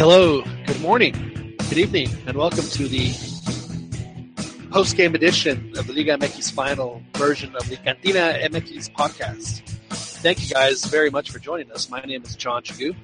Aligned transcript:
Hello, 0.00 0.42
good 0.64 0.80
morning, 0.80 1.12
good 1.68 1.76
evening, 1.76 2.08
and 2.26 2.34
welcome 2.34 2.64
to 2.64 2.88
the 2.88 3.12
post-game 4.70 5.14
edition 5.14 5.74
of 5.76 5.86
the 5.86 5.92
Liga 5.92 6.16
MX 6.16 6.52
final 6.52 7.02
version 7.18 7.54
of 7.54 7.68
the 7.68 7.76
Cantina 7.76 8.38
MX 8.44 8.92
podcast. 8.92 9.60
Thank 10.22 10.40
you 10.40 10.54
guys 10.54 10.86
very 10.86 11.10
much 11.10 11.30
for 11.30 11.38
joining 11.38 11.70
us. 11.72 11.90
My 11.90 12.00
name 12.00 12.22
is 12.22 12.34
John 12.34 12.62
Chagu. 12.62 12.96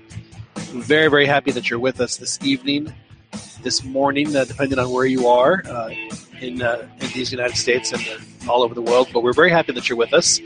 I'm 0.56 0.80
very, 0.80 1.08
very 1.08 1.26
happy 1.26 1.50
that 1.50 1.68
you're 1.68 1.78
with 1.78 2.00
us 2.00 2.16
this 2.16 2.42
evening, 2.42 2.94
this 3.62 3.84
morning, 3.84 4.34
uh, 4.34 4.46
depending 4.46 4.78
on 4.78 4.90
where 4.90 5.04
you 5.04 5.28
are 5.28 5.64
uh, 5.68 5.90
in, 6.40 6.62
uh, 6.62 6.88
in 6.98 7.08
these 7.12 7.30
United 7.30 7.58
States 7.58 7.92
and 7.92 8.00
uh, 8.08 8.50
all 8.50 8.62
over 8.62 8.74
the 8.74 8.80
world. 8.80 9.10
But 9.12 9.22
we're 9.22 9.34
very 9.34 9.50
happy 9.50 9.72
that 9.72 9.86
you're 9.90 9.98
with 9.98 10.14
us. 10.14 10.40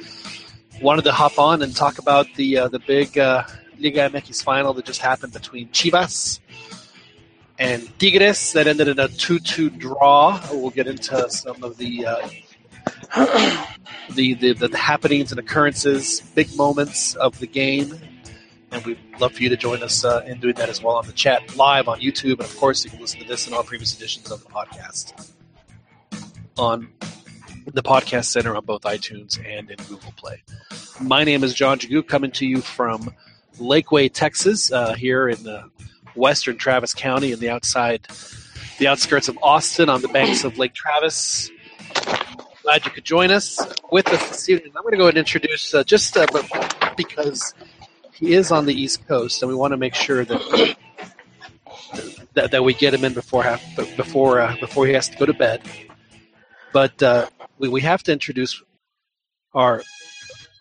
Wanted 0.82 1.04
to 1.04 1.12
hop 1.12 1.38
on 1.38 1.62
and 1.62 1.76
talk 1.76 1.98
about 1.98 2.26
the 2.34 2.58
uh, 2.58 2.66
the 2.66 2.80
big 2.80 3.16
uh, 3.16 3.44
Liga 3.80 4.10
MX 4.10 4.42
final 4.42 4.72
that 4.74 4.84
just 4.84 5.00
happened 5.00 5.32
between 5.32 5.68
Chivas 5.68 6.40
and 7.58 7.86
Tigres 7.98 8.52
that 8.54 8.66
ended 8.66 8.88
in 8.88 8.98
a 8.98 9.08
2-2 9.08 9.78
draw. 9.78 10.40
We'll 10.50 10.70
get 10.70 10.86
into 10.86 11.28
some 11.30 11.62
of 11.62 11.76
the, 11.76 12.06
uh, 12.06 12.28
the, 14.14 14.34
the 14.34 14.52
the 14.54 14.76
happenings 14.76 15.30
and 15.30 15.38
occurrences, 15.38 16.20
big 16.34 16.56
moments 16.56 17.14
of 17.16 17.38
the 17.38 17.46
game, 17.46 18.00
and 18.70 18.84
we'd 18.86 18.98
love 19.18 19.34
for 19.34 19.42
you 19.42 19.48
to 19.50 19.56
join 19.56 19.82
us 19.82 20.04
uh, 20.04 20.24
in 20.26 20.40
doing 20.40 20.54
that 20.54 20.68
as 20.68 20.82
well 20.82 20.96
on 20.96 21.06
the 21.06 21.12
chat 21.12 21.56
live 21.56 21.88
on 21.88 22.00
YouTube, 22.00 22.32
and 22.32 22.40
of 22.40 22.56
course 22.56 22.84
you 22.84 22.90
can 22.90 23.00
listen 23.00 23.20
to 23.20 23.26
this 23.26 23.46
and 23.46 23.54
all 23.54 23.62
previous 23.62 23.96
editions 23.96 24.30
of 24.30 24.42
the 24.42 24.48
podcast 24.48 25.30
on 26.58 26.88
the 27.66 27.82
podcast 27.82 28.26
center 28.26 28.56
on 28.56 28.64
both 28.64 28.82
iTunes 28.82 29.38
and 29.46 29.70
in 29.70 29.76
Google 29.88 30.12
Play. 30.16 30.42
My 31.00 31.24
name 31.24 31.44
is 31.44 31.54
John 31.54 31.78
Jagu, 31.78 32.06
coming 32.06 32.30
to 32.32 32.46
you 32.46 32.60
from 32.60 33.14
Lakeway, 33.60 34.12
Texas, 34.12 34.72
uh, 34.72 34.94
here 34.94 35.28
in 35.28 35.42
the 35.42 35.70
western 36.16 36.56
Travis 36.56 36.94
County, 36.94 37.32
in 37.32 37.38
the 37.38 37.50
outside, 37.50 38.06
the 38.78 38.88
outskirts 38.88 39.28
of 39.28 39.38
Austin, 39.42 39.88
on 39.88 40.02
the 40.02 40.08
banks 40.08 40.44
of 40.44 40.58
Lake 40.58 40.74
Travis. 40.74 41.50
Glad 42.62 42.84
you 42.84 42.90
could 42.90 43.04
join 43.04 43.30
us 43.30 43.58
with 43.92 44.08
us 44.08 44.28
this 44.28 44.48
evening. 44.48 44.72
I'm 44.76 44.82
going 44.82 44.92
to 44.92 44.98
go 44.98 45.08
and 45.08 45.16
introduce 45.16 45.74
uh, 45.74 45.84
just 45.84 46.16
uh, 46.16 46.26
because 46.96 47.54
he 48.12 48.34
is 48.34 48.50
on 48.50 48.66
the 48.66 48.74
East 48.74 49.06
Coast, 49.06 49.42
and 49.42 49.48
we 49.48 49.54
want 49.54 49.72
to 49.72 49.76
make 49.76 49.94
sure 49.94 50.24
that 50.24 50.76
that, 52.34 52.50
that 52.50 52.64
we 52.64 52.74
get 52.74 52.94
him 52.94 53.04
in 53.04 53.14
before 53.14 53.42
half, 53.42 53.62
before 53.96 54.40
uh, 54.40 54.56
before 54.60 54.86
he 54.86 54.92
has 54.92 55.08
to 55.08 55.16
go 55.16 55.26
to 55.26 55.34
bed. 55.34 55.62
But 56.72 57.02
uh, 57.02 57.28
we 57.58 57.68
we 57.68 57.80
have 57.80 58.02
to 58.04 58.12
introduce 58.12 58.62
our 59.54 59.82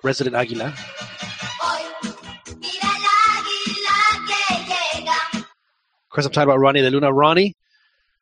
resident 0.03 0.35
Aguila. 0.35 0.73
Of 6.09 6.15
course, 6.15 6.25
I'm 6.25 6.31
talking 6.31 6.49
about 6.49 6.59
Ronnie 6.59 6.81
de 6.81 6.89
Luna. 6.89 7.13
Ronnie, 7.13 7.55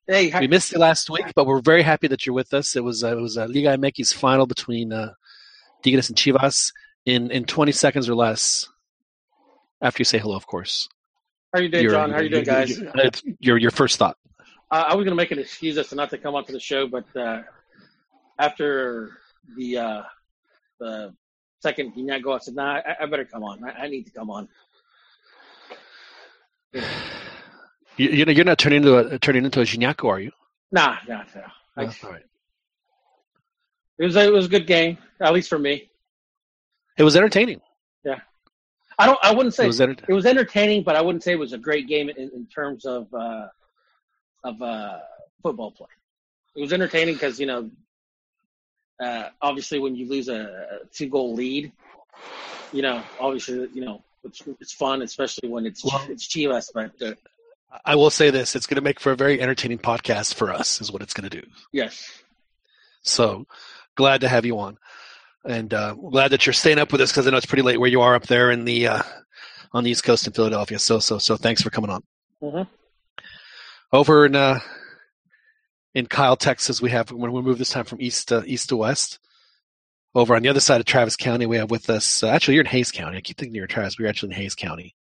Hey, 0.08 0.30
hi. 0.30 0.42
we 0.42 0.48
missed 0.48 0.74
you 0.74 0.80
last 0.80 1.10
week, 1.10 1.26
but 1.36 1.48
we're 1.48 1.62
very 1.62 1.82
happy 1.84 2.08
that 2.10 2.26
you're 2.26 2.34
with 2.36 2.54
us. 2.54 2.76
It 2.76 2.84
was 2.84 3.02
uh, 3.04 3.16
it 3.18 3.22
was 3.22 3.38
a 3.38 3.48
Liga 3.48 3.78
MX 3.78 4.14
final 4.14 4.46
between 4.46 4.92
uh, 4.92 5.14
Tigres 5.84 6.10
and 6.10 6.18
Chivas 6.18 6.74
in 7.06 7.32
in 7.32 7.46
20 7.46 7.72
seconds 7.72 8.10
or 8.10 8.16
less. 8.16 8.68
After 9.82 10.02
you 10.02 10.06
say 10.06 10.18
hello, 10.18 10.36
of 10.36 10.46
course. 10.48 10.90
how 11.54 11.60
are 11.60 11.64
you 11.64 11.70
doing, 11.70 11.84
Your- 11.84 11.92
John? 11.94 12.10
How 12.12 12.18
are 12.18 12.24
you 12.24 12.30
doing, 12.30 12.44
guys? 12.44 12.78
Your, 12.78 12.92
your 13.40 13.58
your 13.58 13.72
first 13.72 13.98
thought. 13.98 14.18
Uh, 14.70 14.84
I 14.88 14.96
was 14.96 15.06
going 15.06 15.16
to 15.16 15.22
make 15.24 15.32
an 15.32 15.40
excuse 15.40 15.78
as 15.78 15.88
to 15.90 15.96
not 15.96 16.10
to 16.10 16.18
come 16.18 16.36
onto 16.36 16.52
the 16.52 16.60
show, 16.60 16.88
but 16.88 17.06
uh, 17.16 17.44
after 18.38 19.12
the 19.56 19.78
uh, 19.78 20.02
the 20.81 21.14
second 21.62 21.94
Guiñago, 21.96 22.36
I 22.36 22.40
said, 22.40 22.56
"Nah, 22.56 22.81
I, 22.86 22.96
I 23.02 23.06
better 23.06 23.24
come 23.24 23.44
on. 23.46 23.64
I, 23.64 23.84
I 23.84 23.88
need 23.88 24.03
to 24.08 24.12
come 24.12 24.30
on." 24.30 24.50
You, 27.97 28.09
you 28.09 28.25
know, 28.25 28.31
you're 28.31 28.46
not 28.46 28.59
turning 28.59 28.78
into 28.78 28.97
a 28.97 29.19
turning 29.19 29.46
into 29.46 29.59
a 29.59 29.63
Gignaco, 29.63 30.08
are 30.09 30.19
you? 30.19 30.31
Nah, 30.72 30.97
nah, 31.08 31.24
nah. 31.35 31.41
I, 31.75 31.85
Oh, 31.85 31.94
all 32.03 32.12
right. 32.12 32.24
it 34.00 34.06
was 34.06 34.16
a, 34.16 34.22
it 34.25 34.31
was 34.34 34.46
a 34.46 34.50
good 34.50 34.68
game, 34.68 34.97
at 35.19 35.34
least 35.34 35.50
for 35.50 35.59
me. 35.59 35.90
It 36.97 37.03
was 37.03 37.16
entertaining. 37.16 37.62
Yeah, 38.03 38.19
I 38.97 39.06
don't. 39.06 39.19
I 39.24 39.34
wouldn't 39.34 39.53
say 39.53 39.66
It 39.66 39.68
was 39.68 39.81
enter- 39.81 40.06
it 40.08 40.13
was 40.13 40.25
entertaining, 40.25 40.84
but 40.84 40.96
I 40.96 41.02
wouldn't 41.02 41.24
say 41.24 41.34
it 41.34 41.40
was 41.40 41.53
a 41.53 41.58
great 41.58 41.88
game 41.88 42.09
in, 42.09 42.18
in 42.18 42.46
terms 42.47 42.85
of 42.85 43.12
uh, 43.13 43.47
of 44.44 44.62
uh, 44.62 45.00
football 45.44 45.72
play. 45.72 45.88
It 46.56 46.62
was 46.62 46.74
entertaining 46.74 47.16
because 47.16 47.40
you 47.40 47.46
know, 47.46 47.69
uh, 49.00 49.29
obviously, 49.41 49.79
when 49.79 49.96
you 49.96 50.08
lose 50.09 50.28
a, 50.29 50.79
two 50.91 51.08
goal 51.09 51.34
lead, 51.35 51.72
you 52.72 52.81
know, 52.81 53.03
obviously, 53.19 53.68
you 53.74 53.85
know, 53.85 54.03
it's, 54.24 54.41
it's 54.59 54.74
fun, 54.74 55.02
especially 55.03 55.50
when 55.50 55.66
it's 55.68 55.84
Well- 55.85 56.06
it's 56.09 56.28
Chivas. 56.28 56.69
But 56.74 57.00
uh, 57.02 57.14
I 57.85 57.95
will 57.95 58.09
say 58.09 58.29
this: 58.29 58.55
it's 58.55 58.66
going 58.67 58.75
to 58.75 58.81
make 58.81 59.00
for 59.00 59.11
a 59.11 59.16
very 59.16 59.41
entertaining 59.41 59.78
podcast 59.79 60.33
for 60.35 60.51
us. 60.53 60.81
Is 60.81 60.91
what 60.91 61.01
it's 61.01 61.13
going 61.13 61.29
to 61.29 61.41
do. 61.41 61.47
yes, 61.72 62.09
So 63.01 63.45
glad 63.95 64.22
to 64.22 64.29
have 64.29 64.45
you 64.45 64.57
on, 64.59 64.78
and 65.45 65.73
uh, 65.73 65.94
glad 65.94 66.29
that 66.31 66.45
you're 66.45 66.53
staying 66.53 66.79
up 66.79 66.91
with 66.91 67.01
us 67.01 67.11
because 67.11 67.28
I 67.28 67.31
know 67.31 67.38
it's 67.38 67.45
pretty 67.45 67.63
late 67.63 67.79
where 67.79 67.89
you 67.89 68.01
are 68.01 68.16
up 68.16 68.28
there 68.28 68.51
in 68.51 68.66
the 68.66 68.88
uh, 68.88 69.03
on 69.73 69.83
the 69.83 69.91
East 69.91 70.03
Coast 70.03 70.25
in 70.28 70.33
Philadelphia. 70.33 70.79
So 70.79 71.00
so 71.00 71.17
so 71.17 71.35
thanks 71.35 71.61
for 71.61 71.69
coming 71.69 71.89
on. 71.89 72.03
Mhm. 72.41 72.67
Over 73.91 74.25
in 74.25 74.35
uh, 74.35 74.59
in 75.94 76.05
Kyle, 76.05 76.35
Texas, 76.38 76.81
we 76.81 76.89
have 76.91 77.11
when 77.11 77.31
we 77.31 77.41
move 77.41 77.57
this 77.57 77.69
time 77.72 77.85
from 77.85 78.01
east 78.01 78.29
to 78.29 78.44
east 78.45 78.69
to 78.69 78.78
west. 78.78 79.19
Over 80.16 80.35
on 80.35 80.41
the 80.41 80.49
other 80.49 80.59
side 80.61 80.79
of 80.79 80.85
Travis 80.88 81.16
County, 81.16 81.45
we 81.45 81.57
have 81.57 81.69
with 81.69 81.89
us. 81.89 82.23
Uh, 82.23 82.29
actually, 82.29 82.55
you're 82.55 82.63
in 82.63 82.69
Hays 82.69 82.91
County. 82.91 83.17
I 83.17 83.22
keep 83.22 83.38
thinking 83.38 83.53
you're 83.53 83.66
in 83.66 83.69
Travis. 83.69 83.99
We're 83.99 84.07
actually 84.07 84.34
in 84.34 84.41
Hays 84.41 84.55
County. 84.55 84.95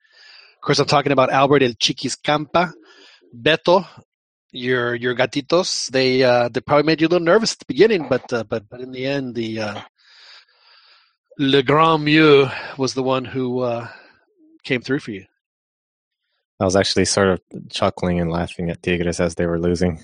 Of 0.67 0.75
course, 0.75 0.79
I'm 0.79 0.87
talking 0.87 1.13
about 1.13 1.29
Albert 1.29 1.63
El 1.63 1.75
Chiquis 1.79 2.17
Campa, 2.17 2.73
Beto, 3.33 3.87
your 4.51 4.95
your 4.95 5.15
gatitos. 5.15 5.87
They 5.89 6.23
uh, 6.23 6.49
they 6.49 6.59
probably 6.59 6.83
made 6.83 6.99
you 6.99 7.07
a 7.07 7.11
little 7.13 7.23
nervous 7.23 7.53
at 7.53 7.59
the 7.59 7.65
beginning, 7.69 8.09
but 8.09 8.33
uh, 8.33 8.43
but 8.43 8.67
but 8.67 8.81
in 8.81 8.91
the 8.91 9.05
end, 9.05 9.33
the 9.33 9.61
uh, 9.61 9.81
Le 11.39 11.63
Grand 11.63 12.03
Mieux 12.03 12.49
was 12.77 12.95
the 12.95 13.01
one 13.01 13.23
who 13.23 13.61
uh, 13.61 13.87
came 14.65 14.81
through 14.81 14.99
for 14.99 15.11
you. 15.11 15.23
I 16.59 16.65
was 16.65 16.75
actually 16.75 17.05
sort 17.05 17.29
of 17.29 17.39
chuckling 17.69 18.19
and 18.19 18.29
laughing 18.29 18.69
at 18.69 18.83
Tigres 18.83 19.21
as 19.21 19.35
they 19.35 19.45
were 19.45 19.61
losing. 19.61 20.01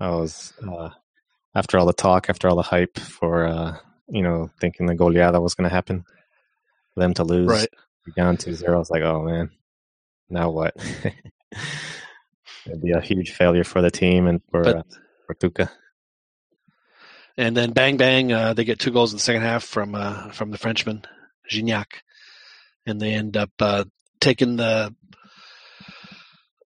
I 0.00 0.10
was 0.10 0.52
uh, 0.68 0.90
after 1.54 1.78
all 1.78 1.86
the 1.86 1.92
talk, 1.92 2.28
after 2.28 2.48
all 2.48 2.56
the 2.56 2.62
hype 2.62 2.98
for 2.98 3.46
uh, 3.46 3.76
you 4.08 4.22
know 4.24 4.50
thinking 4.60 4.86
the 4.86 4.96
goleada 4.96 5.40
was 5.40 5.54
going 5.54 5.70
to 5.70 5.74
happen, 5.76 6.04
them 6.96 7.14
to 7.14 7.22
lose 7.22 7.48
Right. 7.48 7.68
down 8.16 8.36
2-0. 8.36 8.66
I 8.68 8.76
was 8.76 8.90
like, 8.90 9.02
oh 9.02 9.22
man, 9.22 9.52
now 10.32 10.50
what? 10.50 10.74
It'd 12.66 12.82
be 12.82 12.92
a 12.92 13.00
huge 13.00 13.32
failure 13.32 13.64
for 13.64 13.82
the 13.82 13.90
team 13.90 14.26
and 14.26 14.40
for 14.50 14.62
But- 14.62 14.76
uh, 14.76 14.82
for 15.26 15.34
Tuca. 15.34 15.70
And 17.36 17.56
then 17.56 17.72
bang 17.72 17.96
bang, 17.96 18.30
uh, 18.30 18.52
they 18.52 18.64
get 18.64 18.78
two 18.78 18.90
goals 18.90 19.12
in 19.12 19.16
the 19.16 19.22
second 19.22 19.42
half 19.42 19.64
from 19.64 19.94
uh, 19.94 20.30
from 20.32 20.50
the 20.50 20.58
Frenchman 20.58 21.02
Gignac, 21.50 22.02
and 22.84 23.00
they 23.00 23.14
end 23.14 23.38
up 23.38 23.50
uh, 23.58 23.84
taking 24.20 24.56
the 24.56 24.94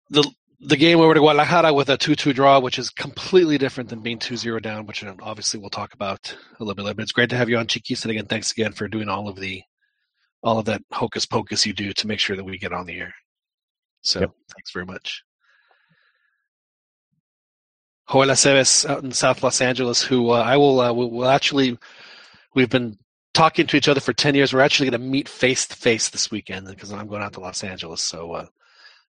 the 0.10 0.28
the 0.60 0.78
game 0.78 1.00
over 1.00 1.14
to 1.14 1.20
Guadalajara 1.20 1.72
with 1.72 1.90
a 1.90 1.98
two 1.98 2.16
two 2.16 2.34
draw, 2.34 2.60
which 2.60 2.80
is 2.80 2.90
completely 2.90 3.60
different 3.60 3.90
than 3.92 4.02
being 4.02 4.18
2-0 4.18 4.60
down, 4.62 4.88
which 4.88 5.04
obviously 5.22 5.60
we'll 5.60 5.70
talk 5.70 5.94
about 5.94 6.36
a 6.60 6.64
little 6.64 6.74
bit 6.74 6.84
later. 6.84 6.96
But 6.96 7.04
it's 7.04 7.12
great 7.12 7.30
to 7.30 7.38
have 7.38 7.50
you 7.50 7.58
on, 7.58 7.68
Chiquis, 7.68 8.04
and 8.04 8.12
again, 8.12 8.26
thanks 8.26 8.52
again 8.52 8.72
for 8.72 8.88
doing 8.88 9.08
all 9.08 9.28
of 9.28 9.40
the 9.40 9.62
all 10.42 10.58
of 10.58 10.66
that 10.66 10.82
hocus 10.92 11.26
pocus 11.28 11.66
you 11.66 11.74
do 11.74 11.94
to 11.94 12.08
make 12.08 12.20
sure 12.20 12.36
that 12.36 12.44
we 12.44 12.58
get 12.58 12.74
on 12.74 12.88
the 12.88 13.00
air. 13.00 13.14
So 14.06 14.22
Yep. 14.22 14.32
thanks 14.56 14.72
very 14.72 14.86
much. 14.86 15.24
Joel 18.12 18.28
Aceves 18.28 18.88
out 18.88 19.04
in 19.04 19.12
South 19.12 19.42
Los 19.44 19.62
Angeles, 19.62 20.02
who 20.04 20.30
uh, 20.30 20.42
I 20.42 20.58
will 20.58 20.80
uh, 20.80 20.94
will 20.94 21.10
will 21.12 21.28
actually 21.28 21.78
we've 22.54 22.70
been 22.70 22.98
talking 23.34 23.66
to 23.68 23.78
each 23.78 23.88
other 23.88 24.00
for 24.00 24.14
ten 24.14 24.36
years. 24.36 24.54
We're 24.54 24.62
actually 24.62 24.92
going 24.92 25.02
to 25.02 25.08
meet 25.08 25.28
face 25.28 25.68
to 25.68 25.76
face 25.76 26.10
this 26.10 26.30
weekend 26.30 26.68
because 26.68 26.94
I'm 26.94 27.08
going 27.08 27.24
out 27.24 27.34
to 27.34 27.40
Los 27.40 27.64
Angeles. 27.64 28.02
So 28.02 28.34
uh, 28.34 28.46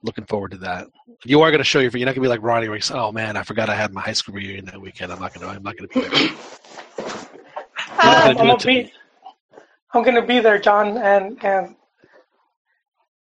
looking 0.03 0.27
forward 0.27 0.51
to 0.53 0.59
that. 0.59 0.89
You 1.25 1.41
are 1.43 1.51
going 1.51 1.59
to 1.61 1.65
show 1.65 1.79
your. 1.79 1.93
You're 1.93 2.07
not 2.07 2.17
going 2.17 2.23
to 2.23 2.29
be 2.29 2.29
like 2.29 2.43
Ronnie, 2.43 2.69
where 2.69 2.79
you 2.79 2.85
"Oh 2.95 3.13
man, 3.13 3.37
I 3.37 3.45
forgot 3.45 3.71
I 3.71 3.77
had 3.77 3.93
my 3.93 4.01
high 4.01 4.13
school 4.13 4.35
reunion 4.35 4.65
that 4.67 4.81
weekend. 4.81 5.13
I'm 5.13 5.21
not 5.21 5.33
going 5.33 5.47
to. 5.47 5.55
I'm 5.55 5.63
not 5.63 5.77
going 5.77 5.89
to 5.89 5.95
be 5.95 6.01
there." 6.01 6.13
Ah, 8.03 8.23
gonna 8.23 8.37
I'm 8.39 8.49
gonna 8.49 8.55
it 8.55 8.59
to 8.61 8.67
be, 8.67 8.93
I'm 9.95 10.03
gonna 10.05 10.27
be 10.27 10.41
there, 10.41 10.59
John, 10.59 10.99
and 10.99 11.43
and 11.45 11.77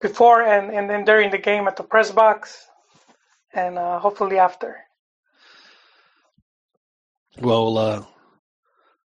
before 0.01 0.41
and 0.44 0.71
and 0.71 0.89
then 0.89 1.05
during 1.05 1.31
the 1.31 1.38
game 1.38 1.67
at 1.67 1.75
the 1.75 1.83
press 1.83 2.11
box, 2.11 2.67
and 3.53 3.77
uh, 3.77 3.99
hopefully 3.99 4.38
after. 4.38 4.77
Well, 7.39 7.77
uh, 7.77 8.05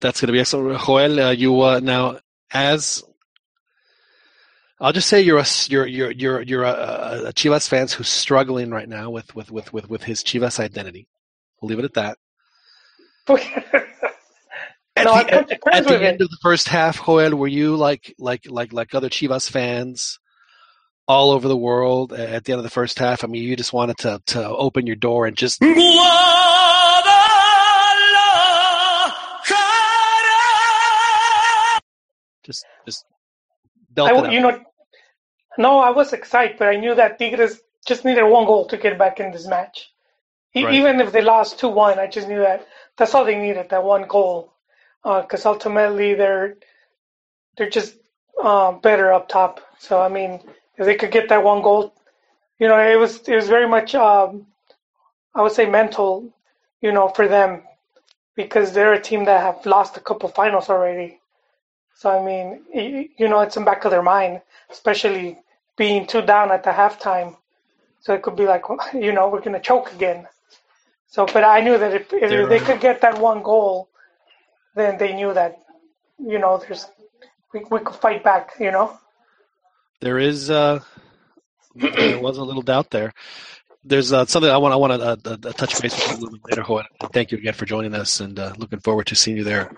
that's 0.00 0.20
going 0.20 0.28
to 0.28 0.32
be 0.32 0.40
excellent. 0.40 0.80
Joel, 0.80 1.20
uh, 1.20 1.30
you 1.30 1.60
uh, 1.60 1.80
now 1.80 2.18
as 2.52 3.02
I'll 4.80 4.92
just 4.92 5.08
say 5.08 5.20
you're 5.20 5.38
a 5.38 5.46
you're 5.68 5.86
you're 5.86 6.10
you're 6.12 6.42
you're 6.42 6.62
a, 6.64 7.22
a 7.26 7.32
Chivas 7.32 7.68
fans 7.68 7.92
who's 7.92 8.08
struggling 8.08 8.70
right 8.70 8.88
now 8.88 9.10
with 9.10 9.34
with 9.34 9.50
with 9.50 9.72
with 9.72 9.90
with 9.90 10.04
his 10.04 10.22
Chivas 10.22 10.60
identity. 10.60 11.08
We'll 11.60 11.70
leave 11.70 11.80
it 11.80 11.84
at 11.84 11.94
that. 11.94 12.18
At 14.96 15.04
No, 15.04 15.12
the, 15.12 15.18
I 15.18 15.24
come 15.24 15.46
to 15.46 15.54
at, 15.54 15.84
at 15.84 15.86
the 15.86 16.00
end 16.00 16.20
of 16.20 16.28
the 16.28 16.38
first 16.42 16.68
half, 16.68 17.04
Joel, 17.04 17.36
were 17.36 17.46
you 17.46 17.76
like 17.76 18.14
like 18.18 18.46
like 18.50 18.72
like 18.72 18.94
other 18.94 19.08
Chivas 19.08 19.48
fans, 19.50 20.18
all 21.08 21.32
over 21.32 21.48
the 21.48 21.58
world 21.58 22.14
at 22.14 22.44
the 22.44 22.52
end 22.54 22.60
of 22.60 22.64
the 22.64 22.70
first 22.70 23.00
half. 23.00 23.24
I 23.24 23.28
mean, 23.28 23.44
you 23.44 23.56
just 23.56 23.74
wanted 23.74 23.98
to 24.00 24.22
to 24.28 24.48
open 24.48 24.86
your 24.88 24.96
door 24.96 25.26
and 25.26 25.36
just 25.36 25.64
just 32.44 32.66
just 32.86 33.06
I, 34.04 34.12
you 34.30 34.40
know, 34.40 34.60
no, 35.58 35.78
I 35.80 35.90
was 35.90 36.12
excited, 36.14 36.58
but 36.58 36.68
I 36.68 36.76
knew 36.76 36.94
that 36.96 37.18
Tigres 37.18 37.60
just 37.86 38.04
needed 38.04 38.24
one 38.24 38.46
goal 38.46 38.66
to 38.68 38.76
get 38.78 38.98
back 38.98 39.20
in 39.20 39.32
this 39.32 39.46
match. 39.46 39.90
E- 40.54 40.62
Right. 40.64 40.74
Even 40.74 41.00
if 41.00 41.12
they 41.12 41.22
lost 41.22 41.60
two 41.60 41.68
one, 41.68 41.98
I 41.98 42.08
just 42.08 42.28
knew 42.28 42.40
that 42.40 42.66
that's 42.98 43.14
all 43.14 43.24
they 43.24 43.36
needed, 43.38 43.70
that 43.70 43.84
one 43.84 44.06
goal, 44.08 44.52
because 45.04 45.46
ultimately 45.46 46.14
they're 46.14 46.56
they're 47.56 47.70
just 47.70 47.96
um, 48.42 48.80
better 48.80 49.12
up 49.12 49.28
top. 49.28 49.60
So 49.80 50.00
I 50.00 50.08
mean, 50.08 50.40
if 50.78 50.86
they 50.86 50.94
could 50.94 51.10
get 51.10 51.28
that 51.28 51.42
one 51.44 51.62
goal, 51.62 51.92
you 52.58 52.68
know, 52.68 52.78
it 52.78 52.96
was 52.96 53.18
it 53.28 53.34
was 53.34 53.48
very 53.48 53.68
much 53.68 53.94
um, 53.94 54.46
I 55.34 55.42
would 55.42 55.52
say 55.52 55.66
mental, 55.66 56.32
you 56.80 56.92
know, 56.92 57.08
for 57.08 57.28
them 57.28 57.62
because 58.36 58.72
they're 58.72 58.94
a 58.94 59.00
team 59.00 59.24
that 59.24 59.40
have 59.40 59.66
lost 59.66 59.96
a 59.96 60.00
couple 60.00 60.28
finals 60.28 60.70
already. 60.70 61.20
So 61.94 62.10
I 62.10 62.24
mean, 62.24 62.62
you 63.18 63.28
know, 63.28 63.40
it's 63.40 63.56
in 63.56 63.64
the 63.64 63.70
back 63.70 63.84
of 63.84 63.90
their 63.90 64.02
mind, 64.02 64.40
especially 64.70 65.38
being 65.76 66.06
two 66.06 66.22
down 66.22 66.52
at 66.52 66.62
the 66.62 66.70
halftime. 66.70 67.36
So 68.00 68.14
it 68.14 68.22
could 68.22 68.36
be 68.36 68.46
like, 68.46 68.62
you 68.94 69.12
know, 69.12 69.28
we're 69.28 69.40
gonna 69.40 69.60
choke 69.60 69.92
again. 69.92 70.28
So, 71.08 71.26
but 71.26 71.42
I 71.42 71.60
knew 71.60 71.78
that 71.78 71.94
if, 71.94 72.12
if 72.12 72.48
they 72.48 72.58
uh, 72.58 72.64
could 72.64 72.80
get 72.80 73.00
that 73.00 73.18
one 73.18 73.42
goal, 73.42 73.88
then 74.74 74.98
they 74.98 75.14
knew 75.14 75.32
that, 75.32 75.58
you 76.18 76.38
know, 76.38 76.58
there's 76.58 76.86
we 77.52 77.64
we 77.70 77.80
could 77.80 77.96
fight 77.96 78.22
back. 78.22 78.52
You 78.60 78.70
know. 78.70 78.98
There 80.00 80.18
is 80.18 80.50
uh 80.50 80.80
there 81.74 82.20
was 82.20 82.38
a 82.38 82.44
little 82.44 82.62
doubt 82.62 82.90
there. 82.90 83.12
There's 83.84 84.12
uh, 84.12 84.26
something 84.26 84.50
I 84.50 84.56
want 84.58 84.74
I 84.74 84.76
want 84.76 85.00
to 85.00 85.30
uh, 85.30 85.36
uh, 85.48 85.52
touch 85.52 85.80
base 85.80 85.94
with 85.94 86.08
you 86.10 86.16
a 86.16 86.20
little 86.20 86.38
bit 86.38 86.58
later. 86.58 86.84
And 87.00 87.12
Thank 87.12 87.32
you 87.32 87.38
again 87.38 87.54
for 87.54 87.64
joining 87.64 87.94
us, 87.94 88.20
and 88.20 88.38
uh, 88.38 88.52
looking 88.58 88.80
forward 88.80 89.06
to 89.06 89.14
seeing 89.14 89.36
you 89.36 89.44
there 89.44 89.70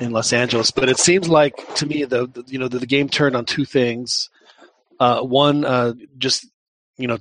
in 0.00 0.12
Los 0.12 0.32
Angeles. 0.32 0.70
But 0.70 0.88
it 0.88 0.98
seems 0.98 1.28
like 1.28 1.74
to 1.76 1.86
me 1.86 2.04
the, 2.04 2.26
the 2.26 2.44
you 2.46 2.58
know 2.58 2.68
the, 2.68 2.78
the 2.78 2.86
game 2.86 3.08
turned 3.08 3.36
on 3.36 3.44
two 3.44 3.64
things. 3.64 4.30
Uh, 4.98 5.20
one, 5.20 5.64
uh, 5.64 5.94
just 6.18 6.48
you 6.96 7.06
know, 7.06 7.18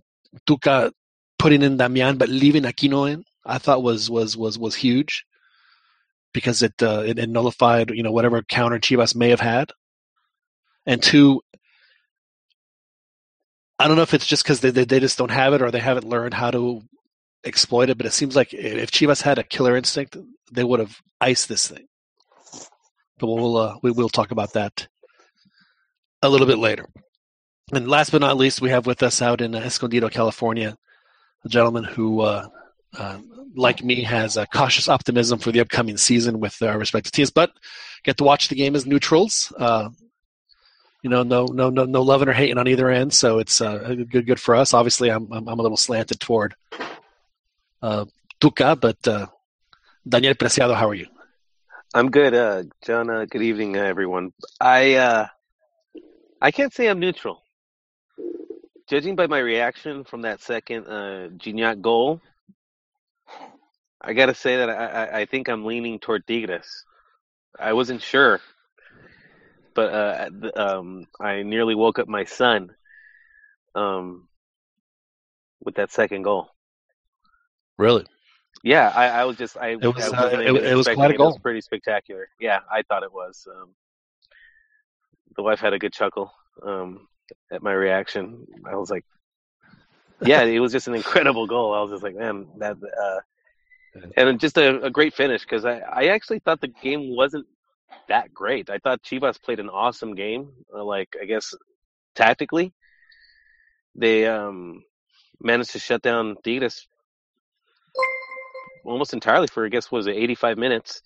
Tuca 0.48 0.92
putting 1.38 1.62
in 1.62 1.78
Damian 1.78 2.18
but 2.18 2.30
leaving 2.30 2.64
Aquino 2.64 3.12
in, 3.12 3.24
I 3.46 3.58
thought 3.58 3.84
was 3.84 4.10
was 4.10 4.38
was 4.38 4.58
was 4.58 4.76
huge 4.76 5.26
because 6.34 6.62
it 6.62 6.82
uh, 6.82 7.04
it, 7.06 7.20
it 7.20 7.30
nullified 7.30 7.92
you 7.92 8.04
know 8.04 8.12
whatever 8.12 8.42
counter 8.42 8.80
Chivas 8.80 9.16
may 9.16 9.30
have 9.30 9.42
had. 9.42 9.72
And 10.86 11.02
two, 11.02 11.42
I 13.82 13.88
don't 13.88 13.96
know 13.96 14.04
if 14.04 14.14
it's 14.14 14.28
just 14.28 14.44
because 14.44 14.60
they, 14.60 14.70
they 14.70 14.86
they 14.86 15.00
just 15.00 15.18
don't 15.18 15.32
have 15.32 15.54
it 15.54 15.62
or 15.62 15.72
they 15.72 15.80
haven't 15.80 16.08
learned 16.08 16.36
how 16.36 16.52
to 16.52 16.84
exploit 17.44 17.90
it. 17.90 17.98
But 17.98 18.06
it 18.06 18.14
seems 18.14 18.36
like 18.36 18.54
if 18.54 18.92
Chivas 18.92 19.24
had 19.24 19.40
a 19.40 19.44
killer 19.44 19.76
instinct, 19.76 20.18
they 20.52 20.64
would 20.64 20.80
have 20.80 21.02
iced 21.20 21.50
this 21.50 21.68
thing. 21.68 21.88
But 23.18 23.28
we'll 23.28 23.58
uh, 23.58 23.78
we 23.82 23.90
will 23.90 24.10
talk 24.10 24.30
about 24.30 24.54
that 24.54 24.88
a 26.22 26.30
little 26.30 26.46
bit 26.46 26.60
later. 26.60 26.86
And 27.74 27.88
last 27.88 28.12
but 28.12 28.22
not 28.22 28.38
least, 28.38 28.62
we 28.62 28.70
have 28.70 28.86
with 28.86 29.02
us 29.02 29.20
out 29.20 29.42
in 29.42 29.56
uh, 29.56 29.60
Escondido, 29.60 30.10
California, 30.10 30.78
a 31.44 31.50
gentleman 31.50 31.84
who, 31.84 32.22
uh, 32.22 32.48
uh, 32.98 33.18
like 33.56 33.84
me, 33.84 34.04
has 34.04 34.38
a 34.38 34.46
cautious 34.46 34.90
optimism 34.90 35.40
for 35.40 35.52
the 35.52 35.62
upcoming 35.62 35.98
season 35.98 36.40
with 36.40 36.62
our 36.62 36.78
respective 36.78 37.14
teams, 37.14 37.32
but 37.32 37.52
get 38.04 38.18
to 38.18 38.24
watch 38.24 38.50
the 38.50 38.56
game 38.56 38.76
as 38.76 38.86
neutrals. 38.86 39.52
You 41.02 41.10
know, 41.10 41.24
no, 41.24 41.46
no, 41.46 41.70
no, 41.70 41.86
no 41.86 42.02
loving 42.04 42.30
or 42.30 42.34
hating 42.34 42.60
on 42.60 42.68
either 42.68 42.90
end, 42.90 43.12
so 43.12 43.40
it's 43.40 43.60
uh, 43.60 43.96
good, 44.10 44.28
good 44.28 44.40
for 44.40 44.56
us. 44.56 44.74
Obviously, 44.74 45.10
I'm, 45.10 45.32
I'm, 45.32 45.48
I'm 45.48 45.60
a 45.60 45.62
little 45.62 45.78
slanted 45.78 46.20
toward 46.20 46.54
uh, 47.82 48.06
Tuca, 48.40 48.80
but 48.80 49.08
uh, 49.08 49.26
Daniel 50.08 50.36
Preciado, 50.36 50.76
how 50.76 50.90
are 50.90 50.94
you? 50.94 51.08
I'm 51.94 52.10
good, 52.10 52.34
uh, 52.34 52.64
John. 52.86 53.10
Uh, 53.10 53.26
good 53.26 53.42
evening, 53.42 53.78
uh, 53.78 53.82
everyone. 53.82 54.32
I 54.60 54.94
uh, 54.94 55.28
I 56.42 56.52
can't 56.52 56.74
say 56.74 56.88
I'm 56.88 57.00
neutral. 57.00 57.44
Judging 58.88 59.16
by 59.16 59.28
my 59.28 59.40
reaction 59.40 60.04
from 60.04 60.22
that 60.22 60.42
second 60.42 60.86
uh, 60.88 61.30
Gignac 61.38 61.82
goal, 61.82 62.22
I 64.00 64.14
gotta 64.14 64.36
say 64.36 64.58
that 64.58 64.70
I, 64.70 64.86
I, 64.86 65.20
I 65.22 65.26
think 65.26 65.50
I'm 65.50 65.66
leaning 65.66 66.00
toward 66.00 66.28
Tigres. 66.28 66.86
I 67.60 67.74
wasn't 67.74 68.02
sure, 68.02 68.40
but 69.74 69.94
uh, 69.94 70.30
um, 70.56 71.08
I 71.20 71.44
nearly 71.44 71.76
woke 71.76 72.00
up 72.00 72.08
my 72.08 72.24
son 72.26 72.72
um, 73.76 74.28
with 75.64 75.76
that 75.76 75.92
second 75.92 76.24
goal. 76.24 76.50
Really? 77.78 78.06
Yeah, 78.64 78.92
I, 78.96 79.08
I 79.08 79.26
was 79.26 79.38
just 79.38 79.58
I, 79.58 79.70
It 79.70 79.88
was, 79.88 80.14
I 80.14 80.36
uh, 80.36 80.40
it- 80.40 80.56
it 80.66 80.76
was 80.76 80.88
quite 80.88 81.12
a 81.12 81.14
It 81.16 81.20
was 81.20 81.36
goal. 81.36 81.40
pretty 81.40 81.62
spectacular. 81.62 82.28
Yeah, 82.40 82.60
I 82.72 82.84
thought 82.84 83.04
it 83.04 83.12
was. 83.12 83.48
Um, 83.50 83.74
the 85.36 85.44
wife 85.44 85.60
had 85.60 85.74
a 85.74 85.80
good 85.80 85.94
chuckle 85.94 86.32
um, 86.64 87.08
at 87.52 87.64
my 87.64 87.74
reaction. 87.74 88.46
I 88.66 88.76
was 88.76 88.92
like, 88.92 89.06
"Yeah, 90.24 90.44
it 90.44 90.60
was 90.60 90.72
just 90.72 90.88
an 90.88 90.94
incredible 90.96 91.48
goal." 91.48 91.74
I 91.74 91.82
was 91.82 91.92
just 91.92 92.04
like, 92.04 92.16
"Man, 92.16 92.48
that," 92.58 92.78
uh, 92.78 93.20
and 94.18 94.40
just 94.40 94.58
a, 94.58 94.84
a 94.84 94.90
great 94.90 95.14
finish 95.14 95.42
because 95.42 95.66
I, 95.66 95.80
I 95.80 96.06
actually 96.08 96.40
thought 96.40 96.62
the 96.62 96.68
game 96.68 97.16
wasn't 97.16 97.48
that 98.08 98.34
great. 98.34 98.70
I 98.70 98.78
thought 98.80 99.04
Chivas 99.04 99.42
played 99.42 99.60
an 99.60 99.70
awesome 99.70 100.16
game. 100.16 100.52
Uh, 100.74 100.84
like 100.84 101.16
I 101.22 101.26
guess 101.26 101.54
tactically, 102.16 102.74
they 103.96 104.26
um, 104.28 104.84
managed 105.40 105.72
to 105.72 105.80
shut 105.80 106.02
down 106.02 106.36
Tigres 106.44 106.88
almost 108.86 109.14
entirely 109.14 109.48
for 109.48 109.66
I 109.66 109.70
guess 109.70 109.92
what 109.92 109.98
was 109.98 110.08
it 110.08 110.16
85 110.16 110.58
minutes, 110.58 111.02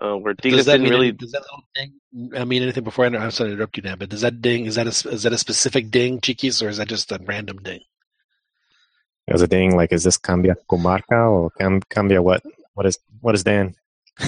uh, 0.00 0.14
where 0.16 0.34
Tigres 0.34 0.66
didn't 0.66 0.88
really. 0.88 1.08
any- 1.08 1.16
does 1.16 1.32
that 1.32 1.42
little 1.42 1.64
ding 1.74 2.40
I 2.40 2.44
mean 2.44 2.62
anything 2.62 2.84
before 2.84 3.04
I, 3.04 3.08
I'm 3.08 3.30
sorry 3.30 3.50
to 3.50 3.54
interrupt 3.54 3.76
you, 3.76 3.82
Dan, 3.82 3.98
but 3.98 4.08
does 4.08 4.22
that 4.22 4.40
ding 4.40 4.66
is 4.66 4.76
that 4.76 4.86
a, 4.86 5.08
is 5.10 5.22
that 5.22 5.32
a 5.32 5.38
specific 5.38 5.90
ding, 5.90 6.20
Chiquis, 6.20 6.62
or 6.62 6.68
is 6.68 6.76
that 6.78 6.88
just 6.88 7.12
a 7.12 7.20
random 7.24 7.58
ding? 7.58 7.80
It 9.26 9.32
was 9.32 9.42
a 9.42 9.46
ding 9.46 9.76
like, 9.76 9.92
is 9.92 10.02
this 10.04 10.18
cambia 10.18 10.56
comarca 10.68 11.30
or 11.30 11.50
cam, 11.50 11.80
cambia 11.82 12.22
what? 12.22 12.42
What 12.74 12.86
is 12.86 12.98
what 13.20 13.34
is 13.34 13.44
Dan? 13.44 13.74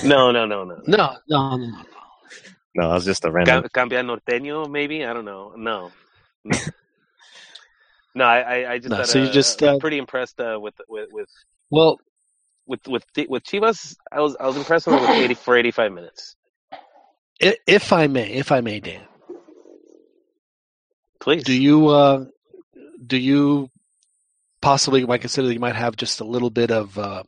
No, 0.05 0.31
no, 0.33 0.47
no, 0.47 0.65
no. 0.65 0.81
No, 0.87 1.17
no, 1.29 1.57
no. 1.57 1.73
No, 2.77 2.91
it 2.91 2.95
was 2.95 3.05
just 3.05 3.25
a 3.25 3.31
random. 3.31 3.63
Cam- 3.73 3.89
Cambia 3.89 4.03
norteño, 4.03 4.69
maybe 4.69 5.05
I 5.05 5.13
don't 5.13 5.25
know. 5.25 5.53
No, 5.57 5.93
no, 6.45 6.59
no 8.15 8.25
I, 8.25 8.41
I, 8.41 8.73
I 8.73 8.79
just 8.79 8.91
No, 8.91 8.97
got, 8.99 9.07
so 9.09 9.23
you 9.23 9.31
just, 9.31 9.63
uh, 9.63 9.79
pretty 9.79 9.99
impressed 9.99 10.41
uh, 10.41 10.59
with 10.61 10.75
with 10.89 11.09
with 11.13 11.29
Well, 11.71 12.01
with 12.67 12.81
with 12.89 13.05
with 13.29 13.45
Chivas. 13.45 13.97
I 14.11 14.21
was 14.21 14.37
I 14.41 14.47
was 14.47 14.57
impressed 14.57 14.87
with 14.87 15.01
them 15.01 15.11
80 15.11 15.35
for 15.35 15.57
85 15.57 15.93
minutes. 15.93 16.37
if 17.39 17.93
I 17.93 18.07
may, 18.09 18.33
if 18.33 18.51
I 18.51 18.61
may, 18.61 18.81
Dan, 18.81 19.03
Please, 21.21 21.45
do 21.45 21.53
you 21.53 21.89
uh, 21.89 22.25
do 23.07 23.17
you 23.17 23.71
possibly 24.61 25.05
might 25.07 25.21
consider 25.21 25.47
that 25.47 25.55
you 25.55 25.61
might 25.61 25.77
have 25.77 25.95
just 25.95 26.21
a 26.21 26.25
little 26.25 26.51
bit 26.51 26.73
of 26.73 26.99
uh, 26.99 27.23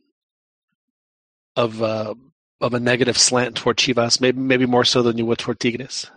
of 1.55 1.81
uh, 1.81 2.15
of 2.59 2.73
a 2.73 2.79
negative 2.79 3.17
slant 3.17 3.55
toward 3.55 3.77
Chivas, 3.77 4.19
maybe 4.21 4.39
maybe 4.39 4.65
more 4.65 4.83
so 4.85 5.01
than 5.03 5.17
you 5.17 5.25
would 5.25 5.37
toward 5.39 5.59
Tigres? 5.59 6.09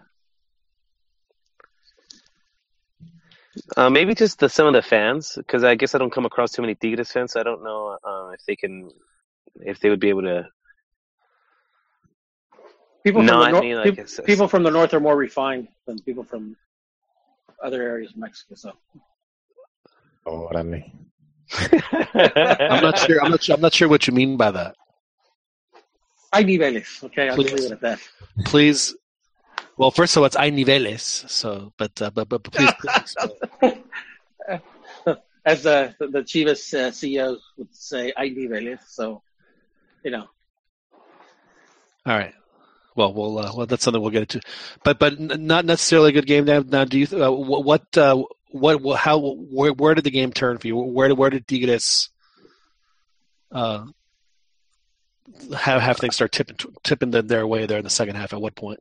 uh, 3.76 3.90
maybe 3.90 4.14
just 4.14 4.38
the, 4.38 4.48
some 4.48 4.66
of 4.66 4.72
the 4.72 4.82
fans 4.82 5.32
because 5.36 5.64
I 5.64 5.74
guess 5.74 5.94
I 5.94 5.98
don't 5.98 6.12
come 6.12 6.24
across 6.24 6.52
too 6.52 6.62
many 6.62 6.74
Tigres 6.74 7.10
fans. 7.12 7.32
So 7.32 7.40
I 7.40 7.42
don't 7.42 7.62
know 7.64 7.98
uh, 8.02 8.28
if 8.30 8.40
they 8.46 8.56
can 8.56 8.90
if 9.56 9.80
they 9.80 9.90
would 9.90 10.00
be 10.00 10.08
able 10.08 10.22
to. 10.22 10.46
People 13.04 13.22
No, 13.22 13.32
from 13.32 13.40
the 13.40 13.46
I 13.46 13.50
north, 13.52 13.62
mean, 13.64 13.74
like, 13.76 13.84
peop- 13.84 13.92
it's- 13.94 14.12
it's- 14.18 14.26
people 14.26 14.46
from 14.46 14.62
the 14.62 14.70
north 14.70 14.92
are 14.92 15.00
more 15.00 15.16
refined 15.16 15.68
than 15.86 15.98
people 16.00 16.22
from 16.22 16.54
other 17.62 17.82
areas 17.82 18.10
of 18.12 18.18
Mexico. 18.18 18.54
So 18.56 18.72
Órale. 20.26 20.92
I'm 22.14 22.82
not 22.82 22.98
sure. 22.98 23.22
I'm 23.24 23.30
not 23.30 23.42
sure. 23.42 23.54
I'm 23.56 23.60
not 23.62 23.72
sure 23.74 23.88
what 23.88 24.06
you 24.06 24.12
mean 24.12 24.36
by 24.36 24.50
that. 24.52 24.76
Hay 26.32 26.44
niveles. 26.44 27.02
Okay, 27.04 27.28
I'll 27.28 27.36
Please. 27.36 27.52
leave 27.52 27.64
it 27.66 27.72
at 27.72 27.80
that. 27.80 28.00
Please. 28.44 28.94
Well, 29.76 29.90
first 29.90 30.16
of 30.16 30.20
all, 30.22 30.26
it's 30.26 30.36
hay 30.36 30.50
niveles. 30.50 31.28
So, 31.30 31.72
but 31.76 32.00
uh, 32.02 32.10
but 32.10 32.28
but 32.28 32.42
but 32.42 32.52
please. 32.52 32.72
please. 32.80 33.16
As 35.44 35.62
the 35.62 35.94
the, 35.98 36.20
Chivas 36.22 36.74
uh, 36.74 36.90
CEO 36.90 37.36
would 37.56 37.74
say, 37.74 38.12
hay 38.16 38.30
niveles. 38.34 38.80
So, 38.88 39.22
you 40.04 40.10
know, 40.10 40.26
All 42.04 42.16
right. 42.18 42.34
Well, 42.94 43.14
we'll 43.14 43.38
uh, 43.38 43.52
well 43.56 43.66
that's 43.66 43.82
something 43.84 44.02
we'll 44.02 44.10
get 44.10 44.22
into, 44.34 44.40
but 44.84 44.98
but 44.98 45.14
n- 45.18 45.46
not 45.46 45.64
necessarily 45.64 46.10
a 46.10 46.12
good 46.12 46.26
game. 46.26 46.44
Now, 46.44 46.60
now 46.66 46.84
do 46.84 46.98
you 46.98 47.06
th- 47.06 47.22
uh, 47.22 47.30
wh- 47.30 47.64
what 47.64 47.96
uh, 47.96 48.22
what 48.50 48.82
how 48.96 49.18
where 49.18 49.72
where 49.72 49.94
did 49.94 50.04
the 50.04 50.10
game 50.10 50.32
turn 50.32 50.58
for 50.58 50.66
you? 50.66 50.76
Where 50.76 51.08
did 51.08 51.16
where 51.16 51.30
did 51.30 51.46
Tigres 51.46 52.10
uh 53.52 53.86
have 55.56 55.82
have 55.82 55.96
things 55.98 56.14
start 56.14 56.32
tipping 56.32 56.56
tipping 56.82 57.10
the, 57.10 57.22
their 57.22 57.46
way 57.46 57.66
there 57.66 57.78
in 57.78 57.84
the 57.84 57.90
second 57.90 58.16
half? 58.16 58.32
At 58.32 58.40
what 58.40 58.54
point? 58.54 58.80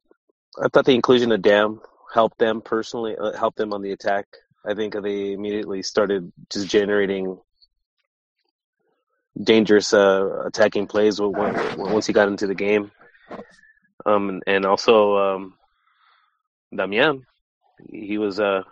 I 0.61 0.67
thought 0.67 0.85
the 0.85 0.95
inclusion 0.95 1.31
of 1.31 1.41
Damm 1.41 1.81
helped 2.13 2.37
them 2.39 2.61
personally, 2.61 3.15
uh, 3.15 3.37
helped 3.37 3.57
them 3.57 3.73
on 3.73 3.81
the 3.81 3.91
attack. 3.91 4.25
I 4.65 4.73
think 4.73 4.93
they 5.01 5.33
immediately 5.33 5.81
started 5.83 6.31
just 6.49 6.67
generating 6.67 7.39
dangerous 9.41 9.93
uh, 9.93 10.43
attacking 10.45 10.87
plays 10.87 11.19
once 11.21 12.05
he 12.05 12.13
got 12.13 12.27
into 12.27 12.47
the 12.47 12.55
game. 12.55 12.91
Um, 14.05 14.41
and 14.47 14.65
also 14.65 15.17
um, 15.17 15.53
Damian, 16.75 17.25
he 17.89 18.17
was 18.17 18.39
uh, 18.39 18.63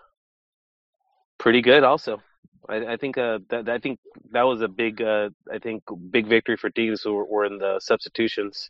pretty 1.38 1.62
good. 1.62 1.84
Also, 1.84 2.22
I, 2.70 2.94
I 2.94 2.98
think 2.98 3.18
uh, 3.18 3.40
that 3.50 3.70
I 3.70 3.80
think 3.80 4.00
that 4.32 4.44
was 4.44 4.62
a 4.62 4.68
big 4.68 5.02
uh, 5.02 5.30
I 5.52 5.60
think 5.60 5.84
big 6.12 6.28
victory 6.28 6.58
for 6.58 6.70
teams 6.70 7.02
who 7.02 7.14
were, 7.14 7.26
were 7.26 7.46
in 7.46 7.58
the 7.60 7.80
substitutions. 7.80 8.70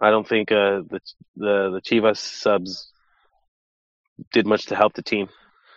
I 0.00 0.10
don't 0.10 0.28
think 0.28 0.52
uh, 0.52 0.82
the 0.88 1.00
the 1.36 1.70
the 1.70 1.80
Chivas 1.82 2.18
subs 2.18 2.90
did 4.32 4.46
much 4.46 4.66
to 4.66 4.76
help 4.76 4.94
the 4.94 5.02
team. 5.02 5.28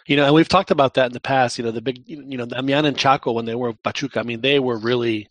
You 0.08 0.16
know, 0.16 0.26
and 0.26 0.34
we've 0.34 0.48
talked 0.48 0.72
about 0.72 0.96
that 0.96 1.08
in 1.08 1.14
the 1.14 1.20
past. 1.20 1.58
You 1.58 1.66
know, 1.66 1.72
the 1.72 1.82
big, 1.82 2.04
you 2.08 2.38
know, 2.38 2.46
Damian 2.46 2.86
and 2.86 2.98
Chaco 2.98 3.32
when 3.32 3.46
they 3.46 3.56
were 3.56 3.74
Pachuca. 3.74 4.20
I 4.20 4.24
mean, 4.24 4.42
they 4.42 4.60
were 4.60 4.78
really, 4.78 5.30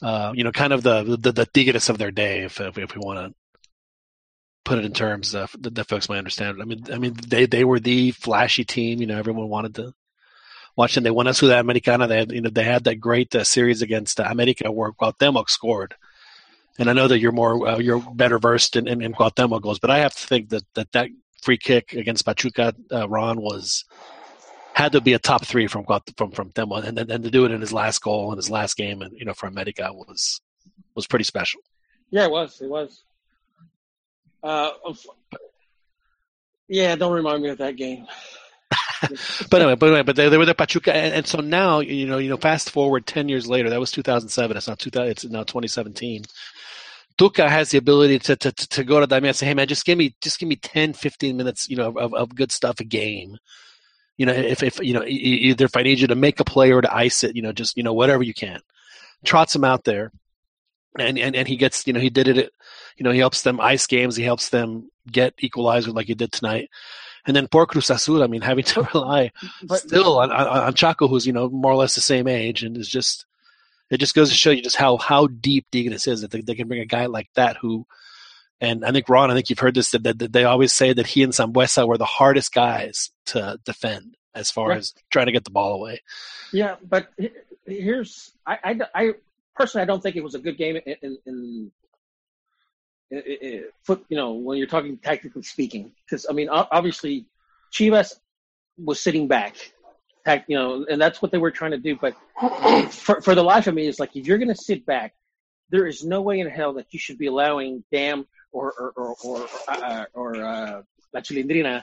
uh, 0.00 0.32
you 0.34 0.44
know, 0.44 0.52
kind 0.52 0.72
of 0.72 0.82
the 0.82 1.02
the, 1.20 1.32
the 1.32 1.46
Tigres 1.46 1.88
of 1.90 1.98
their 1.98 2.10
day, 2.10 2.44
if 2.44 2.60
if 2.60 2.76
we, 2.76 2.84
we 2.84 2.98
want 3.04 3.18
to 3.18 3.34
put 4.64 4.78
it 4.78 4.84
in 4.84 4.92
terms 4.92 5.32
that, 5.32 5.50
that 5.60 5.88
folks 5.88 6.08
might 6.08 6.18
understand. 6.18 6.62
I 6.62 6.64
mean, 6.64 6.84
I 6.92 6.98
mean, 6.98 7.14
they 7.26 7.46
they 7.46 7.64
were 7.64 7.80
the 7.80 8.12
flashy 8.12 8.64
team. 8.64 9.00
You 9.00 9.06
know, 9.06 9.18
everyone 9.18 9.48
wanted 9.48 9.74
to 9.76 9.92
watch 10.78 10.94
them. 10.94 11.02
They 11.02 11.10
won 11.10 11.26
a 11.26 11.30
Sudamericana. 11.30 12.08
They 12.08 12.18
had, 12.18 12.30
you 12.30 12.40
know, 12.40 12.50
they 12.50 12.62
had 12.62 12.84
that 12.84 13.00
great 13.00 13.34
uh, 13.34 13.42
series 13.42 13.82
against 13.82 14.20
uh, 14.20 14.28
America 14.30 14.70
where 14.70 14.92
Cuauhtemoc 14.92 15.50
scored. 15.50 15.96
And 16.78 16.88
I 16.88 16.92
know 16.92 17.08
that 17.08 17.18
you're 17.18 17.32
more, 17.32 17.66
uh, 17.66 17.78
you're 17.78 18.00
better 18.14 18.38
versed 18.38 18.76
in, 18.76 18.86
in, 18.86 19.02
in 19.02 19.12
goals, 19.12 19.80
but 19.80 19.90
I 19.90 19.98
have 19.98 20.14
to 20.14 20.26
think 20.26 20.50
that 20.50 20.62
that, 20.74 20.92
that 20.92 21.08
free 21.42 21.58
kick 21.58 21.94
against 21.94 22.24
Pachuca, 22.24 22.74
uh, 22.92 23.08
Ron 23.08 23.40
was 23.40 23.84
had 24.74 24.92
to 24.92 25.00
be 25.00 25.12
a 25.12 25.18
top 25.18 25.44
three 25.44 25.66
from 25.66 25.84
from 26.16 26.30
from 26.30 26.52
them, 26.54 26.70
and 26.70 26.96
then 26.96 27.10
and 27.10 27.24
to 27.24 27.30
do 27.32 27.44
it 27.44 27.50
in 27.50 27.60
his 27.60 27.72
last 27.72 28.00
goal 28.00 28.30
in 28.30 28.36
his 28.36 28.48
last 28.48 28.76
game, 28.76 29.02
and 29.02 29.12
you 29.18 29.24
know 29.24 29.34
for 29.34 29.48
America 29.48 29.90
was 29.92 30.40
was 30.94 31.08
pretty 31.08 31.24
special. 31.24 31.60
Yeah, 32.10 32.26
it 32.26 32.30
was. 32.30 32.60
It 32.60 32.70
was. 32.70 33.02
Uh, 34.40 34.70
yeah, 36.68 36.94
don't 36.94 37.12
remind 37.12 37.42
me 37.42 37.48
of 37.48 37.58
that 37.58 37.74
game. 37.74 38.06
But 39.50 39.60
anyway, 39.60 39.74
but 39.76 39.86
anyway, 39.86 40.02
but 40.02 40.16
they, 40.16 40.28
they 40.28 40.36
were 40.36 40.46
the 40.46 40.54
Pachuca, 40.54 40.94
and, 40.94 41.14
and, 41.14 41.26
so 41.26 41.40
now 41.40 41.80
you 41.80 42.06
know, 42.06 42.18
you 42.18 42.28
know, 42.28 42.36
fast 42.36 42.70
forward 42.70 43.06
ten 43.06 43.28
years 43.28 43.46
later, 43.46 43.70
that 43.70 43.80
was 43.80 43.92
2007. 43.92 44.56
It's 44.56 44.68
not 44.68 44.78
2000. 44.78 45.10
It's 45.10 45.24
now 45.24 45.44
2017. 45.44 46.24
Tuca 47.18 47.48
has 47.48 47.70
the 47.70 47.78
ability 47.78 48.20
to, 48.20 48.36
to, 48.36 48.52
to 48.52 48.84
go 48.84 49.00
to 49.00 49.06
Damian 49.06 49.30
and 49.30 49.36
say, 49.36 49.46
hey 49.46 49.54
man, 49.54 49.66
just 49.66 49.84
give 49.84 49.98
me 49.98 50.14
just 50.20 50.38
give 50.38 50.48
me 50.48 50.56
10, 50.56 50.92
15 50.92 51.36
minutes, 51.36 51.68
you 51.68 51.76
know, 51.76 51.92
of, 51.96 52.14
of 52.14 52.34
good 52.34 52.52
stuff 52.52 52.80
a 52.80 52.84
game. 52.84 53.38
You 54.16 54.26
know, 54.26 54.32
if, 54.32 54.62
if 54.62 54.80
you 54.80 54.94
know, 54.94 55.04
either 55.04 55.64
if 55.64 55.76
I 55.76 55.82
need 55.82 56.00
you 56.00 56.06
to 56.08 56.14
make 56.14 56.40
a 56.40 56.44
play 56.44 56.72
or 56.72 56.80
to 56.80 56.94
ice 56.94 57.24
it, 57.24 57.36
you 57.36 57.42
know, 57.42 57.52
just 57.52 57.76
you 57.76 57.82
know, 57.82 57.92
whatever 57.92 58.22
you 58.22 58.34
can. 58.34 58.60
Trots 59.24 59.54
him 59.54 59.64
out 59.64 59.84
there. 59.84 60.12
And, 60.98 61.18
and 61.18 61.36
and 61.36 61.46
he 61.46 61.56
gets 61.56 61.86
you 61.86 61.92
know 61.92 62.00
he 62.00 62.10
did 62.10 62.26
it 62.26 62.50
you 62.96 63.04
know 63.04 63.12
he 63.12 63.18
helps 63.18 63.42
them 63.42 63.60
ice 63.60 63.86
games 63.86 64.16
he 64.16 64.24
helps 64.24 64.48
them 64.48 64.90
get 65.06 65.34
equalizer 65.38 65.92
like 65.92 66.06
he 66.06 66.14
did 66.14 66.32
tonight 66.32 66.70
and 67.28 67.36
then 67.36 67.46
poor 67.46 67.66
Cruz 67.66 67.90
Azul 67.90 68.24
I 68.24 68.26
mean 68.26 68.40
having 68.40 68.64
to 68.64 68.82
rely 68.94 69.30
but, 69.62 69.78
still 69.78 70.18
on, 70.18 70.32
on, 70.32 70.46
on 70.46 70.74
Chaco 70.74 71.06
who's 71.06 71.26
you 71.26 71.32
know 71.32 71.48
more 71.48 71.70
or 71.70 71.76
less 71.76 71.94
the 71.94 72.00
same 72.00 72.26
age 72.26 72.64
and 72.64 72.76
is 72.76 72.88
just 72.88 73.26
it 73.90 73.98
just 73.98 74.14
goes 74.14 74.30
to 74.30 74.36
show 74.36 74.50
you 74.50 74.62
just 74.62 74.76
how 74.76 74.96
how 74.96 75.26
deep 75.26 75.66
Tigres 75.70 76.06
is 76.06 76.20
that 76.20 76.30
they, 76.30 76.40
they, 76.40 76.54
can 76.54 76.68
bring 76.68 76.80
a 76.80 76.86
guy 76.86 77.06
like 77.06 77.28
that 77.34 77.56
who, 77.56 77.86
and 78.60 78.84
I 78.84 78.92
think 78.92 79.08
Ron, 79.08 79.30
I 79.30 79.34
think 79.34 79.50
you've 79.50 79.58
heard 79.58 79.74
this 79.74 79.90
that, 79.92 80.02
that 80.02 80.32
they 80.32 80.44
always 80.44 80.72
say 80.72 80.92
that 80.92 81.06
he 81.06 81.22
and 81.22 81.32
Sambueza 81.32 81.86
were 81.86 81.98
the 81.98 82.04
hardest 82.04 82.52
guys 82.52 83.10
to 83.26 83.58
defend 83.64 84.16
as 84.34 84.50
far 84.50 84.72
as 84.72 84.94
trying 85.10 85.26
to 85.26 85.32
get 85.32 85.44
the 85.44 85.50
ball 85.50 85.74
away. 85.74 86.02
Yeah, 86.52 86.76
but 86.86 87.08
here's 87.66 88.32
I, 88.46 88.58
I, 88.64 88.80
I 88.94 89.12
personally 89.54 89.82
I 89.82 89.86
don't 89.86 90.02
think 90.02 90.16
it 90.16 90.24
was 90.24 90.34
a 90.34 90.38
good 90.38 90.58
game 90.58 90.76
in, 90.76 90.96
in, 91.02 91.18
in 91.26 91.72
foot, 93.84 94.04
you 94.08 94.16
know, 94.16 94.32
when 94.34 94.58
you're 94.58 94.66
talking 94.66 94.98
tactically 94.98 95.42
speaking, 95.42 95.92
because 96.04 96.26
I 96.28 96.32
mean, 96.32 96.48
obviously, 96.48 97.26
Chivas 97.72 98.14
was 98.76 99.00
sitting 99.00 99.28
back 99.28 99.56
you 100.46 100.56
know, 100.56 100.84
and 100.88 101.00
that's 101.00 101.22
what 101.22 101.32
they 101.32 101.38
were 101.38 101.50
trying 101.50 101.70
to 101.70 101.78
do. 101.78 101.96
But 101.96 102.14
for, 102.92 103.20
for 103.20 103.34
the 103.34 103.42
life 103.42 103.66
of 103.66 103.74
me, 103.74 103.86
it's 103.86 103.98
like 103.98 104.16
if 104.16 104.26
you're 104.26 104.38
going 104.38 104.48
to 104.48 104.56
sit 104.56 104.84
back, 104.84 105.14
there 105.70 105.86
is 105.86 106.04
no 106.04 106.22
way 106.22 106.40
in 106.40 106.48
hell 106.48 106.74
that 106.74 106.86
you 106.90 106.98
should 106.98 107.18
be 107.18 107.26
allowing 107.26 107.84
Damm 107.92 108.26
or 108.52 108.72
or 108.72 108.92
or 108.96 109.16
or, 109.24 109.48
uh, 109.68 110.04
or 110.14 110.36
uh, 110.36 110.82
La 111.12 111.20
Chilindrina 111.20 111.82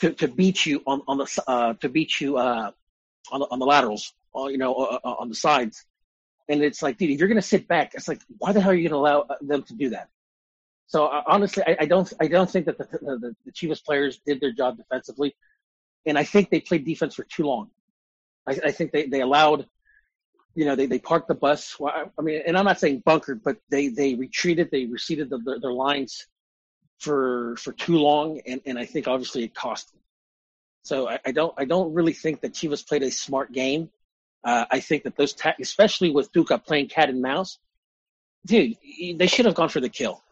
to, 0.00 0.12
to 0.14 0.28
beat 0.28 0.64
you 0.64 0.82
on 0.86 1.02
on 1.06 1.18
the 1.18 1.42
uh, 1.46 1.74
to 1.74 1.88
beat 1.88 2.20
you 2.20 2.38
uh, 2.38 2.70
on 3.30 3.40
the 3.40 3.46
on 3.46 3.58
the 3.58 3.66
laterals, 3.66 4.12
or, 4.32 4.46
uh, 4.46 4.48
you 4.48 4.58
know, 4.58 4.74
uh, 4.74 4.98
uh, 5.04 5.14
on 5.18 5.28
the 5.28 5.34
sides. 5.34 5.84
And 6.48 6.62
it's 6.62 6.80
like, 6.80 6.96
dude, 6.96 7.10
if 7.10 7.18
you're 7.18 7.28
going 7.28 7.40
to 7.40 7.42
sit 7.42 7.66
back, 7.66 7.94
it's 7.94 8.06
like, 8.06 8.20
why 8.38 8.52
the 8.52 8.60
hell 8.60 8.70
are 8.70 8.74
you 8.74 8.88
going 8.88 8.92
to 8.92 8.98
allow 8.98 9.26
them 9.40 9.64
to 9.64 9.74
do 9.74 9.90
that? 9.90 10.08
So 10.86 11.06
uh, 11.06 11.22
honestly, 11.26 11.62
I, 11.66 11.76
I, 11.80 11.86
don't 11.86 12.12
I 12.20 12.28
don't 12.28 12.48
think 12.48 12.66
that 12.66 12.78
the, 12.78 12.84
the, 12.84 13.34
the 13.44 13.52
Chivas 13.52 13.84
players 13.84 14.20
did 14.24 14.40
their 14.40 14.52
job 14.52 14.76
defensively 14.76 15.34
and 16.06 16.16
I 16.16 16.24
think 16.24 16.50
they 16.50 16.60
played 16.60 16.84
defense 16.84 17.14
for 17.16 17.24
too 17.24 17.44
long. 17.44 17.70
I, 18.46 18.58
I 18.66 18.70
think 18.70 18.92
they, 18.92 19.06
they 19.06 19.20
allowed, 19.20 19.66
you 20.54 20.64
know, 20.64 20.76
they, 20.76 20.86
they 20.86 21.00
parked 21.00 21.28
the 21.28 21.34
bus. 21.34 21.76
I 21.84 22.22
mean, 22.22 22.42
and 22.46 22.56
I'm 22.56 22.64
not 22.64 22.80
saying 22.80 23.02
bunkered, 23.04 23.42
but 23.42 23.58
they, 23.70 23.88
they 23.88 24.14
retreated, 24.14 24.70
they 24.70 24.86
receded 24.86 25.28
the, 25.28 25.38
their, 25.38 25.60
their 25.60 25.72
lines 25.72 26.26
for 26.98 27.56
for 27.58 27.72
too 27.72 27.98
long, 27.98 28.40
and, 28.46 28.62
and 28.64 28.78
I 28.78 28.86
think 28.86 29.06
obviously 29.06 29.44
it 29.44 29.54
cost 29.54 29.92
them. 29.92 30.00
So 30.82 31.08
I, 31.10 31.18
I 31.26 31.32
don't 31.32 31.52
I 31.58 31.66
don't 31.66 31.92
really 31.92 32.14
think 32.14 32.40
that 32.40 32.54
Chivas 32.54 32.86
played 32.86 33.02
a 33.02 33.10
smart 33.10 33.52
game. 33.52 33.90
Uh, 34.42 34.64
I 34.70 34.80
think 34.80 35.02
that 35.02 35.14
those, 35.14 35.34
ta- 35.34 35.56
especially 35.60 36.10
with 36.10 36.32
Tuca 36.32 36.64
playing 36.64 36.88
cat 36.88 37.10
and 37.10 37.20
mouse, 37.20 37.58
dude, 38.46 38.76
they 39.16 39.26
should 39.26 39.44
have 39.44 39.54
gone 39.54 39.68
for 39.68 39.80
the 39.80 39.90
kill. 39.90 40.22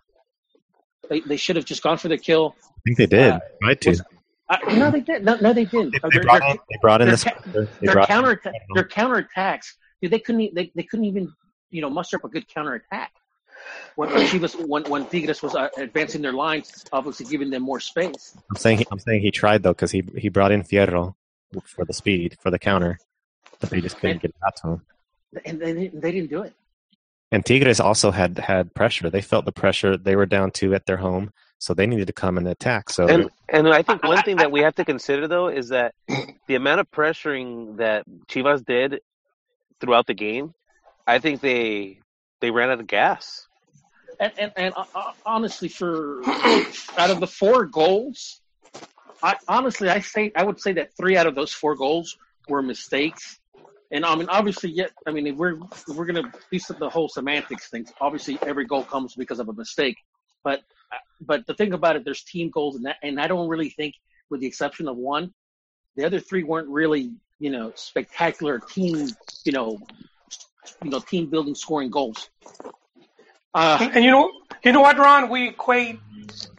They, 1.09 1.21
they 1.21 1.37
should 1.37 1.57
have 1.57 1.65
just 1.65 1.83
gone 1.83 1.99
for 1.99 2.09
the 2.09 2.19
kill. 2.19 2.57
I 2.65 2.81
think 2.85 2.99
they 2.99 3.07
did. 3.07 3.33
Uh, 3.33 3.41
I 3.63 3.75
did. 3.75 4.01
Uh, 4.49 4.57
no, 4.75 4.91
they 4.91 5.01
did. 5.01 5.25
No, 5.25 5.37
no 5.37 5.53
they 5.53 5.65
didn't. 5.65 5.93
They, 5.93 6.01
they, 6.11 6.19
brought, 6.21 6.43
in, 6.51 6.59
they 6.71 6.79
brought 6.81 7.03
in 7.03 7.09
this. 7.09 7.25
Their, 7.47 7.69
their 7.81 8.05
counter 8.05 8.41
their 8.75 8.85
counterattacks. 8.85 9.73
Dude, 10.03 10.11
they 10.11 10.19
couldn't. 10.19 10.55
They, 10.55 10.71
they 10.75 10.83
couldn't 10.83 11.07
even 11.07 11.33
you 11.71 11.81
know 11.81 11.91
muster 11.91 12.17
up 12.17 12.25
a 12.25 12.29
good 12.29 12.47
counterattack. 12.49 13.13
When 13.97 14.27
she 14.29 14.39
was 14.39 14.55
when 14.55 14.85
when 14.85 15.07
Tigres 15.07 15.43
was 15.43 15.55
uh, 15.55 15.69
advancing 15.79 16.23
their 16.23 16.33
lines, 16.33 16.85
obviously 16.93 17.27
giving 17.27 17.51
them 17.51 17.63
more 17.63 17.81
space. 17.81 18.37
I'm 18.51 18.57
saying 18.57 18.79
he, 18.79 18.87
I'm 18.93 18.99
saying 18.99 19.23
he 19.23 19.31
tried 19.31 19.63
though 19.63 19.73
because 19.73 19.91
he 19.91 20.05
he 20.17 20.29
brought 20.29 20.53
in 20.53 20.63
Fierro 20.63 21.15
for 21.65 21.85
the 21.85 21.93
speed 21.93 22.37
for 22.41 22.51
the 22.51 22.59
counter, 22.59 22.99
but 23.61 23.71
they 23.71 23.81
just 23.81 23.97
couldn't 23.97 24.13
and, 24.13 24.21
get 24.21 24.35
that 24.43 24.57
to 24.63 24.69
him. 24.69 24.83
And 25.45 25.61
they 25.61 25.73
didn't, 25.73 26.01
they 26.01 26.13
didn't 26.13 26.31
do 26.31 26.43
it. 26.43 26.55
And 27.35 27.45
Tigres 27.45 27.81
also 27.81 28.11
had 28.11 28.39
had 28.39 28.73
pressure. 28.75 29.11
They 29.11 29.21
felt 29.21 29.45
the 29.45 29.53
pressure. 29.53 29.97
They 29.97 30.17
were 30.17 30.27
down 30.27 30.53
two 30.53 30.75
at 30.75 30.87
their 30.87 30.99
home 30.99 31.33
so 31.65 31.73
they 31.73 31.87
needed 31.87 32.07
to 32.09 32.13
come 32.13 32.37
and 32.37 32.47
attack. 32.47 32.91
So 32.91 33.09
and 33.09 33.31
and 33.49 33.69
I 33.69 33.81
think 33.81 34.03
one 34.03 34.23
thing 34.23 34.37
that 34.37 34.53
we 34.53 34.61
have 34.61 34.75
to 34.75 34.85
consider 34.85 35.27
though 35.27 35.49
is 35.49 35.71
that 35.71 35.95
the 36.47 36.57
amount 36.57 36.81
of 36.81 36.91
pressuring 36.91 37.79
that 37.79 38.05
Chivas 38.29 38.63
did 38.65 39.01
throughout 39.81 40.07
the 40.07 40.13
game, 40.13 40.53
I 41.07 41.21
think 41.21 41.41
they 41.41 42.01
they 42.41 42.51
ran 42.51 42.71
out 42.71 42.81
of 42.81 42.87
gas. 42.87 43.49
And 44.21 44.33
and, 44.37 44.53
and 44.57 44.75
uh, 44.77 44.85
uh 44.95 45.13
honestly, 45.25 45.69
for 45.69 46.21
out 46.99 47.11
of 47.11 47.21
the 47.21 47.27
four 47.27 47.65
goals, 47.65 48.43
I 49.23 49.37
honestly 49.49 49.89
I 49.89 50.01
say 50.01 50.33
I 50.37 50.45
would 50.45 50.61
say 50.61 50.75
that 50.75 50.95
three 50.99 51.17
out 51.17 51.27
of 51.27 51.35
those 51.35 51.55
four 51.55 51.77
goals 51.77 52.19
were 52.47 52.61
mistakes. 52.61 53.41
And 53.91 54.05
I 54.05 54.15
mean, 54.15 54.29
obviously, 54.29 54.71
yet 54.71 54.93
I 55.07 55.11
mean, 55.13 55.37
we're 55.37 55.59
we're 55.89 56.07
gonna 56.07 56.33
do 56.51 56.59
the 56.79 56.89
whole 56.89 57.09
semantics 57.09 57.69
thing. 57.69 57.87
Obviously, 58.01 58.39
every 58.43 58.65
goal 58.65 58.85
comes 58.85 59.15
because 59.15 59.39
of 59.39 59.49
a 59.49 59.53
mistake. 59.53 59.97
But 60.43 60.63
but 61.21 61.47
the 61.47 61.55
thing 61.55 61.73
about 61.73 61.97
it, 61.97 62.05
there's 62.05 62.23
team 62.23 62.51
goals, 62.51 62.77
and 62.77 62.85
that, 62.87 62.97
and 63.03 63.21
I 63.21 63.27
don't 63.27 63.49
really 63.49 63.71
think, 63.71 63.95
with 64.31 64.41
the 64.41 64.47
exception 64.47 64.89
of 64.89 64.97
one, 64.97 65.33
the 65.97 66.05
other 66.05 66.21
three 66.21 66.43
weren't 66.43 66.69
really 66.69 67.13
you 67.39 67.51
know 67.51 67.73
spectacular 67.75 68.59
team 68.61 69.09
you 69.45 69.53
know 69.53 69.79
you 70.83 70.91
know 70.91 71.01
team 71.01 71.29
building 71.31 71.55
scoring 71.55 71.91
goals. 71.91 72.31
Uh, 73.55 73.89
and 73.95 74.05
you 74.05 74.11
know 74.11 74.31
you 74.65 74.73
know 74.73 74.81
what, 74.81 74.99
Ron? 74.99 75.29
We 75.29 75.49
equate 75.49 76.01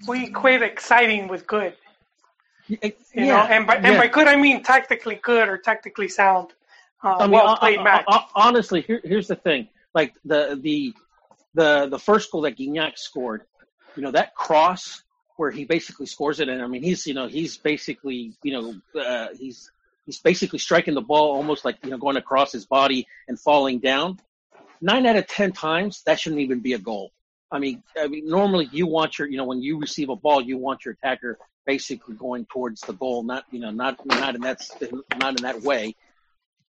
we 0.08 0.26
equate 0.26 0.62
exciting 0.62 1.28
with 1.28 1.48
good. 1.48 1.74
You 2.68 2.78
yeah, 3.14 3.26
know, 3.26 3.38
and 3.44 3.68
by 3.68 3.76
and 3.76 3.86
yeah. 3.86 3.98
by 3.98 4.08
good 4.08 4.28
I 4.28 4.36
mean 4.36 4.64
tactically 4.64 5.16
good 5.16 5.50
or 5.50 5.58
tactically 5.58 6.08
sound. 6.08 6.54
Uh, 7.04 7.18
I 7.20 7.22
mean, 7.24 7.32
well 7.32 7.58
played 7.58 7.84
match. 7.84 8.06
Honestly, 8.36 8.82
here, 8.82 9.02
here's 9.04 9.28
the 9.28 9.36
thing: 9.36 9.68
like 9.94 10.14
the 10.26 10.60
the 10.62 10.94
the 11.54 11.88
the 11.88 12.00
first 12.00 12.32
goal 12.32 12.42
that 12.42 12.58
Gignac 12.58 12.98
scored, 12.98 13.44
you 13.96 14.02
know 14.04 14.12
that 14.12 14.36
cross 14.36 15.04
where 15.38 15.52
he 15.52 15.66
basically 15.66 16.06
scores 16.06 16.40
it, 16.40 16.50
and 16.50 16.62
I 16.62 16.68
mean 16.68 16.84
he's 16.84 17.06
you 17.06 17.14
know 17.14 17.28
he's 17.28 17.58
basically 17.58 18.34
you 18.44 18.54
know 18.54 19.02
uh, 19.02 19.28
he's 19.38 19.72
he's 20.06 20.20
basically 20.20 20.60
striking 20.60 20.94
the 20.94 21.02
ball 21.02 21.36
almost 21.36 21.66
like 21.66 21.78
you 21.84 21.90
know 21.90 21.98
going 21.98 22.18
across 22.18 22.52
his 22.52 22.66
body 22.66 23.08
and 23.28 23.40
falling 23.40 23.80
down. 23.80 24.20
Nine 24.82 25.06
out 25.06 25.16
of 25.16 25.28
ten 25.28 25.52
times 25.52 26.04
that 26.06 26.20
shouldn't 26.20 26.42
even 26.42 26.60
be 26.60 26.74
a 26.74 26.80
goal. 26.80 27.12
I 27.52 27.60
mean, 27.60 27.84
I 27.98 28.08
mean, 28.08 28.28
normally 28.28 28.68
you 28.72 28.88
want 28.88 29.18
your, 29.18 29.30
you 29.30 29.38
know, 29.38 29.46
when 29.46 29.62
you 29.62 29.80
receive 29.80 30.10
a 30.10 30.16
ball, 30.16 30.42
you 30.42 30.58
want 30.58 30.84
your 30.84 30.94
attacker 30.94 31.38
basically 31.66 32.16
going 32.16 32.46
towards 32.46 32.82
the 32.82 32.94
goal, 32.94 33.24
not, 33.24 33.46
you 33.52 33.60
know, 33.60 33.72
not 33.72 34.06
not 34.06 34.36
in 34.36 34.42
that 34.42 34.62
not 35.18 35.38
in 35.38 35.44
that 35.44 35.62
way. 35.62 35.96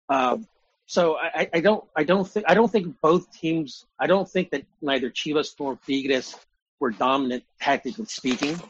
Um, 0.09 0.47
so 0.85 1.17
I, 1.17 1.49
I 1.53 1.59
don't, 1.61 1.83
I 1.95 2.03
don't 2.03 2.27
think, 2.27 2.45
I 2.49 2.53
don't 2.53 2.71
think 2.71 2.99
both 3.01 3.31
teams, 3.31 3.85
I 3.99 4.07
don't 4.07 4.29
think 4.29 4.51
that 4.51 4.65
neither 4.81 5.09
Chivas 5.09 5.55
nor 5.59 5.79
Tigres 5.87 6.35
were 6.79 6.91
dominant 6.91 7.43
tactically 7.59 8.05
speaking. 8.05 8.61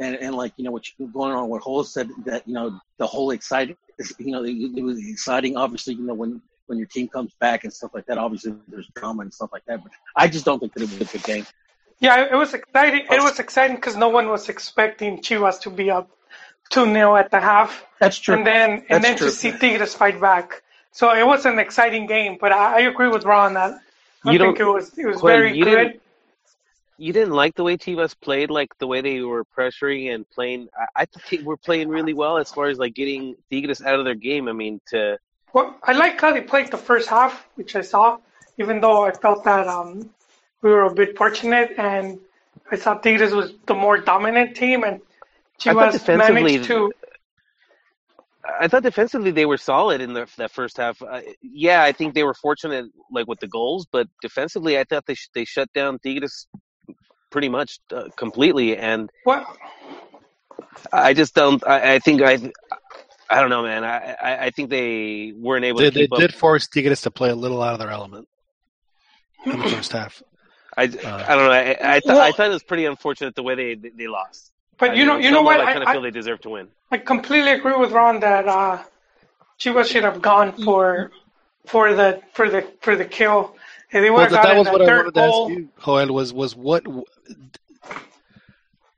And, 0.00 0.16
and 0.16 0.34
like, 0.34 0.52
you 0.56 0.64
know, 0.64 0.70
what's 0.70 0.92
going 0.98 1.32
on, 1.32 1.48
what 1.48 1.64
Joel 1.64 1.84
said 1.84 2.10
that, 2.24 2.46
you 2.46 2.54
know, 2.54 2.80
the 2.98 3.06
whole 3.06 3.30
exciting, 3.30 3.76
you 4.18 4.32
know, 4.32 4.44
it, 4.44 4.52
it 4.76 4.82
was 4.82 4.98
exciting. 5.04 5.56
Obviously, 5.56 5.94
you 5.94 6.02
know, 6.02 6.14
when, 6.14 6.40
when 6.66 6.78
your 6.78 6.86
team 6.86 7.08
comes 7.08 7.32
back 7.40 7.64
and 7.64 7.72
stuff 7.72 7.92
like 7.94 8.06
that, 8.06 8.18
obviously 8.18 8.54
there's 8.68 8.88
drama 8.94 9.22
and 9.22 9.32
stuff 9.32 9.50
like 9.52 9.64
that, 9.66 9.82
but 9.82 9.92
I 10.14 10.28
just 10.28 10.44
don't 10.44 10.60
think 10.60 10.74
that 10.74 10.82
it 10.82 10.90
was 10.90 11.00
a 11.00 11.12
good 11.12 11.24
game. 11.24 11.46
Yeah, 12.00 12.28
it 12.30 12.36
was 12.36 12.54
exciting. 12.54 13.06
It 13.10 13.22
was 13.22 13.40
exciting 13.40 13.76
because 13.76 13.96
no 13.96 14.08
one 14.08 14.28
was 14.28 14.48
expecting 14.48 15.18
Chivas 15.18 15.60
to 15.62 15.70
be 15.70 15.90
up 15.90 16.08
two 16.70 16.84
0 16.84 17.16
at 17.16 17.30
the 17.30 17.40
half. 17.40 17.84
That's 18.00 18.18
true. 18.18 18.36
And 18.36 18.46
then 18.46 18.70
and 18.70 18.84
That's 18.88 19.04
then 19.04 19.16
true. 19.18 19.26
to 19.28 19.32
see 19.32 19.52
Tigres 19.52 19.94
fight 19.94 20.20
back. 20.20 20.62
So 20.92 21.12
it 21.12 21.26
was 21.26 21.44
an 21.46 21.58
exciting 21.58 22.06
game. 22.06 22.38
But 22.40 22.52
I, 22.52 22.76
I 22.76 22.80
agree 22.82 23.08
with 23.08 23.24
Ron 23.24 23.54
that 23.54 23.78
I 24.24 24.32
You 24.32 24.38
think 24.38 24.58
don't- 24.58 24.68
it 24.68 24.72
was 24.72 24.98
it 24.98 25.06
was 25.06 25.16
Quinn, 25.18 25.36
very 25.36 25.56
you 25.58 25.64
good. 25.64 25.70
didn't- 25.76 26.00
You 27.00 27.12
didn't 27.12 27.32
like 27.42 27.54
the 27.54 27.62
way 27.62 27.76
Chivas 27.76 28.14
played, 28.20 28.50
like 28.50 28.70
the 28.78 28.88
way 28.88 29.00
they 29.00 29.20
were 29.20 29.44
pressuring 29.56 30.12
and 30.12 30.28
playing. 30.30 30.68
I, 30.76 31.02
I 31.02 31.04
thought 31.06 31.22
they 31.30 31.38
were 31.38 31.56
playing 31.56 31.88
really 31.88 32.12
well 32.22 32.38
as 32.38 32.50
far 32.50 32.66
as 32.72 32.76
like 32.78 32.94
getting 32.94 33.36
Tigres 33.50 33.80
out 33.82 33.98
of 34.00 34.04
their 34.04 34.16
game. 34.16 34.48
I 34.48 34.52
mean, 34.52 34.80
to 34.90 35.16
Well, 35.52 35.76
I 35.84 35.92
like 35.92 36.20
how 36.20 36.32
they 36.32 36.40
played 36.42 36.70
the 36.72 36.76
first 36.90 37.08
half, 37.08 37.32
which 37.54 37.76
I 37.76 37.82
saw, 37.82 38.18
even 38.58 38.80
though 38.80 39.04
I 39.04 39.12
felt 39.12 39.44
that 39.44 39.68
um, 39.68 40.10
we 40.62 40.70
were 40.70 40.86
a 40.92 40.94
bit 41.02 41.16
fortunate, 41.16 41.70
and 41.78 42.18
I 42.72 42.76
thought 42.76 43.02
Tigres 43.04 43.32
was 43.32 43.52
the 43.66 43.74
more 43.74 43.96
dominant 43.98 44.56
team, 44.56 44.82
and 44.82 45.00
I 45.66 45.72
thought 45.74 45.92
defensively- 45.92 46.42
managed 46.42 46.64
to. 46.68 46.92
I 48.60 48.66
thought 48.68 48.82
defensively 48.82 49.30
they 49.30 49.44
were 49.44 49.58
solid 49.58 50.00
in 50.00 50.14
the, 50.14 50.26
that 50.38 50.50
first 50.50 50.78
half. 50.78 51.02
Uh, 51.02 51.20
yeah, 51.42 51.82
I 51.82 51.92
think 51.92 52.14
they 52.14 52.22
were 52.24 52.32
fortunate 52.32 52.86
like 53.10 53.26
with 53.26 53.40
the 53.40 53.46
goals, 53.46 53.86
but 53.92 54.08
defensively, 54.22 54.78
I 54.78 54.84
thought 54.84 55.04
they 55.04 55.14
sh- 55.14 55.28
they 55.34 55.44
shut 55.44 55.70
down 55.74 55.98
Tigres 55.98 56.46
pretty 57.30 57.50
much 57.50 57.78
uh, 57.94 58.04
completely. 58.16 58.74
And 58.76 59.10
What? 59.24 59.44
I 60.92 61.12
just 61.12 61.34
don't. 61.34 61.62
I, 61.66 61.94
I 61.94 61.98
think 61.98 62.22
I. 62.22 62.50
I 63.28 63.40
don't 63.42 63.50
know, 63.50 63.62
man. 63.62 63.84
I, 63.84 64.14
I, 64.14 64.44
I 64.46 64.50
think 64.50 64.70
they 64.70 65.34
weren't 65.36 65.66
able 65.66 65.80
They, 65.80 65.90
to 65.90 65.90
they 65.90 66.00
keep 66.04 66.12
up. 66.14 66.18
did 66.18 66.34
force 66.34 66.66
Tigres 66.68 67.02
to 67.02 67.10
play 67.10 67.28
a 67.28 67.34
little 67.36 67.62
out 67.62 67.74
of 67.74 67.78
their 67.78 67.90
element 67.90 68.26
in 69.44 69.60
the 69.60 69.68
first 69.76 69.92
half. 69.92 70.22
I, 70.74 70.84
Uh, 70.84 70.86
I 70.86 71.34
don't 71.34 71.44
know. 71.44 71.50
I, 71.50 71.70
I, 71.96 72.00
th- 72.00 72.06
I 72.06 72.32
thought 72.32 72.46
it 72.46 72.52
was 72.54 72.62
pretty 72.62 72.86
unfortunate 72.86 73.34
the 73.34 73.42
way 73.42 73.54
they 73.54 73.74
they 73.90 74.06
lost. 74.08 74.52
But 74.78 74.96
you 74.96 75.04
know, 75.04 75.16
you 75.16 75.30
know 75.30 75.42
what? 75.42 75.60
I 75.60 75.64
I, 75.64 75.72
kind 75.72 75.82
of 75.82 75.88
I, 75.88 75.92
feel 75.92 76.02
they 76.02 76.10
deserve 76.10 76.40
to 76.42 76.50
win. 76.50 76.68
I 76.90 76.98
completely 76.98 77.52
agree 77.52 77.76
with 77.76 77.92
Ron 77.92 78.20
that 78.20 78.46
uh, 78.46 78.82
Chivas 79.58 79.86
should 79.86 80.04
have 80.04 80.22
gone 80.22 80.52
for 80.52 81.10
for 81.66 81.94
the 81.94 82.22
for 82.32 82.48
the 82.48 82.62
for 82.80 82.96
the 82.96 83.04
kill. 83.04 83.56
And 83.92 84.04
they 84.04 84.10
would 84.10 84.16
Well, 84.16 84.24
have 84.24 84.32
that, 84.32 84.42
that 84.42 84.56
was 84.56 84.66
that 84.66 84.72
what 84.72 84.82
I 84.82 84.86
third 84.86 85.14
wanted 85.14 85.14
to 85.14 85.20
ask 85.22 85.48
you, 85.48 85.68
Joel. 85.84 86.14
Was 86.14 86.32
was 86.32 86.54
what 86.54 86.86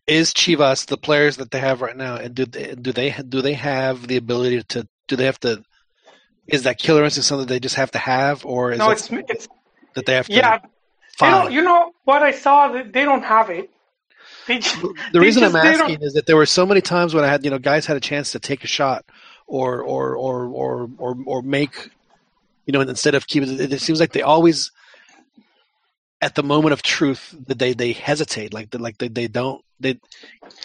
is 0.06 0.34
Chivas 0.34 0.86
the 0.86 0.96
players 0.96 1.36
that 1.36 1.50
they 1.50 1.60
have 1.60 1.80
right 1.80 1.96
now, 1.96 2.16
and 2.16 2.34
do 2.34 2.44
they 2.44 2.74
do 2.74 2.92
they 2.92 3.10
do 3.10 3.40
they 3.40 3.54
have 3.54 4.06
the 4.06 4.16
ability 4.16 4.62
to 4.64 4.86
do 5.08 5.16
they 5.16 5.26
have 5.26 5.40
to? 5.40 5.62
Is 6.46 6.64
that 6.64 6.78
killer 6.78 7.04
instinct 7.04 7.28
something 7.28 7.46
they 7.46 7.60
just 7.60 7.76
have 7.76 7.92
to 7.92 7.98
have, 7.98 8.44
or 8.44 8.72
is 8.72 8.78
No, 8.78 8.90
it 8.90 8.94
it's 8.94 9.10
it's 9.12 9.48
that 9.94 10.06
they 10.06 10.14
have 10.14 10.26
to 10.26 10.32
yeah. 10.32 10.58
They 11.20 11.30
don't, 11.30 11.42
find? 11.42 11.54
you 11.54 11.62
know 11.62 11.92
what 12.04 12.22
I 12.22 12.32
saw? 12.32 12.68
That 12.72 12.92
they 12.92 13.04
don't 13.04 13.22
have 13.22 13.50
it. 13.50 13.70
They 14.50 14.58
just, 14.58 14.80
The 14.82 14.94
they 15.12 15.18
reason 15.20 15.42
just- 15.42 15.54
I'm 15.54 15.66
asking 15.66 16.02
is 16.02 16.14
that 16.14 16.26
there 16.26 16.36
were 16.36 16.46
so 16.46 16.66
many 16.66 16.80
times 16.80 17.14
when 17.14 17.22
I 17.24 17.28
had, 17.28 17.44
you 17.44 17.50
know, 17.50 17.58
guys 17.58 17.86
had 17.86 17.96
a 17.96 18.00
chance 18.00 18.32
to 18.32 18.40
take 18.40 18.64
a 18.64 18.66
shot 18.66 19.04
or 19.46 19.80
or 19.82 20.16
or 20.16 20.46
or 20.46 20.90
or, 20.98 21.16
or 21.24 21.42
make, 21.42 21.90
you 22.66 22.72
know, 22.72 22.80
instead 22.80 23.14
of 23.14 23.26
keeping 23.26 23.48
it, 23.60 23.72
it 23.72 23.80
seems 23.80 24.00
like 24.00 24.12
they 24.12 24.22
always, 24.22 24.72
at 26.20 26.34
the 26.34 26.42
moment 26.42 26.72
of 26.72 26.82
truth, 26.82 27.34
that 27.46 27.58
they 27.58 27.72
they 27.74 27.92
hesitate, 27.92 28.52
like 28.52 28.70
they, 28.70 28.78
like 28.78 28.98
they, 28.98 29.08
they 29.08 29.28
don't 29.28 29.62
they 29.78 29.98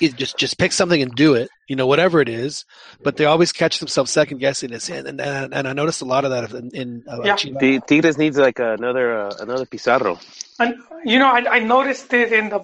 it 0.02 0.16
just 0.16 0.38
just 0.38 0.58
pick 0.58 0.72
something 0.74 1.02
and 1.02 1.16
do 1.16 1.36
it, 1.36 1.50
you 1.70 1.76
know, 1.76 1.88
whatever 1.88 2.20
it 2.20 2.28
is, 2.28 2.66
but 3.04 3.16
they 3.18 3.26
always 3.26 3.52
catch 3.54 3.80
themselves 3.80 4.12
second 4.12 4.40
guessing 4.40 4.74
it, 4.74 4.90
and 4.90 5.22
and 5.22 5.54
and 5.54 5.68
I 5.68 5.74
noticed 5.74 6.02
a 6.02 6.06
lot 6.06 6.26
of 6.26 6.32
that 6.32 6.52
in, 6.52 6.70
in 6.82 7.04
uh, 7.08 7.22
Yeah. 7.24 7.36
Chivas. 7.36 7.60
The 7.60 7.80
Tigres 7.88 8.18
needs 8.18 8.38
like 8.38 8.60
another 8.60 9.08
uh, 9.28 9.32
another 9.40 9.66
Pizarro. 9.66 10.20
And 10.60 10.76
you 11.06 11.18
know, 11.20 11.28
I, 11.28 11.58
I 11.58 11.60
noticed 11.60 12.12
it 12.14 12.34
in 12.34 12.50
the 12.50 12.60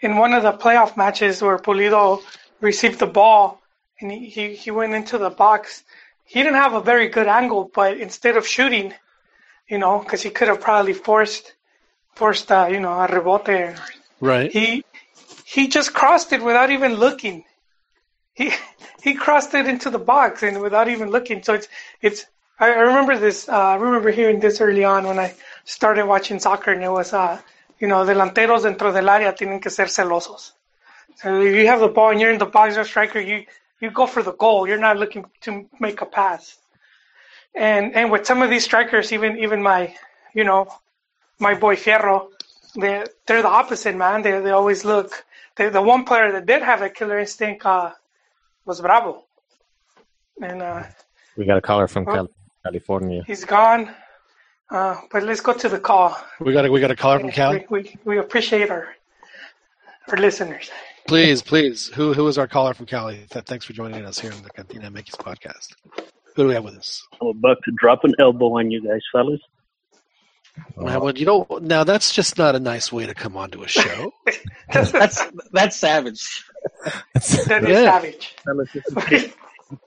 in 0.00 0.16
one 0.16 0.32
of 0.32 0.42
the 0.42 0.52
playoff 0.52 0.96
matches 0.96 1.42
where 1.42 1.58
Pulido 1.58 2.22
received 2.60 2.98
the 2.98 3.06
ball 3.06 3.60
and 4.00 4.10
he, 4.10 4.26
he, 4.26 4.54
he 4.54 4.70
went 4.70 4.94
into 4.94 5.18
the 5.18 5.30
box. 5.30 5.84
He 6.24 6.42
didn't 6.42 6.56
have 6.56 6.74
a 6.74 6.80
very 6.80 7.08
good 7.08 7.26
angle, 7.26 7.70
but 7.74 7.98
instead 7.98 8.36
of 8.36 8.46
shooting, 8.46 8.94
you 9.68 9.78
know, 9.78 9.98
because 9.98 10.22
he 10.22 10.30
could 10.30 10.48
have 10.48 10.60
probably 10.60 10.94
forced 10.94 11.54
forced 12.14 12.50
uh, 12.52 12.68
you 12.70 12.80
know 12.80 12.92
a 12.92 13.08
rebote. 13.08 13.78
right? 14.20 14.50
He 14.52 14.84
he 15.44 15.68
just 15.68 15.92
crossed 15.94 16.32
it 16.32 16.42
without 16.42 16.70
even 16.70 16.94
looking. 16.94 17.44
He 18.34 18.52
he 19.02 19.14
crossed 19.14 19.54
it 19.54 19.66
into 19.66 19.90
the 19.90 19.98
box 19.98 20.42
and 20.42 20.60
without 20.60 20.88
even 20.88 21.10
looking. 21.10 21.42
So 21.42 21.54
it's 21.54 21.68
it's. 22.00 22.26
I 22.58 22.66
I 22.72 22.80
remember 22.80 23.18
this. 23.18 23.48
Uh, 23.48 23.56
I 23.56 23.76
remember 23.76 24.10
hearing 24.10 24.40
this 24.40 24.60
early 24.60 24.84
on 24.84 25.06
when 25.06 25.18
I 25.18 25.34
started 25.64 26.06
watching 26.06 26.38
soccer, 26.38 26.72
and 26.72 26.82
it 26.82 26.90
was 26.90 27.12
uh, 27.12 27.40
you 27.80 27.88
know, 27.88 28.04
delanteros 28.04 28.62
dentro 28.62 28.92
del 28.92 29.08
área 29.08 29.34
tienen 29.34 29.60
que 29.60 29.70
ser 29.70 29.88
celosos. 29.88 30.52
So 31.16 31.40
if 31.42 31.54
you 31.54 31.66
have 31.66 31.80
the 31.80 31.88
ball 31.88 32.10
and 32.12 32.20
you're 32.20 32.30
in 32.32 32.38
the 32.38 32.46
box, 32.46 32.74
you're 32.74 32.82
a 32.84 32.88
striker, 32.88 33.20
you 33.20 33.44
you 33.80 33.90
go 33.90 34.06
for 34.06 34.22
the 34.22 34.32
goal. 34.32 34.68
You're 34.68 34.78
not 34.78 34.96
looking 34.98 35.24
to 35.42 35.66
make 35.80 36.00
a 36.02 36.06
pass. 36.06 36.58
And 37.54 37.94
and 37.96 38.10
with 38.12 38.26
some 38.26 38.42
of 38.42 38.50
these 38.50 38.64
strikers, 38.64 39.12
even 39.12 39.38
even 39.38 39.62
my, 39.62 39.94
you 40.34 40.44
know, 40.44 40.68
my 41.38 41.54
boy 41.54 41.74
Fierro, 41.76 42.28
they 42.76 43.04
they're 43.26 43.42
the 43.42 43.48
opposite, 43.48 43.96
man. 43.96 44.22
They 44.22 44.38
they 44.40 44.50
always 44.50 44.84
look. 44.84 45.24
They, 45.56 45.68
the 45.68 45.82
one 45.82 46.04
player 46.04 46.30
that 46.32 46.46
did 46.46 46.62
have 46.62 46.80
a 46.82 46.88
killer 46.90 47.18
instinct 47.18 47.66
uh, 47.66 47.90
was 48.64 48.80
Bravo, 48.80 49.24
and 50.40 50.62
uh, 50.62 50.84
We 51.36 51.44
got 51.44 51.58
a 51.58 51.60
caller 51.60 51.88
from 51.88 52.06
Oh. 52.08 52.28
California. 52.62 53.22
he's 53.26 53.44
gone. 53.44 53.90
Uh, 54.70 55.00
but 55.10 55.22
let's 55.24 55.40
go 55.40 55.52
to 55.52 55.68
the 55.68 55.80
call. 55.80 56.16
We 56.40 56.52
got 56.52 56.64
a, 56.64 56.70
we 56.70 56.80
got 56.80 56.90
a 56.90 56.96
caller 56.96 57.18
from 57.20 57.30
Cali. 57.32 57.66
We, 57.70 57.80
we, 57.82 57.96
we 58.04 58.18
appreciate 58.18 58.70
our 58.70 58.94
our 60.08 60.16
listeners. 60.16 60.70
Please, 61.06 61.42
please. 61.42 61.88
Who 61.88 62.12
who 62.14 62.26
is 62.28 62.38
our 62.38 62.46
caller 62.46 62.74
from 62.74 62.86
Cali? 62.86 63.24
Thanks 63.28 63.64
for 63.64 63.72
joining 63.72 64.04
us 64.04 64.18
here 64.18 64.32
on 64.32 64.42
the 64.42 64.50
Cantina 64.50 64.90
MX 64.90 65.10
podcast. 65.16 65.74
Who 66.36 66.44
do 66.44 66.48
we 66.48 66.54
have 66.54 66.64
with 66.64 66.76
us? 66.76 67.02
I'm 67.20 67.28
about 67.28 67.58
to 67.64 67.72
drop 67.76 68.04
an 68.04 68.14
elbow 68.20 68.58
on 68.58 68.70
you 68.70 68.86
guys, 68.86 69.00
fellas. 69.12 69.40
Well, 70.76 71.00
well, 71.00 71.16
you 71.18 71.26
know, 71.26 71.46
now 71.62 71.84
that's 71.84 72.12
just 72.12 72.36
not 72.38 72.54
a 72.54 72.60
nice 72.60 72.92
way 72.92 73.06
to 73.06 73.14
come 73.14 73.36
onto 73.36 73.62
a 73.62 73.68
show. 73.68 74.12
That's 74.72 75.22
that's 75.52 75.76
savage. 75.76 76.44
That 77.14 77.64
is 77.64 77.68
Yeah. 77.68 77.84
savage. 77.84 78.36
Fellas, 78.44 78.68
this 78.72 78.84
is 79.24 79.32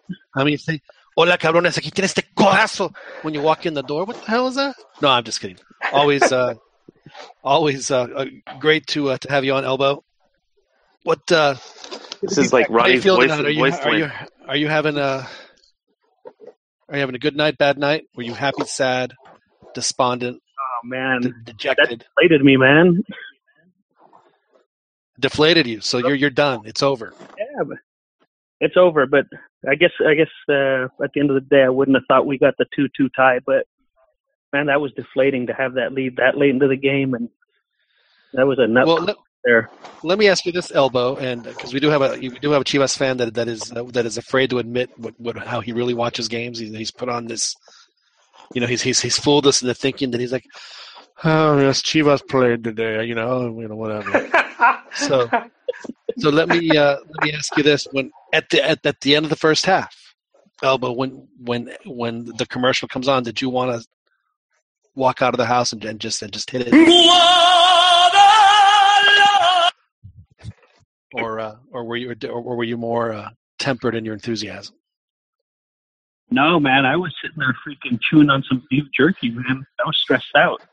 I 0.36 0.44
mean, 0.44 0.54
you 0.54 0.58
say, 0.58 0.82
"Hola, 1.16 1.38
cabrones, 1.38 1.78
aquí 1.78 1.92
tienes 1.92 2.16
este 2.16 2.24
codazo." 2.36 2.94
When 3.22 3.34
you 3.34 3.42
walk 3.42 3.66
in 3.66 3.74
the 3.74 3.84
door, 3.84 4.06
what 4.06 4.18
the 4.22 4.32
hell 4.32 4.48
is 4.48 4.56
that? 4.56 4.76
No, 5.02 5.10
I'm 5.10 5.24
just 5.24 5.40
kidding. 5.40 5.58
Always, 5.92 6.24
uh, 6.32 6.56
always 7.44 7.92
uh, 7.92 8.04
uh, 8.04 8.26
great 8.60 8.88
to 8.88 9.10
uh, 9.12 9.18
to 9.18 9.30
have 9.30 9.44
you 9.44 9.54
on, 9.54 9.64
Elbow. 9.66 10.04
What 11.04 11.32
uh, 11.32 11.56
This 12.22 12.38
is 12.38 12.54
like 12.54 12.70
how 12.70 12.80
are 12.80 12.90
you 12.90 13.02
Ronnie's 13.02 13.04
voice. 13.04 13.32
Are 13.32 13.50
you 13.50 13.64
are 13.64 13.96
you 13.96 14.12
are 14.48 14.56
you 14.56 14.68
having 14.70 14.98
a 14.98 15.28
are 16.90 16.96
you 16.96 17.00
having 17.00 17.16
a 17.16 17.20
good 17.20 17.36
night, 17.36 17.58
bad 17.58 17.78
night? 17.78 18.06
Were 18.16 18.24
you 18.24 18.34
happy, 18.34 18.66
sad, 18.66 19.14
despondent, 19.74 20.42
oh 20.42 20.88
man, 20.88 21.22
de- 21.22 21.30
that 21.30 21.46
dejected, 21.46 22.00
deflated 22.00 22.44
me, 22.44 22.56
man. 22.58 23.04
deflated 25.20 25.68
you? 25.68 25.82
So 25.82 25.98
you're 25.98 26.16
you're 26.16 26.30
done. 26.30 26.62
It's 26.66 26.84
over. 26.84 27.14
Yeah, 27.38 27.64
but 27.66 27.78
it's 28.64 28.78
over. 28.78 29.06
But 29.06 29.26
I 29.70 29.76
guess 29.76 29.92
I 30.06 30.14
guess 30.16 30.30
uh, 30.50 30.86
at 31.04 31.12
the 31.14 31.20
end 31.20 31.30
of 31.30 31.36
the 31.36 31.48
day, 31.50 31.64
I 31.64 31.70
wouldn't 31.70 31.96
have 31.98 32.06
thought 32.08 32.26
we 32.26 32.38
got 32.38 32.56
the 32.58 32.66
two-two 32.76 33.10
tie. 33.16 33.40
But 33.46 33.66
man, 34.52 34.68
that 34.68 34.82
was 34.82 34.92
deflating 34.94 35.48
to 35.48 35.54
have 35.54 35.74
that 35.76 35.94
lead 35.94 36.16
that 36.18 36.38
late 36.38 36.50
into 36.52 36.68
the 36.68 36.78
game, 36.78 37.14
and 37.14 37.30
that 38.34 38.48
was 38.48 38.60
a 38.60 38.68
nut 38.68 38.88
Well, 38.88 38.98
let, 39.02 39.16
there. 39.44 39.70
let 40.04 40.18
me 40.18 40.28
ask 40.28 40.46
you 40.46 40.52
this, 40.52 40.72
Elbow, 40.74 41.16
and 41.18 41.44
because 41.44 41.74
we 41.74 41.80
do 41.80 41.90
have 41.90 42.02
a 42.02 42.18
we 42.20 42.30
do 42.42 42.52
have 42.52 42.62
a 42.62 42.66
Chivas 42.66 42.98
fan 42.98 43.18
that 43.18 43.34
that 43.36 43.48
is 43.48 43.72
uh, 43.72 43.84
that 43.94 44.06
is 44.06 44.18
afraid 44.18 44.50
to 44.52 44.60
admit 44.60 44.90
what, 44.98 45.14
what 45.20 45.38
how 45.38 45.60
he 45.62 45.72
really 45.74 45.94
watches 45.94 46.28
games. 46.28 46.60
He, 46.60 46.74
he's 46.76 46.92
put 46.92 47.10
on 47.10 47.28
this, 47.28 47.54
you 48.54 48.62
know, 48.62 48.68
he's 48.68 48.82
he's 48.82 49.00
he's 49.02 49.18
fooled 49.20 49.46
us 49.48 49.62
into 49.62 49.74
thinking 49.74 50.12
that 50.12 50.22
he's 50.22 50.32
like, 50.32 50.46
oh 51.24 51.60
yes, 51.60 51.82
Chivas 51.82 52.22
played 52.28 52.64
today, 52.64 53.04
you 53.06 53.16
know, 53.16 53.60
you 53.60 53.68
know 53.68 53.76
whatever. 53.76 54.30
So- 54.96 55.30
So 56.20 56.30
let 56.30 56.48
me 56.48 56.78
uh, 56.78 56.98
let 57.14 57.24
me 57.26 57.34
ask 57.34 57.58
you 57.58 57.64
this: 57.64 57.88
when 57.92 58.12
at 58.34 58.50
the 58.50 58.68
at, 58.68 58.86
at 58.86 59.00
the 59.02 59.16
end 59.16 59.26
of 59.26 59.30
the 59.30 59.38
first 59.38 59.66
half, 59.66 59.96
Elbow, 60.62 60.92
when 60.92 61.28
when 61.38 61.72
when 61.86 62.26
the 62.26 62.46
commercial 62.48 62.90
comes 62.90 63.08
on, 63.08 63.24
did 63.24 63.42
you 63.42 63.50
want 63.50 63.80
to 63.80 63.88
walk 64.96 65.22
out 65.22 65.34
of 65.34 65.38
the 65.38 65.46
house 65.46 65.72
and, 65.72 65.86
and 65.86 66.02
just 66.02 66.22
and 66.22 66.34
just 66.34 66.50
hit 66.50 66.68
it? 66.68 66.74
or 71.14 71.40
uh, 71.40 71.56
or 71.72 71.86
were 71.86 71.96
you 71.96 72.14
or 72.30 72.42
were 72.42 72.64
you 72.64 72.76
more 72.76 73.14
uh, 73.14 73.30
tempered 73.60 73.96
in 73.96 74.04
your 74.04 74.16
enthusiasm? 74.16 74.76
No, 76.32 76.60
man, 76.60 76.86
I 76.86 76.96
was 76.96 77.14
sitting 77.22 77.38
there 77.38 77.56
freaking 77.66 78.00
chewing 78.10 78.32
on 78.32 78.44
some 78.50 78.64
beef 78.68 78.86
jerky, 78.98 79.30
man. 79.30 79.64
I 79.80 79.84
was 79.86 79.98
stressed 80.02 80.36
out. 80.36 80.64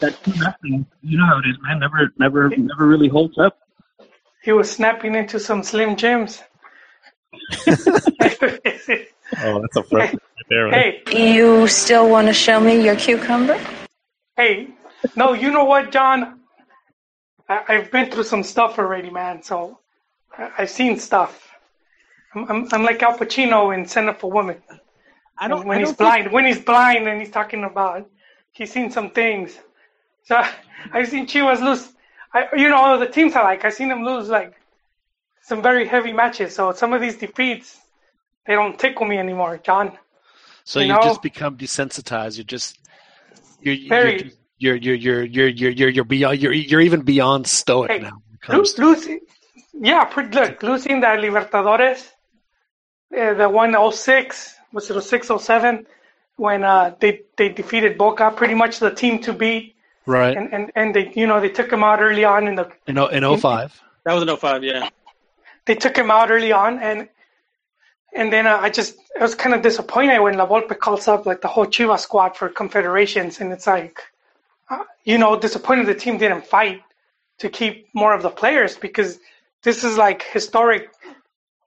That 0.00 0.22
two 0.24 0.32
nothing, 0.36 0.86
you 1.02 1.18
know 1.18 1.26
how 1.26 1.38
it 1.40 1.46
is, 1.46 1.56
man. 1.60 1.80
Never, 1.80 2.10
never, 2.18 2.48
never 2.48 2.86
really 2.86 3.08
holds 3.08 3.36
up. 3.36 3.58
He 4.42 4.52
was 4.52 4.70
snapping 4.70 5.14
into 5.14 5.38
some 5.38 5.62
Slim 5.62 5.96
Jims. 5.96 6.42
Oh, 9.40 9.60
that's 9.60 9.76
a 9.76 9.82
first 9.82 9.92
right. 9.92 10.18
Right? 10.50 11.02
hey, 11.08 11.34
You 11.36 11.66
still 11.68 12.08
want 12.08 12.26
to 12.28 12.32
show 12.32 12.58
me 12.60 12.82
your 12.84 12.96
cucumber? 12.96 13.60
hey, 14.36 14.68
no, 15.16 15.32
you 15.34 15.50
know 15.50 15.64
what, 15.64 15.92
John? 15.92 16.40
I, 17.48 17.62
I've 17.68 17.90
been 17.90 18.10
through 18.10 18.24
some 18.24 18.42
stuff 18.42 18.78
already, 18.78 19.10
man. 19.10 19.42
So 19.42 19.78
I, 20.36 20.50
I've 20.58 20.70
seen 20.70 20.98
stuff. 20.98 21.48
I'm, 22.34 22.50
I'm, 22.50 22.68
I'm 22.72 22.82
like 22.82 23.02
Al 23.02 23.18
Pacino 23.18 23.74
in 23.76 23.86
Scent 23.86 24.08
of 24.08 24.22
a 24.22 24.26
Woman. 24.26 24.62
I 25.38 25.48
don't. 25.48 25.66
when 25.66 25.76
I 25.78 25.80
he's 25.80 25.88
don't 25.88 25.96
think- 25.98 26.08
blind, 26.08 26.32
when 26.32 26.46
he's 26.46 26.58
blind 26.60 27.06
and 27.08 27.20
he's 27.20 27.30
talking 27.30 27.64
about, 27.64 28.08
he's 28.52 28.72
seen 28.72 28.90
some 28.90 29.10
things. 29.10 29.58
So 30.24 30.42
I've 30.92 31.08
seen 31.08 31.26
Chivas 31.26 31.60
lose. 31.62 31.92
I, 32.34 32.48
you 32.56 32.68
know, 32.68 32.98
the 32.98 33.06
teams 33.06 33.34
I 33.34 33.42
like. 33.42 33.64
I've 33.64 33.74
seen 33.74 33.88
them 33.88 34.02
lose 34.04 34.28
like 34.28 34.54
some 35.48 35.62
very 35.62 35.86
heavy 35.88 36.12
matches. 36.12 36.54
So 36.54 36.72
some 36.72 36.92
of 36.92 37.00
these 37.00 37.16
defeats, 37.16 37.78
they 38.46 38.54
don't 38.54 38.78
tickle 38.78 39.06
me 39.06 39.16
anymore, 39.18 39.58
John. 39.68 39.96
So 40.64 40.80
You 40.80 40.86
you 40.86 40.92
know- 40.92 41.02
just 41.02 41.22
become 41.22 41.56
desensitized. 41.56 42.36
You're 42.36 42.44
just 42.56 42.78
you're 43.60 43.74
you're 43.74 43.88
Very. 43.88 44.32
you're 44.58 44.76
you're 44.76 44.94
you're 44.94 45.24
you're 45.24 45.48
you're 45.48 45.70
you're, 45.70 45.88
you're 45.96 46.04
beyond 46.04 46.40
you're 46.42 46.52
you're 46.52 46.80
even 46.82 47.02
beyond 47.02 47.46
stoic 47.46 47.90
Hey, 47.90 47.98
now. 48.00 48.22
comes 48.40 48.78
Lo- 48.78 48.88
losing, 48.88 49.20
yeah, 49.72 50.04
pretty 50.04 50.30
look, 50.38 50.62
losing 50.62 51.00
the 51.00 51.06
Libertadores, 51.06 52.00
uh, 53.16 53.34
the 53.34 53.48
one 53.48 53.74
oh 53.74 53.90
six 53.90 54.54
was 54.72 54.90
it 54.90 55.00
06 55.00 55.30
07 55.38 55.86
when 56.36 56.62
uh, 56.62 56.94
they 57.00 57.22
they 57.36 57.48
defeated 57.48 57.96
Boca, 57.98 58.30
pretty 58.30 58.54
much 58.54 58.78
the 58.78 58.90
team 58.90 59.18
to 59.22 59.32
beat, 59.32 59.74
right 60.06 60.36
and, 60.36 60.52
and 60.52 60.70
and 60.76 60.94
they 60.94 61.10
you 61.16 61.26
know 61.26 61.40
they 61.40 61.48
took 61.48 61.72
him 61.72 61.82
out 61.82 62.00
early 62.00 62.24
on 62.24 62.46
in 62.46 62.54
the 62.54 62.66
in 62.86 62.98
o- 62.98 63.06
in 63.08 63.22
05. 63.38 63.82
That 64.04 64.12
was 64.14 64.22
an 64.22 64.36
05, 64.36 64.62
yeah. 64.64 64.88
They 65.68 65.74
took 65.74 65.96
him 65.96 66.10
out 66.10 66.30
early 66.30 66.50
on 66.50 66.80
and 66.80 67.08
and 68.14 68.32
then 68.32 68.46
uh, 68.46 68.58
I 68.66 68.70
just 68.70 68.96
I 69.20 69.22
was 69.22 69.34
kind 69.34 69.54
of 69.54 69.60
disappointed 69.62 70.18
when 70.20 70.34
La 70.38 70.46
Volpe 70.46 70.76
calls 70.86 71.06
up 71.06 71.26
like 71.26 71.42
the 71.42 71.48
whole 71.54 71.66
Chivas 71.66 72.00
squad 72.00 72.36
for 72.36 72.48
confederations 72.48 73.40
and 73.40 73.52
it's 73.52 73.66
like 73.66 74.00
uh, 74.70 74.84
you 75.04 75.18
know 75.18 75.38
disappointed 75.38 75.86
the 75.86 75.94
team 75.94 76.16
didn't 76.18 76.46
fight 76.46 76.80
to 77.40 77.50
keep 77.50 77.86
more 77.94 78.14
of 78.14 78.22
the 78.22 78.30
players 78.30 78.78
because 78.78 79.20
this 79.62 79.84
is 79.84 79.98
like 79.98 80.22
historic 80.22 80.88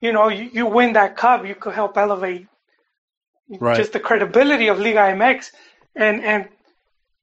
you 0.02 0.12
know 0.12 0.30
you, 0.30 0.50
you 0.52 0.66
win 0.66 0.94
that 0.94 1.16
cup 1.16 1.46
you 1.46 1.56
could 1.56 1.76
help 1.76 1.96
elevate 1.98 2.48
Right. 3.60 3.76
just 3.78 3.92
the 3.94 4.00
credibility 4.00 4.68
of 4.70 4.80
Liga 4.80 5.04
MX 5.20 5.52
and 5.96 6.24
and 6.24 6.50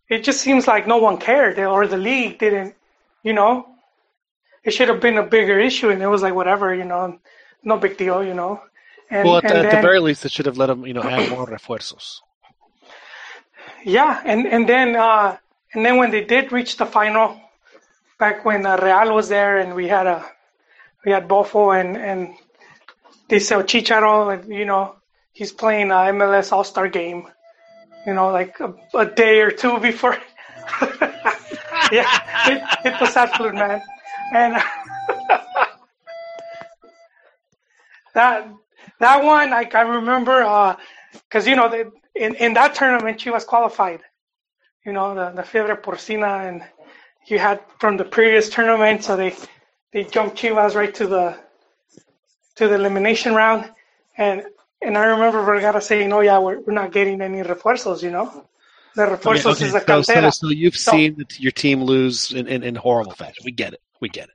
it 0.08 0.22
just 0.22 0.40
seems 0.42 0.68
like 0.68 0.86
no 0.86 0.98
one 0.98 1.18
cared 1.18 1.58
or 1.58 1.86
the 1.88 1.96
league 1.96 2.38
didn't 2.38 2.74
you 3.24 3.32
know 3.32 3.66
it 4.68 4.72
should 4.74 4.88
have 4.88 5.00
been 5.00 5.16
a 5.16 5.22
bigger 5.22 5.59
issue 5.59 5.88
and 5.88 6.02
it 6.02 6.07
was 6.07 6.22
like 6.22 6.35
whatever 6.35 6.74
you 6.74 6.85
know 6.85 7.18
no 7.64 7.78
big 7.78 7.96
deal 7.96 8.22
you 8.22 8.35
know. 8.35 8.61
And, 9.11 9.26
well, 9.26 9.38
at, 9.38 9.44
the, 9.44 9.57
and 9.57 9.66
at 9.66 9.76
the 9.76 9.81
very 9.81 10.00
least, 10.00 10.26
it 10.26 10.33
should 10.33 10.44
have 10.44 10.59
let 10.59 10.68
him, 10.68 10.87
you 10.87 10.92
know, 10.92 11.02
add 11.02 11.31
more 11.31 11.46
refuerzos. 11.46 12.20
yeah 13.85 14.20
and 14.24 14.46
and 14.46 14.68
then 14.68 14.96
uh 14.96 15.37
and 15.72 15.85
then 15.85 15.96
when 15.96 16.11
they 16.11 16.24
did 16.24 16.52
reach 16.52 16.76
the 16.76 16.85
final 16.85 17.40
back 18.18 18.44
when 18.44 18.66
uh, 18.66 18.76
Real 18.76 19.14
was 19.14 19.28
there 19.28 19.59
and 19.59 19.74
we 19.74 19.88
had 19.88 20.07
a 20.07 20.18
we 21.04 21.12
had 21.12 21.26
Bofo 21.28 21.62
and 21.81 21.96
and 21.96 22.35
they 23.28 23.38
said 23.38 23.66
Chicharo 23.66 24.35
and 24.35 24.52
you 24.52 24.66
know 24.66 24.96
he's 25.33 25.52
playing 25.52 25.90
a 25.90 26.00
MLS 26.16 26.52
All 26.52 26.64
Star 26.64 26.88
game 26.88 27.26
you 28.07 28.12
know 28.12 28.28
like 28.28 28.61
a, 28.61 28.74
a 28.94 29.07
day 29.07 29.40
or 29.40 29.50
two 29.50 29.78
before. 29.78 30.18
Yeah 31.90 32.04
it, 32.52 32.62
it 32.85 33.00
was 33.00 33.16
absolute 33.16 33.54
man 33.54 33.81
and 34.34 34.54
that 38.14 38.48
that 39.00 39.24
one 39.24 39.50
like 39.50 39.74
I 39.74 39.82
remember 39.82 40.42
uh, 40.42 40.76
because 41.12 41.46
you 41.46 41.56
know 41.56 41.68
they, 41.68 41.84
in 42.14 42.34
in 42.36 42.54
that 42.54 42.74
tournament 42.74 43.20
she 43.20 43.30
was 43.30 43.44
qualified. 43.44 44.00
You 44.84 44.92
know 44.92 45.14
the 45.14 45.30
the 45.30 45.42
Fiebre 45.42 45.76
Porcina 45.82 46.48
and 46.48 46.62
you 47.26 47.38
had 47.38 47.60
from 47.78 47.96
the 47.96 48.04
previous 48.04 48.48
tournament 48.48 49.04
so 49.04 49.16
they 49.16 49.34
they 49.92 50.04
jumped 50.04 50.36
Chivas 50.38 50.74
right 50.74 50.94
to 50.94 51.06
the 51.06 51.38
to 52.56 52.68
the 52.68 52.74
elimination 52.74 53.34
round. 53.34 53.70
And 54.16 54.44
and 54.82 54.96
I 54.96 55.04
remember 55.04 55.42
Vergara 55.42 55.80
saying 55.80 56.12
oh 56.12 56.20
yeah 56.20 56.38
we're, 56.38 56.60
we're 56.60 56.72
not 56.72 56.92
getting 56.92 57.20
any 57.20 57.42
refuerzos 57.42 58.02
you 58.02 58.10
know? 58.10 58.46
The 58.94 59.02
refuerzos 59.02 59.56
Okay, 59.56 59.66
is 59.66 59.72
the 59.72 59.80
so, 59.80 60.02
so, 60.02 60.12
cantera. 60.14 60.32
so 60.34 60.48
you've 60.48 60.76
So- 60.76 60.92
seen 60.92 61.24
your 61.36 61.52
team 61.52 61.82
lose 61.82 62.32
in, 62.32 62.48
in, 62.48 62.62
in 62.64 62.74
horrible 62.74 63.12
fashion. 63.12 63.42
We 63.44 63.52
get 63.52 63.74
it. 63.74 63.80
We 64.00 64.08
get 64.08 64.28
it. 64.28 64.34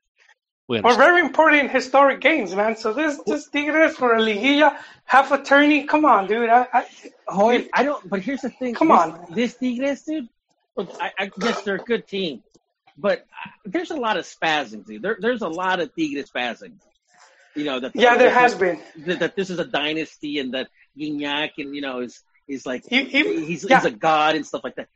We 0.67 0.77
Or 0.77 0.79
understand. 0.79 0.97
very 1.07 1.19
important 1.21 1.71
historic 1.71 2.21
games, 2.21 2.55
man. 2.55 2.75
So 2.77 2.93
this 2.93 3.19
this 3.25 3.47
Tigres 3.49 3.95
for 3.95 4.13
a 4.15 4.19
liguilla, 4.21 4.77
half 5.05 5.31
a 5.31 5.41
tourney. 5.41 5.85
Come 5.85 6.05
on, 6.05 6.27
dude. 6.27 6.49
I, 6.49 6.67
I, 6.73 6.85
Hoy, 7.27 7.67
I 7.73 7.83
don't. 7.83 8.07
But 8.09 8.21
here's 8.21 8.41
the 8.41 8.49
thing. 8.49 8.73
Come 8.75 8.87
this, 8.89 8.97
on. 8.97 9.25
this 9.31 9.55
Tigres, 9.55 10.01
dude. 10.03 10.27
Look, 10.77 10.89
I, 10.99 11.11
I 11.19 11.31
guess 11.39 11.61
they're 11.63 11.75
a 11.75 11.79
good 11.79 12.07
team, 12.07 12.41
but 12.97 13.19
uh, 13.19 13.49
there's 13.65 13.91
a 13.91 13.95
lot 13.95 14.17
of 14.17 14.25
spazzing, 14.25 14.85
dude. 14.85 15.01
There, 15.01 15.17
there's 15.19 15.41
a 15.41 15.47
lot 15.49 15.79
of 15.81 15.93
Tigres 15.95 16.29
spazzing. 16.31 16.73
You 17.55 17.65
know 17.65 17.79
that. 17.81 17.91
yeah, 17.95 18.17
there 18.17 18.29
that- 18.29 18.41
has 18.41 18.55
been. 18.55 18.79
that, 19.05 19.19
that 19.19 19.35
this 19.35 19.49
is 19.49 19.59
a 19.59 19.65
dynasty 19.65 20.39
and 20.39 20.53
that 20.55 20.69
Gignac 20.97 21.51
and 21.57 21.75
you 21.75 21.81
know 21.81 21.99
is 21.99 22.23
is 22.47 22.65
like 22.65 22.83
He- 22.89 23.03
he- 23.03 23.45
he's 23.45 23.63
yeah. 23.69 23.77
he's 23.77 23.85
a 23.85 23.91
god 23.91 24.35
and 24.35 24.45
stuff 24.45 24.63
like 24.63 24.75
that. 24.77 24.87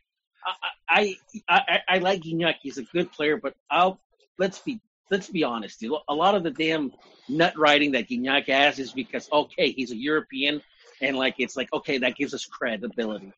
I 0.89 1.15
I, 1.47 1.62
I 1.67 1.80
I 1.89 1.97
like 1.99 2.21
Gignac. 2.21 2.56
He's 2.62 2.77
a 2.77 2.84
good 2.84 3.12
player, 3.12 3.38
but 3.38 3.53
I'll 3.69 3.99
let's 4.38 4.60
be 4.60 4.80
let's 5.10 5.30
be 5.30 5.43
honest. 5.43 5.80
dude. 5.80 5.93
A 6.08 6.13
lot 6.13 6.36
of 6.36 6.43
the 6.43 6.52
damn 6.52 6.91
nut 7.30 7.54
writing 7.58 7.91
that 7.93 8.10
Gignac 8.10 8.47
has 8.47 8.80
is 8.80 8.93
because 8.93 9.30
okay, 9.32 9.71
he's 9.71 9.91
a 9.91 9.97
European 9.97 10.62
and 11.02 11.17
like 11.17 11.36
it's 11.39 11.56
like 11.56 11.71
okay, 11.73 11.97
that 12.00 12.15
gives 12.15 12.34
us 12.34 12.45
credibility. 12.45 13.34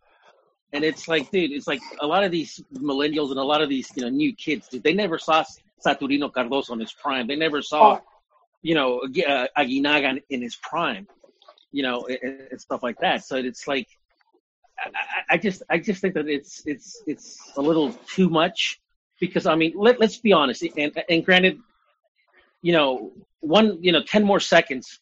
And 0.71 0.83
it's 0.83 1.07
like, 1.07 1.31
dude, 1.31 1.51
it's 1.51 1.65
like 1.65 1.81
a 1.99 2.05
lot 2.05 2.23
of 2.23 2.31
these 2.31 2.63
millennials 2.75 3.31
and 3.31 3.39
a 3.39 3.43
lot 3.43 3.61
of 3.61 3.69
these, 3.69 3.89
you 3.95 4.03
know, 4.03 4.09
new 4.09 4.35
kids, 4.35 4.67
dude, 4.67 4.83
they 4.83 4.93
never 4.93 5.17
saw 5.17 5.43
Saturnino 5.83 6.31
Cardoso 6.31 6.73
in 6.73 6.79
his 6.79 6.93
prime. 6.93 7.25
They 7.25 7.35
never 7.35 7.63
saw 7.63 7.95
Oh, 7.95 8.01
you 8.61 8.75
know, 8.75 8.99
uh, 8.99 9.47
Aguinaga 9.57 10.21
in 10.29 10.41
his 10.41 10.55
prime, 10.57 11.07
you 11.71 11.81
know, 11.81 12.05
and, 12.07 12.41
and 12.51 12.61
stuff 12.61 12.83
like 12.83 12.99
that. 12.99 13.23
So 13.23 13.37
it's 13.37 13.67
like, 13.67 13.87
I 15.29 15.37
just, 15.37 15.63
I 15.69 15.77
just 15.79 16.01
think 16.01 16.13
that 16.13 16.27
it's, 16.27 16.63
it's, 16.65 17.01
it's 17.07 17.37
a 17.57 17.61
little 17.61 17.93
too 18.07 18.29
much 18.29 18.79
because 19.19 19.45
I 19.45 19.55
mean, 19.55 19.73
let, 19.75 19.99
let's 19.99 20.17
be 20.17 20.33
honest. 20.33 20.63
And, 20.77 20.91
and 21.09 21.25
granted, 21.25 21.59
you 22.61 22.73
know, 22.73 23.13
one, 23.41 23.77
you 23.81 23.91
know, 23.91 24.03
ten 24.03 24.23
more 24.23 24.39
seconds, 24.39 24.99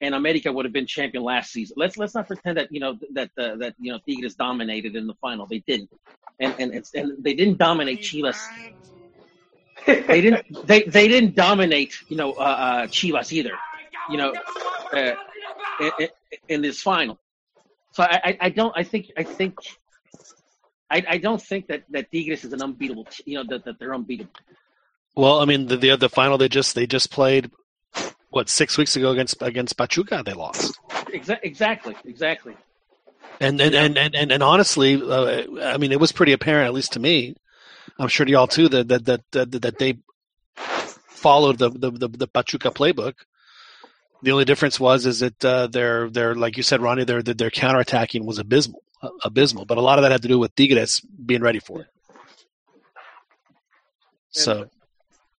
and 0.00 0.14
America 0.14 0.52
would 0.52 0.64
have 0.64 0.72
been 0.72 0.86
champion 0.86 1.24
last 1.24 1.52
season. 1.52 1.74
Let's 1.78 1.96
let's 1.96 2.14
not 2.14 2.26
pretend 2.26 2.58
that 2.58 2.72
you 2.72 2.80
know 2.80 2.98
that 3.12 3.30
uh, 3.38 3.56
that 3.56 3.74
you 3.78 3.92
know 3.92 3.98
Tigres 4.06 4.34
dominated 4.34 4.96
in 4.96 5.06
the 5.06 5.14
final. 5.14 5.46
They 5.46 5.60
didn't, 5.66 5.90
and 6.38 6.54
and 6.58 6.74
it's, 6.74 6.94
and 6.94 7.22
they 7.22 7.34
didn't 7.34 7.58
dominate 7.58 8.00
Chivas 8.00 8.38
they 9.86 10.20
didn't 10.20 10.66
they 10.66 10.82
they 10.82 11.08
didn't 11.08 11.34
dominate 11.34 11.94
you 12.08 12.16
know 12.16 12.32
uh, 12.32 12.42
uh 12.42 12.86
Chivas 12.86 13.32
either 13.32 13.52
you 14.10 14.16
know 14.18 14.32
uh, 14.92 15.12
in, 15.80 15.90
in- 15.98 16.08
in 16.48 16.62
this 16.62 16.80
final 16.82 17.18
so 17.92 18.04
I, 18.04 18.20
I 18.24 18.38
I 18.42 18.48
don't 18.50 18.72
I 18.76 18.84
think 18.84 19.10
I 19.16 19.22
think 19.24 19.54
I, 20.90 21.04
I 21.08 21.18
don't 21.18 21.40
think 21.40 21.68
that 21.68 21.84
that 21.90 22.10
Tigres 22.10 22.44
is 22.44 22.52
an 22.52 22.62
unbeatable 22.62 23.06
you 23.24 23.36
know 23.36 23.44
that, 23.48 23.64
that 23.64 23.78
they're 23.78 23.94
unbeatable 23.94 24.32
Well, 25.14 25.40
I 25.40 25.44
mean, 25.44 25.66
the, 25.66 25.76
the 25.76 25.96
the 25.96 26.08
final 26.08 26.38
they 26.38 26.48
just 26.48 26.74
they 26.74 26.86
just 26.86 27.10
played 27.10 27.50
what 28.30 28.48
six 28.48 28.78
weeks 28.78 28.96
ago 28.96 29.10
against 29.10 29.42
against 29.42 29.76
Pachuca. 29.76 30.22
They 30.24 30.32
lost. 30.32 30.78
Exa- 31.14 31.40
exactly 31.42 31.96
exactly 32.04 32.56
And 33.40 33.60
and, 33.60 33.74
and, 33.74 33.98
and, 33.98 34.14
and, 34.14 34.32
and 34.32 34.42
honestly, 34.42 35.00
uh, 35.00 35.44
I 35.62 35.78
mean, 35.78 35.92
it 35.92 36.00
was 36.00 36.12
pretty 36.12 36.32
apparent, 36.32 36.66
at 36.66 36.74
least 36.74 36.92
to 36.92 37.00
me. 37.00 37.34
I'm 37.98 38.08
sure 38.08 38.24
to 38.26 38.32
y'all 38.32 38.46
too, 38.46 38.68
that 38.68 38.88
that 38.88 39.04
that 39.06 39.22
that, 39.32 39.62
that 39.62 39.78
they 39.78 39.98
followed 40.56 41.58
the, 41.58 41.70
the 41.70 41.90
the 41.90 42.08
the 42.08 42.26
Pachuca 42.28 42.70
playbook. 42.70 43.14
The 44.22 44.32
only 44.32 44.44
difference 44.44 44.78
was 44.78 45.06
is 45.06 45.20
that 45.20 45.44
uh, 45.44 45.66
their 45.66 46.08
their 46.08 46.34
like 46.34 46.56
you 46.56 46.62
said, 46.62 46.80
Ronnie, 46.82 47.04
their 47.04 47.22
their, 47.22 47.34
their 47.34 47.50
counterattacking 47.50 48.24
was 48.24 48.38
abysmal, 48.38 48.82
abysmal. 49.24 49.64
But 49.64 49.78
a 49.78 49.80
lot 49.80 49.98
of 49.98 50.02
that 50.02 50.12
had 50.12 50.22
to 50.22 50.28
do 50.28 50.38
with 50.38 50.54
Tigres 50.54 51.00
being 51.00 51.42
ready 51.42 51.58
for 51.58 51.80
it. 51.82 51.86
So 54.30 54.68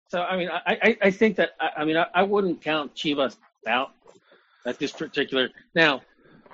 so 0.10 0.21
I 0.21 0.38
mean 0.38 0.50
I 0.50 0.62
I, 0.67 0.97
I 1.04 1.12
think 1.12 1.38
that 1.38 1.52
I, 1.60 1.69
I 1.78 1.86
mean 1.86 1.97
I, 1.97 2.08
I 2.13 2.24
wouldn't 2.24 2.62
count 2.62 2.93
Chivas 2.95 3.38
out 3.67 3.91
at 4.65 4.78
this 4.78 4.91
particular 4.91 5.50
now 5.74 6.02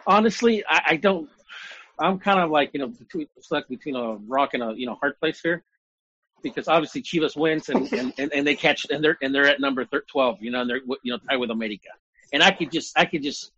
honestly 0.05 0.63
I, 0.69 0.81
I 0.89 0.95
don't 0.97 1.29
I'm 1.99 2.19
kind 2.19 2.39
of 2.39 2.51
like 2.51 2.71
you 2.73 2.79
know 2.79 2.87
between 2.87 3.27
stuck 3.41 3.67
between 3.67 3.95
a 3.95 4.15
rock 4.27 4.53
and 4.53 4.61
a 4.61 4.73
you 4.75 4.85
know 4.85 4.95
hard 4.95 5.19
place 5.19 5.41
here 5.41 5.63
because 6.43 6.67
obviously 6.67 7.01
Chivas 7.01 7.35
wins 7.35 7.69
and, 7.69 7.91
and, 7.93 8.13
and, 8.17 8.31
and 8.33 8.45
they 8.45 8.55
catch 8.55 8.85
and 8.89 9.03
they're 9.03 9.17
and 9.21 9.33
they're 9.33 9.47
at 9.47 9.59
number 9.59 9.85
thir- 9.85 10.05
twelve, 10.07 10.41
you 10.41 10.51
know, 10.51 10.61
and 10.61 10.69
they're 10.69 10.81
you 11.03 11.11
know 11.11 11.17
tied 11.29 11.37
with 11.37 11.51
America, 11.51 11.89
and 12.33 12.43
I 12.43 12.51
could 12.51 12.71
just 12.71 12.97
I 12.97 13.05
could 13.05 13.23
just 13.23 13.51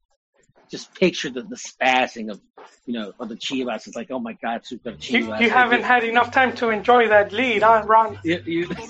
just 0.69 0.93
picture 0.95 1.29
the, 1.29 1.41
the 1.43 1.55
spazzing 1.55 2.29
of 2.31 2.39
you 2.85 2.93
know 2.93 3.13
of 3.19 3.29
the 3.29 3.35
Chivas. 3.35 3.87
It's 3.87 3.95
like 3.95 4.11
oh 4.11 4.19
my 4.19 4.33
god, 4.33 4.65
super 4.65 4.91
Chivas. 4.91 5.39
you 5.41 5.49
haven't 5.49 5.83
had 5.83 6.03
enough 6.03 6.31
time 6.31 6.55
to 6.57 6.69
enjoy 6.69 7.07
that 7.07 7.31
lead, 7.31 7.63
huh, 7.63 7.83
Ron? 7.85 8.17
You- 8.23 8.43
you- 8.45 8.67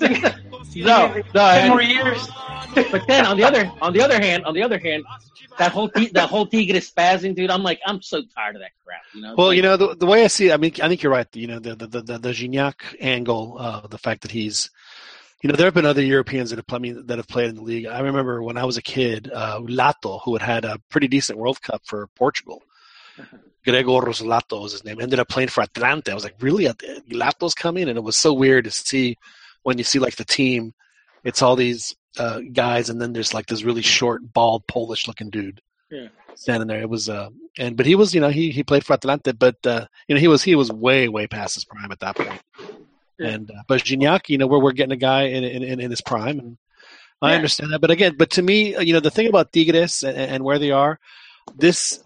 no, 0.76 1.14
no. 1.14 1.22
Ten 1.34 1.68
more 1.68 1.82
years. 1.82 2.28
but 2.92 3.02
then 3.08 3.26
on 3.26 3.36
the 3.36 3.44
other 3.44 3.70
on 3.80 3.92
the 3.92 4.02
other 4.02 4.20
hand, 4.20 4.44
on 4.44 4.54
the 4.54 4.62
other 4.62 4.78
hand, 4.78 5.04
that 5.58 5.72
whole 5.72 5.88
Ti- 5.88 6.10
that 6.14 6.28
whole 6.30 6.46
Tigres 6.46 6.90
spazzing, 6.90 7.34
dude. 7.34 7.50
I'm 7.50 7.62
like 7.62 7.80
I'm 7.86 8.00
so 8.02 8.22
tired 8.34 8.56
of 8.56 8.62
that 8.62 8.70
crap. 8.84 9.02
You 9.14 9.22
know. 9.22 9.34
Well, 9.36 9.48
like- 9.48 9.56
you 9.56 9.62
know 9.62 9.76
the, 9.76 9.96
the 9.96 10.06
way 10.06 10.24
I 10.24 10.28
see 10.28 10.48
it, 10.48 10.52
I 10.52 10.56
mean, 10.56 10.72
I 10.82 10.88
think 10.88 11.02
you're 11.02 11.12
right. 11.12 11.26
You 11.34 11.46
know 11.48 11.58
the 11.58 11.74
the 11.74 11.86
the, 11.86 12.02
the, 12.02 12.18
the 12.18 12.30
Gignac 12.30 12.74
angle, 13.00 13.56
uh, 13.58 13.86
the 13.86 13.98
fact 13.98 14.22
that 14.22 14.30
he's, 14.30 14.70
you 15.42 15.48
know, 15.48 15.56
there 15.56 15.66
have 15.66 15.74
been 15.74 15.86
other 15.86 16.02
Europeans 16.02 16.50
that 16.50 16.56
have 16.56 16.66
played 16.66 16.78
I 16.78 16.82
mean, 16.82 17.06
that 17.06 17.18
have 17.18 17.28
played 17.28 17.48
in 17.50 17.54
the 17.56 17.62
league. 17.62 17.86
I 17.86 18.00
remember 18.00 18.42
when 18.42 18.56
I 18.58 18.64
was 18.64 18.76
a 18.76 18.82
kid, 18.82 19.30
uh, 19.32 19.60
Lato, 19.60 20.20
who 20.24 20.34
had 20.36 20.42
had 20.42 20.64
a 20.64 20.78
pretty 20.90 21.08
decent 21.08 21.38
World 21.38 21.60
Cup 21.62 21.82
for 21.86 22.06
Portugal. 22.16 22.62
Gregor 23.64 23.90
Lato 23.90 24.62
was 24.62 24.72
his 24.72 24.84
name. 24.84 25.00
Ended 25.00 25.18
up 25.20 25.28
playing 25.28 25.48
for 25.48 25.62
Atlante. 25.62 26.08
I 26.08 26.14
was 26.14 26.24
like, 26.24 26.36
really? 26.40 26.66
At- 26.66 26.78
Lato's 27.10 27.54
coming, 27.54 27.88
and 27.88 27.98
it 27.98 28.02
was 28.02 28.16
so 28.16 28.32
weird 28.32 28.64
to 28.64 28.70
see 28.70 29.16
when 29.62 29.76
you 29.78 29.84
see 29.84 29.98
like 29.98 30.16
the 30.16 30.24
team. 30.24 30.72
It's 31.24 31.42
all 31.42 31.56
these 31.56 31.94
uh, 32.18 32.40
guys, 32.52 32.88
and 32.88 33.00
then 33.00 33.12
there's 33.12 33.34
like 33.34 33.46
this 33.46 33.62
really 33.62 33.82
short, 33.82 34.32
bald, 34.32 34.66
Polish-looking 34.66 35.28
dude 35.28 35.60
Yeah. 35.90 36.08
standing 36.34 36.68
there. 36.68 36.80
It 36.80 36.88
was, 36.88 37.10
uh, 37.10 37.28
and 37.58 37.76
but 37.76 37.84
he 37.84 37.94
was, 37.94 38.14
you 38.14 38.20
know, 38.22 38.30
he 38.30 38.50
he 38.50 38.62
played 38.62 38.86
for 38.86 38.96
Atlante, 38.96 39.38
but 39.38 39.56
uh, 39.66 39.86
you 40.08 40.14
know, 40.14 40.20
he 40.20 40.28
was 40.28 40.42
he 40.42 40.54
was 40.54 40.72
way 40.72 41.08
way 41.08 41.26
past 41.26 41.54
his 41.56 41.66
prime 41.66 41.92
at 41.92 42.00
that 42.00 42.16
point. 42.16 42.40
Yeah. 43.20 43.28
And 43.28 43.50
uh, 43.50 43.62
but 43.68 43.82
Gignac, 43.82 44.28
you 44.28 44.38
know, 44.38 44.46
we're 44.46 44.60
we're 44.60 44.72
getting 44.72 44.92
a 44.92 44.96
guy 44.96 45.24
in 45.24 45.44
in, 45.44 45.80
in, 45.80 45.90
his 45.90 46.00
prime, 46.00 46.38
and 46.38 46.56
I 47.20 47.30
Yeah. 47.30 47.36
understand 47.36 47.72
that. 47.72 47.80
But 47.80 47.90
again, 47.90 48.14
but 48.16 48.30
to 48.30 48.42
me, 48.42 48.74
uh, 48.74 48.80
you 48.80 48.94
know, 48.94 49.00
the 49.00 49.10
thing 49.10 49.28
about 49.28 49.52
Tigres 49.52 50.02
and, 50.02 50.16
and 50.16 50.44
where 50.44 50.58
they 50.58 50.70
are, 50.70 50.98
this. 51.54 52.02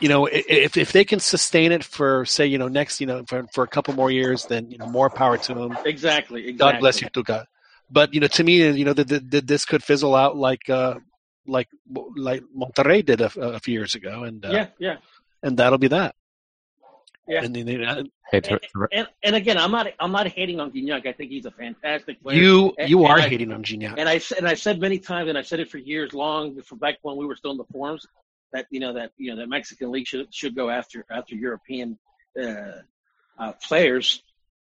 You 0.00 0.08
know, 0.08 0.26
if 0.26 0.76
if 0.76 0.92
they 0.92 1.04
can 1.04 1.18
sustain 1.18 1.72
it 1.72 1.82
for 1.82 2.24
say, 2.24 2.46
you 2.46 2.56
know, 2.56 2.68
next, 2.68 3.00
you 3.00 3.08
know, 3.08 3.24
for, 3.26 3.44
for 3.52 3.64
a 3.64 3.66
couple 3.66 3.94
more 3.94 4.12
years, 4.12 4.46
then 4.46 4.70
you 4.70 4.78
know, 4.78 4.86
more 4.86 5.10
power 5.10 5.36
to 5.38 5.54
them. 5.54 5.76
exactly, 5.84 6.46
exactly. 6.46 6.56
God 6.56 6.78
bless 6.78 7.00
you, 7.02 7.08
Tuca. 7.10 7.46
But 7.90 8.14
you 8.14 8.20
know, 8.20 8.28
to 8.28 8.44
me, 8.44 8.70
you 8.70 8.84
know, 8.84 8.92
that 8.92 9.08
that 9.08 9.46
this 9.48 9.64
could 9.64 9.82
fizzle 9.82 10.14
out 10.14 10.36
like 10.36 10.70
uh, 10.70 11.00
like 11.48 11.68
like 12.16 12.44
Monterrey 12.56 13.04
did 13.04 13.20
a, 13.20 13.30
a 13.40 13.58
few 13.58 13.74
years 13.74 13.96
ago, 13.96 14.22
and 14.22 14.44
uh, 14.44 14.50
Yeah, 14.50 14.66
yeah. 14.78 14.96
and 15.42 15.56
that'll 15.56 15.78
be 15.78 15.88
that. 15.88 16.14
Yeah. 17.28 17.44
And 17.44 17.54
then, 17.54 17.84
uh, 17.84 18.02
Hey, 18.30 18.40
to, 18.40 18.60
And, 18.92 19.06
and 19.22 19.36
again, 19.36 19.56
I'm 19.56 19.70
not 19.70 19.88
I'm 20.00 20.12
not 20.12 20.28
hating 20.28 20.60
on 20.60 20.70
Gignac. 20.70 21.06
I 21.06 21.12
think 21.12 21.30
he's 21.30 21.46
a 21.46 21.50
fantastic 21.50 22.22
player. 22.22 22.36
you 22.36 22.74
you 22.86 22.98
and 23.04 23.08
are 23.08 23.18
I- 23.20 23.28
hating 23.28 23.52
on 23.52 23.62
Gignac. 23.62 23.94
And 23.98 24.08
I 24.08 24.18
said, 24.18 24.38
and 24.38 24.48
I 24.48 24.54
said 24.54 24.80
many 24.80 24.98
times, 24.98 25.28
and 25.28 25.38
I've 25.38 25.46
said 25.46 25.60
it 25.60 25.70
for 25.70 25.78
years 25.78 26.12
long, 26.12 26.60
from 26.62 26.78
back 26.78 26.96
when 27.02 27.16
we 27.16 27.24
were 27.26 27.36
still 27.36 27.52
in 27.52 27.56
the 27.56 27.64
forums, 27.72 28.06
that 28.52 28.66
you 28.70 28.80
know 28.80 28.94
that 28.94 29.12
you 29.16 29.30
know 29.30 29.36
that 29.40 29.48
Mexican 29.48 29.90
league 29.90 30.06
should 30.06 30.32
should 30.34 30.54
go 30.54 30.68
after 30.68 31.06
after 31.10 31.34
European 31.34 31.98
uh, 32.40 32.80
uh, 33.38 33.52
players, 33.66 34.22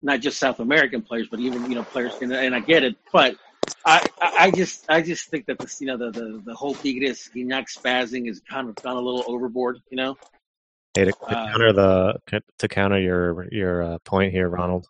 not 0.03 0.21
just 0.21 0.39
South 0.39 0.61
American 0.61 1.03
players, 1.03 1.29
but 1.31 1.41
even 1.41 1.69
you 1.69 1.75
know 1.75 1.83
players. 1.85 2.13
And, 2.23 2.33
and 2.33 2.55
I 2.55 2.61
get 2.61 2.85
it, 2.85 2.97
but 3.13 3.37
I, 3.85 4.07
I 4.21 4.33
I 4.47 4.51
just 4.51 4.87
I 4.91 5.03
just 5.03 5.29
think 5.29 5.47
that 5.47 5.59
this 5.59 5.81
you 5.81 5.89
know 5.89 5.99
the 5.99 6.11
the, 6.11 6.43
the 6.45 6.55
whole 6.55 6.75
Tigres 6.75 7.29
Gignac 7.35 7.67
spazzing 7.75 8.31
is 8.31 8.41
kind 8.49 8.69
of 8.71 8.77
gone 8.77 8.97
a 8.97 9.01
little 9.01 9.25
overboard. 9.27 9.81
You 9.91 9.99
know. 9.99 10.17
Hey, 10.95 11.05
to, 11.07 11.13
to 11.13 11.19
Uh, 11.27 11.47
counter 11.51 11.73
the 11.73 12.43
to 12.59 12.69
counter 12.69 12.99
your 13.01 13.47
your 13.53 13.83
uh, 13.83 13.99
point 14.05 14.33
here, 14.33 14.49
Ronald. 14.49 14.87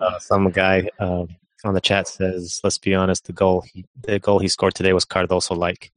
Uh, 0.00 0.18
some 0.18 0.50
guy 0.50 0.88
um, 0.98 1.28
on 1.64 1.74
the 1.74 1.80
chat 1.80 2.08
says, 2.08 2.60
"Let's 2.64 2.78
be 2.78 2.94
honest. 2.94 3.26
The 3.26 3.32
goal 3.32 3.62
he 3.62 3.84
the 4.02 4.18
goal 4.18 4.38
he 4.40 4.48
scored 4.48 4.74
today 4.74 4.92
was 4.92 5.04
Cardoso 5.04 5.56
like." 5.56 5.92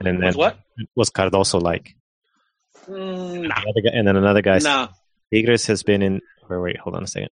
And 0.00 0.06
then 0.06 0.20
Was 0.26 0.36
what? 0.36 0.58
was 0.96 1.10
Cardoso 1.10 1.60
like? 1.60 1.94
Mm, 2.88 3.44
Another 3.44 3.80
guy, 3.84 3.90
and 3.92 4.08
then 4.08 4.16
another 4.16 4.42
guy. 4.42 4.58
nah. 4.58 4.88
Tigres 5.32 5.66
has 5.66 5.82
been 5.82 6.02
in. 6.02 6.20
Or 6.48 6.60
wait, 6.62 6.78
hold 6.78 6.96
on 6.96 7.04
a 7.04 7.06
second. 7.06 7.28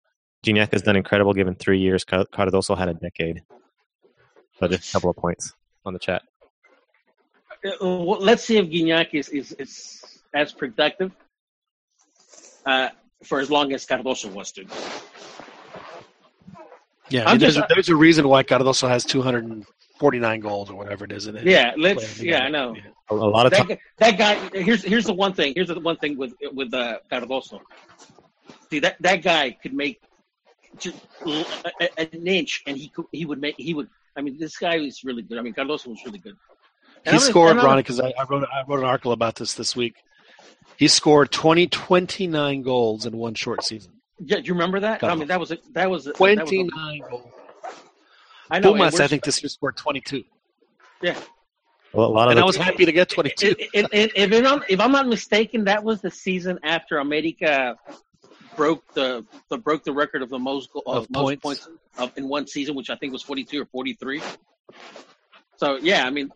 Gignac 0.45 0.71
has 0.73 0.83
done 0.83 0.95
incredible 0.95 1.33
given 1.33 1.55
three 1.55 1.79
years. 1.79 2.05
Cardoso 2.05 2.77
had 2.77 2.89
a 2.89 2.93
decade. 2.93 3.41
So 4.59 4.67
just 4.67 4.89
a 4.89 4.93
couple 4.93 5.09
of 5.09 5.15
points 5.15 5.53
on 5.85 5.93
the 5.93 5.99
chat. 5.99 6.21
Uh, 7.65 7.71
well, 7.81 8.19
let's 8.19 8.43
see 8.43 8.57
if 8.57 8.65
Gignac 8.67 9.13
is, 9.13 9.29
is, 9.29 9.51
is 9.53 10.16
as 10.33 10.53
productive 10.53 11.11
uh, 12.65 12.89
for 13.23 13.39
as 13.39 13.49
long 13.49 13.73
as 13.73 13.85
Cardoso 13.85 14.31
was, 14.31 14.51
dude. 14.51 14.69
yeah, 17.09 17.25
I 17.27 17.31
mean, 17.33 17.39
there's, 17.39 17.55
just- 17.55 17.69
a, 17.71 17.73
there's 17.73 17.89
a 17.89 17.95
reason 17.95 18.27
why 18.27 18.43
Cardoso 18.43 18.87
has 18.87 19.03
249 19.05 20.39
goals 20.41 20.69
or 20.69 20.75
whatever 20.75 21.05
it 21.05 21.11
is. 21.11 21.27
In 21.27 21.37
it. 21.37 21.45
Yeah, 21.45 21.73
let's. 21.77 22.21
Yeah, 22.21 22.39
I 22.43 22.49
know. 22.49 22.75
A, 23.09 23.13
a 23.13 23.15
lot 23.15 23.45
of 23.45 23.51
That, 23.53 23.57
time. 23.59 23.67
guy- 23.67 23.79
that 23.99 24.17
guy. 24.17 24.35
Here's 24.61 24.83
here's 24.83 25.05
the 25.05 25.13
one 25.13 25.33
thing. 25.33 25.53
Here's 25.55 25.69
the 25.69 25.79
one 25.79 25.97
thing 25.97 26.17
with 26.17 26.33
with 26.53 26.73
uh, 26.73 26.99
Cardoso. 27.11 27.61
See 28.69 28.79
that 28.79 28.97
that 29.01 29.23
guy 29.23 29.51
could 29.61 29.73
make 29.73 30.01
just 30.77 30.97
an 31.97 32.27
inch, 32.27 32.63
and 32.67 32.75
he 32.77 32.89
could 32.89 33.05
he 33.11 33.25
would 33.25 33.39
make 33.39 33.55
he 33.57 33.73
would. 33.73 33.87
I 34.17 34.21
mean, 34.21 34.37
this 34.39 34.57
guy 34.57 34.75
is 34.77 35.03
really 35.03 35.21
good. 35.21 35.37
I 35.37 35.41
mean, 35.41 35.53
Cardoso 35.53 35.87
was 35.87 35.99
really 36.05 36.19
good. 36.19 36.35
And 37.05 37.15
He 37.15 37.23
I'm 37.23 37.29
scored, 37.29 37.55
Ronnie, 37.57 37.83
because 37.83 37.99
I, 38.01 38.07
I 38.19 38.23
wrote 38.27 38.43
I 38.53 38.63
wrote 38.67 38.79
an 38.79 38.85
article 38.85 39.11
about 39.13 39.35
this 39.35 39.53
this 39.53 39.75
week. 39.75 39.95
He 40.77 40.87
scored 40.87 41.31
20, 41.31 41.67
29 41.67 42.61
goals 42.61 43.05
in 43.05 43.17
one 43.17 43.33
short 43.33 43.63
season. 43.63 43.93
Yeah, 44.19 44.37
do 44.37 44.43
you 44.43 44.53
remember 44.53 44.79
that? 44.81 45.03
I 45.03 45.15
mean, 45.15 45.27
that 45.27 45.39
was 45.39 45.51
a, 45.51 45.57
that 45.73 45.89
was 45.89 46.07
a, 46.07 46.11
that 46.13 46.19
was 46.19 46.37
a- 46.37 46.43
29 46.43 47.01
goals. 47.09 47.31
I 48.49 48.59
know. 48.59 48.69
and 48.73 48.77
Pumas, 48.79 48.99
I 48.99 49.07
think 49.07 49.23
this 49.23 49.41
year 49.43 49.49
scored 49.49 49.75
22. 49.75 50.23
Yeah. 51.01 51.19
Well, 51.93 52.07
a 52.07 52.09
lot 52.09 52.27
of 52.27 52.31
And 52.31 52.37
the, 52.37 52.43
I 52.43 52.45
was 52.45 52.55
happy 52.55 52.85
to 52.85 52.91
get 52.91 53.09
22. 53.09 53.55
And- 53.73 53.87
and- 53.93 54.11
and 54.15 54.33
if, 54.33 54.33
I'm 54.33 54.43
not, 54.43 54.69
if 54.69 54.79
I'm 54.79 54.91
not 54.91 55.07
mistaken, 55.07 55.65
that 55.65 55.83
was 55.83 56.01
the 56.01 56.11
season 56.11 56.59
after 56.63 56.97
America 56.99 57.75
broke 58.55 58.91
the, 58.93 59.25
the 59.49 59.57
broke 59.57 59.83
the 59.83 59.93
record 59.93 60.21
of 60.21 60.29
the 60.29 60.39
most 60.39 60.69
of, 60.75 60.81
Of 61.03 61.09
most 61.09 61.23
points. 61.41 61.41
points, 61.43 61.69
of, 61.97 62.11
in 62.17 62.27
one 62.27 62.47
season, 62.47 62.75
which 62.75 62.89
I 62.89 62.95
think 62.95 63.13
was 63.13 63.21
42 63.23 63.61
or 63.61 63.65
43. 63.65 64.21
So 65.57 65.77
yeah, 65.77 66.05
I 66.05 66.09
mean, 66.11 66.31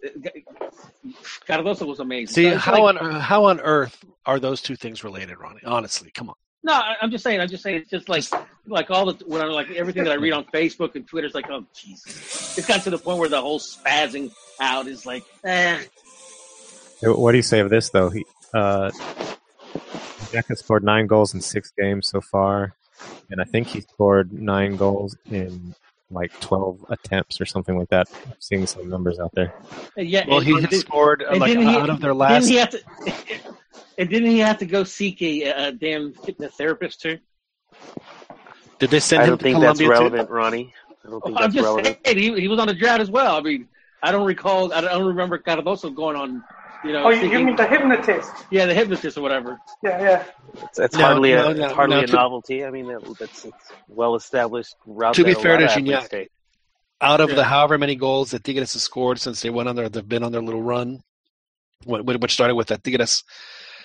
Cardoso 1.47 1.85
was 1.87 1.99
amazing. 1.99 2.33
See 2.33 2.49
So 2.51 2.57
how 2.57 2.83
like- 2.83 3.01
on 3.01 3.19
how 3.19 3.45
on 3.45 3.59
earth 3.59 4.03
are 4.25 4.39
those 4.39 4.61
two 4.61 4.75
things 4.75 5.03
related, 5.03 5.39
Ronnie? 5.39 5.61
Honestly, 5.65 6.11
come 6.11 6.29
on. 6.29 6.35
no, 6.63 6.73
I- 6.73 6.95
I'm 7.01 7.11
just 7.11 7.23
saying. 7.23 7.39
I'm 7.39 7.47
just 7.47 7.63
saying. 7.63 7.77
It's 7.81 7.89
just 7.89 8.09
like 8.09 8.23
like 8.67 8.89
all 8.91 9.11
the 9.11 9.25
when 9.25 9.41
I'm 9.41 9.49
like 9.49 9.69
everything 9.71 10.03
that 10.03 10.11
I 10.11 10.15
read 10.15 10.33
on 10.33 10.45
Facebook 10.45 10.95
and 10.95 11.07
Twitter 11.07 11.27
is 11.27 11.33
like, 11.35 11.49
oh 11.49 11.65
Jesus, 11.73 12.57
it's 12.57 12.67
got 12.67 12.81
to 12.83 12.89
the 12.89 12.97
point 12.97 13.19
where 13.19 13.29
the 13.29 13.41
whole 13.41 13.59
spazzing 13.59 14.31
out 14.59 14.87
is 14.87 15.05
like, 15.05 15.23
eh. 15.43 15.81
what 17.03 17.31
do 17.31 17.37
you 17.37 17.43
say 17.43 17.59
of 17.59 17.69
this 17.69 17.89
though? 17.89 18.09
He 18.09 18.25
uh, 18.53 18.91
Jack 20.31 20.47
has 20.47 20.59
scored 20.59 20.83
nine 20.83 21.07
goals 21.07 21.33
in 21.33 21.41
six 21.41 21.71
games 21.77 22.07
so 22.07 22.21
far, 22.21 22.73
and 23.29 23.41
I 23.41 23.43
think 23.43 23.67
he 23.67 23.81
scored 23.81 24.31
nine 24.33 24.77
goals 24.77 25.15
in 25.29 25.75
like 26.11 26.37
twelve 26.39 26.85
attempts 26.89 27.39
or 27.41 27.45
something 27.45 27.77
like 27.77 27.89
that. 27.89 28.07
I'm 28.25 28.33
seeing 28.39 28.65
some 28.67 28.89
numbers 28.89 29.19
out 29.19 29.31
there. 29.33 29.53
Yeah, 29.97 30.25
Well, 30.27 30.39
he 30.39 30.51
and 30.51 30.61
has 30.61 30.69
did- 30.69 30.79
scored 30.81 31.23
uh, 31.23 31.35
like 31.37 31.57
he- 31.57 31.65
out 31.65 31.89
of 31.89 31.99
their 32.01 32.13
last. 32.13 32.47
Didn't 32.47 32.73
he 32.73 32.79
to? 32.79 33.13
And 33.97 34.09
didn't 34.09 34.31
he 34.31 34.39
have 34.39 34.57
to 34.59 34.65
go 34.65 34.83
seek 34.83 35.21
a, 35.21 35.43
a 35.67 35.71
damn 35.73 36.13
hypnotherapist 36.13 36.97
too? 36.99 37.19
Did 38.79 38.89
they 38.89 38.99
send 38.99 39.21
I 39.21 39.25
him 39.25 39.27
I 39.27 39.29
don't 39.29 39.37
to 39.37 39.43
think 39.43 39.59
that's 39.59 39.79
Colombia 39.79 39.87
too? 39.87 39.91
relevant, 40.15 40.29
Ronnie. 40.31 40.73
I 41.05 41.09
don't 41.09 41.23
think 41.23 41.35
I'm 41.37 41.41
that's 41.43 41.53
just 41.53 41.63
relevant. 41.65 41.97
saying 42.05 42.17
he, 42.17 42.41
he 42.41 42.47
was 42.47 42.57
on 42.57 42.67
the 42.67 42.73
drought 42.73 42.99
as 43.01 43.11
well. 43.11 43.35
I 43.35 43.41
mean, 43.41 43.67
I 44.01 44.11
don't 44.11 44.25
recall. 44.25 44.73
I 44.73 44.81
don't 44.81 45.05
remember 45.05 45.37
Cardoso 45.37 45.93
going 45.93 46.15
on. 46.15 46.43
You 46.83 46.93
know, 46.93 47.05
Oh, 47.05 47.09
you, 47.09 47.29
you 47.29 47.39
mean 47.45 47.55
the 47.55 47.67
hypnotist? 47.67 48.31
yeah, 48.49 48.65
the 48.65 48.73
hypnotist 48.73 49.17
or 49.17 49.21
whatever. 49.21 49.59
Yeah, 49.83 50.01
yeah. 50.01 50.23
It's, 50.63 50.79
it's 50.79 50.95
No, 50.95 51.05
hardly 51.05 51.31
no, 51.33 51.49
a 51.49 51.53
no, 51.53 51.65
it's 51.65 51.73
hardly 51.73 51.97
no, 51.97 52.01
a 52.03 52.07
to- 52.07 52.13
novelty. 52.13 52.65
I 52.65 52.71
mean, 52.71 52.87
that, 52.87 53.15
that's 53.19 53.45
it's 53.45 53.71
well 53.87 54.15
established 54.15 54.75
route. 54.85 55.13
To 55.15 55.23
be 55.23 55.33
fair 55.35 55.57
to 55.57 55.65
of 55.65 55.71
Gignac. 55.71 56.27
Out 56.99 57.21
of 57.21 57.29
Yeah. 57.29 57.35
the 57.35 57.43
however 57.43 57.77
many 57.77 57.95
goals 57.95 58.31
that 58.31 58.43
Tigres 58.43 58.73
has 58.73 58.81
scored 58.83 59.19
since 59.19 59.41
they 59.41 59.49
went 59.49 59.69
on 59.69 59.75
their, 59.75 59.89
they've 59.89 60.07
been 60.07 60.23
on 60.23 60.31
their 60.31 60.41
little 60.41 60.61
run, 60.61 61.01
wh- 61.87 61.99
wh- 62.01 62.19
which 62.21 62.33
started 62.33 62.55
with 62.55 62.67
that 62.67 62.83
Tigres, 62.83 63.23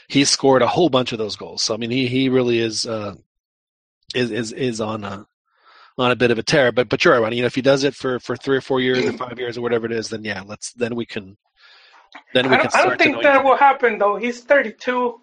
he 0.08 0.24
scored 0.24 0.62
a 0.62 0.66
whole 0.66 0.88
bunch 0.90 1.12
of 1.12 1.18
those 1.18 1.36
goals. 1.36 1.62
So 1.62 1.74
I 1.74 1.76
mean, 1.78 1.90
he 1.90 2.06
he 2.08 2.28
really 2.28 2.58
is 2.58 2.86
uh, 2.86 3.14
is 4.14 4.30
is 4.30 4.52
is 4.52 4.80
on 4.80 5.04
a 5.04 5.26
on 5.98 6.10
a 6.10 6.16
bit 6.16 6.30
of 6.30 6.38
a 6.38 6.42
tear. 6.42 6.72
But 6.72 6.88
but 6.88 7.04
you're 7.04 7.14
right, 7.14 7.20
Ronnie. 7.22 7.36
You 7.36 7.42
know, 7.42 7.46
if 7.46 7.54
he 7.54 7.62
does 7.62 7.84
it 7.84 7.94
for 7.94 8.18
for 8.20 8.36
three 8.36 8.56
or 8.56 8.60
four 8.62 8.80
years 8.80 9.04
or 9.04 9.12
five 9.12 9.38
years 9.38 9.58
or 9.58 9.62
whatever 9.62 9.84
it 9.86 9.92
is, 9.92 10.08
then 10.10 10.24
yeah, 10.24 10.42
let's 10.46 10.72
then 10.74 10.94
we 10.94 11.04
can 11.06 11.36
then 12.34 12.48
we 12.50 12.54
I 12.54 12.58
don't, 12.58 12.66
I 12.66 12.70
start 12.70 12.88
don't 12.88 12.98
to 12.98 13.04
think 13.04 13.16
know 13.16 13.22
that 13.22 13.44
will 13.44 13.56
happen 13.56 13.98
though. 13.98 14.16
He's 14.16 14.40
32, 14.42 15.20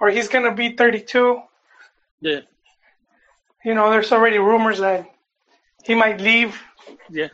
or 0.00 0.08
he's 0.10 0.28
gonna 0.28 0.54
be 0.54 0.76
32. 0.76 1.40
Yeah, 2.20 2.40
You 3.64 3.74
know, 3.74 3.90
there's 3.90 4.10
already 4.12 4.38
rumors 4.38 4.78
that 4.78 5.06
he 5.84 5.94
might 5.94 6.20
leave 6.20 6.58
yeah. 7.10 7.28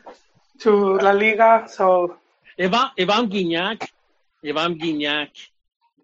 to 0.60 0.98
La 0.98 1.12
Liga. 1.12 1.66
So 1.70 2.16
If 2.58 2.72
I 2.74 2.90
if 2.96 3.08
I'm 3.08 3.30
Gignac, 3.30 3.88
if 4.42 4.56
I'm 4.56 4.78
Gignac, 4.78 5.30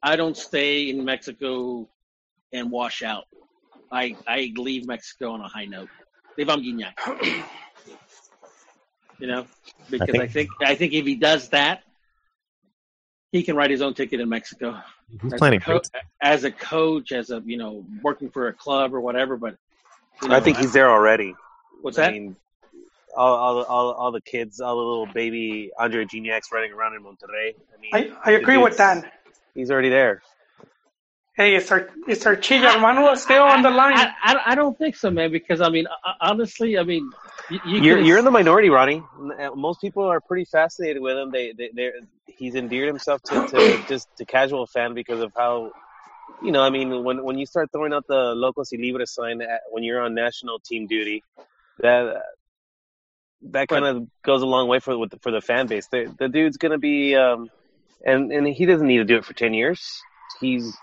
I 0.03 0.17
don't 0.17 0.37
stay 0.37 0.91
in 0.91 1.05
Mexico 1.05 1.89
and 2.53 2.71
wash 2.71 3.03
out. 3.03 3.25
I 3.91 4.17
I 4.27 4.53
leave 4.57 4.87
Mexico 4.87 5.33
on 5.33 5.41
a 5.41 5.49
high 5.49 5.65
note. 5.67 5.89
Devon 6.37 6.61
Gignac. 6.63 6.95
You 9.21 9.27
know, 9.27 9.47
because 9.91 10.07
think- 10.11 10.23
I 10.23 10.27
think 10.29 10.51
I 10.63 10.75
think 10.77 10.93
if 10.93 11.05
he 11.05 11.17
does 11.17 11.49
that, 11.49 11.83
he 13.33 13.43
can 13.43 13.57
write 13.57 13.71
his 13.71 13.83
own 13.83 13.95
ticket 13.95 14.21
in 14.21 14.29
Mexico. 14.29 14.81
He's 15.23 15.33
As 15.33 15.39
playing 15.39 15.55
a, 15.55 15.61
co- 15.61 15.81
as 16.23 16.45
a 16.45 16.51
coach, 16.51 17.13
as 17.13 17.31
a 17.31 17.43
you 17.45 17.57
know, 17.57 17.85
working 18.03 18.31
for 18.31 18.49
a 18.49 18.53
club 18.53 18.95
or 18.95 19.01
whatever. 19.01 19.37
But 19.37 19.57
you 20.23 20.29
know, 20.29 20.37
I 20.37 20.41
think 20.41 20.57
he's 20.59 20.73
there 20.73 20.91
already. 20.91 21.35
what's 21.83 21.99
I 21.99 22.03
that? 22.07 22.13
mean, 22.13 22.37
all, 23.17 23.35
all, 23.35 23.65
all, 23.65 23.93
all 23.93 24.13
the 24.13 24.21
kids, 24.21 24.61
all 24.61 24.77
the 24.77 24.83
little 24.83 25.07
baby 25.07 25.71
Andre 25.79 26.05
Gignacs 26.05 26.53
running 26.53 26.73
around 26.73 26.95
in 26.95 27.03
Monterrey. 27.03 27.55
I 27.75 27.81
mean, 27.81 28.13
I, 28.25 28.31
I 28.31 28.33
agree 28.35 28.57
with 28.57 28.77
dude's- 28.77 29.03
Dan. 29.03 29.11
He's 29.55 29.71
already 29.71 29.89
there. 29.89 30.23
Hey, 31.35 31.55
is 31.55 31.71
our 31.71 31.89
is 32.09 32.27
our 32.27 32.35
Chiva 32.37 32.73
hermano 32.73 33.15
still 33.15 33.45
on 33.45 33.63
the 33.63 33.71
line? 33.71 33.97
I, 33.97 34.13
I, 34.23 34.37
I 34.47 34.55
don't 34.57 34.77
think 34.77 34.97
so, 34.97 35.09
man. 35.11 35.31
Because 35.31 35.61
I 35.61 35.69
mean, 35.69 35.87
uh, 35.87 36.13
honestly, 36.21 36.77
I 36.79 36.83
mean, 36.83 37.09
you, 37.51 37.61
you 37.67 37.83
You're 37.83 37.99
you're 37.99 38.19
in 38.19 38.25
the 38.25 38.31
minority, 38.31 38.71
Ronnie. 38.71 39.03
Uh, 39.39 39.51
Most 39.55 39.81
people 39.81 40.05
are 40.05 40.21
pretty 40.21 40.45
fascinated 40.45 41.03
with 41.03 41.17
him. 41.17 41.31
They 41.31 41.53
they 41.53 41.71
they're, 41.75 41.93
he's 42.27 42.55
endeared 42.55 42.89
himself 42.89 43.23
to, 43.23 43.47
to 43.49 43.85
just 43.89 44.09
to 44.19 44.25
casual 44.25 44.67
fan 44.67 44.95
because 44.95 45.21
of 45.21 45.33
how, 45.37 45.73
you 46.43 46.53
know, 46.53 46.63
I 46.63 46.71
mean, 46.71 47.05
when 47.05 47.23
when 47.25 47.39
you 47.39 47.47
start 47.47 47.71
throwing 47.73 47.93
out 47.93 48.07
the 48.07 48.35
Locos 48.35 48.71
y 48.73 48.79
Libre 48.81 49.07
sign 49.07 49.41
at, 49.43 49.63
when 49.71 49.83
you're 49.83 50.01
on 50.01 50.15
national 50.15 50.59
team 50.61 50.87
duty, 50.87 51.25
that 51.81 52.23
that 53.43 53.69
kind 53.69 53.85
of 53.85 54.07
goes 54.23 54.43
a 54.43 54.47
long 54.47 54.69
way 54.69 54.81
for 54.81 54.97
with 54.99 55.11
the, 55.11 55.19
for 55.19 55.31
the 55.31 55.41
fan 55.41 55.67
base. 55.67 55.87
The 55.89 56.15
the 56.19 56.29
dude's 56.29 56.57
gonna 56.57 56.79
be, 56.79 57.15
um, 57.17 57.51
and 58.05 58.33
and 58.33 58.47
he 58.47 58.67
doesn't 58.67 58.87
need 58.87 58.99
to 58.99 59.05
do 59.05 59.17
it 59.17 59.25
for 59.25 59.35
ten 59.35 59.55
years. 59.55 60.03
He's 60.41 60.77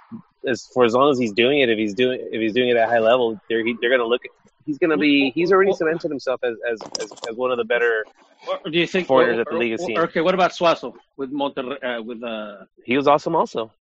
as 0.48 0.68
for 0.74 0.86
as 0.86 0.94
long 0.94 1.12
as 1.12 1.18
he's 1.20 1.34
doing 1.34 1.60
it. 1.60 1.70
If 1.70 1.78
he's 1.78 1.94
doing 1.94 2.20
if 2.32 2.40
he's 2.42 2.54
doing 2.54 2.70
it 2.70 2.78
at 2.78 2.88
a 2.88 2.92
high 2.92 3.00
level, 3.00 3.40
they're 3.50 3.64
he, 3.64 3.76
they're 3.80 3.92
gonna 3.92 4.06
look. 4.06 4.22
At 4.66 4.70
He's 4.70 4.78
gonna 4.78 4.98
be. 4.98 5.32
He's 5.34 5.52
already 5.52 5.74
cemented 5.74 6.10
himself 6.10 6.40
as 6.44 6.56
as, 6.72 6.80
as, 7.02 7.12
as 7.30 7.36
one 7.36 7.52
of 7.52 7.58
the 7.58 7.64
better 7.66 8.06
Or 8.48 8.70
do 8.72 8.78
you 8.80 8.88
think? 8.88 9.08
foreigners 9.08 9.36
or- 9.36 9.44
that 9.44 9.50
the 9.52 9.58
league 9.58 9.72
has 9.72 9.86
seen. 9.86 9.98
Okay, 9.98 10.22
what 10.22 10.34
about 10.34 10.52
Suazo 10.52 10.94
with 11.18 11.32
Monterrey? 11.32 12.00
Uh, 12.00 12.02
with 12.04 12.24
uh, 12.24 12.66
He 12.84 12.98
was 12.98 13.08
awesome 13.08 13.36
also. 13.36 13.72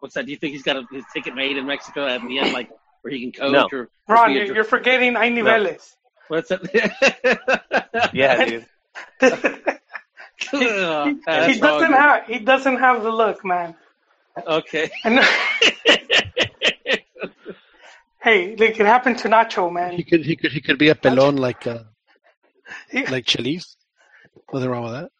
what's 0.00 0.14
that? 0.14 0.26
Do 0.26 0.30
you 0.30 0.36
think 0.36 0.52
he's 0.52 0.62
got 0.62 0.76
a, 0.76 0.82
his 0.92 1.04
ticket 1.12 1.34
made 1.34 1.56
in 1.56 1.66
Mexico 1.66 2.06
at 2.06 2.20
the 2.26 2.38
end, 2.38 2.52
like 2.52 2.70
where 3.02 3.12
he 3.12 3.20
can 3.20 3.32
coach 3.32 3.52
No. 3.52 3.68
or? 3.72 3.88
or 4.08 4.14
Ron, 4.14 4.32
you're, 4.32 4.46
you're 4.54 4.64
forgetting 4.64 5.14
hay 5.14 5.30
niveles. 5.30 5.94
What's 6.28 6.48
that? 6.50 6.60
Yeah, 8.12 8.44
dude. 8.44 8.66
Oh, 10.52 11.06
he 11.06 11.14
that's 11.26 11.58
doesn't 11.58 11.92
have 11.92 12.26
he 12.26 12.38
doesn't 12.38 12.76
have 12.76 13.02
the 13.02 13.10
look, 13.10 13.44
man. 13.44 13.74
Okay. 14.46 14.90
And 15.04 15.18
hey, 18.26 18.56
like 18.56 18.78
it 18.80 18.86
happened 18.86 19.18
to 19.20 19.28
Nacho, 19.28 19.72
man. 19.72 19.92
He 19.96 20.04
could 20.04 20.24
he 20.24 20.36
could 20.36 20.52
he 20.52 20.60
could 20.60 20.78
be 20.78 20.88
a 20.90 20.94
pelon 20.96 21.38
like 21.38 21.66
uh, 21.66 21.84
He- 22.90 23.06
like 23.06 23.24
Chelis. 23.24 23.76
Nothing 24.52 24.70
wrong 24.70 24.84
with 24.84 24.92
that. 24.92 25.10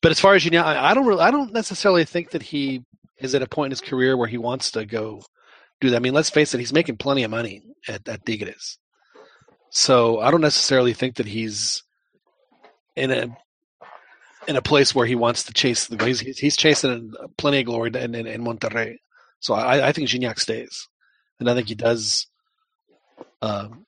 But 0.00 0.12
as 0.12 0.20
far 0.20 0.34
as 0.36 0.44
you 0.44 0.52
know, 0.52 0.62
I 0.62 0.90
I 0.90 0.94
don't 0.94 1.06
really, 1.06 1.22
I 1.22 1.30
don't 1.32 1.52
necessarily 1.52 2.04
think 2.04 2.30
that 2.30 2.42
he 2.42 2.84
is 3.18 3.34
at 3.34 3.42
a 3.42 3.48
point 3.48 3.68
in 3.68 3.72
his 3.72 3.80
career 3.80 4.16
where 4.16 4.28
he 4.28 4.38
wants 4.38 4.70
to 4.72 4.86
go 4.86 5.22
do 5.80 5.90
that. 5.90 5.96
I 5.96 6.00
mean, 6.00 6.14
let's 6.14 6.30
face 6.30 6.54
it, 6.54 6.60
he's 6.60 6.72
making 6.72 6.96
plenty 6.98 7.24
of 7.24 7.30
money 7.32 7.62
at, 7.88 8.08
at 8.08 8.24
Tigres. 8.24 8.78
So 9.70 10.20
I 10.20 10.30
don't 10.30 10.40
necessarily 10.40 10.92
think 10.94 11.16
that 11.16 11.26
he's 11.26 11.82
in 12.96 13.10
a 13.10 13.36
in 14.48 14.56
a 14.56 14.62
place 14.62 14.94
where 14.94 15.06
he 15.06 15.14
wants 15.14 15.44
to 15.44 15.52
chase 15.52 15.86
the 15.86 16.02
he's, 16.04 16.20
he's 16.20 16.56
chasing 16.56 17.12
plenty 17.36 17.60
of 17.60 17.66
glory 17.66 17.90
in, 17.94 18.14
in, 18.14 18.26
in 18.26 18.42
Monterrey. 18.42 18.96
So 19.40 19.54
I, 19.54 19.88
I 19.88 19.92
think 19.92 20.08
Gignac 20.08 20.40
stays, 20.40 20.88
and 21.38 21.48
I 21.48 21.54
think 21.54 21.68
he 21.68 21.74
does, 21.76 22.26
um, 23.42 23.84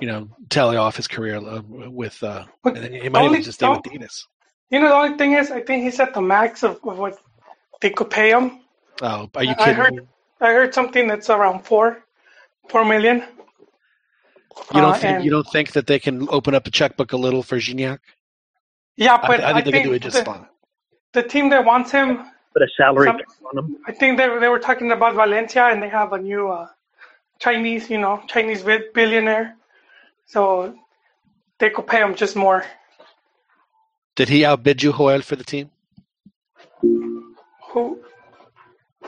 you 0.00 0.08
know, 0.08 0.30
tally 0.48 0.76
off 0.78 0.96
his 0.96 1.06
career 1.06 1.36
uh, 1.36 1.60
with. 1.62 2.20
Uh, 2.22 2.46
he 2.64 3.08
might 3.10 3.26
even 3.26 3.42
just 3.42 3.58
stay 3.58 3.68
with 3.68 3.82
don't- 3.82 4.02
You 4.70 4.80
know, 4.80 4.88
the 4.88 4.94
only 4.94 5.18
thing 5.18 5.34
is, 5.34 5.50
I 5.50 5.60
think 5.60 5.84
he's 5.84 6.00
at 6.00 6.14
the 6.14 6.22
max 6.22 6.62
of, 6.64 6.80
of 6.82 6.98
what 6.98 7.18
they 7.80 7.90
could 7.90 8.10
pay 8.10 8.30
him. 8.30 8.60
Oh, 9.02 9.30
are 9.34 9.44
you 9.44 9.50
I 9.50 9.54
kidding? 9.54 9.74
heard- 9.74 10.08
I 10.40 10.52
heard 10.52 10.72
something 10.72 11.08
that's 11.08 11.30
around 11.30 11.64
four, 11.64 12.04
four 12.68 12.84
million. 12.84 13.24
You 14.72 14.80
don't 14.80 14.84
uh, 14.90 14.94
think 14.94 15.04
and- 15.16 15.24
you 15.24 15.30
don't 15.30 15.46
think 15.52 15.72
that 15.72 15.86
they 15.86 15.98
can 15.98 16.26
open 16.30 16.54
up 16.54 16.66
a 16.66 16.70
checkbook 16.70 17.12
a 17.12 17.16
little 17.16 17.42
for 17.42 17.58
Gignac? 17.58 17.98
Yeah, 18.98 19.18
I, 19.22 19.26
but 19.28 19.40
I 19.44 19.52
think 19.62 19.66
they 19.66 19.72
can 19.72 19.82
do 19.90 19.94
it 19.94 20.02
just 20.02 20.16
the, 20.18 20.24
fine. 20.24 20.46
the 21.14 21.22
team 21.22 21.50
that 21.50 21.64
wants 21.64 21.90
him, 21.92 22.18
Put 22.54 22.62
a 22.62 22.68
salary 22.76 23.06
Some- 23.06 23.20
on 23.52 23.58
him. 23.58 23.76
I 23.86 23.92
think 23.92 24.18
they 24.18 24.28
they 24.40 24.48
were 24.48 24.58
talking 24.58 24.92
about 24.92 25.14
Valencia, 25.14 25.66
and 25.66 25.82
they 25.82 25.88
have 25.88 26.12
a 26.12 26.18
new 26.18 26.48
uh, 26.50 26.68
Chinese, 27.40 27.88
you 27.90 27.98
know, 27.98 28.22
Chinese 28.28 28.62
billionaire, 28.94 29.56
so 30.26 30.74
they 31.60 31.70
could 31.70 31.86
pay 31.86 32.00
him 32.02 32.14
just 32.16 32.36
more. 32.36 32.64
Did 34.16 34.28
he 34.28 34.44
outbid 34.44 34.82
you, 34.82 34.92
Joel, 34.92 35.22
for 35.22 35.36
the 35.36 35.44
team? 35.44 35.70
Who 37.72 38.00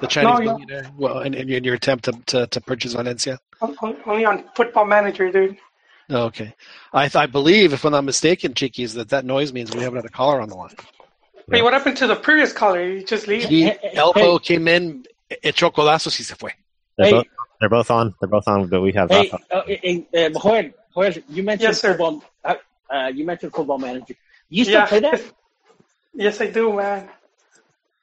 The 0.01 0.07
Chinese 0.07 0.39
No, 0.39 0.41
yeah. 0.41 0.53
billionaire? 0.53 0.91
Well, 0.97 1.21
in, 1.23 1.35
in, 1.35 1.49
your- 1.65 1.75
attempt 1.75 2.05
to, 2.05 2.13
to, 2.27 2.47
to 2.47 2.61
purchase 2.61 2.93
Valencia? 2.95 3.39
on- 3.61 3.77
on- 3.83 3.97
only 4.07 4.25
on 4.25 4.45
Football 4.55 4.87
Manager, 4.87 5.33
dude. 5.33 5.57
Okay. 6.11 6.55
I, 6.93 7.05
th- 7.05 7.17
I 7.17 7.27
believe, 7.27 7.73
if 7.73 7.85
I'm 7.85 7.93
not 7.93 8.05
mistaken, 8.05 8.55
Chiquis, 8.55 8.95
that 8.95 9.11
that 9.11 9.25
noise 9.25 9.53
means 9.53 9.73
we 9.75 9.81
have 9.83 9.93
another 9.93 10.09
caller 10.09 10.41
on 10.41 10.49
the 10.49 10.57
line. 10.57 10.75
Hey, 11.51 11.63
what 11.63 11.73
happened 11.73 11.97
to 11.99 12.07
the 12.07 12.17
previous 12.17 12.53
caller? 12.53 12.83
You 12.83 13.05
just 13.05 13.27
leave? 13.27 13.45
He 13.45 13.63
Hey, 13.65 13.79
hey, 14.15 14.39
came 14.43 14.69
in, 14.69 15.05
echó 15.31 15.73
codazos 15.73 16.19
y 16.19 16.25
se 16.25 16.35
fue. 16.35 16.51
They're 16.97 17.07
Hey. 17.07 17.13
both 17.13 17.27
they're 17.61 17.69
both 17.69 17.91
on. 17.91 18.15
They're 18.21 18.29
both 18.29 18.49
on, 18.49 18.67
but 18.69 18.81
we 18.81 18.93
have 18.93 19.11
Hey, 19.11 19.31
Rafa. 19.31 19.39
uh, 19.51 19.63
hey, 19.67 20.07
uh, 20.15 20.29
Joel, 20.31 20.71
Joel, 20.95 21.13
you 21.29 21.43
mentioned 21.43 21.69
Yes, 21.69 21.81
sir. 21.81 21.91
football. 21.91 22.25
Uh, 22.45 22.55
uh, 22.91 23.11
you 23.15 23.25
mentioned 23.27 23.53
football 23.53 23.79
manager. 23.79 24.15
You 24.49 24.65
still 24.65 24.81
Yeah. 24.81 24.87
play 24.87 25.01
that? 25.01 25.23
Yes, 26.15 26.41
I 26.41 26.49
do, 26.51 26.73
man. 26.73 27.09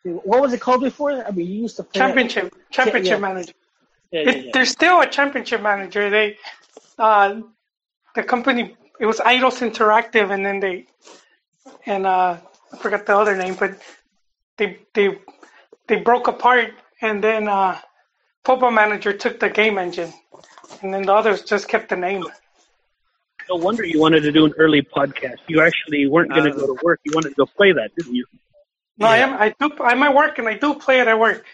What 0.04 0.42
was 0.42 0.54
it 0.54 0.62
called 0.62 0.82
before? 0.82 1.12
I 1.12 1.32
mean, 1.32 1.48
you 1.48 1.62
used 1.64 1.76
to 1.78 1.84
play 1.84 2.00
that- 2.00 2.08
Championship, 2.08 2.56
championship 2.72 3.12
yeah. 3.12 3.18
manager. 3.28 3.54
Yeah, 4.12 4.22
yeah, 4.22 4.30
It, 4.30 4.46
yeah. 4.46 4.52
There's 4.54 4.70
still 4.70 5.02
a 5.02 5.08
championship 5.08 5.62
manager. 5.62 6.10
They, 6.10 6.38
uh, 6.98 7.42
the 8.18 8.24
company, 8.24 8.76
it 9.00 9.06
was 9.06 9.20
Eidos 9.20 9.62
Interactive, 9.62 10.32
and 10.34 10.44
then 10.44 10.60
they, 10.60 10.88
and 11.86 12.06
uh, 12.06 12.38
I 12.74 12.78
forgot 12.78 13.06
the 13.06 13.16
other 13.16 13.38
name, 13.38 13.54
but 13.54 13.80
they 14.58 14.80
they 14.96 15.20
they 15.88 15.98
broke 15.98 16.28
apart, 16.28 16.74
and 17.00 17.24
then 17.24 17.48
uh, 17.48 17.78
Football 18.44 18.72
Manager 18.72 19.14
took 19.14 19.40
the 19.40 19.50
game 19.50 19.78
engine, 19.78 20.12
and 20.82 20.92
then 20.92 21.04
the 21.04 21.14
others 21.14 21.44
just 21.44 21.68
kept 21.68 21.90
the 21.90 21.96
name. 21.96 22.26
No 23.50 23.56
wonder 23.56 23.86
you 23.86 24.02
wanted 24.02 24.22
to 24.22 24.32
do 24.32 24.46
an 24.46 24.54
early 24.58 24.82
podcast. 24.82 25.38
You 25.48 25.62
actually 25.62 26.08
weren't 26.08 26.32
going 26.32 26.52
to 26.52 26.58
Uh, 26.58 26.60
go 26.62 26.76
to 26.76 26.78
work. 26.84 27.00
You 27.06 27.12
wanted 27.14 27.30
to 27.30 27.36
go 27.36 27.46
play 27.46 27.72
that, 27.72 27.92
didn't 27.96 28.16
you? 28.16 28.26
No, 28.98 29.08
I 29.08 29.18
am. 29.18 29.34
I 29.38 29.54
do. 29.60 29.72
I'm 29.80 30.02
at 30.02 30.14
work, 30.16 30.40
and 30.40 30.48
I 30.50 30.56
do 30.56 30.74
play 30.74 31.00
it 31.02 31.08
at 31.08 31.20
work. 31.20 31.46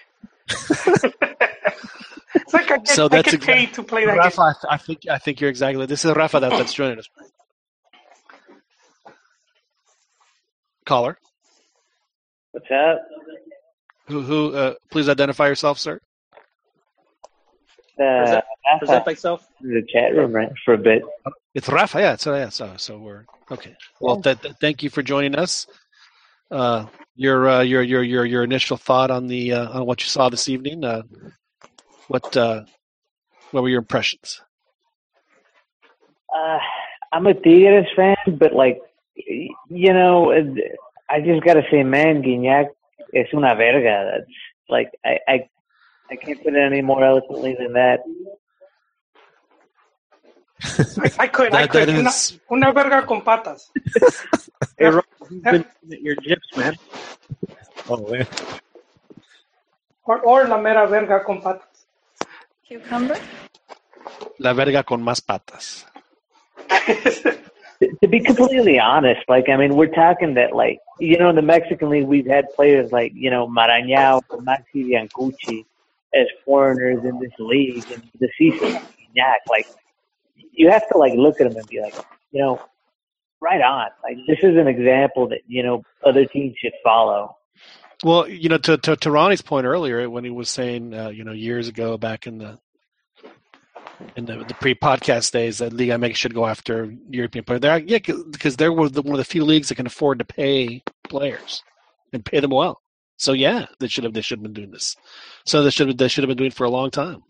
it's 2.35 2.53
like 2.53 2.71
I 2.71 2.77
get, 2.77 2.87
So 2.87 3.05
I 3.05 3.07
that's 3.09 3.25
get 3.25 3.33
exact- 3.35 3.45
paid 3.57 3.73
to 3.73 3.83
play 3.83 4.05
that 4.05 4.17
Rafa, 4.17 4.37
game. 4.37 4.45
I, 4.45 4.53
th- 4.53 4.65
I 4.69 4.77
think 4.77 4.99
I 5.09 5.17
think 5.17 5.41
you're 5.41 5.49
exactly. 5.49 5.85
This 5.85 6.05
is 6.05 6.13
Rafa 6.15 6.39
that, 6.39 6.49
that's 6.51 6.73
joining 6.73 6.99
us. 6.99 7.07
Caller, 10.85 11.17
What's 12.51 12.65
up? 12.71 13.01
who 14.07 14.21
who? 14.21 14.53
Uh, 14.53 14.73
please 14.91 15.07
identify 15.09 15.47
yourself, 15.47 15.79
sir. 15.79 15.99
Uh, 17.99 18.19
Present- 18.25 18.43
Present 18.79 19.05
myself. 19.05 19.47
in 19.61 19.69
the 19.73 19.83
chat 19.93 20.13
room 20.15 20.33
right 20.33 20.49
for 20.65 20.73
a 20.73 20.77
bit. 20.77 21.03
It's 21.53 21.69
Rafa. 21.69 21.99
Yeah. 21.99 22.15
So 22.17 22.35
yeah. 22.35 22.49
So 22.49 22.73
so 22.77 22.97
we're 22.97 23.25
okay. 23.51 23.75
Well, 24.01 24.21
th- 24.21 24.41
th- 24.41 24.55
thank 24.59 24.83
you 24.83 24.89
for 24.89 25.01
joining 25.03 25.35
us. 25.35 25.67
Uh, 26.51 26.85
your 27.15 27.47
uh, 27.49 27.61
your 27.61 27.81
your 27.81 28.03
your 28.03 28.25
your 28.25 28.43
initial 28.43 28.75
thought 28.77 29.09
on 29.09 29.27
the 29.27 29.53
uh, 29.53 29.79
on 29.79 29.85
what 29.85 30.01
you 30.01 30.07
saw 30.07 30.27
this 30.29 30.49
evening. 30.49 30.83
Uh, 30.83 31.03
what 32.13 32.37
uh, 32.37 32.63
what 33.51 33.63
were 33.63 33.69
your 33.69 33.79
impressions? 33.79 34.41
Uh, 36.33 36.59
I'm 37.11 37.25
a 37.25 37.33
Tigres 37.33 37.87
fan, 37.95 38.15
but 38.37 38.53
like, 38.53 38.79
you 39.15 39.93
know, 39.93 40.31
I 41.09 41.21
just 41.21 41.43
gotta 41.43 41.63
say, 41.71 41.81
man, 41.83 42.21
Gignac 42.21 42.67
es 43.15 43.27
una 43.33 43.55
verga. 43.55 44.11
That's 44.11 44.31
like, 44.69 44.91
I, 45.03 45.17
I, 45.27 45.49
I 46.11 46.15
can't 46.15 46.43
put 46.43 46.53
it 46.53 46.59
any 46.59 46.81
more 46.83 47.03
eloquently 47.03 47.55
than 47.57 47.73
that. 47.73 48.01
I, 50.63 51.11
I 51.23 51.27
could. 51.27 51.53
I 51.53 51.65
could. 51.67 51.89
that 51.89 51.97
Una, 51.97 52.09
is- 52.09 52.39
una 52.51 52.71
verga 52.71 53.05
con 53.07 53.21
patas. 53.23 53.71
Hey, 54.77 54.87
Rob, 54.87 55.05
who's 55.29 55.43
been 55.43 55.65
at 55.91 56.01
your 56.01 56.15
gyps, 56.15 56.49
man? 56.57 56.75
Oh, 57.89 58.11
yeah. 58.13 58.23
Or, 60.05 60.19
or 60.21 60.47
la 60.47 60.57
mera 60.57 60.87
verga 60.87 61.23
con 61.23 61.41
patas. 61.41 61.72
Cucumber? 62.67 63.17
La 64.39 64.53
verga 64.53 64.83
con 64.83 65.01
más 65.03 65.21
patas. 65.21 65.85
To, 67.79 67.87
to 68.01 68.07
be 68.07 68.19
completely 68.19 68.79
honest, 68.79 69.21
like, 69.27 69.49
I 69.49 69.57
mean, 69.57 69.75
we're 69.75 69.87
talking 69.87 70.33
that, 70.35 70.55
like, 70.55 70.79
you 70.99 71.17
know, 71.17 71.29
in 71.29 71.35
the 71.35 71.41
Mexican 71.41 71.89
League, 71.89 72.07
we've 72.07 72.27
had 72.27 72.45
players 72.55 72.91
like, 72.91 73.11
you 73.15 73.29
know, 73.29 73.47
Marañao, 73.47 74.21
Maxi 74.29 74.85
Biancucchi, 74.85 75.65
as 76.13 76.27
foreigners 76.45 77.03
in 77.03 77.19
this 77.19 77.31
league 77.39 77.85
and 77.91 78.03
the 78.19 78.29
season 78.37 78.69
Gignac, 78.69 79.39
like 79.49 79.67
you 80.51 80.69
have 80.69 80.87
to 80.89 80.97
like 80.97 81.13
look 81.15 81.41
at 81.41 81.49
them 81.49 81.57
and 81.57 81.67
be 81.67 81.81
like, 81.81 81.95
you 82.31 82.41
know, 82.41 82.61
right 83.41 83.61
on. 83.61 83.89
Like 84.03 84.17
this 84.27 84.39
is 84.43 84.57
an 84.57 84.67
example 84.67 85.27
that 85.29 85.41
you 85.47 85.63
know 85.63 85.83
other 86.05 86.25
teams 86.25 86.55
should 86.57 86.73
follow. 86.83 87.35
Well, 88.03 88.27
you 88.27 88.49
know, 88.49 88.57
to 88.57 88.77
to, 88.77 88.95
to 88.97 89.11
Ronnie's 89.11 89.41
point 89.41 89.65
earlier, 89.65 90.09
when 90.09 90.23
he 90.23 90.29
was 90.29 90.49
saying, 90.49 90.93
uh, 90.93 91.09
you 91.09 91.23
know, 91.23 91.31
years 91.31 91.67
ago 91.69 91.97
back 91.97 92.27
in 92.27 92.37
the 92.37 92.59
in 94.17 94.25
the, 94.25 94.43
the 94.43 94.53
pre-podcast 94.55 95.31
days 95.31 95.59
that 95.59 95.71
Liga 95.71 95.93
MX 95.93 96.15
should 96.15 96.33
go 96.33 96.45
after 96.45 96.93
European 97.09 97.45
players. 97.45 97.61
There, 97.61 97.77
yeah, 97.79 97.99
because 98.31 98.57
they're 98.57 98.73
one 98.73 98.87
of, 98.87 98.93
the, 98.93 99.01
one 99.01 99.13
of 99.13 99.17
the 99.17 99.23
few 99.23 99.45
leagues 99.45 99.69
that 99.69 99.75
can 99.75 99.87
afford 99.87 100.19
to 100.19 100.25
pay 100.25 100.83
players 101.07 101.63
and 102.11 102.25
pay 102.25 102.41
them 102.41 102.51
well. 102.51 102.81
So 103.17 103.31
yeah, 103.31 103.67
they 103.79 103.87
should 103.87 104.03
have 104.03 104.13
they 104.13 104.21
should 104.21 104.39
have 104.39 104.43
been 104.43 104.53
doing 104.53 104.71
this. 104.71 104.95
So 105.45 105.63
they 105.63 105.69
should 105.69 105.97
they 105.97 106.07
should 106.07 106.23
have 106.23 106.29
been 106.29 106.37
doing 106.37 106.51
it 106.51 106.55
for 106.55 106.65
a 106.65 106.69
long 106.69 106.91
time. 106.91 107.23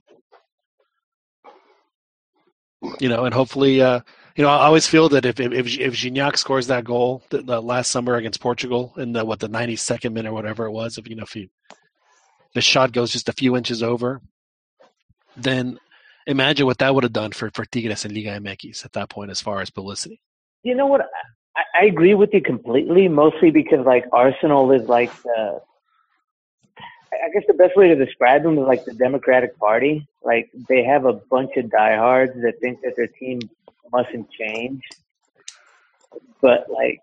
You 2.99 3.09
know, 3.09 3.25
and 3.25 3.33
hopefully, 3.33 3.81
uh, 3.81 4.01
you 4.35 4.43
know, 4.43 4.49
I 4.49 4.65
always 4.65 4.87
feel 4.87 5.09
that 5.09 5.25
if 5.25 5.39
if 5.39 5.51
if, 5.51 5.93
Gignac 5.93 6.37
scores 6.37 6.67
that 6.67 6.83
goal 6.83 7.21
the 7.29 7.61
last 7.61 7.91
summer 7.91 8.15
against 8.15 8.41
Portugal 8.41 8.93
in 8.97 9.13
the 9.13 9.23
what 9.23 9.39
the 9.39 9.47
ninety 9.47 9.75
second 9.75 10.13
minute 10.13 10.29
or 10.29 10.33
whatever 10.33 10.65
it 10.65 10.71
was, 10.71 10.97
if 10.97 11.07
you 11.07 11.15
know 11.15 11.23
if 11.23 11.33
he, 11.33 11.49
the 12.55 12.61
shot 12.61 12.91
goes 12.91 13.11
just 13.11 13.29
a 13.29 13.33
few 13.33 13.55
inches 13.55 13.83
over, 13.83 14.21
then 15.37 15.79
imagine 16.25 16.65
what 16.65 16.79
that 16.79 16.95
would 16.95 17.03
have 17.03 17.13
done 17.13 17.31
for 17.31 17.51
for 17.51 17.65
Tigres 17.65 18.05
and 18.05 18.13
Liga 18.13 18.39
MX 18.39 18.85
at 18.85 18.93
that 18.93 19.09
point 19.09 19.29
as 19.29 19.39
far 19.39 19.61
as 19.61 19.69
publicity. 19.69 20.19
You 20.63 20.73
know 20.73 20.87
what? 20.87 21.01
I, 21.55 21.81
I 21.81 21.85
agree 21.85 22.15
with 22.15 22.33
you 22.33 22.41
completely. 22.41 23.07
Mostly 23.07 23.51
because 23.51 23.85
like 23.85 24.05
Arsenal 24.11 24.71
is 24.71 24.87
like 24.89 25.13
the. 25.23 25.61
I 27.13 27.29
guess 27.31 27.43
the 27.47 27.53
best 27.53 27.77
way 27.77 27.89
to 27.89 27.95
describe 27.95 28.41
them 28.41 28.57
is 28.57 28.65
like 28.65 28.83
the 28.85 28.95
Democratic 28.95 29.59
Party. 29.59 30.07
Like 30.23 30.49
they 30.67 30.83
have 30.83 31.05
a 31.05 31.13
bunch 31.13 31.55
of 31.57 31.69
diehards 31.69 32.33
that 32.41 32.59
think 32.59 32.81
that 32.81 32.95
their 32.95 33.07
team 33.07 33.39
mustn't 33.91 34.29
change, 34.31 34.81
but 36.41 36.69
like 36.69 36.99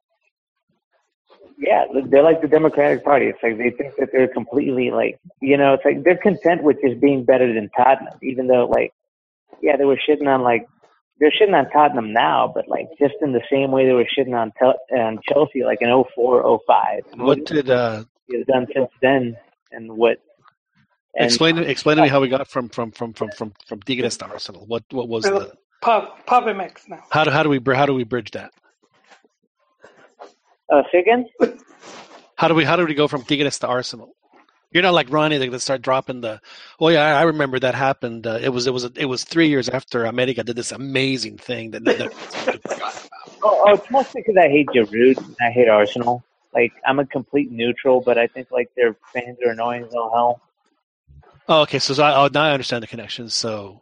yeah, 1.61 1.85
they're 2.07 2.22
like 2.22 2.41
the 2.41 2.49
Democratic 2.49 3.05
Party. 3.05 3.26
It's 3.26 3.39
like 3.43 3.59
they 3.59 3.70
think 3.70 3.95
that 3.99 4.09
they're 4.12 4.28
completely 4.28 4.91
like, 4.91 5.20
you 5.43 5.59
know, 5.59 5.74
it's 5.74 5.85
like 5.85 6.03
they're 6.05 6.16
content 6.16 6.62
with 6.62 6.78
just 6.83 7.01
being 7.01 7.24
better 7.24 7.53
than 7.53 7.68
Tottenham, 7.76 8.18
even 8.22 8.47
though 8.47 8.66
like 8.66 8.95
yeah, 9.62 9.76
they 9.76 9.85
were 9.85 9.99
shitting 10.09 10.26
on 10.26 10.43
like 10.43 10.66
they're 11.18 11.31
shitting 11.31 11.57
on 11.57 11.70
Tottenham 11.70 12.14
now, 12.14 12.51
but 12.53 12.66
like 12.66 12.89
just 12.99 13.14
in 13.20 13.33
the 13.33 13.43
same 13.53 13.70
way 13.72 13.85
they 13.85 13.93
were 13.93 14.07
shitting 14.18 14.35
on 14.35 14.53
Tel- 14.59 14.81
on 14.99 15.18
Chelsea 15.28 15.62
like 15.64 15.83
in 15.83 16.05
04, 16.14 16.61
05. 16.66 17.03
What 17.16 17.45
did 17.45 17.68
uh 17.68 18.05
they've 18.28 18.47
done 18.47 18.66
since 18.74 18.89
then, 19.03 19.37
and 19.70 19.93
what? 19.97 20.18
And, 21.14 21.26
explain 21.26 21.59
explain 21.59 21.97
to 21.97 22.03
me 22.03 22.09
how 22.09 22.20
we 22.20 22.28
got 22.28 22.49
from 22.49 22.70
from 22.70 22.91
from 22.93 23.12
from 23.12 23.31
from 23.33 23.53
from 23.66 23.83
Tigres 23.83 24.16
to 24.18 24.26
Arsenal. 24.26 24.64
What 24.66 24.85
what 24.93 25.09
was 25.09 25.24
the 25.24 25.53
Pub 25.81 26.09
Pub 26.26 26.45
MX 26.45 26.89
now? 26.89 27.05
how 27.11 27.24
do 27.24 27.31
how 27.31 27.43
do 27.43 27.49
we 27.49 27.61
how 27.74 27.87
do 27.87 27.95
we 27.95 28.05
bridge 28.05 28.31
that? 28.33 28.53
Uh, 30.70 30.83
say 30.93 30.99
again? 30.99 31.26
How 32.37 32.49
do 32.49 32.55
we 32.55 32.64
how 32.64 32.76
do 32.76 32.85
we 32.85 32.95
go 32.95 33.09
from 33.09 33.22
Tigres 33.22 33.59
to 33.61 33.66
Arsenal? 33.66 34.14
You're 34.72 34.85
not 34.85 34.95
like 34.95 35.11
Ronnie 35.11 35.39
that 35.39 35.61
start 35.61 35.83
dropping 35.83 36.20
the. 36.20 36.41
Oh 36.78 36.89
yeah, 36.89 37.03
I 37.03 37.20
I 37.20 37.22
remember 37.22 37.59
that 37.59 37.74
happened. 37.74 38.26
Uh, 38.26 38.39
it 38.41 38.51
was 38.51 38.66
it 38.66 38.72
was 38.72 38.85
it 38.85 39.07
was 39.07 39.24
three 39.24 39.49
years 39.49 39.68
after 39.68 40.05
America 40.05 40.45
did 40.45 40.57
this 40.57 40.70
amazing 40.72 41.39
thing 41.39 41.72
that. 41.72 41.85
that 41.85 43.07
Oh, 43.43 43.64
oh, 43.66 43.74
it's 43.74 43.91
mostly 43.91 44.20
because 44.20 44.37
I 44.37 44.49
hate 44.49 44.66
Giroud 44.68 45.16
and 45.16 45.37
I 45.41 45.51
hate 45.51 45.66
Arsenal. 45.68 46.22
Like 46.55 46.72
I'm 46.87 46.99
a 46.99 47.07
complete 47.07 47.51
neutral, 47.51 48.03
but 48.03 48.18
I 48.18 48.26
think 48.26 48.51
like 48.51 48.70
their 48.76 48.95
fans 49.14 49.39
are 49.45 49.53
annoying 49.53 49.85
as 49.85 49.95
all 49.95 50.11
hell. 50.12 50.41
oh, 51.49 51.62
okay. 51.62 51.78
So, 51.78 51.95
so 51.95 52.03
I, 52.03 52.22
oh, 52.22 52.28
now 52.33 52.43
I 52.43 52.53
understand 52.53 52.83
the 52.83 52.87
connection. 52.87 53.31
So 53.31 53.81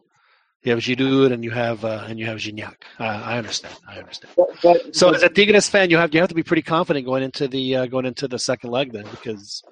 you 0.62 0.72
have 0.72 0.80
Giroud 0.80 1.32
and 1.32 1.44
you 1.44 1.50
have 1.50 1.84
uh, 1.84 2.04
and 2.08 2.18
you 2.18 2.26
have 2.26 2.38
Gignac. 2.38 2.74
Uh, 2.98 3.04
I 3.04 3.38
understand. 3.38 3.74
I 3.88 3.98
understand. 3.98 4.34
But, 4.36 4.48
but 4.62 4.96
So 4.96 5.10
as 5.10 5.22
a 5.22 5.28
Tigres 5.28 5.68
fan, 5.68 5.90
you 5.90 5.96
have 5.98 6.12
you 6.12 6.20
have 6.20 6.28
to 6.28 6.34
be 6.34 6.42
pretty 6.42 6.62
confident 6.62 7.06
going 7.06 7.22
into 7.22 7.46
the 7.48 7.76
uh, 7.76 7.86
going 7.86 8.06
into 8.06 8.26
the 8.26 8.38
second 8.38 8.70
leg 8.70 8.92
then, 8.92 9.04
because 9.10 9.62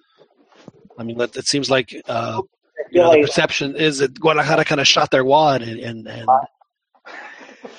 I 0.99 1.03
mean, 1.03 1.19
that- 1.19 1.37
it 1.37 1.47
seems 1.47 1.71
like 1.71 1.95
uh, 2.09 2.41
you 2.91 3.01
know 3.01 3.13
the 3.13 3.23
perception 3.23 3.75
is 3.77 3.99
that 3.99 4.19
Guadalajara 4.19 4.65
kind 4.65 4.81
of 4.81 4.87
shot 4.87 5.11
their 5.11 5.25
wad 5.25 5.63
and 5.63 5.81
and 5.81 6.07
and, 6.07 6.29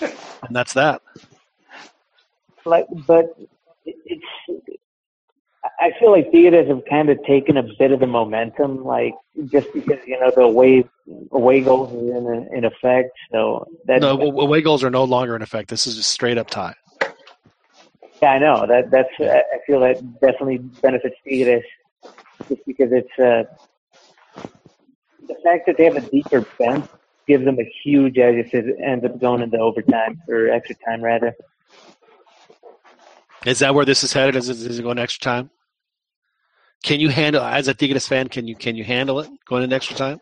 and 0.02 0.56
that's 0.56 0.74
that. 0.74 1.02
like, 2.66 2.88
but 3.08 3.38
it's. 3.86 4.26
I 5.80 5.92
feel 6.00 6.12
like 6.12 6.32
Tigres 6.32 6.68
have 6.70 6.82
kind 6.90 7.10
of 7.10 7.24
taken 7.26 7.56
a 7.58 7.64
bit 7.78 7.92
of 7.92 8.00
the 8.00 8.08
momentum, 8.08 8.84
like 8.84 9.14
just 9.52 9.72
because 9.74 10.00
you 10.08 10.20
know 10.20 10.32
the 10.36 10.42
away 10.42 10.84
away 11.32 11.62
goals 11.62 11.94
is 11.94 12.10
in 12.16 12.50
in 12.52 12.66
effect. 12.66 13.12
So 13.32 13.68
that 13.86 14.02
No, 14.02 14.18
aw- 14.18 14.42
away 14.42 14.62
goals 14.62 14.84
are 14.84 14.90
no 14.90 15.04
longer 15.04 15.36
in 15.36 15.42
effect. 15.42 15.70
This 15.70 15.86
is 15.86 15.96
just 15.98 16.10
straight 16.10 16.38
up 16.40 16.50
tie. 16.50 16.74
yeah, 18.22 18.30
I 18.32 18.40
know 18.40 18.66
that 18.68 18.90
that's. 18.90 19.10
I 19.20 19.38
I 19.54 19.60
feel 19.68 19.80
that 19.82 20.02
definitely 20.20 20.58
benefits 20.58 21.16
Tigres, 21.24 21.64
just 22.50 22.66
because 22.66 22.92
it's 22.92 23.20
uh, 23.20 23.44
the 25.28 25.36
fact 25.44 25.68
that 25.68 25.78
they 25.78 25.84
have 25.86 25.96
a 25.98 26.02
deeper 26.02 26.42
bench 26.58 26.90
gives 27.28 27.46
them 27.46 27.60
a 27.60 27.72
huge 27.84 28.18
edge 28.18 28.36
if 28.36 28.54
it 28.54 28.66
ends 28.84 29.06
up 29.06 29.20
going 29.20 29.42
into 29.44 29.58
overtime 29.60 30.20
or 30.28 30.50
extra 30.50 30.76
time 30.86 31.04
rather. 31.04 31.36
Is 33.46 33.60
that 33.60 33.76
where 33.76 33.86
this 33.86 34.04
is 34.04 34.12
headed? 34.14 34.36
Is 34.36 34.50
it, 34.50 34.58
is 34.58 34.80
it 34.80 34.84
going 34.84 34.98
extra 34.98 35.22
time? 35.22 35.50
Can 36.84 37.00
you 37.00 37.10
handle 37.10 37.44
as 37.44 37.68
a 37.68 37.74
Tigres 37.74 38.08
fan? 38.08 38.28
Can 38.28 38.48
you 38.48 38.56
can 38.56 38.76
you 38.76 38.84
handle 38.84 39.20
it 39.20 39.30
going 39.46 39.64
into 39.64 39.76
extra 39.76 39.96
time? 39.96 40.20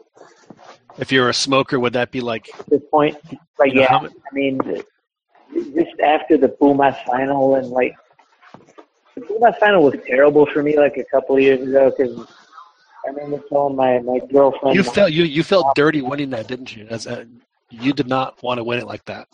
If 0.98 1.12
you're 1.12 1.30
a 1.30 1.34
smoker, 1.34 1.80
would 1.80 1.94
that 1.94 2.12
be 2.12 2.22
like? 2.22 2.48
At 2.60 2.66
this 2.68 2.82
point, 2.90 3.18
like 3.60 3.70
You 3.70 3.76
know, 3.76 3.82
yeah, 3.82 3.88
how- 3.90 4.06
I 4.06 4.34
mean, 4.34 4.60
just 5.74 6.00
after 6.04 6.38
the 6.38 6.50
Pumas 6.50 6.96
final 7.06 7.56
and 7.56 7.68
like 7.70 7.94
the 9.16 9.22
Pumas 9.22 9.56
final 9.60 9.84
was 9.84 9.96
terrible 10.08 10.46
for 10.46 10.64
me 10.64 10.78
like 10.78 10.98
a 10.98 11.04
couple 11.06 11.36
of 11.36 11.42
years 11.42 11.62
ago 11.68 11.92
because 11.96 12.18
I 13.06 13.10
remember 13.10 13.44
telling 13.50 13.76
my 13.76 14.00
my 14.00 14.20
girlfriend 14.32 14.76
You 14.76 14.84
felt 14.84 15.12
you 15.12 15.24
you 15.24 15.44
felt 15.44 15.76
dirty 15.76 16.02
winning 16.02 16.30
that, 16.32 16.48
didn't 16.48 16.76
you? 16.76 16.88
As 16.90 17.06
a, 17.06 17.28
you 17.70 17.94
did 17.94 18.08
not 18.08 18.42
want 18.42 18.58
to 18.60 18.64
win 18.64 18.80
it 18.80 18.88
like 18.88 19.06
that. 19.06 19.28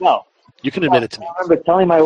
no. 0.00 0.24
You 0.62 0.70
can 0.70 0.84
admit 0.84 1.02
it 1.04 1.10
to 1.12 1.20
me. 1.20 1.26
I 1.26 1.42
remember 1.42 1.62
telling 1.64 1.88
my 1.88 2.00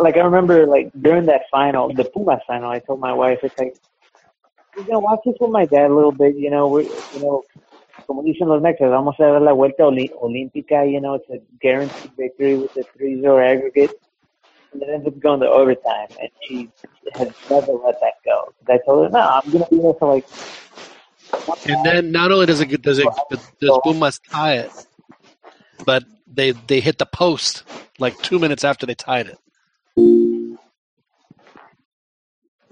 like 0.00 0.16
I 0.16 0.20
remember 0.20 0.66
like 0.66 0.90
during 1.00 1.26
that 1.26 1.42
final, 1.50 1.92
the 1.92 2.04
Pumas 2.04 2.40
final, 2.46 2.70
I 2.70 2.78
told 2.78 3.00
my 3.00 3.12
wife 3.12 3.40
it's 3.42 3.58
like 3.58 3.76
you 4.76 4.86
know 4.88 5.00
watch 5.00 5.20
this 5.24 5.34
with 5.40 5.50
my 5.50 5.64
dad 5.64 5.90
a 5.90 5.94
little 5.94 6.12
bit. 6.12 6.36
You 6.36 6.50
know 6.50 6.68
we 6.68 6.84
you 6.84 7.20
know 7.20 7.42
como 8.06 8.22
dicen 8.22 8.48
los 8.48 8.62
mexas, 8.62 8.90
vamos 8.90 9.16
a 9.18 9.22
dar 9.24 9.42
la 9.42 9.52
vuelta 9.52 9.84
olímpica. 9.84 10.90
You 10.90 11.00
know 11.00 11.14
it's 11.14 11.28
a 11.30 11.40
guaranteed 11.60 12.12
victory 12.16 12.56
with 12.56 12.76
a 12.76 12.84
3-0 12.98 13.44
aggregate. 13.44 14.00
And 14.72 14.82
it 14.82 14.88
ends 14.90 15.06
up 15.06 15.18
going 15.20 15.40
to 15.40 15.48
overtime, 15.48 16.08
and 16.20 16.28
she 16.42 16.68
has 17.14 17.28
never 17.48 17.72
let 17.72 18.00
that 18.00 18.14
go. 18.24 18.52
I 18.68 18.78
told 18.84 19.06
her, 19.06 19.10
no, 19.10 19.20
I'm 19.20 19.50
gonna 19.50 19.66
be 19.70 19.78
there 19.78 19.94
for 19.94 20.14
like. 20.14 20.26
And 21.68 21.86
then 21.86 22.10
not 22.12 22.30
only 22.32 22.46
does 22.46 22.60
it 22.60 22.82
does 22.82 22.98
it 22.98 23.06
does 23.30 23.78
Pumas 23.84 24.18
tie 24.30 24.56
it, 24.58 24.86
but 25.84 26.04
they 26.26 26.52
they 26.52 26.80
hit 26.80 26.98
the 26.98 27.06
post 27.06 27.64
like 27.98 28.16
two 28.22 28.38
minutes 28.38 28.64
after 28.64 28.86
they 28.86 28.94
tied 28.94 29.26
it. 29.26 29.38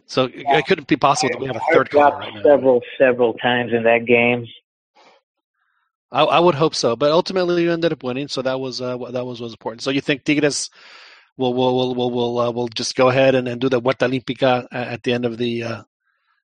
So 0.07 0.29
it 0.33 0.67
couldn't 0.67 0.87
be 0.89 0.97
possible 0.97 1.31
that 1.31 1.41
we 1.41 1.47
have 1.47 1.57
a 1.57 1.61
third 1.73 1.89
dropped 1.89 2.19
right 2.21 2.35
now. 2.35 2.43
several 2.43 2.81
several 2.99 3.35
times 3.35 3.73
in 3.73 3.85
that 3.85 4.05
game. 4.07 4.47
I, 6.13 6.23
I 6.23 6.39
would 6.39 6.55
hope 6.55 6.75
so, 6.75 6.95
but 6.95 7.11
ultimately 7.11 7.63
you 7.65 7.73
ended 7.73 7.93
up 7.93 8.03
winning, 8.05 8.29
so 8.29 8.43
that 8.43 8.61
was 8.61 8.81
uh, 8.81 8.97
what- 8.97 9.13
that 9.15 9.27
was 9.27 9.41
was 9.41 9.53
important. 9.53 9.83
So 9.83 9.91
you 9.91 10.01
think 10.01 10.25
Tigres 10.25 10.71
will 11.37 11.55
will 11.55 11.75
will 11.75 11.95
will 11.95 12.11
will 12.11 12.39
uh, 12.39 12.51
will 12.53 12.69
just 12.69 12.95
go 12.95 13.09
ahead 13.09 13.35
and, 13.35 13.49
and 13.49 13.61
do 13.61 13.69
the 13.69 13.81
Huerta 13.81 14.07
Olímpica 14.07 14.67
at 14.71 14.89
at 14.89 15.03
the 15.03 15.13
end 15.13 15.25
of 15.25 15.39
the 15.39 15.63
uh, 15.65 15.83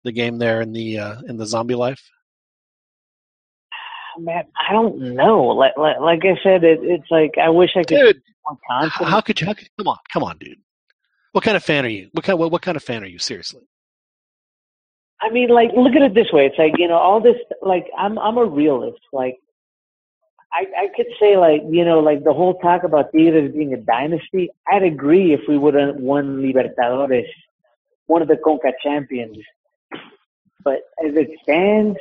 the 0.03 0.11
game 0.11 0.37
there 0.39 0.61
in 0.61 0.71
the 0.71 0.97
uh, 0.99 1.21
in 1.27 1.37
the 1.37 1.45
zombie 1.45 1.75
life? 1.75 2.09
Man, 4.19 4.43
I 4.69 4.73
don't 4.73 5.15
know. 5.15 5.43
Like 5.43 5.77
like, 5.77 5.99
like 5.99 6.21
I 6.23 6.41
said, 6.43 6.63
it, 6.63 6.79
it's 6.81 7.09
like 7.09 7.35
I 7.41 7.49
wish 7.49 7.71
I 7.75 7.83
could 7.83 7.97
Dude, 7.97 8.21
how 9.07 9.21
could 9.21 9.39
you? 9.39 9.47
How 9.47 9.53
could, 9.53 9.69
come 9.77 9.87
on, 9.87 9.97
come 10.11 10.23
on, 10.23 10.37
dude. 10.37 10.57
What 11.31 11.43
kind 11.43 11.55
of 11.55 11.63
fan 11.63 11.85
are 11.85 11.89
you? 11.89 12.09
What 12.11 12.25
kind 12.25 12.37
what, 12.37 12.51
what 12.51 12.61
kind 12.61 12.75
of 12.75 12.83
fan 12.83 13.03
are 13.03 13.07
you? 13.07 13.19
Seriously. 13.19 13.61
I 15.21 15.29
mean, 15.29 15.49
like, 15.49 15.69
look 15.75 15.93
at 15.93 16.01
it 16.01 16.15
this 16.15 16.31
way. 16.33 16.47
It's 16.47 16.57
like 16.57 16.73
you 16.77 16.87
know, 16.87 16.97
all 16.97 17.21
this. 17.21 17.35
Like, 17.61 17.85
I'm 17.97 18.17
I'm 18.19 18.37
a 18.37 18.45
realist. 18.45 19.01
Like, 19.13 19.37
I 20.51 20.65
I 20.77 20.87
could 20.95 21.07
say 21.19 21.37
like 21.37 21.61
you 21.69 21.85
know, 21.85 21.99
like 21.99 22.23
the 22.23 22.33
whole 22.33 22.59
talk 22.59 22.83
about 22.83 23.11
Tigres 23.13 23.53
being 23.53 23.73
a 23.73 23.77
dynasty. 23.77 24.49
I'd 24.67 24.83
agree 24.83 25.33
if 25.33 25.41
we 25.47 25.57
would 25.57 25.75
have 25.75 25.95
won 25.95 26.41
Libertadores, 26.41 27.27
one 28.07 28.21
of 28.21 28.27
the 28.27 28.35
Conca 28.35 28.71
champions. 28.83 29.37
But 30.63 30.81
as 31.03 31.15
it 31.15 31.29
stands, 31.43 31.97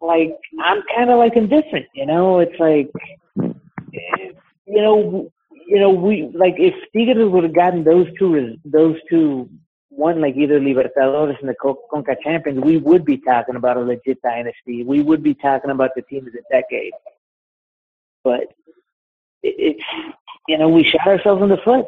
like 0.00 0.38
I'm 0.60 0.82
kind 0.94 1.10
of 1.10 1.18
like 1.18 1.36
indifferent. 1.36 1.86
You 1.94 2.06
know, 2.06 2.38
it's 2.38 2.58
like, 2.58 2.90
you 3.36 4.82
know, 4.82 5.30
you 5.66 5.78
know, 5.78 5.90
we 5.90 6.30
like 6.34 6.54
if 6.58 6.74
Tigres 6.92 7.30
would 7.30 7.44
have 7.44 7.54
gotten 7.54 7.84
those 7.84 8.06
two 8.18 8.56
those 8.64 8.96
two 9.10 9.48
one 9.90 10.20
like 10.20 10.36
either 10.36 10.60
Libertadores 10.60 11.38
and 11.40 11.48
the 11.48 11.54
Conca 11.92 12.16
Champions, 12.22 12.60
we 12.64 12.78
would 12.78 13.04
be 13.04 13.18
talking 13.18 13.56
about 13.56 13.76
a 13.76 13.80
legit 13.80 14.22
dynasty. 14.22 14.84
We 14.84 15.02
would 15.02 15.22
be 15.22 15.34
talking 15.34 15.70
about 15.70 15.90
the 15.96 16.02
team 16.02 16.26
of 16.26 16.32
the 16.32 16.42
decade. 16.50 16.92
But 18.22 18.54
it's 19.42 19.82
you 20.46 20.58
know 20.58 20.68
we 20.68 20.84
shot 20.84 21.06
ourselves 21.06 21.42
in 21.42 21.48
the 21.48 21.58
foot. 21.64 21.86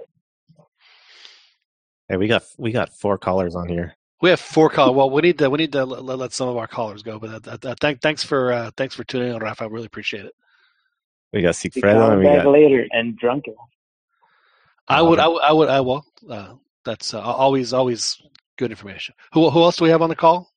Hey, 2.09 2.17
we 2.17 2.27
got 2.27 2.43
we 2.59 2.73
got 2.73 2.93
four 2.93 3.17
callers 3.19 3.55
on 3.55 3.69
here. 3.69 3.97
We 4.23 4.31
have 4.31 4.41
four 4.41 4.69
callers. 4.69 4.95
Well, 4.95 5.11
we 5.11 5.23
need 5.23 5.39
to 5.39 5.49
we 5.49 5.59
need 5.59 5.73
to 5.73 5.85
let, 5.85 6.19
let 6.19 6.33
some 6.33 6.49
of 6.49 6.57
our 6.57 6.67
callers 6.67 7.03
go. 7.03 7.19
But 7.19 7.47
uh, 7.49 7.57
uh, 7.63 7.75
thank, 7.81 8.01
thanks 8.03 8.23
for 8.23 8.53
uh, 8.53 8.71
thanks 8.77 8.95
for 8.95 9.05
tuning 9.05 9.35
in, 9.35 9.39
Rafa. 9.39 9.65
I 9.65 9.67
really 9.69 9.87
appreciate 9.87 10.27
it. 10.27 10.35
We 11.33 11.43
got 11.43 11.55
Sigfredo 11.55 12.11
and 12.11 12.19
we 12.19 12.25
got 12.27 12.47
later 12.47 12.87
and 12.91 13.17
drunken. 13.17 13.55
I 14.89 15.01
would 15.01 15.19
I 15.19 15.29
would 15.29 15.43
I 15.43 15.53
would 15.53 15.69
I 15.69 15.81
will. 15.81 16.05
Uh, 16.29 16.55
that's 16.85 17.15
uh, 17.15 17.21
always 17.21 17.73
always 17.73 18.21
good 18.59 18.71
information. 18.71 19.15
Who 19.33 19.49
who 19.51 19.63
else 19.63 19.77
do 19.77 19.85
we 19.85 19.91
have 19.91 20.03
on 20.03 20.09
the 20.11 20.17
call? 20.17 20.51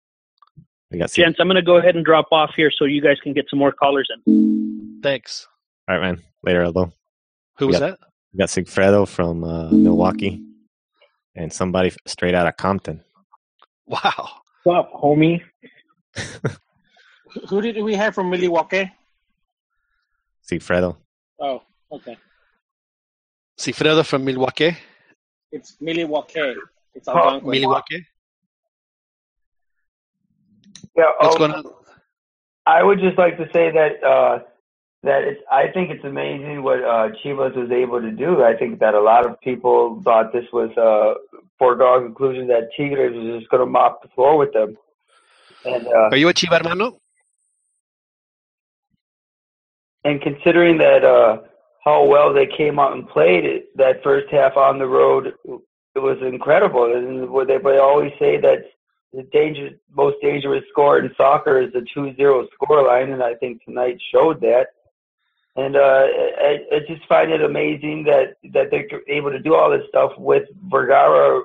we 0.92 1.00
got 1.00 1.10
Sig- 1.10 1.24
Gents, 1.26 1.40
I'm 1.40 1.48
going 1.48 1.56
to 1.56 1.62
go 1.64 1.78
ahead 1.78 1.96
and 1.96 2.06
drop 2.06 2.28
off 2.32 2.52
here 2.56 2.70
so 2.72 2.86
you 2.86 3.02
guys 3.02 3.18
can 3.24 3.34
get 3.34 3.46
some 3.50 3.58
more 3.60 3.72
callers 3.72 4.08
in. 4.28 5.00
Thanks. 5.02 5.48
All 5.88 5.98
right, 5.98 6.02
man. 6.14 6.24
Later, 6.44 6.62
Elbow. 6.62 6.94
Who 7.58 7.68
was 7.68 7.76
Yeah. 7.80 7.80
that? 7.88 8.00
We 8.32 8.38
got 8.38 8.50
Sigfredo 8.50 9.08
from 9.08 9.44
uh, 9.44 9.72
Milwaukee, 9.72 10.44
and 11.36 11.52
somebody 11.52 11.92
straight 12.06 12.36
out 12.36 12.48
of 12.48 12.58
Compton. 12.58 13.04
Wow. 13.88 14.30
What's 14.64 14.80
up, 14.80 14.94
homie? 14.94 15.42
Who 17.50 17.62
did 17.62 17.84
we 17.84 17.96
have 17.96 18.16
from 18.16 18.30
Milwaukee? 18.30 18.90
Sigfredo. 20.50 20.96
Oh, 21.40 21.62
okay. 21.92 22.18
Sigfredo 23.60 24.06
from 24.06 24.24
Milwaukee. 24.24 24.78
It's 25.52 25.76
Milwaukee. 25.82 26.56
It's 26.96 27.08
Oh, 27.08 27.18
Algonquin. 27.18 27.52
Milwaukee. 27.62 28.06
Yeah, 30.96 31.12
What's 31.20 31.36
oh, 31.36 31.40
going 31.40 31.52
on? 31.52 31.64
I 32.66 32.84
would 32.84 33.00
just 33.00 33.18
like 33.18 33.38
to 33.38 33.46
say 33.52 33.72
that 33.72 34.04
uh, 34.04 34.40
that 35.04 35.24
it's. 35.24 35.42
I 35.52 35.68
think 35.74 35.92
it's 35.92 36.04
amazing 36.04 36.64
what 36.64 36.80
uh, 36.84 37.10
Chivas 37.24 37.56
was 37.56 37.72
able 37.72 38.02
to 38.02 38.12
do. 38.12 38.44
I 38.44 38.56
think 38.56 38.80
that 38.80 38.94
a 38.94 39.02
lot 39.02 39.26
of 39.26 39.40
people 39.42 40.02
thought 40.04 40.34
this 40.34 40.46
was 40.52 40.72
a 40.78 41.16
foregone 41.60 42.06
conclusion 42.06 42.48
that 42.48 42.70
Tigres 42.76 43.14
was 43.16 43.40
just 43.40 43.52
going 43.52 43.62
to 43.62 43.70
mop 43.70 44.02
the 44.02 44.10
floor 44.10 44.38
with 44.38 44.54
them. 44.54 44.78
And 45.66 45.88
uh, 45.88 46.10
Are 46.12 46.18
you 46.18 46.30
a 46.30 46.34
Chiva 46.34 46.58
hermano? 46.58 47.00
and 50.04 50.22
considering 50.22 50.78
that 50.78 51.04
uh, 51.04 51.38
how 51.84 52.06
well 52.06 52.34
they 52.34 52.46
came 52.46 52.80
out 52.80 52.94
and 52.94 53.08
played 53.08 53.46
it 53.46 53.76
that 53.78 54.04
first 54.04 54.28
half 54.32 54.58
on 54.58 54.80
the 54.80 54.88
road, 54.88 55.34
it 55.96 56.00
was 56.00 56.18
incredible. 56.22 56.94
And 56.94 57.30
what 57.30 57.48
they, 57.48 57.58
they 57.58 57.78
always 57.78 58.12
say 58.20 58.40
that 58.40 58.66
the 59.14 59.24
danger, 59.32 59.70
most 59.96 60.18
dangerous 60.22 60.64
score 60.72 61.00
in 61.00 61.12
soccer 61.16 61.62
is 61.62 61.72
the 61.72 61.86
2-0 61.96 62.48
scoreline, 62.60 63.14
and 63.14 63.24
I 63.24 63.36
think 63.36 63.64
tonight 63.64 63.98
showed 64.12 64.42
that. 64.42 64.68
And 65.56 65.76
uh, 65.76 65.80
I, 65.80 66.60
I 66.72 66.80
just 66.88 67.08
find 67.08 67.32
it 67.32 67.44
amazing 67.44 68.06
that 68.06 68.38
that 68.54 68.72
they're 68.72 68.88
able 69.08 69.32
to 69.32 69.40
do 69.40 69.54
all 69.54 69.70
this 69.70 69.88
stuff 69.88 70.12
with 70.18 70.44
Vergara 70.68 71.44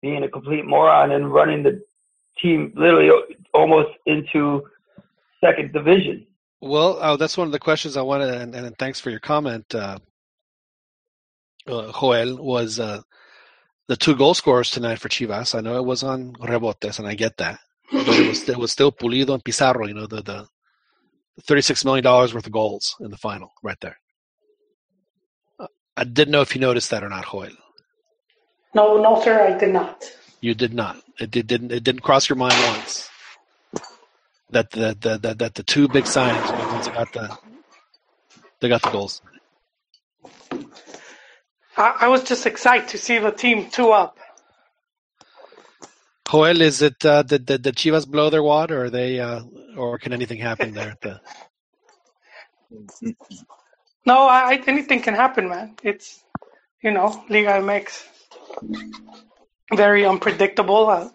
being 0.00 0.22
a 0.22 0.28
complete 0.28 0.64
moron 0.64 1.12
and 1.12 1.32
running 1.32 1.62
the 1.62 1.82
team 2.40 2.72
literally 2.74 3.10
almost 3.52 3.90
into 4.06 4.66
second 5.44 5.72
division. 5.72 6.26
Well, 6.62 6.98
oh, 7.00 7.16
that's 7.16 7.38
one 7.38 7.48
of 7.48 7.52
the 7.52 7.58
questions 7.58 7.96
I 7.96 8.02
wanted, 8.02 8.34
and, 8.34 8.54
and 8.54 8.76
thanks 8.78 9.00
for 9.00 9.10
your 9.10 9.20
comment, 9.20 9.74
uh, 9.74 9.98
uh, 11.66 11.92
Joel. 11.92 12.36
Was 12.36 12.78
uh, 12.78 13.00
the 13.88 13.96
two 13.96 14.14
goal 14.14 14.34
scorers 14.34 14.70
tonight 14.70 14.98
for 14.98 15.08
Chivas? 15.08 15.54
I 15.54 15.60
know 15.60 15.76
it 15.76 15.84
was 15.84 16.02
on 16.02 16.34
rebotes, 16.34 16.98
and 16.98 17.08
I 17.08 17.14
get 17.14 17.38
that, 17.38 17.60
but 17.90 18.06
it 18.08 18.28
was 18.28 18.48
it 18.48 18.58
was 18.58 18.72
still 18.72 18.92
Pulido 18.92 19.34
and 19.34 19.44
Pizarro. 19.44 19.86
You 19.86 19.94
know 19.94 20.06
the 20.06 20.22
the 20.22 20.48
thirty-six 21.44 21.84
million 21.84 22.04
dollars 22.04 22.34
worth 22.34 22.46
of 22.46 22.52
goals 22.52 22.96
in 23.00 23.10
the 23.10 23.16
final, 23.16 23.52
right 23.62 23.78
there. 23.80 23.98
I 25.96 26.04
didn't 26.04 26.32
know 26.32 26.40
if 26.40 26.54
you 26.54 26.60
noticed 26.60 26.90
that 26.90 27.04
or 27.04 27.08
not, 27.08 27.30
Joel. 27.30 27.50
No, 28.74 29.02
no, 29.02 29.20
sir, 29.22 29.54
I 29.54 29.58
did 29.58 29.72
not. 29.72 30.04
You 30.40 30.54
did 30.54 30.72
not. 30.72 30.96
It 31.18 31.30
did, 31.30 31.46
didn't. 31.46 31.72
It 31.72 31.84
didn't 31.84 32.02
cross 32.02 32.28
your 32.28 32.36
mind 32.36 32.54
once 32.68 33.10
that 34.50 34.70
the, 34.70 34.96
the, 35.00 35.18
the 35.18 35.34
that 35.34 35.54
the 35.54 35.62
two 35.62 35.88
big 35.88 36.06
signs 36.06 36.50
were 36.50 36.56
the 36.56 36.66
ones 36.68 36.86
that 36.86 36.94
got 36.94 37.12
the 37.12 37.38
they 38.60 38.68
got 38.68 38.82
the 38.82 38.90
goals. 38.90 39.20
I, 41.76 41.96
I 42.00 42.08
was 42.08 42.24
just 42.24 42.46
excited 42.46 42.88
to 42.88 42.98
see 42.98 43.18
the 43.18 43.30
team 43.30 43.70
two 43.70 43.90
up. 43.90 44.18
Joel, 46.30 46.60
is 46.60 46.82
it 46.82 47.04
uh, 47.04 47.22
did, 47.22 47.46
did 47.46 47.62
the 47.62 47.72
Chivas 47.72 48.06
blow 48.06 48.30
their 48.30 48.42
wad, 48.42 48.70
or 48.70 48.88
they, 48.90 49.18
uh, 49.18 49.42
or 49.76 49.98
can 49.98 50.12
anything 50.12 50.38
happen 50.38 50.72
there? 50.72 50.96
The, 51.02 51.20
No, 54.06 54.26
I, 54.26 54.62
anything 54.66 55.02
can 55.02 55.14
happen, 55.14 55.48
man. 55.48 55.76
It's 55.82 56.24
you 56.82 56.90
know, 56.90 57.24
Liga 57.28 57.50
MX 57.60 58.04
very 59.74 60.06
unpredictable. 60.06 60.88
Uh, 60.88 61.10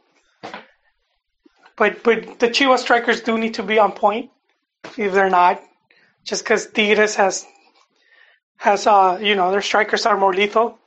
but 1.76 2.04
but 2.04 2.40
the 2.40 2.50
Chivas 2.50 2.80
strikers 2.80 3.22
do 3.22 3.38
need 3.38 3.56
to 3.56 3.64
be 3.64 3.80
on 3.80 3.92
point. 3.92 4.32
If 4.98 5.14
they're 5.14 5.30
not, 5.30 5.62
just 6.24 6.44
because 6.44 6.68
Tigres 6.68 7.16
has 7.16 7.46
has 8.58 8.88
uh 8.88 9.20
you 9.22 9.36
know 9.36 9.52
their 9.52 9.62
strikers 9.62 10.06
are 10.06 10.18
more 10.18 10.34
lethal. 10.34 10.78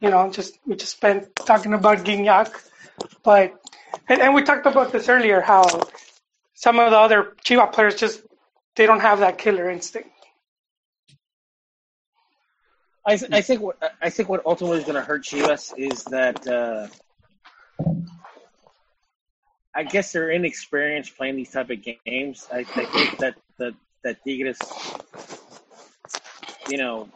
You 0.00 0.10
know, 0.10 0.30
just 0.30 0.58
we 0.66 0.76
just 0.76 0.92
spent 0.92 1.34
talking 1.34 1.74
about 1.74 1.98
Gignac, 1.98 2.52
but 3.26 3.60
and, 4.08 4.22
and 4.22 4.34
we 4.34 4.42
talked 4.42 4.66
about 4.66 4.92
this 4.92 5.08
earlier 5.08 5.40
how 5.40 5.64
some 6.54 6.78
of 6.78 6.90
the 6.92 6.96
other 6.96 7.34
Chivas 7.44 7.72
players 7.72 7.96
just 7.96 8.22
they 8.76 8.86
don't 8.86 9.00
have 9.00 9.18
that 9.18 9.36
killer 9.36 9.68
instinct. 9.68 10.10
I, 13.04 13.16
th- 13.16 13.32
I 13.32 13.40
think 13.40 13.60
what 13.60 13.76
I 14.00 14.10
think 14.10 14.28
what 14.28 14.46
ultimately 14.46 14.78
is 14.78 14.84
going 14.84 14.94
to 14.94 15.02
hurt 15.02 15.24
Chivas 15.24 15.74
is 15.76 16.04
that 16.04 16.46
uh, 16.46 16.86
I 19.74 19.82
guess 19.82 20.12
they're 20.12 20.30
inexperienced 20.30 21.16
playing 21.16 21.36
these 21.36 21.50
type 21.50 21.70
of 21.70 21.78
games. 21.82 22.46
I, 22.52 22.58
I 22.58 22.84
think 22.84 23.18
that 23.18 23.34
that 23.58 23.74
that 24.04 24.24
Tigres, 24.24 24.58
you 26.68 26.78
know, 26.78 27.08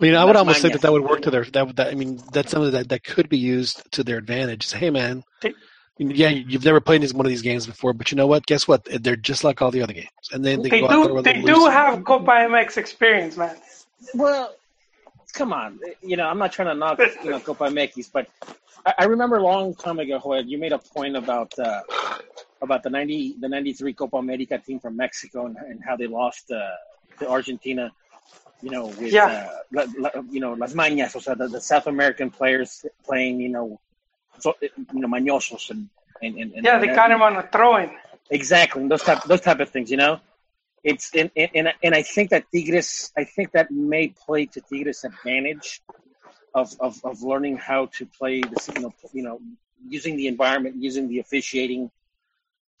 I 0.00 0.04
mean, 0.04 0.14
I 0.14 0.24
would 0.24 0.36
almost 0.36 0.56
mine, 0.62 0.62
say 0.62 0.68
that 0.74 0.82
that 0.82 0.92
would 0.92 1.02
work 1.02 1.22
to 1.22 1.30
their 1.30 1.44
that, 1.44 1.66
would- 1.66 1.76
that 1.76 1.88
I 1.88 1.94
mean 1.94 2.20
that's 2.32 2.50
something 2.52 2.70
that, 2.72 2.88
that 2.88 3.04
could 3.04 3.28
be 3.28 3.38
used 3.38 3.90
to 3.92 4.04
their 4.04 4.16
advantage. 4.18 4.66
Say, 4.66 4.78
hey 4.78 4.90
man, 4.90 5.24
They- 5.42 5.54
yeah, 5.98 6.28
you've 6.28 6.64
never 6.64 6.80
played 6.80 7.02
one 7.12 7.26
of 7.26 7.30
these 7.30 7.42
games 7.42 7.66
before, 7.66 7.92
but 7.92 8.12
you 8.12 8.16
know 8.16 8.28
what? 8.28 8.46
Guess 8.46 8.68
what? 8.68 8.84
They're 9.02 9.16
just 9.16 9.42
like 9.42 9.60
all 9.60 9.72
the 9.72 9.82
other 9.82 9.92
games, 9.94 10.08
and 10.32 10.44
then 10.44 10.62
they, 10.62 10.68
They 10.70 10.80
go 10.80 10.86
out 10.86 10.90
there 10.90 11.08
do 11.08 11.14
with 11.14 11.24
they 11.24 11.40
a 11.40 11.42
do 11.42 11.64
loose- 11.64 11.72
have 11.72 12.04
Copa 12.04 12.30
MX 12.30 12.76
experience, 12.76 13.36
man. 13.36 13.56
well, 14.14 14.54
come 15.34 15.52
on, 15.52 15.80
you 16.02 16.16
know, 16.16 16.26
I'm 16.28 16.38
not 16.38 16.52
trying 16.52 16.68
to 16.68 16.74
knock 16.74 17.00
you 17.24 17.30
know 17.30 17.40
Copa 17.40 17.64
MX, 17.64 18.10
but 18.12 18.28
I, 18.86 18.94
I 19.00 19.04
remember 19.06 19.38
a 19.38 19.42
long 19.42 19.74
time 19.74 19.98
ago, 19.98 20.20
Joel, 20.22 20.44
you 20.44 20.58
made 20.58 20.72
a 20.72 20.78
point 20.78 21.16
about 21.16 21.58
uh, 21.58 21.80
about 22.62 22.84
the 22.84 22.90
ninety 22.90 23.34
the 23.40 23.48
ninety 23.48 23.72
three 23.72 23.92
Copa 23.92 24.18
America 24.18 24.56
team 24.58 24.78
from 24.78 24.96
Mexico 24.96 25.46
and, 25.46 25.56
and 25.56 25.80
how 25.84 25.96
they 25.96 26.06
lost 26.06 26.52
uh, 26.52 26.60
to 27.18 27.28
Argentina. 27.28 27.90
You 28.62 28.70
know, 28.70 28.86
with 28.86 29.12
Yeah. 29.12 29.26
uh, 29.26 29.48
la, 29.72 29.86
la, 29.98 30.10
you 30.30 30.40
know 30.40 30.52
las 30.54 30.74
mañas, 30.74 31.14
o 31.14 31.20
sea, 31.20 31.34
the, 31.36 31.48
the 31.48 31.60
South 31.60 31.86
American 31.86 32.30
players 32.30 32.84
playing, 33.04 33.40
you 33.40 33.50
know, 33.50 33.80
so, 34.40 34.54
you 34.62 35.00
know, 35.00 35.08
mañosos 35.08 35.70
and 35.70 35.88
and, 36.22 36.36
and, 36.40 36.52
and 36.54 36.64
Yeah, 36.66 36.78
they 36.78 36.88
got 36.88 37.10
him 37.10 37.22
on 37.22 37.36
a 37.36 37.42
throw-in. 37.42 37.90
Exactly, 38.30 38.86
those 38.88 39.02
type 39.02 39.22
those 39.24 39.40
type 39.40 39.60
of 39.60 39.70
things, 39.70 39.90
you 39.90 39.96
know. 39.96 40.20
It's 40.82 41.14
and, 41.14 41.30
and 41.36 41.72
and 41.82 41.94
I 41.94 42.02
think 42.02 42.30
that 42.30 42.44
Tigres, 42.52 43.12
I 43.16 43.24
think 43.24 43.52
that 43.52 43.70
may 43.70 44.08
play 44.08 44.46
to 44.46 44.60
Tigres' 44.60 45.04
advantage 45.04 45.80
of, 46.54 46.72
of, 46.80 47.00
of 47.04 47.22
learning 47.22 47.56
how 47.58 47.86
to 47.98 48.06
play 48.06 48.40
this, 48.40 48.68
you 48.74 48.80
know, 48.80 48.94
you 49.12 49.22
know, 49.22 49.40
using 49.88 50.16
the 50.16 50.26
environment, 50.28 50.76
using 50.78 51.08
the 51.08 51.18
officiating 51.20 51.90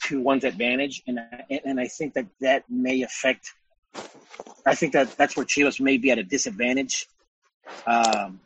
to 0.04 0.20
one's 0.20 0.44
advantage, 0.44 1.02
and 1.06 1.20
and 1.50 1.80
I 1.80 1.86
think 1.88 2.14
that 2.14 2.26
that 2.40 2.64
may 2.68 3.02
affect. 3.02 3.54
I 4.66 4.74
think 4.74 4.92
that 4.92 5.16
that's 5.16 5.36
where 5.36 5.46
Chivas 5.46 5.80
may 5.80 5.96
be 5.96 6.10
at 6.10 6.18
a 6.18 6.22
disadvantage. 6.22 7.06
Um, 7.86 8.40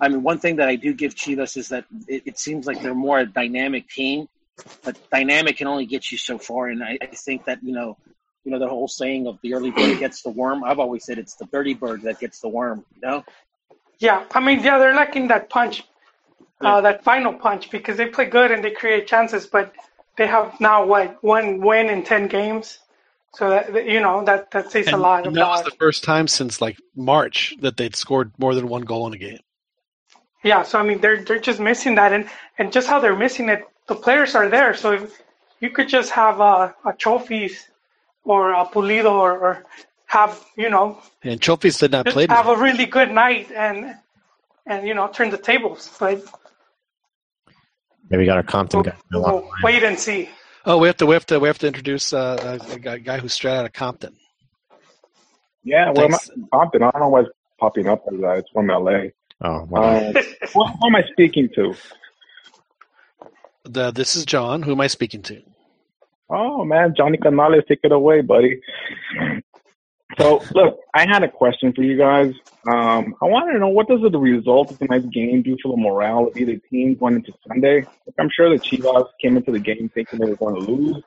I 0.00 0.08
mean, 0.08 0.22
one 0.22 0.38
thing 0.38 0.56
that 0.56 0.68
I 0.68 0.76
do 0.76 0.94
give 0.94 1.14
Chivas 1.14 1.56
is 1.56 1.68
that 1.70 1.84
it, 2.06 2.22
it 2.26 2.38
seems 2.38 2.66
like 2.66 2.82
they're 2.82 2.94
more 2.94 3.18
a 3.18 3.26
dynamic 3.26 3.88
team, 3.88 4.28
but 4.84 4.96
dynamic 5.10 5.56
can 5.56 5.66
only 5.66 5.86
get 5.86 6.12
you 6.12 6.18
so 6.18 6.38
far. 6.38 6.68
And 6.68 6.82
I, 6.84 6.98
I 7.00 7.06
think 7.06 7.46
that 7.46 7.62
you 7.62 7.72
know, 7.72 7.96
you 8.44 8.52
know, 8.52 8.58
the 8.58 8.68
whole 8.68 8.88
saying 8.88 9.26
of 9.26 9.38
the 9.42 9.54
early 9.54 9.70
bird 9.70 9.98
gets 9.98 10.22
the 10.22 10.30
worm. 10.30 10.62
I've 10.64 10.78
always 10.78 11.04
said 11.04 11.18
it's 11.18 11.34
the 11.34 11.46
dirty 11.46 11.74
bird 11.74 12.02
that 12.02 12.20
gets 12.20 12.40
the 12.40 12.48
worm. 12.48 12.84
You 12.94 13.08
know, 13.08 13.24
Yeah, 13.98 14.24
I 14.32 14.40
mean, 14.40 14.60
yeah, 14.60 14.78
they're 14.78 14.94
lacking 14.94 15.28
that 15.28 15.50
punch, 15.50 15.84
uh, 16.60 16.80
that 16.82 17.04
final 17.04 17.34
punch, 17.34 17.70
because 17.70 17.96
they 17.96 18.06
play 18.06 18.26
good 18.26 18.50
and 18.50 18.64
they 18.64 18.70
create 18.70 19.06
chances, 19.06 19.46
but 19.46 19.74
they 20.16 20.26
have 20.26 20.60
now 20.60 20.86
what 20.86 21.22
one 21.22 21.60
win 21.60 21.90
in 21.90 22.02
ten 22.04 22.28
games, 22.28 22.78
so 23.34 23.50
that 23.50 23.72
that, 23.72 23.86
you 23.86 24.00
know 24.00 24.24
that 24.24 24.50
that 24.50 24.70
says 24.70 24.88
a 24.88 24.92
And 24.92 25.02
lot 25.02 25.24
that 25.24 25.32
was 25.48 25.62
the 25.62 25.70
first 25.78 26.04
time 26.04 26.28
since 26.28 26.60
like 26.60 26.78
March 26.96 27.54
that 27.60 27.76
they'd 27.76 27.94
scored 27.96 28.32
more 28.38 28.54
than 28.54 28.68
one 28.68 28.82
goal 28.82 29.06
in 29.06 29.14
a 29.14 29.18
game. 29.18 29.38
Yeah, 30.42 30.62
so 30.62 30.78
I 30.78 30.82
mean 30.82 31.00
they're 31.00 31.22
they're 31.22 31.38
just 31.38 31.60
missing 31.60 31.94
that, 31.96 32.12
and 32.12 32.28
and 32.58 32.72
just 32.72 32.88
how 32.88 32.98
they're 33.00 33.16
missing 33.16 33.48
it, 33.48 33.64
the 33.88 33.94
players 33.94 34.34
are 34.34 34.48
there. 34.48 34.74
So 34.74 34.92
if 34.92 35.22
you 35.60 35.70
could 35.70 35.88
just 35.88 36.10
have 36.12 36.40
a, 36.40 36.74
a 36.86 36.92
trophies 36.96 37.68
or 38.24 38.52
a 38.52 38.64
pulido 38.66 39.12
or, 39.12 39.38
or 39.38 39.64
have 40.06 40.42
you 40.56 40.70
know 40.70 40.98
And 41.22 41.40
trophies 41.40 41.78
did 41.78 41.92
not 41.92 42.06
play. 42.06 42.26
have 42.28 42.46
tonight. 42.46 42.58
a 42.58 42.62
really 42.62 42.86
good 42.86 43.10
night 43.12 43.50
and 43.52 43.94
and 44.66 44.86
you 44.86 44.94
know 44.94 45.08
turn 45.08 45.30
the 45.30 45.38
tables. 45.38 45.90
But 46.00 46.24
Maybe 48.08 48.22
we 48.22 48.26
got 48.26 48.38
our 48.38 48.42
Compton 48.42 48.82
guy. 48.82 48.96
Bill 49.10 49.24
on 49.24 49.36
the 49.36 49.42
we'll 49.42 49.50
wait 49.62 49.82
and 49.84 49.98
see. 49.98 50.30
Oh, 50.64 50.78
we 50.78 50.88
have 50.88 50.96
to 50.98 51.06
we 51.06 51.14
have 51.14 51.26
to 51.26 51.38
we 51.40 51.48
have 51.48 51.58
to 51.58 51.66
introduce 51.66 52.12
uh, 52.12 52.58
a, 52.68 52.74
a 52.74 52.78
guy- 52.78 52.98
guy 52.98 53.18
who's 53.18 53.32
straight 53.32 53.56
out 53.56 53.64
of 53.64 53.72
Compton. 53.72 54.14
Yeah, 55.64 55.92
well, 55.94 56.08
Thanks. 56.08 56.30
not 56.36 56.50
Compton. 56.50 56.82
I 56.82 56.90
don't 56.90 57.00
know 57.00 57.08
why 57.08 57.20
it's 57.20 57.30
popping 57.58 57.88
up 57.88 58.04
as 58.12 58.20
that. 58.20 58.38
It's 58.38 58.50
from 58.50 58.66
LA. 58.68 59.08
Oh, 59.42 59.64
wow. 59.68 59.98
Um, 59.98 60.14
who, 60.14 60.64
who 60.66 60.86
am 60.86 60.96
I 60.96 61.02
speaking 61.12 61.48
to? 61.54 61.74
The, 63.64 63.90
this 63.90 64.16
is 64.16 64.26
John. 64.26 64.62
Who 64.62 64.72
am 64.72 64.80
I 64.80 64.86
speaking 64.86 65.22
to? 65.22 65.42
Oh 66.28 66.64
man, 66.64 66.94
Johnny 66.96 67.18
Canales, 67.18 67.64
take 67.66 67.80
it 67.82 67.92
away, 67.92 68.20
buddy. 68.20 68.60
So 70.18 70.42
look, 70.54 70.80
I 70.94 71.06
had 71.08 71.22
a 71.22 71.28
question 71.28 71.72
for 71.72 71.82
you 71.82 71.96
guys. 71.96 72.34
Um, 72.66 73.14
I 73.22 73.26
wanted 73.26 73.52
to 73.52 73.58
know 73.58 73.68
what 73.68 73.88
does 73.88 74.00
the 74.00 74.18
result 74.18 74.70
of 74.70 74.78
tonight's 74.78 75.06
game 75.06 75.42
do 75.42 75.56
for 75.62 75.74
the 75.74 75.80
morale 75.80 76.26
of 76.26 76.36
either 76.36 76.56
team 76.70 76.94
going 76.94 77.14
into 77.14 77.32
Sunday? 77.46 77.80
Like, 77.80 78.14
I'm 78.18 78.28
sure 78.34 78.50
the 78.50 78.62
Chivas 78.62 79.06
came 79.20 79.36
into 79.36 79.52
the 79.52 79.58
game 79.58 79.90
thinking 79.94 80.18
they 80.18 80.26
were 80.26 80.36
going 80.36 80.56
to 80.56 80.60
lose, 80.60 81.02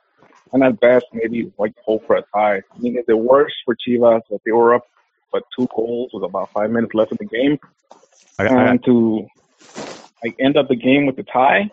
and 0.52 0.64
at 0.64 0.80
best 0.80 1.06
maybe 1.12 1.52
like 1.58 1.74
hope 1.84 2.06
for 2.06 2.16
a 2.16 2.22
tie. 2.34 2.56
I 2.56 2.78
mean, 2.78 2.96
is 2.96 3.04
it 3.06 3.18
worse 3.18 3.52
for 3.64 3.76
Chivas 3.76 4.22
that 4.30 4.40
they 4.44 4.52
were 4.52 4.74
up 4.74 4.86
but 5.32 5.42
two 5.56 5.68
goals 5.74 6.10
with 6.14 6.22
about 6.22 6.50
five 6.52 6.70
minutes 6.70 6.94
left 6.94 7.10
in 7.10 7.18
the 7.20 7.24
game, 7.24 7.58
I, 8.38 8.46
I, 8.46 8.70
and 8.70 8.84
to 8.84 9.26
like 10.22 10.36
end 10.38 10.56
up 10.56 10.68
the 10.68 10.76
game 10.76 11.06
with 11.06 11.16
the 11.16 11.24
tie? 11.24 11.70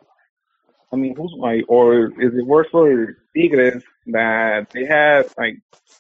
I 0.91 0.95
mean, 0.97 1.15
who's 1.15 1.33
my 1.37 1.61
or 1.67 2.07
is 2.21 2.33
it 2.35 2.45
worse 2.45 2.67
for 2.71 3.17
Tigres 3.35 3.83
that 4.07 4.67
they 4.73 4.85
had 4.85 5.27
like 5.37 5.57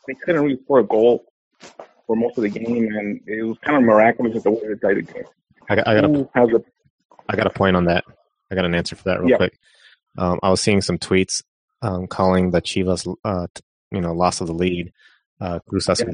they 0.07 0.13
couldn't 0.15 0.41
really 0.43 0.59
score 0.63 0.79
a 0.79 0.83
goal 0.83 1.25
for 2.07 2.15
most 2.15 2.37
of 2.37 2.43
the 2.43 2.49
game, 2.49 2.89
and 2.97 3.21
it 3.25 3.43
was 3.43 3.57
kind 3.63 3.77
of 3.77 3.83
miraculous 3.83 4.33
that 4.33 4.43
the 4.43 4.51
way 4.51 4.59
they 4.67 4.75
tied 4.75 4.97
the 4.97 5.01
game. 5.13 5.23
I, 5.69 5.75
got, 5.75 5.87
I 5.87 5.95
got 6.01 6.05
a 6.05 6.29
has 6.33 6.49
a 6.49 6.63
I 7.29 7.35
got 7.35 7.47
a 7.47 7.51
point 7.51 7.75
on 7.77 7.85
that. 7.85 8.03
I 8.51 8.55
got 8.55 8.65
an 8.65 8.75
answer 8.75 8.95
for 8.97 9.03
that 9.05 9.21
real 9.21 9.29
Yeah. 9.29 9.37
quick. 9.37 9.57
Um, 10.17 10.39
I 10.43 10.49
was 10.49 10.59
seeing 10.59 10.81
some 10.81 10.97
tweets 10.97 11.41
um, 11.81 12.05
calling 12.07 12.51
the 12.51 12.61
Chivas, 12.61 13.07
uh, 13.23 13.47
t- 13.55 13.61
you 13.91 14.01
know, 14.01 14.11
loss 14.13 14.41
of 14.41 14.47
the 14.47 14.53
lead, 14.53 14.91
uh, 15.39 15.59
Cruz 15.69 15.87
Azul 15.87 16.13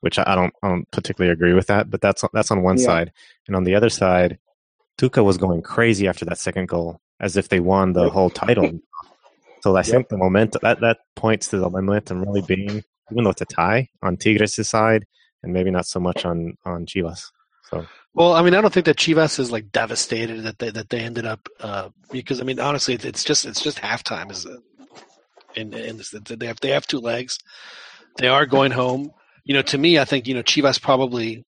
which 0.00 0.18
I 0.18 0.24
I 0.26 0.34
don't, 0.34 0.54
I 0.62 0.68
don't 0.68 0.90
particularly 0.90 1.30
agree 1.32 1.52
with 1.52 1.66
that. 1.66 1.90
But 1.90 2.00
that's 2.00 2.24
that's 2.32 2.50
on 2.50 2.62
one 2.62 2.78
Yeah. 2.78 2.86
side, 2.86 3.12
and 3.46 3.54
on 3.54 3.64
the 3.64 3.74
other 3.74 3.90
side, 3.90 4.38
Tuca 4.98 5.22
was 5.22 5.36
going 5.36 5.60
crazy 5.60 6.08
after 6.08 6.24
that 6.24 6.38
second 6.38 6.68
goal, 6.68 7.01
as 7.22 7.36
if 7.36 7.48
they 7.48 7.60
won 7.60 7.94
the 7.94 8.10
whole 8.10 8.30
title. 8.30 8.80
So 9.62 9.76
I 9.76 9.82
Yep. 9.86 9.92
think 9.92 10.08
the 10.08 10.18
momentum 10.18 10.60
that 10.64 10.80
that 10.80 10.98
points 11.16 11.48
to 11.48 11.58
the 11.58 11.70
momentum 11.70 12.22
really 12.22 12.42
being, 12.42 12.82
even 13.12 13.24
though 13.24 13.30
it's 13.30 13.42
a 13.42 13.46
tie 13.46 13.88
on 14.02 14.16
Tigres' 14.18 14.68
side, 14.68 15.04
and 15.42 15.52
maybe 15.52 15.70
not 15.70 15.86
so 15.86 16.00
much 16.00 16.24
on 16.24 16.54
on 16.64 16.86
Chivas. 16.86 17.30
So 17.70 17.88
Well, 18.14 18.34
I 18.34 18.42
mean, 18.42 18.54
I 18.54 18.60
don't 18.60 18.72
think 18.74 18.86
that 18.86 18.96
Chivas 18.98 19.38
is 19.38 19.52
like 19.52 19.70
devastated 19.72 20.42
that 20.42 20.58
they 20.58 20.70
that 20.70 20.90
they 20.90 21.00
ended 21.00 21.26
up 21.26 21.48
uh, 21.60 21.90
because 22.10 22.40
I 22.40 22.44
mean, 22.44 22.60
honestly, 22.60 22.94
it's- 22.94 23.24
just 23.24 23.46
it's 23.46 23.62
just 23.62 23.78
halftime. 23.78 24.30
Is 24.32 24.46
in 25.54 25.72
in 25.74 25.96
this 25.98 26.10
they 26.10 26.46
have 26.46 26.60
they 26.60 26.70
have 26.70 26.86
two 26.86 27.00
legs. 27.00 27.38
They 28.18 28.28
are 28.28 28.46
going 28.46 28.72
home. 28.72 29.12
You 29.44 29.54
know, 29.54 29.62
to 29.62 29.78
me, 29.78 29.98
I 29.98 30.04
think 30.04 30.26
you 30.26 30.34
know 30.34 30.42
Chivas 30.42 30.80
probably 30.80 31.44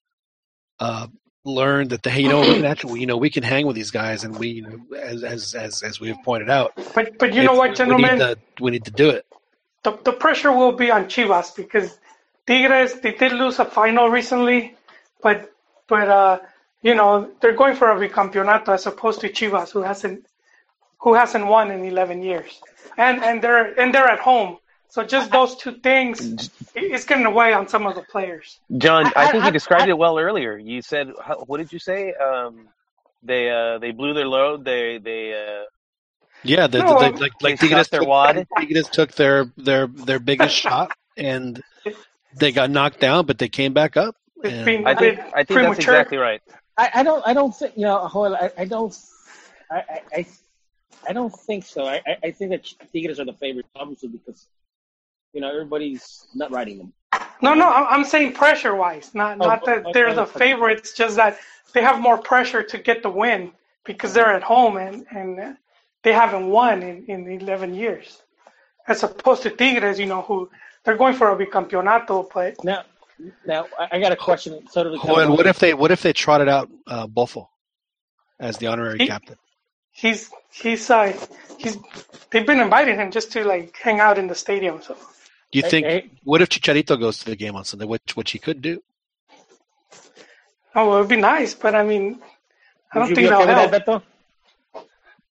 uh, 0.80 1.08
learned 1.44 1.90
that 1.90 2.02
they 2.02 2.10
hey, 2.10 2.22
you 2.22 2.28
know 2.28 2.40
we 2.40 2.50
can 2.52 2.64
actually 2.66 3.00
you 3.00 3.06
know 3.06 3.16
we 3.16 3.30
can 3.30 3.42
hang 3.42 3.66
with 3.66 3.76
these 3.76 3.90
guys, 3.90 4.24
and 4.24 4.38
we 4.38 4.48
you 4.48 4.62
know 4.62 4.96
as 4.96 5.24
as 5.24 5.54
as 5.54 5.82
as 5.82 6.00
we 6.00 6.08
have 6.08 6.22
pointed 6.22 6.50
out, 6.50 6.72
But 6.94 7.18
but 7.18 7.32
you 7.34 7.42
know 7.42 7.54
what, 7.54 7.78
we 7.84 7.94
need 7.96 8.16
gentlemen, 8.16 8.18
to 8.18 8.38
we 8.60 8.70
need 8.70 8.84
to 8.86 8.90
do 8.90 9.10
it. 9.10 9.26
the 9.84 9.92
the 10.04 10.12
pressure 10.12 10.52
will 10.52 10.72
be 10.72 10.90
on 10.90 11.06
Chivas 11.06 11.54
because 11.56 11.98
Tigres 12.46 13.00
they 13.00 13.12
did 13.12 13.32
lose 13.32 13.58
a 13.58 13.64
final 13.64 14.08
recently, 14.08 14.76
but 15.22 15.52
but 15.88 16.08
uh 16.08 16.40
you 16.82 16.94
know 16.94 17.30
they're 17.40 17.54
going 17.56 17.76
for 17.76 17.90
a 17.90 17.96
bicampeonato 17.96 18.68
as 18.74 18.86
opposed 18.86 19.20
to 19.22 19.28
Chivas 19.28 19.70
who 19.72 19.82
hasn't 19.82 20.26
who 21.00 21.14
hasn't 21.14 21.46
won 21.46 21.70
in 21.70 21.84
11 21.84 22.22
years, 22.22 22.60
and 22.96 23.22
and 23.22 23.42
they're 23.42 23.78
and 23.80 23.94
they're 23.94 24.08
at 24.08 24.20
home. 24.20 24.58
So 24.94 25.02
just 25.02 25.32
those 25.32 25.56
two 25.56 25.72
things 25.72 26.20
it- 26.20 26.50
it's 26.94 27.04
getting 27.04 27.26
away 27.26 27.52
on 27.52 27.66
some 27.66 27.84
of 27.84 27.96
the 27.96 28.02
players. 28.02 28.60
John, 28.78 29.06
I, 29.06 29.24
I- 29.24 29.32
think 29.32 29.42
I- 29.42 29.46
you 29.48 29.52
described 29.52 29.86
I- 29.86 29.88
it 29.88 29.98
well 29.98 30.20
earlier. 30.20 30.56
You 30.56 30.82
said, 30.82 31.10
what 31.48 31.56
did 31.56 31.72
you 31.72 31.80
say? 31.80 32.14
Um, 32.14 32.68
they 33.20 33.50
uh, 33.50 33.78
they 33.78 33.90
blew 33.90 34.14
their 34.14 34.28
load. 34.28 34.64
They 34.64 34.98
they 34.98 35.22
uh, 35.34 35.64
Yeah, 36.44 36.68
the, 36.68 36.78
No, 36.78 36.94
the, 37.00 37.10
like 37.24 37.32
they 37.40 37.48
like 37.50 37.58
Tigres 37.58 37.88
their 37.88 38.00
took, 38.02 38.08
wad. 38.08 38.46
Tigres 38.56 38.88
took 38.88 39.10
their 39.22 39.46
their 39.56 39.88
their 39.88 40.20
biggest 40.20 40.54
shot, 40.64 40.92
and 41.16 41.60
they 42.36 42.52
got 42.52 42.70
knocked 42.70 43.00
down, 43.00 43.26
but 43.26 43.38
they 43.38 43.48
came 43.48 43.72
back 43.72 43.96
up. 43.96 44.14
It's 44.44 44.54
And 44.54 44.64
been 44.64 44.84
think 44.84 44.86
I 44.86 44.94
think 44.94 45.16
that's 45.26 45.50
premature. 45.50 45.94
exactly 45.94 46.18
right. 46.18 46.40
I, 46.76 46.90
I 46.94 47.02
don't. 47.02 47.26
I 47.26 47.32
don't 47.34 47.52
think. 47.52 47.76
You 47.76 47.86
know, 47.86 48.08
Joel, 48.12 48.36
I, 48.36 48.52
I 48.58 48.64
don't. 48.64 48.96
I, 49.72 49.76
I, 49.76 50.00
I, 50.18 50.26
I 51.08 51.12
don't 51.12 51.34
think 51.34 51.64
so. 51.64 51.84
I, 51.84 51.96
I- 52.06 52.18
I 52.26 52.30
think 52.30 52.52
that 52.52 52.62
Tigres 52.92 53.18
are 53.18 53.24
the 53.24 53.32
favorites, 53.32 53.68
obviously, 53.74 54.10
because 54.10 54.46
you 55.34 55.40
know 55.42 55.50
everybody's 55.50 56.26
not 56.34 56.50
riding 56.52 56.78
them. 56.78 56.92
No, 57.42 57.54
no, 57.54 57.68
I'm 57.70 57.86
I'm 58.00 58.04
saying 58.04 58.32
pressure 58.34 58.74
wise, 58.74 59.14
not 59.14 59.38
Oh, 59.40 59.46
not 59.46 59.64
that 59.66 59.84
oh, 59.86 59.92
they're 59.92 60.14
the 60.14 60.22
okay. 60.26 60.38
favorites, 60.38 60.94
just 60.94 61.16
that 61.16 61.38
they 61.74 61.82
have 61.82 62.00
more 62.00 62.18
pressure 62.18 62.62
to 62.62 62.78
get 62.78 63.02
the 63.02 63.10
win 63.10 63.52
because 63.84 64.14
they're 64.14 64.32
at 64.32 64.42
home 64.42 64.76
and 64.78 65.06
and 65.10 65.56
they 66.02 66.12
haven't 66.12 66.48
won 66.48 66.82
in 66.82 67.04
in 67.06 67.28
11 67.30 67.74
years, 67.74 68.22
as 68.88 69.02
opposed 69.02 69.42
to 69.42 69.50
Tigres, 69.50 69.98
you 69.98 70.06
know, 70.06 70.22
who 70.22 70.50
they're 70.84 70.96
going 70.96 71.14
for 71.14 71.30
a 71.30 71.36
bicampeonato, 71.36 72.28
but 72.32 72.64
Now, 72.64 72.84
now 73.46 73.66
I, 73.78 73.88
I 73.96 74.00
got 74.00 74.12
a 74.12 74.16
question. 74.16 74.66
Totally. 74.72 74.98
Joel, 74.98 75.36
what 75.36 75.46
if 75.46 75.58
they 75.58 75.74
what 75.74 75.90
if 75.90 76.02
they 76.02 76.12
trotted 76.12 76.48
out 76.48 76.70
uh, 76.86 77.06
Bofo 77.06 77.48
as 78.40 78.58
the 78.58 78.68
honorary 78.68 79.00
He- 79.00 79.06
captain? 79.06 79.36
he's 79.92 80.30
he's 80.50 80.90
uh 80.90 81.12
he's 81.58 81.78
they've 82.30 82.46
been 82.46 82.60
inviting 82.60 82.96
him 82.96 83.10
just 83.10 83.32
to 83.32 83.44
like 83.44 83.76
hang 83.76 84.00
out 84.00 84.18
in 84.18 84.26
the 84.26 84.34
stadium. 84.34 84.82
So 84.82 84.96
Do 85.54 85.58
you 85.58 85.62
Hey, 85.62 85.70
think? 85.70 85.86
hey. 85.86 86.10
What 86.24 86.42
if 86.42 86.48
Chicharito 86.48 86.98
goes 86.98 87.18
to 87.18 87.26
the 87.26 87.36
game 87.36 87.54
on 87.54 87.64
Sunday? 87.64 87.84
Which 87.86 88.16
which 88.16 88.32
he 88.32 88.40
could 88.40 88.60
do. 88.60 88.82
oh, 90.74 90.96
it'd 90.96 91.08
be 91.08 91.14
nice, 91.14 91.54
but 91.54 91.76
I 91.76 91.84
mean, 91.84 92.18
I 92.92 92.98
Would 92.98 93.06
don't 93.06 93.14
think 93.14 93.18
be 93.18 93.26
okay 93.28 93.46
they'll 93.46 93.46
with 93.46 93.70
that, 93.70 93.86
help. 93.86 94.02
Beto? 94.74 94.82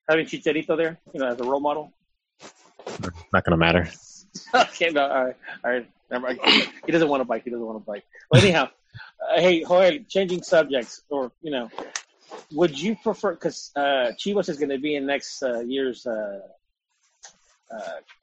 Having 0.08 0.26
Chicharito 0.28 0.78
there, 0.78 0.98
you 1.14 1.20
know, 1.20 1.28
as 1.28 1.42
a 1.42 1.44
role 1.44 1.60
model. 1.60 1.92
not 3.34 3.44
going 3.44 3.52
to 3.52 3.58
matter. 3.58 3.90
okay, 4.56 4.92
no, 4.92 5.02
all 5.10 5.26
right, 5.26 5.36
all 5.66 5.72
right. 5.72 5.90
Never 6.10 6.28
mind. 6.28 6.40
He 6.86 6.92
doesn't 6.94 7.10
want 7.10 7.20
to 7.20 7.26
bike. 7.26 7.44
He 7.44 7.50
doesn't 7.50 7.66
want 7.66 7.80
to 7.80 7.86
bike. 7.86 8.06
Well, 8.32 8.42
anyhow, 8.42 8.70
uh, 9.30 9.42
hey, 9.42 9.66
Joel, 9.66 10.00
changing 10.08 10.42
subjects, 10.44 11.02
or 11.10 11.34
you 11.42 11.52
know, 11.52 11.70
would 12.54 12.80
you 12.80 12.96
prefer? 12.96 13.34
Because 13.34 13.72
uh, 13.76 14.14
Chivas 14.18 14.48
is 14.48 14.56
going 14.58 14.70
to 14.70 14.78
be 14.80 14.96
in 14.96 15.06
next 15.06 15.44
uh, 15.44 15.60
year's 15.60 16.08
uh, 16.08 16.40
uh, 17.76 17.80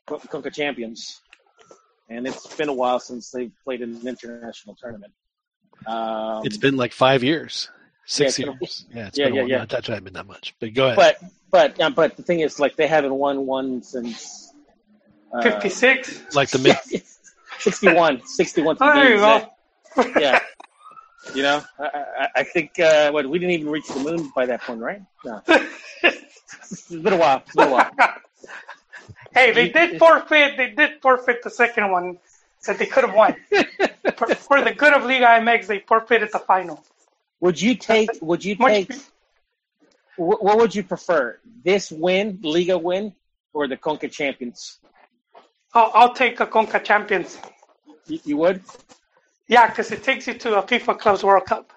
Con- 0.07 0.21
Conca 0.21 0.51
Champions, 0.51 1.21
and 2.11 2.27
it's 2.27 2.47
been 2.57 2.69
a 2.69 2.73
while 2.75 3.01
since 3.01 3.31
they've 3.31 3.53
played 3.65 3.81
in 3.81 3.95
an 3.97 4.07
international 4.07 4.75
tournament. 4.75 5.13
Um, 5.87 6.43
It's 6.45 6.59
been 6.59 6.77
like 6.77 6.93
five 6.93 7.23
years, 7.25 7.71
six 8.05 8.21
Yeah, 8.21 8.27
it's 8.27 8.37
been- 8.51 8.59
years. 8.61 8.87
Yeah, 8.95 9.07
it's 9.07 9.19
yeah, 9.19 9.25
been 9.27 9.33
a 9.33 9.37
yeah, 9.37 9.41
while. 9.43 9.51
yeah. 9.51 9.59
Not 9.59 9.69
that 9.71 9.87
hasn't 9.87 10.05
been 10.05 10.15
that 10.15 10.27
much, 10.27 10.55
but 10.61 10.75
go 10.75 10.87
ahead. 10.87 10.97
but 10.97 11.31
but 11.51 11.81
uh, 11.81 11.91
but 11.91 12.17
the 12.17 12.23
thing 12.23 12.41
is, 12.41 12.61
like, 12.61 12.77
they 12.77 12.87
haven't 12.87 13.15
won 13.15 13.47
one 13.47 13.83
since 13.83 14.53
uh, 15.33 15.43
56. 15.43 16.35
like 16.35 16.51
the 16.51 16.59
mid, 16.59 16.77
61, 17.59 18.23
61 18.27 18.77
Oh, 18.81 18.95
there 18.95 19.15
you 19.15 19.17
go. 19.19 19.51
Yeah. 20.21 20.39
You 21.35 21.43
know, 21.43 21.63
I, 21.79 21.85
I, 21.85 22.29
I 22.37 22.43
think 22.45 22.79
uh, 22.81 23.11
what 23.11 23.29
we 23.29 23.39
didn't 23.39 23.53
even 23.55 23.69
reach 23.69 23.87
the 23.89 24.01
moon 24.01 24.33
by 24.35 24.47
that 24.47 24.63
point, 24.63 24.81
right? 24.81 25.03
No, 25.25 25.43
it's 26.03 26.89
been 26.89 27.13
a 27.13 27.17
while. 27.17 27.43
It's 27.47 27.55
been 27.55 27.69
a 27.69 27.73
while. 27.73 27.91
Hey, 29.33 29.53
they 29.53 29.69
did 29.69 29.99
forfeit. 29.99 30.57
They 30.57 30.71
did 30.71 31.01
forfeit 31.01 31.43
the 31.43 31.51
second 31.51 31.91
one 31.91 32.19
that 32.67 32.79
they 32.79 32.87
could 32.87 33.05
have 33.05 33.15
won. 33.15 33.37
for, 34.17 34.27
for 34.49 34.63
the 34.63 34.73
good 34.73 34.93
of 34.93 35.05
Liga 35.05 35.27
MX, 35.27 35.67
they 35.67 35.79
forfeited 35.81 36.31
the 36.33 36.39
final. 36.41 36.83
Would 37.41 37.61
you 37.61 37.75
take? 37.75 38.11
Would 38.21 38.45
you 38.45 38.57
take? 38.57 38.91
wh- 40.17 40.43
What 40.43 40.59
would 40.59 40.75
you 40.75 40.83
prefer? 40.83 41.39
This 41.65 41.91
win, 41.91 42.41
Liga 42.43 42.77
win, 42.77 43.15
or 43.53 43.67
the 43.69 43.77
Conca 43.77 44.11
Champions? 44.11 44.79
I'll, 45.75 45.91
I'll 45.95 46.15
take 46.15 46.41
a 46.41 46.47
Conca 46.47 46.83
Champions. 46.83 47.39
You, 48.07 48.19
you 48.25 48.37
would? 48.39 48.63
Yeah, 49.49 49.67
because 49.69 49.91
it 49.91 50.03
takes 50.03 50.27
you 50.27 50.35
to 50.35 50.59
a 50.59 50.63
FIFA 50.63 50.99
Clubs 50.99 51.25
World 51.25 51.47
Cup, 51.47 51.73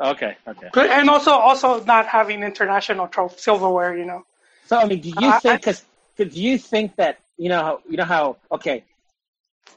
Okay, 0.00 0.36
okay. 0.48 0.68
but, 0.72 0.88
and 0.90 1.08
also 1.10 1.32
also 1.32 1.82
not 1.84 2.06
having 2.06 2.42
international 2.42 3.06
trophy 3.06 3.36
silverware. 3.38 3.96
You 3.96 4.06
know, 4.06 4.24
So 4.66 4.78
I 4.78 4.86
mean, 4.86 5.00
do 5.00 5.10
you 5.10 5.32
think? 5.32 5.60
Because 5.60 5.84
do 6.24 6.42
you 6.42 6.58
think 6.58 6.96
that 6.96 7.18
you 7.36 7.48
know 7.48 7.62
how 7.62 7.80
you 7.88 7.96
know 7.96 8.04
how 8.04 8.36
okay, 8.50 8.84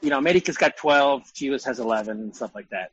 you 0.02 0.10
know, 0.10 0.18
America's 0.18 0.56
got 0.56 0.76
twelve, 0.76 1.22
Chivas 1.34 1.64
has 1.64 1.78
eleven, 1.78 2.18
and 2.18 2.36
stuff 2.36 2.54
like 2.54 2.68
that. 2.70 2.92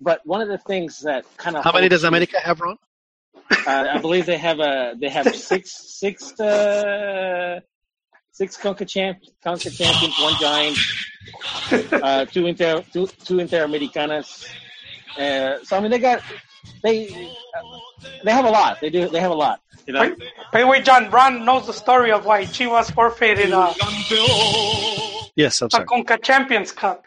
But 0.00 0.20
one 0.26 0.40
of 0.40 0.48
the 0.48 0.58
things 0.58 1.00
that 1.02 1.24
kind 1.36 1.56
of 1.56 1.64
how 1.64 1.72
many 1.72 1.88
does 1.88 2.04
America 2.04 2.38
have, 2.40 2.60
Ron? 2.60 2.78
Uh, 3.66 3.86
I 3.92 3.98
believe 3.98 4.26
they 4.26 4.38
have 4.38 4.60
a 4.60 4.94
they 4.98 5.08
have 5.08 5.34
six 5.34 5.98
six 6.00 6.38
uh, 6.40 7.60
six 8.30 8.56
Conca 8.56 8.88
champ 8.88 9.18
Conca 9.44 9.70
champions, 9.70 10.18
one 10.18 10.34
giant, 10.40 10.78
uh, 11.92 12.24
two 12.24 12.46
inter 12.46 12.82
two 12.92 13.06
two 13.06 13.36
interamericanas. 13.36 14.48
Uh, 15.18 15.62
so 15.64 15.76
I 15.76 15.80
mean 15.80 15.90
they 15.90 15.98
got 15.98 16.22
they 16.82 17.08
uh, 17.08 17.78
they 18.24 18.32
have 18.32 18.46
a 18.46 18.50
lot. 18.50 18.80
They 18.80 18.90
do 18.90 19.08
they 19.08 19.20
have 19.20 19.30
a 19.30 19.34
lot. 19.34 19.61
You 19.86 19.92
know. 19.94 20.00
By, 20.10 20.16
by 20.52 20.60
the 20.60 20.66
way, 20.66 20.82
John, 20.82 21.10
Ron 21.10 21.44
knows 21.44 21.66
the 21.66 21.72
story 21.72 22.12
of 22.12 22.24
why 22.24 22.44
Chivas 22.44 22.92
forfeited 22.94 23.52
uh, 23.52 23.72
Yes, 25.34 25.60
I'm 25.62 25.66
a 25.66 25.70
sorry. 25.70 25.86
Conca 25.86 26.22
Champions 26.22 26.72
Cup 26.72 27.04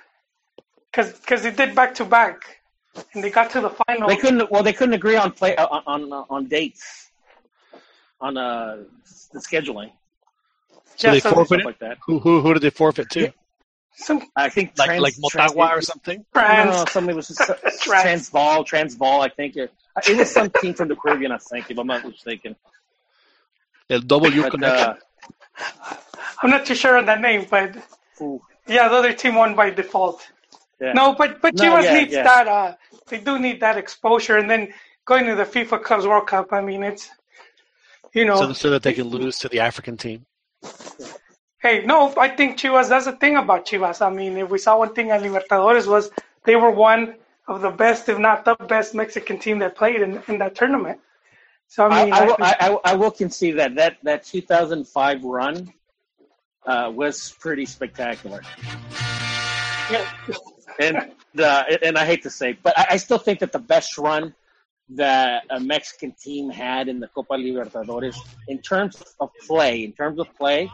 because 0.91 1.41
they 1.43 1.51
did 1.51 1.75
back 1.75 1.93
to 1.95 2.05
back, 2.05 2.59
and 3.13 3.23
they 3.23 3.29
got 3.29 3.51
to 3.51 3.61
the 3.61 3.69
final. 3.69 4.07
They 4.07 4.15
couldn't. 4.17 4.49
Well, 4.49 4.63
they 4.63 4.73
couldn't 4.73 4.93
agree 4.95 5.15
on 5.15 5.31
play 5.31 5.55
uh, 5.55 5.67
on 5.67 6.11
on, 6.11 6.25
on 6.29 6.45
dates, 6.47 7.11
on 8.21 8.37
uh 8.37 8.83
the 9.33 9.39
scheduling. 9.39 9.91
So 10.95 11.11
they 11.11 11.19
so- 11.19 11.31
forfeited? 11.31 11.65
Like 11.65 11.79
that. 11.79 11.97
Who, 12.05 12.19
who, 12.19 12.41
who 12.41 12.53
did 12.53 12.61
they 12.63 12.69
forfeit 12.69 13.09
to? 13.11 13.33
Some 13.97 14.23
I 14.35 14.49
think 14.49 14.73
Like 14.77 14.87
trans, 14.87 15.01
like 15.01 15.13
trans- 15.29 15.53
Motagua 15.53 15.69
or 15.77 15.81
something? 15.81 16.25
trans. 16.33 16.69
No, 16.69 16.85
something 16.85 17.15
was 17.15 17.29
just, 17.29 17.39
Trans. 17.79 17.79
Transvaal, 17.81 18.63
Transvaal. 18.65 19.21
I 19.21 19.29
think 19.29 19.55
it, 19.55 19.71
it 20.07 20.17
was 20.17 20.31
some 20.31 20.49
team 20.49 20.73
from 20.73 20.89
the 20.89 20.95
Caribbean. 20.95 21.31
I 21.31 21.37
think, 21.37 21.71
if 21.71 21.77
I'm 21.77 21.87
not 21.87 22.05
mistaken. 22.05 22.55
El 23.89 24.01
W 24.01 24.41
But 24.41 24.51
connection. 24.51 24.87
uh, 24.87 24.95
I'm 26.41 26.49
not 26.49 26.65
too 26.65 26.75
sure 26.75 26.97
on 26.97 27.05
that 27.05 27.21
name, 27.21 27.45
but 27.49 27.75
ooh, 28.21 28.41
yeah, 28.67 28.87
the 28.89 28.95
other 28.95 29.13
team 29.13 29.35
won 29.35 29.55
by 29.55 29.69
default. 29.69 30.27
yeah. 30.81 30.93
No, 30.93 31.13
but 31.13 31.41
but 31.41 31.53
No, 31.55 31.63
Chivas 31.63 31.83
yeah, 31.83 31.93
needs 31.93 32.13
yeah. 32.13 32.23
that. 32.23 32.47
Uh, 32.47 32.75
they 33.07 33.19
do 33.19 33.39
need 33.39 33.59
that 33.61 33.77
exposure, 33.77 34.37
and 34.37 34.49
then 34.49 34.73
going 35.05 35.25
to 35.25 35.35
the 35.35 35.45
FIFA 35.45 35.83
Clubs 35.83 36.05
World 36.07 36.27
Cup. 36.27 36.51
I 36.51 36.61
mean, 36.61 36.83
it's 36.83 37.09
you 38.13 38.25
know, 38.25 38.37
so, 38.37 38.53
so 38.53 38.69
that 38.71 38.83
they 38.83 38.93
can 38.93 39.07
lose 39.07 39.37
to 39.39 39.49
the 39.49 39.59
African 39.59 39.97
team. 39.97 40.25
hey, 41.59 41.85
no, 41.85 42.13
I 42.17 42.29
think 42.29 42.57
Chivas. 42.57 42.89
That's 42.89 43.05
the 43.05 43.13
thing 43.13 43.37
about 43.37 43.65
Chivas. 43.65 44.05
I 44.05 44.09
mean, 44.09 44.37
if 44.37 44.49
we 44.49 44.57
saw 44.57 44.79
one 44.79 44.93
thing 44.93 45.11
at 45.11 45.21
Libertadores 45.21 45.87
was 45.87 46.09
they 46.43 46.55
were 46.55 46.71
one 46.71 47.15
of 47.47 47.61
the 47.61 47.69
best, 47.69 48.09
if 48.09 48.17
not 48.17 48.45
the 48.45 48.55
best, 48.55 48.95
Mexican 48.95 49.37
team 49.39 49.59
that 49.59 49.75
played 49.75 50.01
in, 50.01 50.21
in 50.27 50.37
that 50.39 50.55
tournament. 50.55 50.99
So 51.67 51.85
I 51.87 52.05
mean, 52.05 52.13
I, 52.13 52.25
will, 52.25 52.35
I- 52.39 52.55
I, 52.59 52.69
I- 52.73 52.79
I 52.91 52.95
will 52.95 53.11
concede 53.11 53.57
that 53.57 53.75
that 53.75 53.97
that 54.03 54.23
2005 54.23 55.23
run 55.23 55.73
uh, 56.65 56.91
was 56.93 57.35
pretty 57.39 57.65
spectacular. 57.65 58.41
Yeah. 59.91 60.07
and 60.79 61.11
uh, 61.39 61.63
and 61.81 61.97
I 61.97 62.05
hate 62.05 62.23
to 62.23 62.29
say, 62.29 62.57
but 62.61 62.77
I, 62.77 62.85
I 62.91 62.97
still 62.97 63.17
think 63.19 63.39
that 63.39 63.51
the 63.51 63.59
best 63.59 63.97
run 63.97 64.33
that 64.89 65.43
a 65.49 65.59
Mexican 65.59 66.11
team 66.13 66.49
had 66.49 66.87
in 66.87 66.99
the 66.99 67.07
Copa 67.07 67.33
Libertadores, 67.33 68.15
in 68.47 68.59
terms 68.61 69.01
of 69.19 69.31
play, 69.47 69.83
in 69.83 69.91
terms 69.93 70.19
of 70.19 70.27
play, 70.37 70.69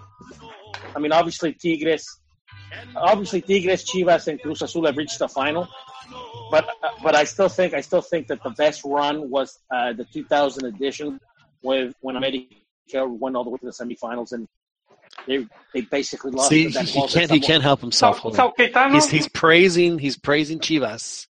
I 0.95 0.99
mean, 0.99 1.13
obviously 1.13 1.53
Tigres, 1.53 2.19
obviously 2.95 3.41
Tigres, 3.41 3.83
Chivas, 3.83 4.27
and 4.27 4.41
Cruz 4.41 4.61
Azul 4.61 4.85
have 4.85 4.97
reached 4.97 5.19
the 5.19 5.27
final, 5.27 5.67
but 6.49 6.69
uh, 6.83 6.89
but 7.03 7.15
I 7.15 7.23
still 7.23 7.49
think 7.49 7.73
I 7.73 7.81
still 7.81 8.01
think 8.01 8.27
that 8.27 8.43
the 8.43 8.51
best 8.51 8.81
run 8.83 9.29
was 9.29 9.59
uh, 9.71 9.93
the 9.93 10.05
2000 10.05 10.65
edition, 10.65 11.19
with 11.61 11.93
when 12.01 12.15
America 12.15 12.45
went 13.07 13.35
all 13.35 13.43
the 13.43 13.49
way 13.49 13.57
to 13.59 13.65
the 13.65 13.71
semifinals 13.71 14.31
and. 14.33 14.47
They, 15.27 15.45
they 15.73 15.81
basically 15.81 16.31
lost. 16.31 16.49
See, 16.49 16.69
he, 16.69 16.79
he 16.83 17.07
can't 17.07 17.29
he 17.29 17.41
can't 17.41 17.61
help 17.61 17.81
himself. 17.81 18.15
so, 18.15 18.21
Hold 18.21 18.35
so. 18.35 18.53
Caetano, 18.57 18.93
He's 18.93 19.09
he's 19.09 19.27
praising 19.27 19.99
he's 19.99 20.17
praising 20.17 20.59
Chivas. 20.59 21.27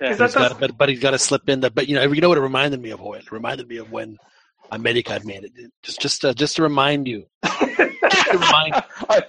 Yeah. 0.00 0.10
He's 0.10 0.18
got, 0.18 0.32
the, 0.32 0.56
but 0.58 0.78
but 0.78 0.88
he's 0.88 1.00
got 1.00 1.10
to 1.10 1.18
slip 1.18 1.48
in 1.48 1.60
that. 1.60 1.74
But 1.74 1.88
you 1.88 1.96
know, 1.96 2.10
you 2.12 2.20
know 2.20 2.28
what 2.28 2.38
it 2.38 2.42
reminded 2.42 2.80
me 2.80 2.90
of? 2.90 3.00
Joel? 3.00 3.14
It 3.14 3.32
reminded 3.32 3.68
me 3.68 3.78
of 3.78 3.90
when 3.90 4.18
America 4.70 5.12
had 5.12 5.26
made 5.26 5.44
it. 5.44 5.52
Just 5.82 6.00
just 6.00 6.24
uh, 6.24 6.32
just 6.32 6.56
to 6.56 6.62
remind 6.62 7.08
you. 7.08 7.26
Just 7.44 8.30
to 8.30 8.38
remind 8.38 8.74
All 8.74 8.82
right. 9.10 9.24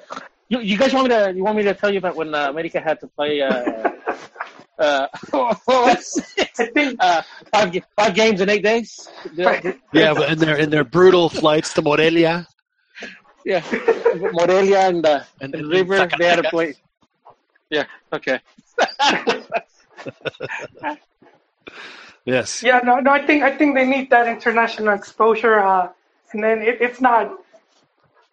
You, 0.54 0.60
you 0.60 0.78
guys 0.78 0.93
want 0.93 1.10
me 1.10 1.16
to? 1.16 1.34
You 1.36 1.43
want 1.43 1.58
me 1.58 1.64
to 1.64 1.74
tell 1.74 1.91
you 1.91 1.97
about 1.97 2.16
when 2.16 2.36
uh, 2.36 2.51
America 2.51 2.80
had 2.80 2.99
to 2.99 3.08
play? 3.08 3.41
Uh, 3.41 3.89
uh, 4.78 5.08
what 5.32 5.60
was 5.68 6.22
it? 6.38 6.51
I 6.60 6.66
think 6.68 6.97
uh, 6.99 7.24
five 7.51 7.76
five 7.97 8.14
games 8.14 8.39
in 8.39 8.49
eight 8.49 8.64
days. 8.64 9.10
Yeah, 9.36 10.14
in 10.32 10.38
their 10.38 10.58
in 10.58 10.70
their 10.70 10.84
brutal 10.84 11.28
flights 11.30 11.74
to 11.74 11.82
Morelia 11.82 12.45
Yeah, 13.43 13.64
Morelia 14.32 14.82
and 14.89 15.04
uh, 15.04 15.24
and, 15.41 15.56
and 15.56 15.64
and 15.64 15.72
River. 15.72 16.08
They 16.20 16.28
had 16.28 16.36
to 16.36 16.43
Zacatecas. 16.43 16.49
play. 16.51 16.76
Yeah. 17.72 17.86
Okay. 18.14 18.39
Yes. 22.26 22.62
Yeah, 22.64 22.80
no, 22.84 22.99
no. 22.99 23.12
I 23.12 23.26
think 23.26 23.41
I 23.41 23.58
think 23.58 23.74
they 23.74 23.88
need 23.88 24.12
that 24.12 24.28
international 24.28 24.93
exposure, 24.93 25.60
uh, 25.60 25.89
and 26.32 26.43
then 26.43 26.62
it, 26.62 26.80
it's 26.80 27.01
not 27.01 27.34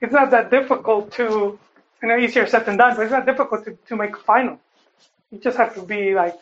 it's 0.02 0.12
not 0.12 0.30
that 0.30 0.50
difficult 0.50 1.10
to 1.12 1.58
you 2.02 2.08
know 2.08 2.16
easier 2.16 2.46
said 2.46 2.64
than 2.66 2.76
done, 2.76 2.96
but 2.96 3.02
it's 3.02 3.12
not 3.12 3.26
difficult 3.26 3.64
to, 3.64 3.76
to 3.88 3.96
make 3.96 4.14
a 4.14 4.20
final. 4.20 4.58
You 5.30 5.38
just 5.38 5.56
have 5.56 5.74
to 5.74 5.82
be 5.82 6.14
like 6.14 6.36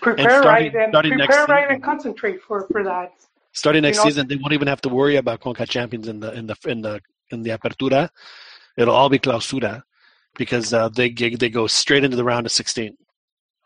prepare 0.00 0.42
starting- 0.42 0.48
right 0.48 0.74
and 0.74 0.92
prepare 0.92 1.44
right 1.46 1.64
season. 1.64 1.74
and 1.74 1.82
concentrate 1.82 2.42
for 2.42 2.66
for 2.70 2.82
that. 2.84 3.12
Starting 3.52 3.82
next 3.82 3.98
You 3.98 4.04
know- 4.04 4.10
season, 4.10 4.28
they 4.28 4.36
won't 4.36 4.52
even 4.52 4.68
have 4.68 4.80
to 4.82 4.88
worry 4.88 5.16
about 5.16 5.40
Conca 5.40 5.68
champions 5.68 6.06
in 6.08 6.20
the 6.20 6.32
in 6.32 6.46
the 6.46 6.56
in 6.66 6.80
the 6.82 7.00
in 7.30 7.42
the 7.42 7.50
Apertura. 7.50 8.08
It'll 8.76 8.94
all 8.94 9.08
be 9.08 9.18
Clausura 9.18 9.82
because 10.36 10.72
uh, 10.72 10.88
they 10.88 11.10
they 11.10 11.48
go 11.48 11.66
straight 11.66 12.04
into 12.04 12.16
the 12.16 12.24
round 12.24 12.46
of 12.46 12.52
16. 12.52 12.96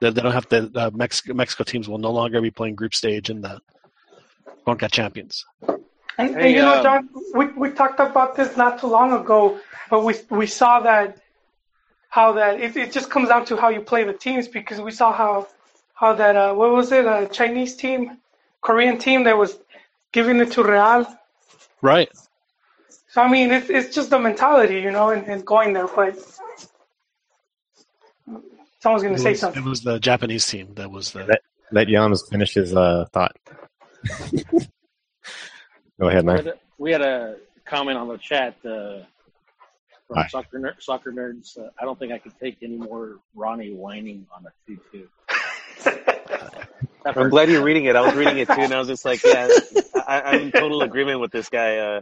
They, 0.00 0.10
they 0.10 0.20
don't 0.22 0.32
have 0.32 0.48
to. 0.48 0.70
Uh, 0.74 0.90
Mexico, 0.94 1.34
Mexico 1.34 1.64
teams 1.64 1.88
will 1.88 1.98
no 1.98 2.10
longer 2.10 2.40
be 2.40 2.50
playing 2.50 2.74
group 2.76 2.94
stage 2.94 3.28
in 3.28 3.42
the 3.42 3.60
Conca 4.66 4.90
champions. 4.90 5.44
And, 6.18 6.34
Hey, 6.34 6.46
and 6.46 6.50
you 6.50 6.62
know, 6.62 6.76
um, 6.76 6.82
John, 6.82 7.08
we 7.34 7.46
we 7.46 7.70
talked 7.70 8.00
about 8.00 8.36
this 8.36 8.56
not 8.56 8.80
too 8.80 8.88
long 8.88 9.12
ago, 9.12 9.58
but 9.90 10.04
we 10.04 10.14
we 10.30 10.46
saw 10.46 10.80
that 10.80 11.18
how 12.08 12.32
that 12.32 12.60
it, 12.60 12.76
it 12.76 12.92
just 12.92 13.10
comes 13.10 13.28
down 13.28 13.44
to 13.46 13.56
how 13.56 13.70
you 13.70 13.80
play 13.80 14.04
the 14.04 14.12
teams 14.12 14.46
because 14.46 14.80
we 14.80 14.90
saw 14.90 15.12
how 15.12 15.48
how 15.94 16.12
that 16.12 16.36
uh, 16.36 16.52
what 16.54 16.72
was 16.72 16.92
it 16.92 17.06
a 17.06 17.28
Chinese 17.32 17.74
team, 17.76 18.18
Korean 18.60 18.98
team 18.98 19.24
that 19.24 19.38
was 19.38 19.58
giving 20.12 20.38
it 20.40 20.52
to 20.52 20.62
Real. 20.62 21.06
Right. 21.80 22.10
So 23.08 23.22
I 23.22 23.30
mean, 23.30 23.50
it's 23.50 23.70
it's 23.70 23.94
just 23.94 24.10
the 24.10 24.18
mentality, 24.18 24.80
you 24.80 24.90
know, 24.90 25.10
and, 25.10 25.26
and 25.26 25.44
going 25.44 25.72
there. 25.72 25.88
But 25.88 26.18
someone's 28.80 29.02
gonna 29.02 29.18
say 29.18 29.34
something. 29.34 29.62
it 29.62 29.68
was 29.68 29.80
the 29.82 29.98
Japanese 29.98 30.46
team 30.46 30.74
that 30.74 30.90
was 30.90 31.12
the. 31.12 31.24
Let, 31.24 31.40
let 31.70 31.88
Yams 31.88 32.28
finish 32.28 32.54
his 32.54 32.74
uh, 32.76 33.06
thought. 33.12 33.36
Go 36.02 36.08
ahead, 36.08 36.24
We 36.24 36.26
man. 36.26 36.36
had 36.36 36.46
a, 36.48 36.54
we 36.78 36.90
had 36.90 37.00
a 37.00 37.36
comment 37.64 37.96
on 37.96 38.08
the 38.08 38.18
chat 38.18 38.56
uh, 38.64 39.04
from 40.08 40.16
Hi. 40.16 40.26
soccer 40.26 40.58
ner- 40.58 40.74
soccer 40.80 41.12
nerds. 41.12 41.56
Uh, 41.56 41.68
I 41.78 41.84
don't 41.84 41.96
think 41.96 42.10
I 42.12 42.18
could 42.18 42.36
take 42.40 42.56
any 42.60 42.74
more 42.76 43.20
Ronnie 43.36 43.72
whining 43.72 44.26
on 44.36 44.44
a 44.44 44.50
two-two. 44.66 45.06
I'm 47.06 47.30
glad 47.30 47.50
you're 47.50 47.62
reading 47.62 47.84
it. 47.84 47.94
I 47.94 48.00
was 48.00 48.16
reading 48.16 48.36
it 48.38 48.48
too, 48.48 48.62
and 48.62 48.74
I 48.74 48.80
was 48.80 48.88
just 48.88 49.04
like, 49.04 49.22
yeah, 49.22 49.48
I, 49.94 50.22
I'm 50.22 50.40
in 50.40 50.50
total 50.50 50.82
agreement 50.82 51.20
with 51.20 51.30
this 51.30 51.48
guy. 51.48 51.76
Uh, 51.76 52.00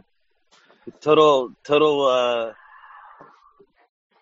total, 0.99 1.51
total, 1.63 2.07
uh, 2.07 2.53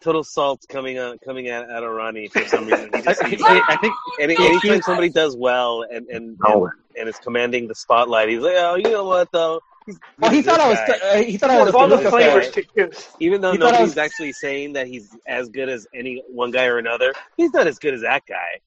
total 0.02 0.24
salt 0.24 0.66
coming 0.70 0.98
out, 0.98 1.20
coming 1.22 1.50
out, 1.50 1.70
at 1.70 1.84
of 1.84 1.92
Ronnie 1.92 2.28
for 2.28 2.46
some 2.48 2.66
reason. 2.66 2.90
He 2.94 3.00
I, 3.00 3.02
just, 3.02 3.24
I, 3.24 3.30
he's, 3.30 3.42
I 3.44 3.78
think 3.82 3.94
any, 4.20 4.36
anytime 4.38 4.82
somebody 4.82 5.10
does 5.10 5.36
well 5.36 5.84
and 5.84 6.08
and, 6.08 6.38
and 6.44 6.70
and 6.98 7.10
is 7.10 7.18
commanding 7.18 7.68
the 7.68 7.76
spotlight, 7.76 8.30
he's 8.30 8.42
like, 8.42 8.56
oh, 8.58 8.76
you 8.76 8.84
know 8.90 9.04
what 9.06 9.32
though? 9.32 9.62
He's, 9.86 10.00
well, 10.20 10.30
he 10.32 10.38
he's 10.38 10.46
thought 10.46 10.60
I 10.60 10.70
was. 10.70 10.78
Uh, 10.78 11.24
he 11.24 11.38
thought 11.38 11.50
I 11.50 11.60
was 11.60 11.70
Of 11.70 11.76
all 11.76 11.88
the 11.88 11.96
good 11.98 12.04
guy. 12.06 12.10
flavors 12.12 12.52
to 12.52 12.64
use. 12.76 13.10
Even 13.20 13.42
though 13.42 13.54
he 13.54 13.58
nobody's 13.58 13.90
was- 13.90 13.98
actually 13.98 14.34
saying 14.34 14.74
that 14.74 14.88
he's 14.88 15.16
as 15.26 15.50
good 15.50 15.68
as 15.70 15.88
any 15.94 16.24
one 16.30 16.52
guy 16.52 16.66
or 16.66 16.78
another, 16.78 17.14
he's 17.38 17.52
not 17.54 17.68
as 17.68 17.80
good 17.80 17.94
as 17.94 18.02
that 18.02 18.26
guy. 18.28 18.60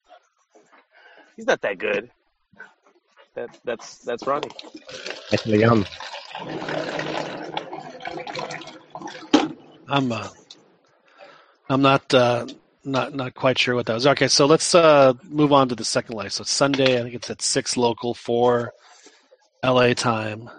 He's 1.36 1.46
not 1.46 1.60
that 1.62 1.78
good. 1.78 2.10
That 3.34 3.58
that's 3.64 3.98
that's 3.98 4.26
Ronnie. 4.26 4.50
Actually, 5.32 5.60
Yams. 5.60 5.86
I'm 9.88 10.10
uh, 10.12 10.28
I'm 11.68 11.82
not 11.82 12.12
uh, 12.12 12.46
not 12.84 13.14
not 13.14 13.34
quite 13.34 13.58
sure 13.58 13.74
what 13.74 13.86
that 13.86 13.94
was. 13.94 14.06
Okay, 14.06 14.28
so 14.28 14.46
let's 14.46 14.74
uh, 14.74 15.14
move 15.28 15.52
on 15.52 15.68
to 15.68 15.74
the 15.74 15.84
second 15.84 16.16
leg. 16.16 16.30
So 16.30 16.44
Sunday. 16.44 16.98
I 16.98 17.02
think 17.02 17.14
it's 17.14 17.30
at 17.30 17.40
six 17.42 17.76
local, 17.76 18.14
four 18.14 18.72
LA 19.64 19.94
time, 19.94 20.50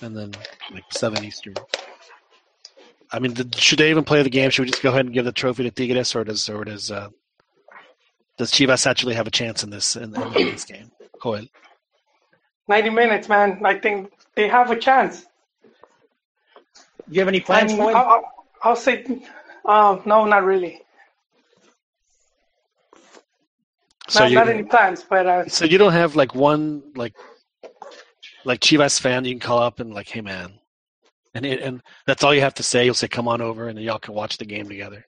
and 0.00 0.16
then 0.16 0.32
like 0.72 0.84
seven 0.92 1.24
Eastern. 1.24 1.54
I 3.12 3.18
mean, 3.18 3.34
th- 3.34 3.58
should 3.60 3.78
they 3.80 3.90
even 3.90 4.04
play 4.04 4.22
the 4.22 4.30
game? 4.30 4.50
Should 4.50 4.66
we 4.66 4.70
just 4.70 4.82
go 4.82 4.90
ahead 4.90 5.04
and 5.04 5.12
give 5.12 5.24
the 5.24 5.32
trophy 5.32 5.64
to 5.64 5.70
Tigres, 5.70 6.14
or 6.14 6.24
does 6.24 6.48
or 6.48 6.64
does 6.64 6.90
uh, 6.90 7.08
does 8.38 8.52
Chivas 8.52 8.86
actually 8.86 9.14
have 9.14 9.26
a 9.26 9.30
chance 9.32 9.62
in 9.64 9.70
this 9.70 9.96
in, 9.96 10.14
in 10.14 10.32
this 10.32 10.64
game? 10.64 10.90
Coel. 11.20 11.46
Ninety 12.68 12.90
minutes, 12.90 13.28
man. 13.28 13.60
I 13.64 13.78
think 13.78 14.12
they 14.36 14.46
have 14.48 14.70
a 14.70 14.76
chance. 14.76 15.22
Do 15.64 17.16
you 17.16 17.20
have 17.20 17.28
any 17.28 17.40
plans, 17.40 17.72
mean, 17.72 17.80
Floyd? 17.82 17.94
I'll, 17.96 18.06
I'll- 18.08 18.24
I'll 18.62 18.76
say, 18.76 19.06
um, 19.70 20.02
no, 20.04 20.24
not 20.24 20.44
really. 20.44 20.80
So 24.08 24.20
not, 24.20 24.30
you 24.30 24.34
not 24.34 24.48
any 24.48 24.62
plans, 24.64 25.04
but 25.08 25.26
uh, 25.26 25.48
so 25.48 25.64
you 25.64 25.78
don't 25.78 25.92
have 25.92 26.16
like 26.16 26.34
one 26.34 26.82
like 26.96 27.14
like 28.44 28.60
Chivas 28.60 29.00
fan, 29.00 29.24
you 29.24 29.32
can 29.32 29.40
call 29.40 29.60
up 29.60 29.78
and 29.78 29.94
like, 29.94 30.08
hey 30.08 30.20
man, 30.20 30.54
and 31.34 31.46
it, 31.46 31.60
and 31.62 31.80
that's 32.06 32.24
all 32.24 32.34
you 32.34 32.40
have 32.40 32.54
to 32.54 32.64
say. 32.64 32.84
You'll 32.84 32.94
say, 32.94 33.06
come 33.06 33.28
on 33.28 33.40
over, 33.40 33.68
and 33.68 33.78
then 33.78 33.84
y'all 33.84 34.00
can 34.00 34.14
watch 34.14 34.38
the 34.38 34.44
game 34.44 34.68
together. 34.68 35.06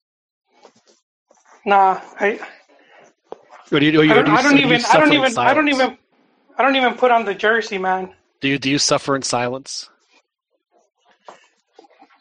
Nah, 1.64 2.00
I 2.20 2.38
Or 3.72 3.80
do 3.80 3.86
you, 3.86 4.00
or 4.00 4.04
you, 4.04 4.12
I 4.12 4.14
don't, 4.14 4.24
do 4.24 4.30
you, 4.30 4.36
I 4.36 4.42
don't 4.42 4.56
do 4.56 4.62
even 4.62 4.84
I 4.84 5.00
don't 5.00 5.12
even 5.12 5.38
I 5.38 5.54
don't 5.54 5.68
even 5.68 5.98
I 6.58 6.62
don't 6.62 6.76
even 6.76 6.94
put 6.94 7.10
on 7.10 7.24
the 7.24 7.34
jersey, 7.34 7.78
man. 7.78 8.12
Do 8.40 8.48
you 8.48 8.58
do 8.58 8.70
you 8.70 8.78
suffer 8.78 9.16
in 9.16 9.22
silence? 9.22 9.88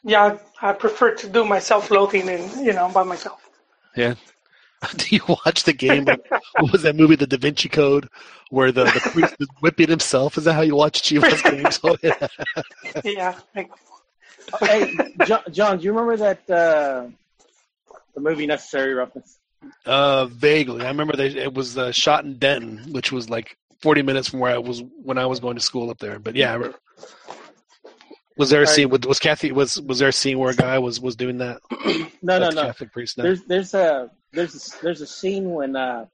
Yeah, 0.03 0.37
I 0.61 0.73
prefer 0.73 1.15
to 1.15 1.29
do 1.29 1.45
my 1.45 1.59
self-loathing 1.59 2.27
and 2.27 2.65
you 2.65 2.73
know 2.73 2.89
by 2.89 3.03
myself. 3.03 3.49
Yeah. 3.95 4.15
Do 4.97 5.15
you 5.15 5.21
watch 5.45 5.63
the 5.63 5.73
game? 5.73 6.05
Like, 6.05 6.27
what 6.59 6.71
was 6.71 6.81
that 6.81 6.95
movie, 6.95 7.15
The 7.15 7.27
Da 7.27 7.37
Vinci 7.37 7.69
Code, 7.69 8.09
where 8.49 8.71
the, 8.71 8.85
the 8.85 8.99
priest 9.11 9.35
is 9.39 9.47
whipping 9.59 9.89
himself? 9.89 10.39
Is 10.39 10.45
that 10.45 10.53
how 10.53 10.61
you 10.61 10.75
watch 10.75 11.03
Chivas 11.03 11.43
games? 11.43 11.79
Oh, 11.83 11.97
yeah. 12.01 13.35
Yeah, 13.55 13.67
hey, 14.59 14.91
John, 15.25 15.41
John, 15.51 15.77
do 15.77 15.83
you 15.83 15.91
remember 15.91 16.17
that 16.17 16.49
uh, 16.49 17.07
the 18.15 18.21
movie 18.21 18.47
Necessary 18.47 18.93
Roughness? 18.93 19.37
Uh, 19.85 20.25
vaguely. 20.25 20.83
I 20.83 20.87
remember 20.87 21.15
they, 21.15 21.27
it 21.27 21.53
was 21.53 21.77
uh, 21.77 21.91
shot 21.91 22.25
in 22.25 22.37
Denton, 22.37 22.91
which 22.91 23.11
was 23.11 23.29
like 23.29 23.57
40 23.81 24.01
minutes 24.01 24.29
from 24.29 24.39
where 24.39 24.53
I 24.53 24.57
was 24.57 24.83
when 25.03 25.17
I 25.17 25.25
was 25.27 25.39
going 25.39 25.55
to 25.55 25.61
school 25.61 25.89
up 25.89 25.99
there. 25.99 26.19
But 26.19 26.35
yeah, 26.35 26.51
I 26.51 26.55
remember. 26.55 26.79
Was 28.41 28.49
there 28.49 28.63
a 28.63 28.67
scene? 28.67 28.89
Was, 28.89 29.01
was 29.05 29.19
Kathy? 29.19 29.51
Was 29.51 29.79
was 29.79 29.99
there 29.99 30.07
a 30.09 30.11
scene 30.11 30.39
where 30.39 30.49
a 30.49 30.55
guy 30.55 30.79
was 30.79 30.99
was 30.99 31.15
doing 31.15 31.37
that? 31.37 31.61
No, 32.23 32.39
no, 32.39 32.49
no. 32.49 32.63
Catholic 32.63 32.91
priest 32.91 33.17
now. 33.19 33.23
There's 33.23 33.43
there's 33.43 33.73
a 33.75 34.09
there's 34.31 34.55
a, 34.55 34.81
there's 34.81 35.01
a 35.01 35.05
scene 35.05 35.51
when 35.51 35.75
uh, 35.75 36.05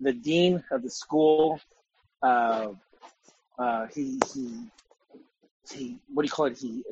the 0.00 0.12
dean 0.12 0.62
of 0.70 0.82
the 0.82 0.90
school 0.90 1.60
uh, 2.22 2.68
uh, 3.58 3.86
he 3.92 4.20
he 4.32 4.44
he 5.72 5.98
what 6.14 6.22
do 6.22 6.26
you 6.26 6.30
call 6.30 6.46
it? 6.46 6.58
He 6.58 6.84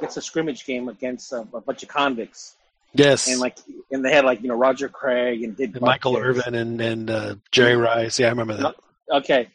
gets 0.00 0.16
a 0.16 0.22
scrimmage 0.22 0.64
game 0.64 0.88
against 0.88 1.30
a, 1.32 1.46
a 1.52 1.60
bunch 1.60 1.82
of 1.82 1.90
convicts, 1.90 2.56
Yes. 2.94 3.28
and 3.28 3.40
like 3.40 3.58
and 3.90 4.02
they 4.02 4.12
had 4.12 4.24
like 4.24 4.40
you 4.40 4.48
know 4.48 4.56
Roger 4.56 4.88
Craig 4.88 5.42
and 5.42 5.54
did 5.54 5.74
And 5.74 5.82
Michael 5.82 6.16
Irvin 6.16 6.54
and 6.54 6.80
and 6.80 7.10
uh, 7.10 7.34
Jerry 7.52 7.76
Rice. 7.76 8.18
Yeah, 8.18 8.28
I 8.28 8.30
remember 8.30 8.54
that. 8.56 8.74
Okay, 9.10 9.48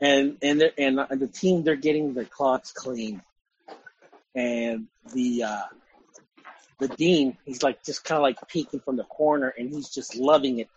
and 0.00 0.38
and 0.42 0.62
and 0.78 0.98
the 1.10 1.26
team 1.28 1.64
they're 1.64 1.74
getting 1.74 2.14
their 2.14 2.24
clocks 2.24 2.70
clean, 2.72 3.20
and 4.34 4.86
the 5.12 5.42
uh, 5.42 5.62
the 6.78 6.88
dean 6.88 7.36
he's 7.44 7.62
like 7.62 7.82
just 7.84 8.04
kind 8.04 8.16
of 8.16 8.22
like 8.22 8.36
peeking 8.48 8.80
from 8.80 8.96
the 8.96 9.04
corner, 9.04 9.54
and 9.58 9.72
he's 9.72 9.88
just 9.88 10.16
loving 10.16 10.58
it 10.58 10.68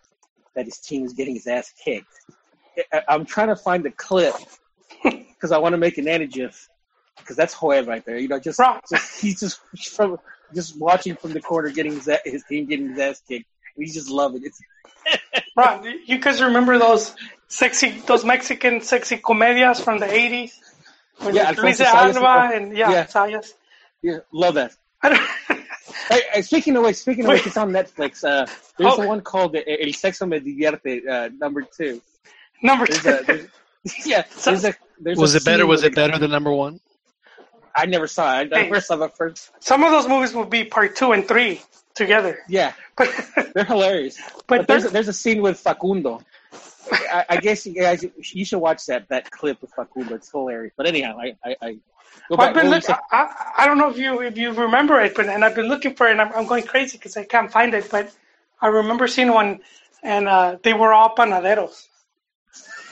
that 0.54 0.64
his 0.64 0.78
team 0.78 1.04
is 1.04 1.12
getting 1.12 1.34
his 1.34 1.46
ass 1.46 1.72
kicked. 1.82 2.06
I, 2.92 3.02
I'm 3.08 3.24
trying 3.24 3.48
to 3.48 3.56
find 3.56 3.84
the 3.84 3.90
clip 3.90 4.34
because 5.02 5.52
I 5.52 5.58
want 5.58 5.72
to 5.74 5.78
make 5.78 5.98
an 5.98 6.06
anagif 6.06 6.68
because 7.18 7.36
that's 7.36 7.54
Hoya 7.54 7.84
right 7.84 8.04
there. 8.04 8.18
You 8.18 8.28
know, 8.28 8.38
just, 8.38 8.60
just 8.90 9.20
he's 9.20 9.40
just 9.40 9.60
from 9.94 10.18
just 10.54 10.78
watching 10.78 11.16
from 11.16 11.32
the 11.32 11.40
corner, 11.40 11.70
getting 11.70 11.92
his, 11.92 12.08
his 12.24 12.44
team 12.44 12.66
getting 12.66 12.90
his 12.90 12.98
ass 12.98 13.22
kicked. 13.26 13.46
He's 13.76 13.94
just 13.94 14.08
loving 14.08 14.42
it. 14.44 14.52
Ron, 15.56 15.84
you 16.06 16.18
guys 16.18 16.42
remember 16.42 16.78
those 16.78 17.14
sexy, 17.48 17.90
those 18.06 18.24
Mexican 18.24 18.80
sexy 18.80 19.18
comedias 19.18 19.80
from 19.80 19.98
the 19.98 20.06
'80s? 20.06 20.52
When 21.18 21.34
Yeah, 21.34 21.50
Luis 21.56 21.80
Alfonso 21.80 22.20
Zayas. 22.20 22.24
Alba 22.24 22.56
and 22.56 22.76
yeah, 22.76 22.90
Yeah. 22.90 23.06
Zayas. 23.06 23.52
Yeah, 24.02 24.18
love 24.32 24.54
that. 24.54 24.72
hey, 25.02 26.20
hey, 26.32 26.42
speaking 26.42 26.76
of 26.76 26.82
which, 26.84 26.96
speaking 26.96 27.24
of 27.24 27.30
which, 27.30 27.46
it's 27.46 27.56
on 27.56 27.70
Netflix. 27.70 28.22
Uh, 28.24 28.46
there's 28.78 28.92
Oh. 28.94 29.02
the 29.02 29.08
one 29.08 29.20
called 29.20 29.56
uh, 29.56 29.60
El 29.66 29.88
Sexo 29.92 30.28
Me 30.28 30.38
Divierte, 30.40 31.06
uh, 31.08 31.28
number 31.38 31.62
two. 31.62 32.00
Number 32.62 32.86
There's 32.86 33.02
two. 33.02 33.08
a, 33.10 33.22
there's, 33.24 33.48
yeah, 34.06 34.24
there's 34.44 34.64
a, 34.64 34.74
there's 35.00 35.18
was 35.18 35.34
a 35.34 35.38
it 35.38 35.44
better? 35.44 35.66
Was 35.66 35.84
it 35.84 35.94
better 35.94 36.18
than 36.18 36.30
number 36.30 36.52
one? 36.52 36.80
I 37.74 37.84
never 37.86 38.06
saw 38.06 38.40
it. 38.40 38.52
I 38.52 38.56
Hey. 38.60 38.62
never 38.64 38.80
saw 38.80 38.96
the 38.96 39.08
first. 39.10 39.50
Some 39.60 39.84
of 39.84 39.90
those 39.90 40.08
movies 40.08 40.32
will 40.34 40.46
be 40.46 40.64
part 40.64 40.96
two 40.96 41.12
and 41.12 41.26
three 41.28 41.60
together. 41.94 42.38
Yeah, 42.48 42.72
they're 43.54 43.64
hilarious. 43.64 44.18
But 44.46 44.60
But, 44.60 44.68
there's 44.68 44.82
they're- 44.82 44.90
a, 44.90 44.92
there's 44.92 45.08
a 45.08 45.12
scene 45.12 45.42
with 45.42 45.58
Facundo. 45.60 46.22
I, 46.92 47.24
I 47.30 47.36
guess 47.38 47.66
you 47.66 47.74
guys 47.74 48.04
you 48.32 48.44
should 48.44 48.58
watch 48.58 48.86
that 48.86 49.08
that 49.08 49.30
clip 49.30 49.60
with 49.60 49.72
Facundo. 49.74 50.14
It's 50.14 50.30
hilarious. 50.30 50.72
But 50.76 50.86
anyhow, 50.86 51.18
I 51.18 51.36
I, 51.44 51.56
I 51.62 51.78
go 52.28 52.36
I've 52.38 52.54
been 52.54 52.70
look. 52.70 52.84
I, 52.88 53.52
I 53.58 53.66
don't 53.66 53.78
know 53.78 53.90
if 53.90 53.98
you 53.98 54.20
if 54.20 54.36
you 54.36 54.52
remember 54.52 55.00
it, 55.00 55.14
but 55.14 55.26
and 55.26 55.44
I've 55.44 55.54
been 55.54 55.68
looking 55.68 55.94
for 55.94 56.06
it, 56.06 56.12
and 56.12 56.20
I'm, 56.20 56.32
I'm 56.32 56.46
going 56.46 56.64
crazy 56.64 56.98
because 56.98 57.16
I 57.16 57.24
can't 57.24 57.50
find 57.50 57.74
it. 57.74 57.90
But 57.90 58.12
I 58.60 58.68
remember 58.68 59.06
seeing 59.06 59.32
one, 59.32 59.60
and 60.02 60.28
uh, 60.28 60.56
they 60.62 60.72
were 60.74 60.92
all 60.92 61.14
panaderos. 61.14 61.86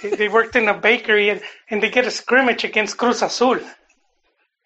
They, 0.03 0.11
they 0.11 0.29
worked 0.29 0.57
in 0.57 0.69
a 0.69 0.75
bakery, 0.75 1.31
and, 1.31 1.41
and 1.71 1.83
they 1.83 1.91
get 1.91 2.07
a 2.07 2.11
scrimmage 2.11 2.65
against 2.65 2.97
Cruz 2.97 3.23
Azul. 3.23 3.61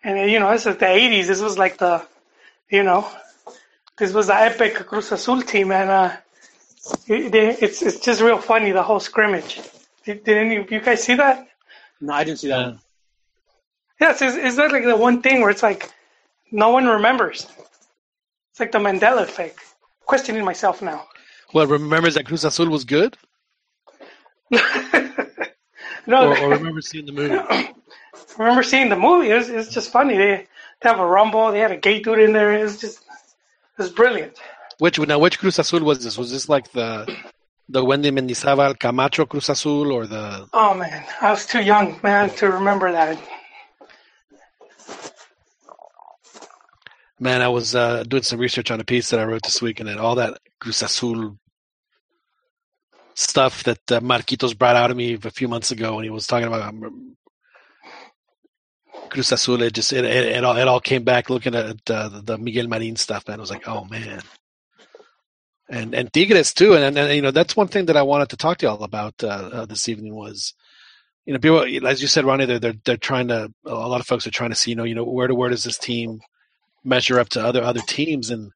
And 0.02 0.30
you 0.30 0.40
know, 0.40 0.50
this 0.52 0.66
is 0.66 0.76
the 0.76 0.86
'80s. 0.86 1.26
This 1.26 1.40
was 1.40 1.58
like 1.58 1.78
the, 1.78 2.06
you 2.70 2.82
know, 2.82 3.08
this 3.98 4.12
was 4.12 4.28
the 4.28 4.34
epic 4.34 4.74
Cruz 4.86 5.12
Azul 5.12 5.42
team, 5.42 5.72
and 5.72 5.90
uh, 5.90 6.16
it, 7.08 7.32
they, 7.32 7.56
it's 7.56 7.82
it's 7.82 8.00
just 8.00 8.20
real 8.20 8.38
funny 8.38 8.72
the 8.72 8.82
whole 8.82 9.00
scrimmage. 9.00 9.60
Did, 10.04 10.24
did 10.24 10.36
any 10.36 10.56
of 10.56 10.70
you 10.70 10.80
guys 10.80 11.02
see 11.02 11.14
that? 11.14 11.48
No, 12.00 12.12
I 12.12 12.24
didn't 12.24 12.38
see 12.40 12.48
that. 12.48 12.66
one. 12.66 12.80
Yes, 14.00 14.22
is, 14.22 14.36
is 14.36 14.56
that 14.56 14.72
like 14.72 14.84
the 14.84 14.96
one 14.96 15.22
thing 15.22 15.40
where 15.40 15.50
it's 15.50 15.62
like 15.62 15.90
no 16.52 16.70
one 16.70 16.86
remembers? 16.86 17.46
It's 18.50 18.60
like 18.60 18.72
the 18.72 18.78
Mandela 18.78 19.22
effect. 19.22 19.60
Questioning 20.06 20.44
myself 20.44 20.80
now. 20.80 21.06
Well, 21.52 21.66
remembers 21.66 22.14
that 22.14 22.26
Cruz 22.26 22.44
Azul 22.44 22.68
was 22.68 22.84
good, 22.84 23.16
No, 26.06 26.30
or, 26.30 26.38
or 26.38 26.50
remember 26.50 26.80
seeing 26.80 27.04
the 27.04 27.12
movie? 27.12 27.34
I 27.36 27.74
remember 28.38 28.62
seeing 28.62 28.88
the 28.88 28.96
movie. 28.96 29.30
It 29.30 29.34
was, 29.34 29.50
it's 29.50 29.68
just 29.68 29.92
funny. 29.92 30.16
They, 30.16 30.46
they 30.80 30.88
have 30.88 30.98
a 30.98 31.06
rumble. 31.06 31.52
They 31.52 31.60
had 31.60 31.70
a 31.70 31.76
gay 31.76 32.00
dude 32.00 32.18
in 32.18 32.32
there. 32.32 32.52
It's 32.52 32.80
just 32.80 33.04
it's 33.78 33.90
brilliant. 33.90 34.38
Which 34.78 34.98
now? 34.98 35.18
Which 35.18 35.38
Cruz 35.38 35.58
Azul 35.58 35.82
was 35.82 36.04
this? 36.04 36.16
Was 36.16 36.30
this 36.30 36.48
like 36.48 36.70
the 36.72 37.12
the 37.68 37.84
Wendy 37.84 38.10
Mendizábal 38.10 38.78
Camacho 38.78 39.26
Cruz 39.26 39.48
Azul, 39.48 39.92
or 39.92 40.06
the 40.06 40.48
Oh 40.52 40.74
man, 40.74 41.04
I 41.20 41.30
was 41.30 41.46
too 41.46 41.62
young, 41.62 41.98
man, 42.02 42.30
to 42.36 42.50
remember 42.50 42.92
that. 42.92 43.18
man? 47.18 47.42
I 47.42 47.48
was 47.48 47.74
uh, 47.74 48.04
doing 48.04 48.22
some 48.22 48.38
research 48.38 48.70
on 48.70 48.80
a 48.80 48.84
piece 48.84 49.10
that 49.10 49.20
I 49.20 49.24
wrote 49.24 49.42
this 49.42 49.60
week, 49.60 49.80
and 49.80 49.88
then 49.88 49.98
all 49.98 50.14
that 50.16 50.38
Cruz 50.60 50.82
Azul 50.82 51.38
stuff 53.14 53.64
that 53.64 53.90
uh, 53.90 54.00
Marquitos 54.00 54.56
brought 54.56 54.76
out 54.76 54.92
of 54.92 54.96
me 54.96 55.14
a 55.14 55.30
few 55.30 55.48
months 55.48 55.72
ago 55.72 55.96
when 55.96 56.04
he 56.04 56.10
was 56.10 56.28
talking 56.28 56.46
about 56.46 56.62
um, 56.68 57.16
Cruz 59.10 59.32
Azul. 59.32 59.62
It 59.62 59.74
just 59.74 59.92
it, 59.92 60.04
it, 60.04 60.36
it 60.36 60.44
all 60.44 60.56
it 60.56 60.68
all 60.68 60.80
came 60.80 61.02
back 61.02 61.30
looking 61.30 61.56
at 61.56 61.90
uh, 61.90 62.08
the, 62.08 62.22
the 62.24 62.38
Miguel 62.38 62.68
Marin 62.68 62.94
stuff. 62.94 63.26
Man, 63.26 63.38
I 63.38 63.40
was 63.40 63.50
like, 63.50 63.66
oh 63.66 63.84
man. 63.84 64.22
And 65.70 65.94
and 65.94 66.10
Tigres 66.12 66.54
too, 66.54 66.74
and, 66.74 66.82
and, 66.84 66.96
and 66.96 67.14
you 67.14 67.20
know 67.20 67.30
that's 67.30 67.56
one 67.56 67.68
thing 67.68 67.86
that 67.86 67.96
I 67.96 68.02
wanted 68.02 68.30
to 68.30 68.38
talk 68.38 68.58
to 68.58 68.66
y'all 68.66 68.82
about 68.82 69.22
uh, 69.22 69.26
uh, 69.52 69.66
this 69.66 69.88
evening 69.88 70.14
was, 70.14 70.54
you 71.26 71.34
know, 71.34 71.38
people 71.38 71.86
as 71.86 72.00
you 72.00 72.08
said, 72.08 72.24
Ronnie, 72.24 72.46
they're 72.46 72.58
they're 72.58 72.74
they're 72.84 72.96
trying 72.96 73.28
to 73.28 73.52
a 73.66 73.74
lot 73.74 74.00
of 74.00 74.06
folks 74.06 74.26
are 74.26 74.30
trying 74.30 74.50
to 74.50 74.56
see, 74.56 74.70
you 74.70 74.76
know, 74.76 74.84
you 74.84 74.94
know, 74.94 75.04
where 75.04 75.26
to 75.26 75.34
where 75.34 75.50
does 75.50 75.64
this 75.64 75.76
team 75.76 76.20
measure 76.84 77.20
up 77.20 77.28
to 77.30 77.44
other 77.44 77.62
other 77.62 77.82
teams, 77.86 78.30
and 78.30 78.50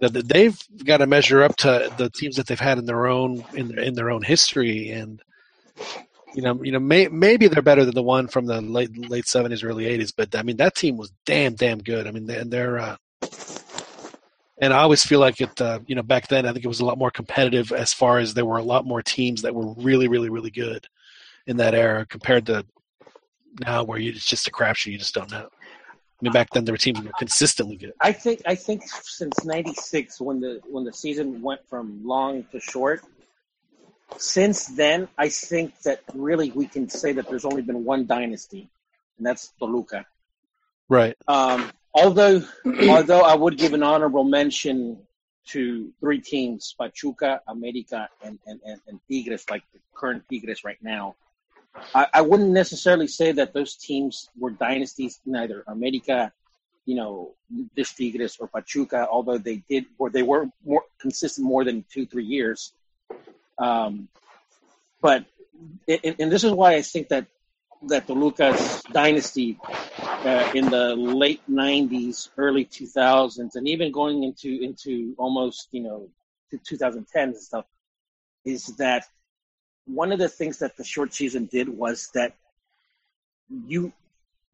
that 0.00 0.14
they've 0.26 0.58
got 0.84 0.98
to 0.98 1.06
measure 1.06 1.42
up 1.42 1.56
to 1.56 1.92
the 1.98 2.08
teams 2.08 2.36
that 2.36 2.46
they've 2.46 2.58
had 2.58 2.78
in 2.78 2.86
their 2.86 3.06
own 3.06 3.44
in 3.52 3.68
their, 3.68 3.80
in 3.80 3.94
their 3.94 4.10
own 4.10 4.22
history, 4.22 4.88
and 4.90 5.20
you 6.34 6.42
know, 6.42 6.62
you 6.62 6.72
know, 6.72 6.78
may, 6.78 7.08
maybe 7.08 7.48
they're 7.48 7.62
better 7.62 7.84
than 7.84 7.94
the 7.94 8.02
one 8.02 8.28
from 8.28 8.46
the 8.46 8.60
late 8.60 8.96
late 9.10 9.26
seventies, 9.26 9.62
early 9.62 9.86
eighties, 9.86 10.12
but 10.12 10.34
I 10.34 10.42
mean 10.42 10.56
that 10.58 10.74
team 10.74 10.96
was 10.96 11.12
damn 11.26 11.54
damn 11.54 11.78
good. 11.78 12.06
I 12.06 12.10
mean, 12.10 12.26
they, 12.26 12.42
they're 12.44 12.78
uh, 12.78 12.96
and 14.60 14.72
I 14.72 14.78
always 14.78 15.04
feel 15.04 15.20
like 15.20 15.40
it. 15.40 15.60
Uh, 15.60 15.80
you 15.86 15.94
know, 15.94 16.02
back 16.02 16.28
then 16.28 16.46
I 16.46 16.52
think 16.52 16.64
it 16.64 16.68
was 16.68 16.80
a 16.80 16.84
lot 16.84 16.98
more 16.98 17.10
competitive 17.10 17.72
as 17.72 17.92
far 17.92 18.18
as 18.18 18.34
there 18.34 18.44
were 18.44 18.58
a 18.58 18.62
lot 18.62 18.86
more 18.86 19.02
teams 19.02 19.42
that 19.42 19.54
were 19.54 19.72
really, 19.74 20.08
really, 20.08 20.30
really 20.30 20.50
good 20.50 20.86
in 21.46 21.58
that 21.58 21.74
era 21.74 22.06
compared 22.06 22.46
to 22.46 22.64
now, 23.60 23.84
where 23.84 23.98
you, 23.98 24.10
it's 24.10 24.26
just 24.26 24.48
a 24.48 24.50
crapshoot. 24.50 24.92
You 24.92 24.98
just 24.98 25.14
don't 25.14 25.30
know. 25.30 25.48
I 25.48 26.20
mean, 26.20 26.32
back 26.32 26.50
then 26.50 26.64
there 26.64 26.72
were 26.72 26.78
teams 26.78 26.98
that 26.98 27.06
were 27.06 27.12
consistently 27.18 27.76
good. 27.76 27.92
I 28.00 28.12
think 28.12 28.42
I 28.44 28.54
think 28.54 28.82
since 28.86 29.44
'96, 29.44 30.20
when 30.20 30.40
the 30.40 30.60
when 30.68 30.84
the 30.84 30.92
season 30.92 31.40
went 31.42 31.60
from 31.68 32.04
long 32.04 32.44
to 32.52 32.60
short, 32.60 33.04
since 34.16 34.66
then 34.66 35.08
I 35.16 35.28
think 35.28 35.80
that 35.82 36.02
really 36.14 36.50
we 36.50 36.66
can 36.66 36.88
say 36.88 37.12
that 37.12 37.28
there's 37.28 37.44
only 37.44 37.62
been 37.62 37.84
one 37.84 38.06
dynasty, 38.06 38.68
and 39.16 39.26
that's 39.26 39.52
Toluca. 39.58 40.06
Right. 40.88 41.16
Um, 41.28 41.70
although 41.94 42.42
although 42.88 43.22
I 43.22 43.34
would 43.34 43.58
give 43.58 43.72
an 43.72 43.82
honorable 43.82 44.24
mention 44.24 44.98
to 45.48 45.92
three 46.00 46.20
teams: 46.20 46.74
Pachuca, 46.78 47.40
America, 47.48 48.08
and 48.22 48.38
and, 48.46 48.60
and, 48.64 48.80
and 48.86 49.00
Tigres, 49.10 49.44
like 49.50 49.62
the 49.72 49.80
current 49.94 50.24
Tigres 50.30 50.64
right 50.64 50.78
now. 50.82 51.16
I, 51.94 52.06
I 52.14 52.20
wouldn't 52.22 52.50
necessarily 52.50 53.06
say 53.06 53.32
that 53.32 53.52
those 53.52 53.76
teams 53.76 54.30
were 54.36 54.50
dynasties, 54.50 55.20
neither 55.24 55.62
America, 55.68 56.32
you 56.86 56.96
know, 56.96 57.34
this 57.76 57.92
Tigres 57.92 58.38
or 58.40 58.48
Pachuca, 58.48 59.06
although 59.10 59.38
they 59.38 59.62
did 59.68 59.86
or 59.98 60.10
they 60.10 60.22
were 60.22 60.48
more 60.64 60.82
consistent 60.98 61.46
more 61.46 61.64
than 61.64 61.84
two, 61.92 62.06
three 62.06 62.24
years. 62.24 62.72
Um, 63.58 64.08
but 65.00 65.26
and, 65.86 66.16
and 66.18 66.32
this 66.32 66.44
is 66.44 66.52
why 66.52 66.74
I 66.74 66.82
think 66.82 67.08
that 67.08 67.26
that 67.82 68.06
the 68.06 68.12
Lucas 68.12 68.82
dynasty 68.92 69.58
uh, 69.98 70.50
in 70.54 70.68
the 70.70 70.94
late 70.96 71.40
'90s, 71.50 72.28
early 72.36 72.64
2000s, 72.64 73.54
and 73.54 73.68
even 73.68 73.92
going 73.92 74.24
into 74.24 74.60
into 74.62 75.14
almost 75.18 75.68
you 75.72 75.82
know 75.82 76.08
to 76.50 76.58
2010s 76.58 77.04
and 77.14 77.36
stuff, 77.36 77.66
is 78.44 78.66
that 78.76 79.04
one 79.86 80.12
of 80.12 80.18
the 80.18 80.28
things 80.28 80.58
that 80.58 80.76
the 80.76 80.84
short 80.84 81.14
season 81.14 81.46
did 81.46 81.68
was 81.68 82.10
that 82.14 82.34
you 83.66 83.92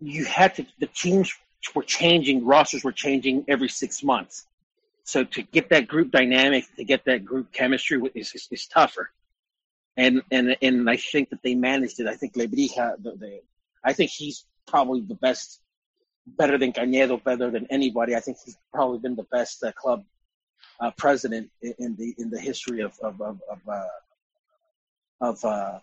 you 0.01 0.25
had 0.25 0.55
to 0.57 0.67
the 0.79 0.87
teams 0.87 1.33
were 1.75 1.83
changing, 1.83 2.45
rosters 2.45 2.85
were 2.85 2.93
changing 2.93 3.45
every 3.49 3.69
six 3.69 4.03
months. 4.03 4.47
So 5.05 5.25
to 5.25 5.43
get 5.43 5.69
that 5.71 5.89
group 5.89 6.11
dynamic, 6.11 6.65
to 6.77 6.85
get 6.85 7.05
that 7.05 7.25
group 7.25 7.53
chemistry 7.53 8.01
is, 8.15 8.33
is, 8.35 8.49
is 8.51 8.67
tougher. 8.67 9.11
And, 9.97 10.23
and, 10.31 10.57
and 10.61 10.91
I 10.91 10.97
think 10.97 11.31
that 11.31 11.43
they 11.43 11.55
managed 11.55 12.01
it. 12.01 12.07
I 12.07 12.15
think 12.15 12.35
Lebrija, 12.35 13.03
the, 13.03 13.13
the, 13.13 13.41
I 13.85 13.93
think 13.93 14.11
he's 14.11 14.45
probably 14.67 15.03
the 15.03 15.15
best, 15.15 15.61
better 16.27 16.59
than 16.59 16.73
Cañedo, 16.73 17.23
better 17.23 17.51
than 17.51 17.67
anybody. 17.71 18.17
I 18.17 18.21
think 18.21 18.39
he's 18.45 18.57
probably 18.73 18.99
been 18.99 19.15
the 19.15 19.27
best 19.31 19.63
uh, 19.63 19.73
club 19.73 20.05
uh, 20.81 20.91
president 20.97 21.51
in, 21.63 21.75
in, 21.79 21.97
the, 21.97 22.15
in 22.19 22.31
the 22.31 22.41
history 22.41 22.81
of, 22.81 22.99
of, 23.01 23.21
of, 23.21 23.41
of, 23.49 23.59
uh, 23.69 23.85
of, 25.21 25.45
uh, 25.45 25.79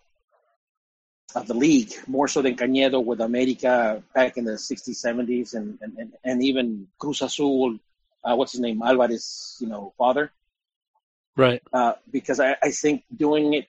of 1.36 1.48
the 1.48 1.54
league, 1.54 1.94
more 2.08 2.28
so 2.28 2.42
than 2.42 2.56
Cañedo 2.56 3.04
with 3.04 3.22
America 3.22 4.04
back 4.14 4.38
in 4.38 4.44
the 4.44 4.54
60s, 4.54 4.90
70s, 4.90 5.54
and, 5.54 5.80
and, 5.82 6.14
and 6.24 6.44
even 6.44 6.88
Cruz 7.00 7.22
Azul, 7.22 7.78
uh, 8.24 8.36
what's 8.36 8.52
his 8.52 8.62
name, 8.62 8.82
Alvarez, 8.82 9.58
you 9.60 9.68
know, 9.68 9.94
father. 9.98 10.32
Right. 11.36 11.62
Uh, 11.72 11.94
because 12.12 12.40
I, 12.40 12.58
I 12.62 12.72
think 12.72 13.04
doing 13.16 13.54
it, 13.54 13.68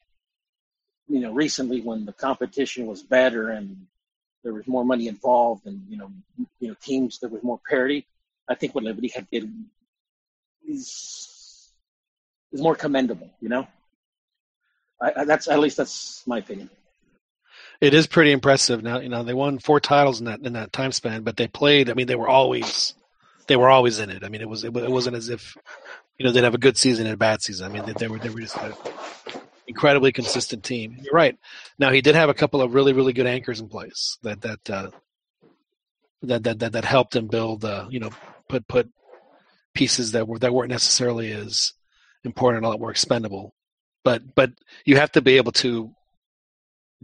you 1.09 1.20
know, 1.20 1.32
recently 1.32 1.80
when 1.80 2.05
the 2.05 2.12
competition 2.12 2.86
was 2.86 3.03
better 3.03 3.50
and 3.50 3.86
there 4.44 4.55
was 4.55 4.66
more 4.66 4.84
money 4.84 5.09
involved 5.09 5.66
and, 5.66 5.82
you 5.88 5.96
know, 5.96 6.11
you 6.61 6.68
know, 6.68 6.74
teams, 6.82 7.18
there 7.18 7.30
was 7.30 7.42
more 7.42 7.61
parity. 7.68 8.07
I 8.48 8.55
think 8.55 8.74
what 8.74 8.84
Lebrija 8.84 9.14
had 9.14 9.30
did 9.30 9.53
is, 10.66 11.70
is 12.53 12.61
more 12.61 12.74
commendable, 12.74 13.30
you 13.40 13.48
know? 13.48 13.66
I, 15.00 15.12
I, 15.18 15.24
that's, 15.24 15.48
at 15.48 15.61
least 15.61 15.76
that's 15.76 16.22
my 16.26 16.38
opinion. 16.38 16.70
It 17.80 17.94
is 17.94 18.07
pretty 18.07 18.30
impressive. 18.30 18.82
Now, 18.82 19.00
you 19.00 19.09
know, 19.09 19.24
they 19.24 19.34
won 19.34 19.59
four 19.59 19.80
titles 19.80 20.20
in 20.20 20.26
that 20.26 20.40
in 20.40 20.53
that 20.53 20.72
time 20.72 20.92
span, 20.92 21.22
but 21.22 21.36
they 21.36 21.48
played. 21.48 21.90
I 21.90 21.94
mean, 21.94 22.07
they 22.07 22.14
were 22.14 22.28
always 22.28 22.94
they 23.48 23.57
were 23.57 23.68
always 23.68 23.98
in 23.98 24.09
it. 24.09 24.22
I 24.22 24.28
mean, 24.28 24.40
it 24.40 24.48
was 24.48 24.62
it, 24.62 24.72
wasn't 24.72 25.16
as 25.16 25.28
if 25.28 25.57
you 26.16 26.24
know 26.24 26.30
they'd 26.30 26.44
have 26.44 26.55
a 26.55 26.59
good 26.59 26.76
season 26.76 27.07
and 27.07 27.14
a 27.14 27.18
bad 27.18 27.42
season. 27.42 27.68
I 27.68 27.74
mean, 27.74 27.84
they, 27.84 27.92
they 27.92 28.09
were 28.09 28.20
they 28.20 28.28
were 28.28 28.40
just 28.40 28.57
an 28.57 28.72
incredibly 29.66 30.12
consistent 30.12 30.64
team. 30.64 30.96
You're 31.02 31.14
right. 31.14 31.36
Now 31.78 31.90
he 31.90 32.00
did 32.00 32.14
have 32.14 32.28
a 32.28 32.34
couple 32.34 32.60
of 32.60 32.74
really 32.74 32.92
really 32.92 33.12
good 33.12 33.26
anchors 33.26 33.60
in 33.60 33.68
place 33.68 34.18
that 34.22 34.40
that 34.42 34.70
uh, 34.70 34.90
that, 36.22 36.42
that 36.44 36.58
that 36.60 36.72
that 36.72 36.84
helped 36.84 37.16
him 37.16 37.28
build. 37.28 37.64
Uh, 37.64 37.86
you 37.90 38.00
know, 38.00 38.10
put 38.48 38.66
put 38.68 38.90
pieces 39.74 40.12
that 40.12 40.26
were 40.28 40.38
that 40.38 40.52
weren't 40.52 40.70
necessarily 40.70 41.32
as 41.32 41.72
important, 42.24 42.58
and 42.58 42.66
a 42.66 42.68
lot 42.68 42.80
more 42.80 42.90
expendable. 42.90 43.54
But 44.04 44.34
but 44.34 44.52
you 44.84 44.96
have 44.96 45.12
to 45.12 45.22
be 45.22 45.36
able 45.36 45.52
to 45.52 45.92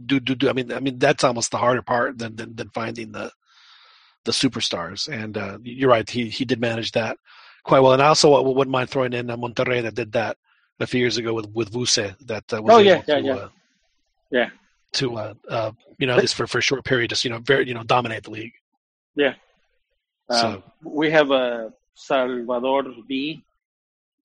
do 0.03 0.19
do 0.19 0.35
do. 0.35 0.49
I 0.49 0.53
mean, 0.53 0.71
I 0.71 0.79
mean 0.79 0.99
that's 0.99 1.23
almost 1.23 1.51
the 1.51 1.57
harder 1.57 1.81
part 1.81 2.17
than 2.17 2.35
than, 2.35 2.55
than 2.55 2.69
finding 2.69 3.11
the 3.11 3.31
the 4.25 4.31
superstars. 4.31 5.07
And 5.07 5.37
uh, 5.37 5.59
you're 5.63 5.89
right, 5.89 6.09
he 6.09 6.29
he 6.29 6.45
did 6.45 6.59
manage 6.59 6.91
that 6.93 7.17
quite 7.63 7.79
well. 7.79 7.93
And 7.93 8.01
I 8.01 8.07
also 8.07 8.41
wouldn't 8.41 8.71
mind 8.71 8.89
throwing 8.89 9.13
in 9.13 9.27
Monterrey 9.27 9.83
that 9.83 9.95
did 9.95 10.13
that 10.13 10.37
a 10.79 10.87
few 10.87 10.99
years 10.99 11.17
ago 11.17 11.33
with 11.33 11.49
with 11.53 11.71
Vuse 11.71 11.95
that 12.21 12.53
uh, 12.53 12.61
was 12.61 12.73
oh 12.73 12.79
able 12.79 12.83
yeah 12.83 13.01
yeah 13.07 13.15
to, 13.15 13.21
yeah 13.21 13.33
uh, 13.33 13.49
yeah 14.31 14.49
to 14.93 15.17
uh, 15.17 15.33
uh, 15.49 15.71
you 15.97 16.07
know 16.07 16.15
at 16.15 16.21
least 16.21 16.35
for 16.35 16.47
for 16.47 16.59
a 16.59 16.61
short 16.61 16.83
period 16.83 17.09
just 17.09 17.23
you 17.23 17.29
know 17.29 17.39
very 17.39 17.67
you 17.67 17.73
know 17.73 17.83
dominate 17.83 18.23
the 18.23 18.31
league. 18.31 18.53
yeah. 19.15 19.33
So 20.31 20.47
Um, 20.47 20.63
we 20.83 21.09
have 21.09 21.31
a 21.31 21.73
Salvador 21.95 22.83
B, 23.07 23.43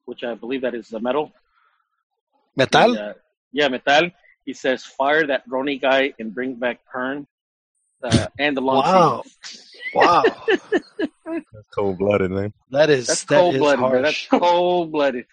which 0.04 0.22
I 0.22 0.34
believe 0.34 0.60
that 0.62 0.74
is 0.74 0.88
the 0.88 1.00
metal. 1.00 1.32
Metal. 2.56 2.92
He, 2.92 2.98
uh, 2.98 3.14
yeah, 3.52 3.68
Metal. 3.68 4.10
He 4.44 4.52
says, 4.52 4.84
"Fire 4.84 5.26
that 5.26 5.42
Ronnie 5.48 5.78
guy 5.78 6.12
and 6.18 6.34
bring 6.34 6.54
back 6.56 6.80
Pern 6.92 7.26
uh, 8.02 8.26
and 8.38 8.56
the 8.56 8.60
long 8.60 8.82
Wow. 8.84 9.22
Wow. 9.94 10.24
That's 11.24 11.68
cold 11.72 11.98
blooded, 11.98 12.30
man. 12.32 12.52
That 12.70 12.90
is 12.90 13.06
That's 13.06 13.24
that 13.24 13.38
cold 13.38 13.54
is 13.54 13.60
blooded, 13.60 13.80
man. 13.80 14.02
That's 14.02 14.26
cold 14.26 14.92
blooded. 14.92 15.24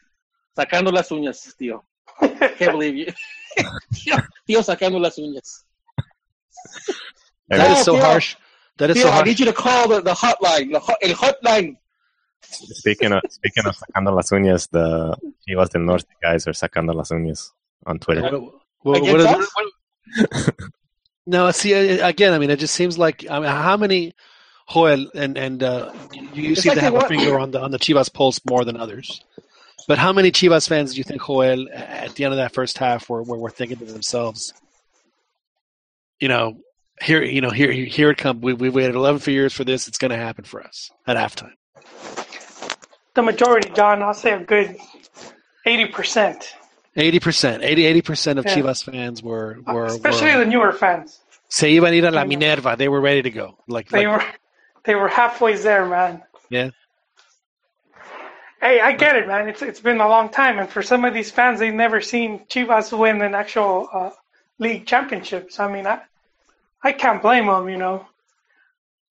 Sacando 0.62 0.92
las 0.92 1.12
uñas, 1.12 1.56
tío. 1.58 1.84
Can't 2.20 2.60
believe 2.60 2.96
you. 2.96 3.14
tío, 3.92 4.16
tío, 4.46 4.64
sacando 4.64 5.00
las 5.00 5.18
uñas. 5.18 5.66
That 7.50 7.72
is 7.72 7.84
so 7.84 7.94
Tío, 7.94 8.02
harsh. 8.02 8.36
That 8.78 8.92
is 8.92 8.98
Tío, 8.98 9.04
so 9.04 9.10
I 9.10 9.24
need 9.24 9.40
you 9.40 9.46
to 9.46 9.54
call 9.54 9.88
the, 9.88 10.02
the 10.02 10.14
hotline. 10.14 10.72
The 10.72 10.80
hot, 10.80 10.98
el 11.02 11.16
hotline. 11.16 11.78
Speaking 12.44 13.12
of 13.12 13.22
speaking 13.30 13.66
of 13.66 13.76
sacando 13.76 14.16
las 14.16 14.30
uñas, 14.30 14.70
the 14.70 15.18
Chivas 15.48 15.72
del 15.72 15.84
Norte 15.84 16.14
guys 16.22 16.46
are 16.48 16.54
sacando 16.54 16.94
las 16.94 17.10
uñas 17.10 17.50
on 17.88 17.98
Twitter. 17.98 18.22
What, 18.22 18.54
what, 18.84 18.98
Against 18.98 19.52
what, 19.56 20.56
no, 21.26 21.50
see 21.52 21.74
uh, 21.74 22.08
again. 22.08 22.34
I 22.34 22.40
mean, 22.40 22.52
it 22.52 22.60
just 22.60 22.76
seems 22.76 23.00
like 23.00 23.26
I 23.30 23.40
mean, 23.40 23.50
how 23.50 23.78
many 23.78 24.14
Joel 24.72 25.10
and 25.16 25.38
and 25.40 25.64
uh, 25.64 25.92
you, 26.14 26.50
you 26.50 26.56
seem 26.56 26.72
like 26.72 26.78
to 26.78 26.84
have 26.84 26.96
a 26.96 27.08
finger 27.08 27.40
on 27.40 27.50
the 27.50 27.62
on 27.62 27.72
the 27.72 27.80
Chivas 27.80 28.14
pulse 28.14 28.40
more 28.46 28.64
than 28.64 28.78
others. 28.78 29.24
But 29.88 29.98
how 29.98 30.14
many 30.14 30.32
Chivas 30.32 30.68
fans 30.68 30.92
do 30.94 30.98
you 30.98 31.04
think 31.04 31.26
Joel 31.26 31.68
at 31.74 32.16
the 32.16 32.24
end 32.26 32.34
of 32.34 32.38
that 32.38 32.54
first 32.54 32.78
half 32.78 33.10
were 33.10 33.24
were, 33.24 33.38
were 33.38 33.50
thinking 33.50 33.78
to 33.78 33.86
themselves, 33.86 34.54
you 36.20 36.28
know, 36.28 36.58
here 37.02 37.24
you 37.24 37.42
know 37.42 37.50
here 37.50 37.72
here 37.72 38.10
it 38.12 38.18
comes. 38.18 38.42
We 38.42 38.54
we 38.54 38.70
waited 38.70 38.96
eleven 38.96 39.34
years 39.34 39.54
for 39.54 39.64
this. 39.64 39.88
It's 39.88 39.98
going 39.98 40.12
to 40.12 40.18
happen 40.18 40.44
for 40.46 40.64
us 40.64 40.92
at 41.08 41.18
halftime. 41.18 41.54
The 43.14 43.22
majority, 43.22 43.70
John, 43.76 44.02
I'll 44.04 44.14
say 44.14 44.32
a 44.32 44.40
good 44.40 44.78
eighty 45.66 45.86
percent, 45.88 46.56
Eighty 46.96 47.20
percent, 47.20 47.64
80 47.64 48.02
percent 48.02 48.40
of 48.40 48.46
Yeah. 48.46 48.56
Chivas 48.58 48.84
fans 48.84 49.24
were 49.24 49.60
were, 49.66 49.86
especially 49.86 50.34
were 50.34 50.40
the 50.40 50.46
newer 50.46 50.72
fans. 50.74 51.20
se 51.50 51.74
iban 51.76 51.92
a 51.92 51.96
ir 51.96 52.06
a 52.06 52.12
la 52.12 52.24
Minerva. 52.26 52.76
They 52.78 52.88
were 52.90 53.02
ready 53.02 53.22
to 53.22 53.30
go. 53.32 53.58
Like, 53.68 53.90
They 53.90 54.06
like 54.08 54.20
were 54.22 54.32
they 54.84 54.96
were 54.96 55.08
halfway 55.08 55.56
there, 55.56 55.86
man. 55.86 56.22
yeah. 56.50 56.72
Hey, 58.62 58.80
I 58.82 58.94
get 58.94 59.16
it, 59.18 59.28
man. 59.28 59.50
It's 59.50 59.64
it's 59.64 59.80
been 59.82 60.02
a 60.02 60.08
long 60.08 60.30
time, 60.30 60.60
and 60.60 60.70
for 60.70 60.84
some 60.84 61.06
of 61.06 61.14
these 61.16 61.32
fans, 61.32 61.60
they've 61.60 61.74
never 61.74 62.02
seen 62.02 62.46
Chivas 62.48 62.98
win 62.98 63.22
an 63.24 63.36
actual 63.36 63.90
uh, 63.94 64.12
league 64.60 64.86
championships. 64.86 65.60
I 65.60 65.72
mean, 65.74 65.88
I 65.88 66.02
I 66.84 66.94
can't 66.94 67.22
blame 67.22 67.48
them. 67.48 67.70
You 67.70 67.78
know, 67.78 68.08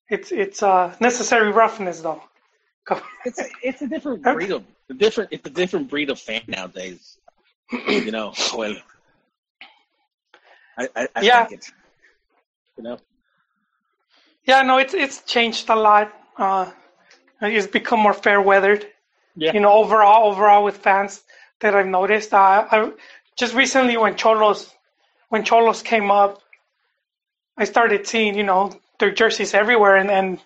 it's 0.09 0.33
it's 0.33 0.63
uh, 0.63 0.95
necessary 1.01 1.53
roughness, 1.53 2.01
though. 2.01 2.23
It's 3.25 3.41
a, 3.41 3.47
it's 3.63 3.83
a 3.83 3.89
different 3.89 4.23
breed 4.23 4.51
of 4.53 4.65
a 4.91 4.95
different 4.95 5.31
it's 5.33 5.47
a 5.47 5.51
different 5.51 5.91
breed 5.91 6.11
of 6.11 6.19
fan 6.21 6.43
nowadays. 6.49 7.19
you 7.87 8.11
know, 8.13 8.35
well, 8.55 8.77
I 10.79 10.89
I, 10.97 11.09
I 11.17 11.25
Yeah. 11.25 11.47
think 11.47 11.53
it. 11.53 11.67
You 12.79 12.85
know, 12.85 12.99
Yeah, 14.45 14.63
no, 14.63 14.79
it's 14.79 14.95
it's 14.95 15.23
changed 15.25 15.69
a 15.71 15.77
lot. 15.77 16.13
Uh, 16.37 16.71
it's 17.43 17.67
become 17.67 18.01
more 18.01 18.15
fair 18.15 18.41
weathered. 18.41 18.87
Yeah. 19.41 19.55
You 19.55 19.61
know, 19.61 19.73
overall, 19.73 20.31
overall 20.31 20.63
with 20.63 20.77
fans 20.77 21.23
that 21.61 21.75
I've 21.75 21.87
noticed. 21.87 22.35
Uh, 22.35 22.67
I 22.71 22.93
just 23.39 23.55
recently 23.55 23.97
when 23.97 24.15
Xolos 24.15 24.71
when 25.31 25.45
Xolos 25.45 25.83
came 25.83 26.11
up, 26.11 26.43
I 27.57 27.65
started 27.65 28.07
seeing 28.07 28.37
you 28.37 28.43
know 28.43 28.79
their 28.99 29.11
jerseys 29.11 29.55
everywhere, 29.55 29.97
and 29.97 30.11
and 30.11 30.41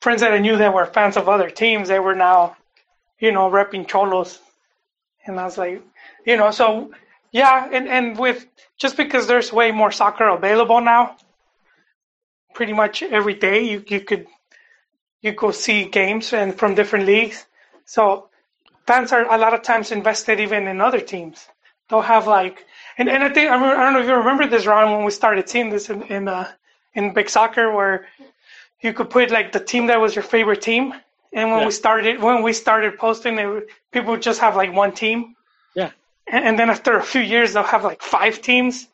friends 0.00 0.20
that 0.22 0.32
I 0.32 0.38
knew 0.38 0.56
that 0.56 0.74
were 0.74 0.84
fans 0.86 1.16
of 1.16 1.28
other 1.28 1.48
teams, 1.48 1.86
they 1.86 2.00
were 2.00 2.16
now, 2.16 2.56
you 3.20 3.30
know, 3.30 3.48
repping 3.48 3.86
Xolos, 3.86 4.40
and 5.24 5.38
I 5.38 5.44
was 5.44 5.56
like, 5.56 5.80
you 6.24 6.36
know, 6.36 6.50
so 6.50 6.90
yeah, 7.30 7.68
and 7.70 7.86
and 7.88 8.18
with 8.18 8.46
just 8.76 8.96
because 8.96 9.28
there's 9.28 9.52
way 9.52 9.70
more 9.70 9.92
soccer 9.92 10.26
available 10.26 10.80
now, 10.80 11.16
pretty 12.52 12.72
much 12.72 13.04
every 13.04 13.34
day 13.34 13.62
you 13.62 13.84
you 13.86 14.00
could 14.00 14.26
you 15.22 15.30
go 15.30 15.52
see 15.52 15.84
games 15.84 16.32
and 16.32 16.58
from 16.58 16.74
different 16.74 17.06
leagues. 17.06 17.46
So 17.86 18.28
fans 18.86 19.12
are 19.12 19.24
a 19.32 19.38
lot 19.38 19.54
of 19.54 19.62
times 19.62 19.90
invested 19.92 20.40
even 20.40 20.66
in 20.68 20.80
other 20.80 21.00
teams. 21.00 21.48
They'll 21.88 22.02
have 22.02 22.26
like, 22.26 22.66
and, 22.98 23.08
and 23.08 23.22
I 23.24 23.30
think 23.32 23.48
I, 23.50 23.54
I 23.56 23.84
don't 23.84 23.94
know 23.94 24.00
if 24.00 24.08
you 24.08 24.14
remember 24.14 24.46
this, 24.46 24.66
Ron, 24.66 24.92
when 24.92 25.04
we 25.04 25.10
started 25.12 25.48
seeing 25.48 25.70
this 25.70 25.88
in 25.88 26.02
in, 26.02 26.28
uh, 26.28 26.48
in 26.94 27.14
big 27.14 27.28
soccer, 27.30 27.72
where 27.72 28.06
you 28.82 28.92
could 28.92 29.08
put 29.10 29.30
like 29.30 29.52
the 29.52 29.60
team 29.60 29.86
that 29.86 30.00
was 30.00 30.14
your 30.14 30.24
favorite 30.24 30.62
team, 30.62 30.92
and 31.32 31.50
when 31.50 31.60
Yeah. 31.60 31.66
we 31.66 31.72
started 31.72 32.20
when 32.20 32.42
we 32.42 32.52
started 32.52 32.98
posting, 32.98 33.36
they 33.36 33.46
people 33.92 34.10
would 34.12 34.22
just 34.22 34.40
have 34.40 34.56
like 34.56 34.72
one 34.74 34.92
team. 34.92 35.36
Yeah. 35.74 35.90
And, 36.26 36.44
and 36.44 36.58
then 36.58 36.70
after 36.70 36.96
a 36.96 37.02
few 37.02 37.20
years, 37.22 37.52
they'll 37.52 37.62
have 37.76 37.84
like 37.84 38.02
five 38.02 38.42
teams 38.42 38.88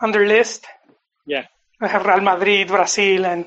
on 0.00 0.12
their 0.12 0.26
list. 0.26 0.66
yeah. 1.26 1.46
They 1.80 1.88
have 1.88 2.06
Real 2.06 2.20
Madrid, 2.20 2.68
Brazil, 2.68 3.24
and 3.26 3.46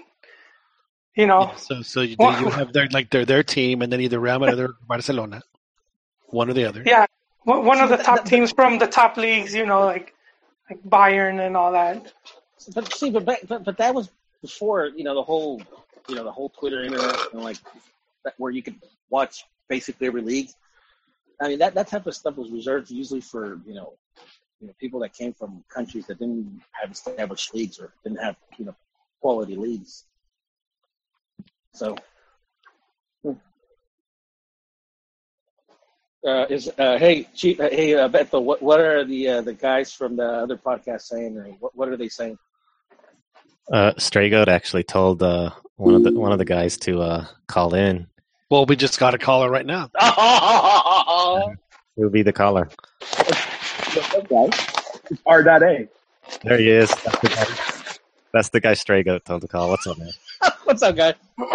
you 1.16 1.28
know, 1.28 1.52
So 1.58 1.82
so 1.82 2.02
you, 2.02 2.16
Well- 2.18 2.40
you 2.42 2.50
have 2.50 2.74
their 2.74 2.88
like 2.90 3.10
their 3.10 3.26
their 3.26 3.44
team, 3.44 3.82
and 3.82 3.92
then 3.92 4.02
either 4.02 4.20
Real 4.20 4.40
Madrid 4.40 4.60
or 4.60 4.76
Barcelona, 4.88 5.42
one 6.28 6.50
or 6.50 6.54
the 6.54 6.66
other. 6.66 6.84
Yeah, 6.86 7.06
one 7.44 7.66
one 7.66 7.80
of 7.82 7.90
the 7.90 7.98
top 7.98 8.26
teams 8.26 8.52
from 8.52 8.78
the 8.80 8.88
top 8.88 9.18
leagues, 9.18 9.54
you 9.54 9.66
know, 9.66 9.86
like 9.86 10.14
like 10.70 10.82
Bayern 10.84 11.46
and 11.46 11.58
all 11.58 11.72
that. 11.74 12.14
but 12.74 12.94
see, 12.94 13.10
but, 13.10 13.26
but 13.26 13.64
but 13.64 13.78
that 13.78 13.94
was 13.94 14.10
before 14.42 14.92
you 14.96 15.04
know 15.04 15.16
the 15.16 15.24
whole 15.24 15.62
you 16.08 16.16
know 16.16 16.24
the 16.24 16.32
whole 16.32 16.50
Twitter 16.50 16.84
internet 16.84 17.16
and 17.34 17.44
like 17.44 17.58
that, 18.24 18.34
where 18.38 18.52
you 18.52 18.64
could 18.64 18.76
watch 19.10 19.44
basically 19.68 20.08
every 20.08 20.22
league. 20.22 20.50
I 21.42 21.48
mean 21.50 21.60
that 21.60 21.74
that 21.74 21.88
type 21.88 22.06
of 22.08 22.16
stuff 22.16 22.38
was 22.38 22.52
reserved 22.52 22.90
usually 22.90 23.22
for 23.22 23.60
you 23.66 23.74
know 23.74 23.94
you 24.60 24.68
know 24.68 24.74
people 24.80 25.00
that 25.02 25.14
came 25.14 25.34
from 25.34 25.64
countries 25.70 26.06
that 26.08 26.20
didn't 26.20 26.62
have 26.72 26.92
established 26.92 27.54
leagues 27.54 27.80
or 27.80 27.94
didn't 28.04 28.20
have 28.22 28.36
you 28.58 28.66
know 28.66 28.76
quality 29.20 29.56
leagues. 29.56 30.06
So. 31.74 31.96
Uh, 36.24 36.46
is 36.52 36.70
uh, 36.78 37.00
hey 37.00 37.24
Chief, 37.34 37.60
uh, 37.60 37.68
hey 37.72 37.96
uh, 37.96 38.08
Beto, 38.08 38.44
what 38.44 38.62
what 38.62 38.80
are 38.80 39.04
the 39.04 39.28
uh, 39.28 39.42
the 39.42 39.56
guys 39.56 39.92
from 39.92 40.16
the 40.16 40.24
other 40.24 40.56
podcast 40.56 41.02
saying? 41.02 41.36
Or 41.36 41.46
what 41.60 41.76
what 41.76 41.90
are 41.90 41.98
they 41.98 42.10
saying? 42.10 42.38
Uh, 43.72 43.94
Stray 43.98 44.30
Goat 44.30 44.48
actually 44.48 44.84
told 44.84 45.24
uh, 45.24 45.50
one 45.78 45.96
of 45.96 46.04
the 46.04 46.12
one 46.12 46.32
of 46.32 46.38
the 46.38 46.46
guys 46.46 46.78
to 46.80 47.02
uh, 47.02 47.26
call 47.48 47.74
in. 47.74 48.06
Well, 48.52 48.68
we 48.68 48.76
just 48.76 49.00
got 49.00 49.16
a 49.16 49.18
caller 49.18 49.50
right 49.50 49.66
now. 49.66 49.90
Who'll 51.96 52.10
be 52.10 52.22
the 52.22 52.34
caller? 52.34 52.70
It's 55.10 55.22
R.A. 55.26 55.88
There 56.44 56.58
he 56.58 56.70
is. 56.70 56.90
That's 56.90 57.20
the 57.20 57.30
guy, 57.30 57.46
that's 58.34 58.50
the 58.50 58.60
guy 58.60 58.74
Stray 58.76 59.04
Goat 59.04 59.26
told 59.26 59.42
to 59.42 59.48
call. 59.48 59.70
What's 59.70 59.88
up, 59.88 59.98
man? 59.98 60.12
What's 60.64 60.82
up, 60.82 60.96
guys? 60.96 61.16
How 61.38 61.46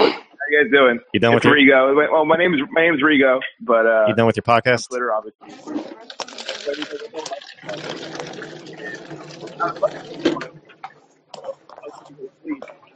you 0.51 0.63
guys 0.63 0.71
doing? 0.71 1.01
You 1.13 1.21
done 1.21 1.35
with 1.35 1.45
it's 1.45 1.47
your 1.47 1.55
Rigo. 1.55 2.11
Well, 2.13 2.25
my 2.25 2.37
name's 2.37 2.61
my 2.71 2.83
name's 2.83 3.03
Rigo, 3.03 3.41
but 3.61 3.87
uh, 3.87 4.07
you 4.09 4.15
done 4.15 4.27
with 4.27 4.37
your 4.37 4.43
podcast? 4.45 4.89
Twitter, 4.89 5.13
obviously. 5.13 5.49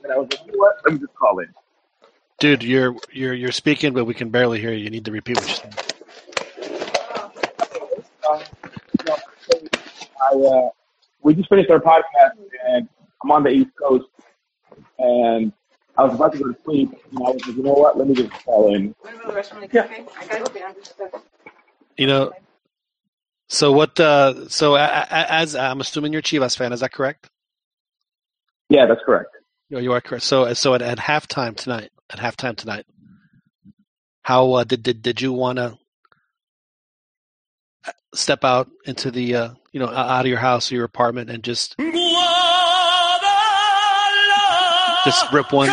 And 0.03 0.13
I 0.13 0.19
was 0.19 0.29
like, 0.31 0.47
you 0.47 0.53
know 0.53 0.59
what? 0.59 0.77
Let 0.85 0.95
me 0.95 1.01
just 1.01 1.15
call 1.15 1.39
in. 1.41 1.49
Dude, 2.39 2.63
you're 2.63 2.95
you're 3.13 3.35
you're 3.35 3.53
speaking, 3.53 3.93
but 3.93 4.05
we 4.05 4.15
can 4.15 4.31
barely 4.31 4.61
hear 4.61 4.73
you. 4.73 4.85
You 4.85 4.91
need 4.91 5.05
to 5.05 5.13
repeat 5.13 5.37
what 5.39 5.47
you're 5.47 5.57
saying. 5.57 5.75
I 10.23 10.37
uh, 10.37 10.69
we 11.23 11.35
just 11.35 11.49
finished 11.49 11.71
our 11.71 11.81
podcast 11.81 12.33
and 12.69 12.89
I'm 13.23 13.31
on 13.33 13.43
the 13.43 13.51
East 13.51 13.71
Coast 13.81 14.07
and 14.99 15.53
I 16.01 16.05
was 16.05 16.15
about 16.15 16.33
to 16.33 16.39
go 16.39 16.51
to 16.51 16.59
sleep 16.65 16.91
and 17.11 17.19
I 17.19 17.31
was 17.31 17.47
like, 17.47 17.57
you 17.57 17.63
know 17.63 17.75
what? 17.75 17.99
Let 17.99 18.09
me 18.09 18.15
just 18.15 18.31
call 18.31 18.75
in. 18.75 18.95
You 21.99 22.07
know. 22.07 22.33
So 23.51 23.73
what? 23.73 24.01
Uh, 24.01 24.49
so 24.49 24.77
a, 24.77 24.79
a, 24.79 25.33
as 25.33 25.55
I'm 25.55 25.83
assuming 25.83 26.13
you're 26.13 26.21
a 26.21 26.23
Chivas 26.23 26.57
fan, 26.57 26.73
is 26.73 26.81
that 26.81 26.93
correct? 26.93 27.29
Yeah, 28.71 28.87
that's 28.87 29.03
correct. 29.05 29.29
No, 29.69 29.79
you 29.79 29.93
are 29.93 30.01
correct. 30.01 30.25
So 30.25 30.55
so 30.55 30.73
at, 30.73 30.81
at 30.81 30.97
halftime 30.97 31.55
tonight, 31.55 31.91
at 32.09 32.19
halftime 32.19 32.57
tonight, 32.57 32.87
how 34.23 34.53
uh, 34.53 34.65
did 34.65 34.83
did 34.83 35.03
did 35.03 35.21
you 35.21 35.35
want 35.35 35.59
to 35.59 35.77
step 38.15 38.43
out 38.43 38.71
into 38.87 39.11
the 39.11 39.35
uh, 39.35 39.51
you 39.71 39.81
know 39.81 39.89
out 39.89 40.21
of 40.23 40.29
your 40.29 40.39
house 40.39 40.73
or 40.73 40.77
your 40.77 40.85
apartment 40.85 41.29
and 41.29 41.45
just 41.45 41.77
just 45.05 45.33
rip 45.33 45.53
one, 45.53 45.71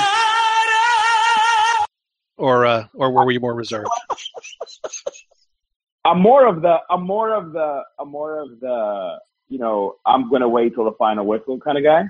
or 2.37 2.65
uh, 2.65 2.87
or 2.93 3.11
were 3.11 3.31
you 3.31 3.39
more 3.39 3.53
reserved? 3.53 3.87
I'm 6.05 6.21
more 6.21 6.45
of 6.47 6.61
the 6.61 6.77
I'm 6.89 7.03
more 7.03 7.33
of 7.33 7.51
the 7.51 7.83
I'm 7.99 8.09
more 8.09 8.39
of 8.39 8.59
the 8.59 9.19
you 9.49 9.59
know, 9.59 9.95
I'm 10.05 10.29
gonna 10.29 10.47
wait 10.49 10.75
till 10.75 10.85
the 10.85 10.93
final 10.93 11.25
whistle 11.25 11.59
kind 11.59 11.77
of 11.77 11.83
guy. 11.83 12.03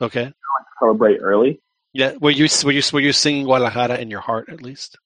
Okay. 0.00 0.32
Celebrate 0.78 1.18
early. 1.18 1.60
Yeah. 1.92 2.14
Were 2.20 2.30
you 2.30 2.48
were 2.64 2.72
you 2.72 2.82
were 2.92 3.00
you 3.00 3.12
singing 3.12 3.44
Guadalajara 3.44 3.98
in 3.98 4.10
your 4.10 4.20
heart 4.20 4.48
at 4.48 4.62
least? 4.62 4.98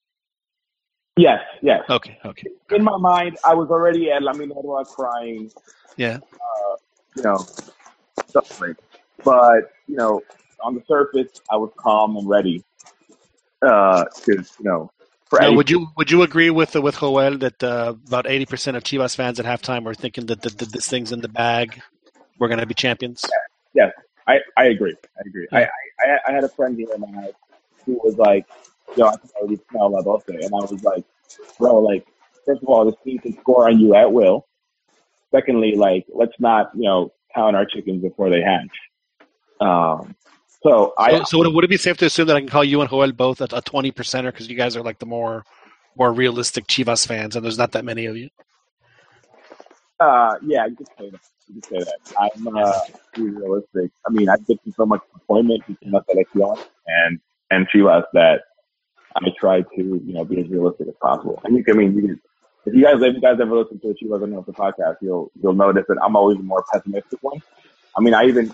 Yes, 1.17 1.39
yes. 1.63 1.81
Okay, 1.89 2.17
okay. 2.23 2.47
In 2.69 2.83
my 2.83 2.95
mind, 2.97 3.37
I 3.43 3.55
was 3.55 3.69
already 3.71 4.11
at 4.11 4.21
La 4.21 4.33
Minerva 4.33 4.85
crying, 4.85 5.49
Yeah. 5.95 6.19
uh, 6.33 6.75
you 7.15 7.23
know, 7.23 7.43
like. 8.61 8.77
But 9.25 9.71
you 9.87 9.95
know, 9.97 10.21
on 10.61 10.75
the 10.75 10.83
surface, 10.87 11.41
I 11.51 11.57
was 11.57 11.71
calm 11.75 12.17
and 12.17 12.29
ready. 12.29 12.63
Uh, 13.61 14.05
because 14.25 14.55
you 14.59 14.65
know, 14.65 14.91
Now, 15.33 15.51
would 15.53 15.69
you 15.69 15.87
would 15.97 16.11
you 16.11 16.21
agree 16.21 16.49
with 16.49 16.75
with 16.75 16.99
Joel 16.99 17.37
that 17.39 17.63
uh, 17.63 17.95
about 18.07 18.27
eighty 18.27 18.45
percent 18.45 18.77
of 18.77 18.83
Chivas 18.83 19.15
fans 19.15 19.39
at 19.39 19.45
halftime 19.45 19.83
were 19.83 19.95
thinking 19.95 20.27
that, 20.27 20.41
that, 20.41 20.57
that 20.57 20.71
this 20.71 20.87
thing's 20.87 21.11
in 21.11 21.21
the 21.21 21.27
bag, 21.27 21.81
we're 22.37 22.47
going 22.47 22.59
to 22.59 22.65
be 22.65 22.73
champions? 22.73 23.25
Yes, 23.73 23.91
I, 24.27 24.39
I 24.55 24.65
agree. 24.65 24.95
I 25.17 25.21
agree. 25.25 25.47
I, 25.51 25.63
I 25.63 26.19
I 26.27 26.31
had 26.31 26.43
a 26.43 26.49
friend 26.49 26.77
here 26.77 26.87
in 26.93 27.01
my 27.01 27.11
house 27.21 27.33
who 27.85 27.99
was 28.03 28.15
like, 28.17 28.45
"Yo, 28.95 29.07
I 29.07 29.17
can 29.17 29.29
already 29.41 29.59
smell 29.69 29.89
La 29.89 30.01
Doce," 30.01 30.29
and 30.29 30.45
I 30.53 30.71
was 30.71 30.83
like, 30.83 31.03
"Bro, 31.57 31.79
like, 31.79 32.05
first 32.45 32.61
of 32.61 32.69
all, 32.69 32.85
this 32.85 32.95
team 33.03 33.19
can 33.19 33.37
score 33.39 33.67
on 33.67 33.79
you 33.79 33.95
at 33.95 34.11
will. 34.11 34.47
Secondly, 35.31 35.75
like, 35.75 36.05
let's 36.13 36.39
not, 36.39 36.71
you 36.73 36.83
know, 36.83 37.11
count 37.35 37.55
our 37.55 37.65
chickens 37.65 38.01
before 38.01 38.29
they 38.29 38.41
hatch." 38.41 38.77
Um, 39.59 40.15
so 40.67 40.93
I 40.97 41.17
So, 41.17 41.23
so 41.23 41.37
would, 41.39 41.47
it, 41.47 41.53
would 41.53 41.63
it 41.63 41.69
be 41.69 41.77
safe 41.77 41.97
to 41.97 42.05
assume 42.05 42.27
that 42.27 42.35
I 42.35 42.39
can 42.39 42.49
call 42.49 42.63
you 42.63 42.81
and 42.81 42.89
Joel 42.89 43.11
both 43.11 43.41
a 43.41 43.61
twenty 43.61 43.91
percenter 43.91 44.31
because 44.31 44.49
you 44.49 44.55
guys 44.55 44.75
are 44.75 44.83
like 44.83 44.99
the 44.99 45.05
more 45.05 45.45
more 45.95 46.13
realistic 46.13 46.67
Chivas 46.67 47.07
fans, 47.07 47.35
and 47.35 47.43
there's 47.43 47.57
not 47.57 47.71
that 47.71 47.85
many 47.85 48.05
of 48.05 48.15
you? 48.15 48.29
Uh, 49.99 50.35
yeah, 50.45 50.65
you 50.67 50.75
could 50.75 50.87
say 50.99 51.09
that. 51.09 51.19
You 51.47 51.61
could 51.61 51.65
say 51.65 51.79
that. 51.79 52.13
I'm 52.19 52.47
uh, 52.47 52.79
realistic. 53.17 53.91
I 54.05 54.11
mean, 54.11 54.29
I've 54.29 54.45
been 54.45 54.57
through 54.59 54.73
so 54.73 54.85
much 54.85 55.01
disappointment 55.13 55.65
between 55.65 55.91
La 55.91 56.01
Selección 56.01 56.59
and 56.85 57.19
and 57.49 57.67
Chivas 57.73 58.03
that 58.13 58.41
I 59.15 59.29
try 59.39 59.61
to 59.61 59.83
you 60.05 60.13
know 60.13 60.23
be 60.23 60.41
as 60.41 60.47
realistic 60.49 60.87
as 60.89 60.95
possible. 61.01 61.41
I 61.45 61.49
mean, 61.49 61.63
I 61.67 61.73
mean, 61.73 61.95
you 61.95 62.01
can, 62.01 62.21
if 62.65 62.75
you 62.75 62.83
guys 62.83 63.01
if 63.01 63.15
you 63.15 63.21
guys 63.21 63.39
ever 63.41 63.57
listen 63.57 63.79
to 63.79 63.89
a 63.89 63.93
Chivas 63.95 64.23
and 64.23 64.33
the 64.33 64.53
podcast, 64.53 64.97
you'll 65.01 65.31
you'll 65.41 65.53
notice 65.53 65.85
that 65.87 65.97
I'm 66.03 66.15
always 66.15 66.37
the 66.37 66.43
more 66.43 66.63
pessimistic 66.71 67.23
one. 67.23 67.41
I 67.97 68.01
mean, 68.01 68.13
I 68.13 68.25
even 68.25 68.53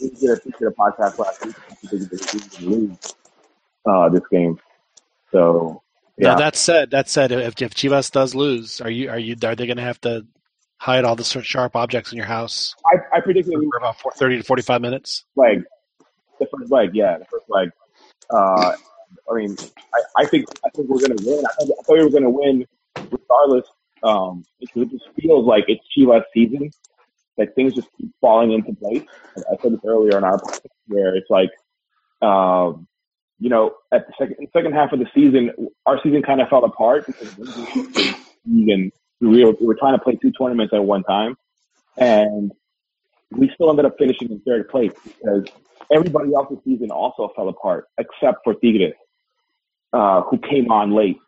we 0.00 0.10
did 0.10 0.30
a, 0.30 0.40
we 0.44 0.52
did 0.58 0.68
a 0.68 0.70
podcast 0.72 1.18
last 1.18 1.44
week. 1.44 1.56
I 1.70 1.74
think 1.74 2.10
they 2.10 2.16
didn't 2.16 2.60
lose 2.62 3.14
uh, 3.86 4.08
this 4.08 4.22
game. 4.30 4.58
So 5.32 5.82
Now 6.18 6.30
yeah, 6.30 6.34
that 6.36 6.56
said, 6.56 6.90
that 6.90 7.08
said, 7.08 7.32
if, 7.32 7.60
if 7.60 7.74
Chivas 7.74 8.10
does 8.10 8.34
lose, 8.34 8.80
are 8.80 8.90
you 8.90 9.10
are 9.10 9.18
you 9.18 9.36
are 9.44 9.54
they 9.54 9.66
going 9.66 9.76
to 9.76 9.82
have 9.82 10.00
to 10.02 10.26
hide 10.78 11.04
all 11.04 11.16
the 11.16 11.24
sort 11.24 11.42
of 11.44 11.46
sharp 11.46 11.76
objects 11.76 12.10
in 12.10 12.16
your 12.16 12.26
house 12.26 12.74
I, 12.86 13.18
I 13.18 13.20
predicted 13.20 13.52
we 13.58 13.68
for 13.70 13.76
about 13.76 14.00
four- 14.00 14.12
30 14.12 14.38
to 14.38 14.42
forty 14.42 14.62
five 14.62 14.80
minutes? 14.80 15.24
leg. 15.36 15.62
The 16.38 16.46
first 16.46 16.72
leg, 16.72 16.90
yeah, 16.94 17.18
the 17.18 17.26
first 17.26 17.44
leg. 17.50 17.70
Uh, 18.30 18.72
I 19.30 19.34
mean, 19.34 19.56
I, 19.94 20.22
I 20.22 20.26
think 20.26 20.46
I 20.64 20.70
think 20.70 20.88
we're 20.88 21.00
gonna 21.00 21.20
win. 21.22 21.44
I 21.44 21.52
thought, 21.64 21.76
I 21.78 21.82
thought 21.82 21.98
we 21.98 22.04
were 22.04 22.10
gonna 22.10 22.30
win 22.30 22.66
regardless. 22.96 23.66
Um, 24.02 24.44
it, 24.60 24.70
it 24.74 24.90
just 24.90 25.04
feels 25.20 25.44
like 25.44 25.64
it's 25.68 25.84
Chivas 25.96 26.22
season. 26.32 26.70
Like 27.40 27.54
things 27.54 27.74
just 27.74 27.88
keep 27.98 28.12
falling 28.20 28.52
into 28.52 28.74
place. 28.74 29.02
I 29.38 29.56
said 29.62 29.72
this 29.72 29.80
earlier 29.86 30.18
in 30.18 30.24
our 30.24 30.38
where 30.88 31.16
it's 31.16 31.30
like, 31.30 31.48
um, 32.20 32.86
you 33.38 33.48
know, 33.48 33.76
at 33.90 34.06
the 34.06 34.12
second 34.18 34.46
second 34.52 34.72
half 34.74 34.92
of 34.92 34.98
the 34.98 35.06
season, 35.14 35.50
our 35.86 35.98
season 36.02 36.22
kind 36.22 36.42
of 36.42 36.48
fell 36.48 36.66
apart 36.66 37.06
because 37.06 37.34
we 38.44 38.90
were, 39.22 39.52
we 39.58 39.66
were 39.66 39.74
trying 39.74 39.94
to 39.94 40.04
play 40.04 40.18
two 40.20 40.30
tournaments 40.32 40.74
at 40.74 40.84
one 40.84 41.02
time, 41.02 41.38
and 41.96 42.52
we 43.30 43.50
still 43.54 43.70
ended 43.70 43.86
up 43.86 43.94
finishing 43.98 44.30
in 44.30 44.40
third 44.40 44.68
place 44.68 44.92
because 45.02 45.46
everybody 45.90 46.34
else's 46.34 46.58
season 46.62 46.90
also 46.90 47.32
fell 47.34 47.48
apart 47.48 47.86
except 47.96 48.40
for 48.44 48.52
Tigres, 48.52 48.92
uh, 49.94 50.20
who 50.22 50.36
came 50.36 50.70
on 50.70 50.92
late. 50.92 51.18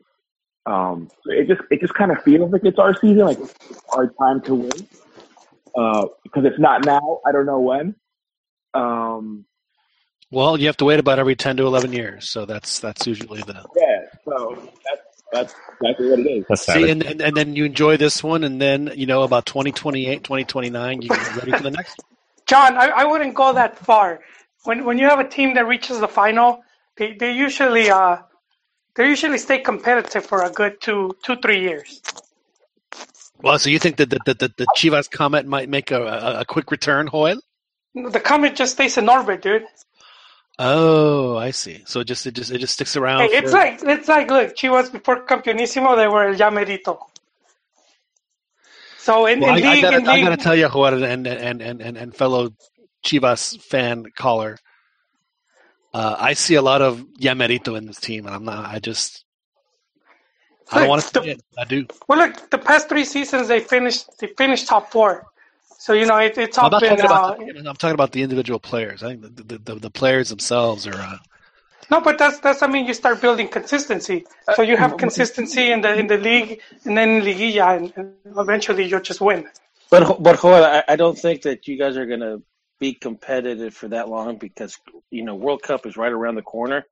Um, 0.67 1.09
so 1.25 1.33
it 1.33 1.49
just 1.49 1.63
it 1.71 1.81
just 1.81 1.95
kind 1.95 2.13
of 2.13 2.23
feels 2.23 2.53
like 2.53 2.67
it's 2.67 2.79
our 2.79 2.95
season, 2.95 3.25
like 3.25 3.39
it's 3.41 3.83
our 3.95 4.09
time 4.21 4.43
to 4.43 4.55
win. 4.55 4.89
Uh, 5.75 6.07
because 6.23 6.45
it's 6.45 6.59
not 6.59 6.85
now, 6.85 7.21
I 7.27 7.33
don't 7.33 7.47
know 7.47 7.61
when. 7.61 7.95
Um, 8.75 9.47
Well, 10.31 10.59
you 10.59 10.67
have 10.67 10.77
to 10.79 10.85
wait 10.85 11.01
about 11.01 11.19
every 11.19 11.37
ten 11.37 11.57
to 11.59 11.67
eleven 11.67 11.93
years, 11.93 12.29
so 12.29 12.47
that's 12.47 12.81
that's 12.81 13.07
usually 13.07 13.43
the 13.43 13.65
yeah, 13.77 14.07
so 14.25 14.71
that's 14.89 15.23
that's 15.33 15.55
exactly 15.81 16.11
what 16.11 16.19
it 16.21 16.31
is. 16.31 16.45
That's 16.49 16.67
See, 16.67 16.91
and, 16.91 17.03
and 17.03 17.21
and 17.23 17.37
then 17.37 17.57
you 17.57 17.65
enjoy 17.65 17.97
this 17.97 18.23
one, 18.23 18.45
and 18.45 18.61
then 18.61 18.93
you 18.95 19.07
know 19.07 19.23
about 19.23 19.47
2028, 19.47 20.25
2029, 20.25 21.03
you 21.03 21.09
get 21.09 21.37
ready 21.37 21.53
for 21.53 21.63
the 21.63 21.71
next. 21.71 21.99
one. 21.99 22.17
John, 22.47 22.77
I, 22.77 22.89
I 22.89 23.05
wouldn't 23.05 23.35
go 23.35 23.53
that 23.55 23.79
far. 23.79 24.21
When 24.65 24.85
when 24.85 24.99
you 24.99 25.07
have 25.09 25.21
a 25.21 25.29
team 25.29 25.55
that 25.55 25.67
reaches 25.67 26.01
the 26.01 26.09
final, 26.09 26.63
they, 26.97 27.15
they 27.15 27.33
usually 27.33 27.91
uh 27.91 28.19
they 28.95 29.09
usually 29.09 29.39
stay 29.39 29.59
competitive 29.59 30.27
for 30.27 30.43
a 30.43 30.51
good 30.51 30.81
two 30.81 31.17
two 31.25 31.37
three 31.37 31.61
years. 31.63 32.03
Well, 33.43 33.59
so 33.59 33.71
you 33.71 33.79
think 33.79 33.97
that 33.97 34.11
the 34.11 34.19
the, 34.25 34.35
the, 34.35 34.55
the 34.59 34.67
Chivas 34.77 35.11
Comet 35.11 35.47
might 35.47 35.69
make 35.69 35.91
a, 35.91 36.03
a, 36.03 36.41
a 36.41 36.45
quick 36.45 36.71
return, 36.71 37.09
Joel? 37.11 37.41
The 37.95 38.21
Comet 38.21 38.57
just 38.57 38.73
stays 38.75 38.97
in 38.97 39.09
orbit, 39.09 39.43
dude. 39.43 39.67
Oh, 40.59 41.37
I 41.37 41.51
see. 41.51 41.83
So 41.87 42.01
it 42.01 42.05
just 42.07 42.27
it 42.27 42.35
just 42.35 42.51
it 42.51 42.59
just 42.59 42.75
sticks 42.75 42.97
around. 42.97 43.21
Hey, 43.21 43.37
it's 43.37 43.51
for- 43.51 43.57
like 43.59 43.81
it's 43.83 44.09
like 44.09 44.31
look, 44.31 44.55
Chivas 44.57 44.93
before 44.93 45.25
Campeonísimo, 45.27 45.97
they 45.97 46.07
were 46.09 46.29
El 46.29 46.35
Llamerito. 46.35 46.99
So 48.99 49.27
in, 49.27 49.41
Well, 49.41 49.57
in 49.57 49.65
I, 49.67 49.71
I 49.73 49.81
gotta, 49.81 49.97
in 49.97 50.09
I 50.09 50.15
league, 50.15 50.25
gotta 50.25 50.37
tell 50.37 50.55
you, 50.55 50.69
Juan, 50.69 51.03
and 51.03 51.27
and 51.27 51.61
and 51.61 51.81
and 51.83 51.97
and 51.97 52.15
fellow 52.15 52.51
Chivas 53.05 53.61
fan 53.61 54.07
caller, 54.17 54.57
uh, 55.93 56.15
I 56.19 56.35
see 56.35 56.55
a 56.55 56.63
lot 56.63 56.83
of 56.83 57.01
Yamerito 57.19 57.77
in 57.77 57.87
this 57.87 57.99
team, 57.99 58.27
and 58.27 58.35
I'm 58.35 58.45
not. 58.45 58.65
I 58.73 58.79
just 58.79 59.25
I 60.73 60.81
don't 60.81 60.89
want 60.89 61.03
to 61.03 61.23
see 61.23 61.31
it. 61.31 61.43
I 61.59 61.65
do. 61.65 61.87
Well, 62.09 62.19
look, 62.19 62.51
the 62.51 62.59
past 62.59 62.89
three 62.89 63.05
seasons 63.05 63.49
they 63.49 63.61
finished 63.61 64.19
they 64.19 64.29
finished 64.29 64.67
top 64.69 64.91
four, 64.91 65.27
so 65.79 65.93
you 65.93 66.07
know 66.07 66.17
it, 66.19 66.37
it's 66.39 66.59
all 66.59 66.71
I'm 66.71 66.81
been. 66.81 66.97
talking 66.97 67.05
about. 67.05 67.41
Uh, 67.41 67.45
The, 67.45 67.69
I'm 67.69 67.77
talking 67.77 67.95
about 67.95 68.13
the 68.13 68.23
individual 68.23 68.59
players. 68.59 69.03
I 69.03 69.09
think 69.09 69.23
the 69.23 69.43
the, 69.43 69.59
the, 69.59 69.75
the 69.77 69.91
players 69.91 70.31
themselves 70.31 70.87
are. 70.87 70.95
Uh, 70.95 71.19
no, 71.91 72.01
but 72.01 72.19
that's 72.19 72.39
that's 72.41 72.63
I 72.63 72.69
mean 72.69 72.87
you 72.87 72.95
start 72.95 73.21
building 73.21 73.49
consistency. 73.49 74.25
So 74.55 74.63
you 74.63 74.77
have 74.77 74.97
consistency 74.97 75.71
in 75.73 75.81
the 75.83 75.95
in 75.95 76.07
the 76.07 76.17
league, 76.17 76.61
and 76.85 76.97
then 76.97 77.09
in 77.17 77.23
Liguilla, 77.23 77.77
and, 77.77 77.93
and 77.97 78.39
eventually 78.39 78.85
you'll 78.85 79.01
just 79.01 79.21
win. 79.21 79.49
But 79.91 80.23
but 80.23 80.41
Joel, 80.41 80.65
I, 80.65 80.85
I 80.89 80.97
don't 80.97 81.19
think 81.19 81.43
that 81.43 81.69
you 81.69 81.77
guys 81.77 81.97
are 81.97 82.07
gonna 82.07 82.39
be 82.81 82.95
competitive 82.95 83.75
for 83.75 83.89
that 83.89 84.09
long 84.09 84.39
because 84.39 84.79
you 85.11 85.23
know 85.25 85.35
World 85.35 85.63
Cup 85.63 85.87
is 85.87 85.97
right 85.97 86.11
around 86.11 86.37
the 86.37 86.43
corner, 86.43 86.87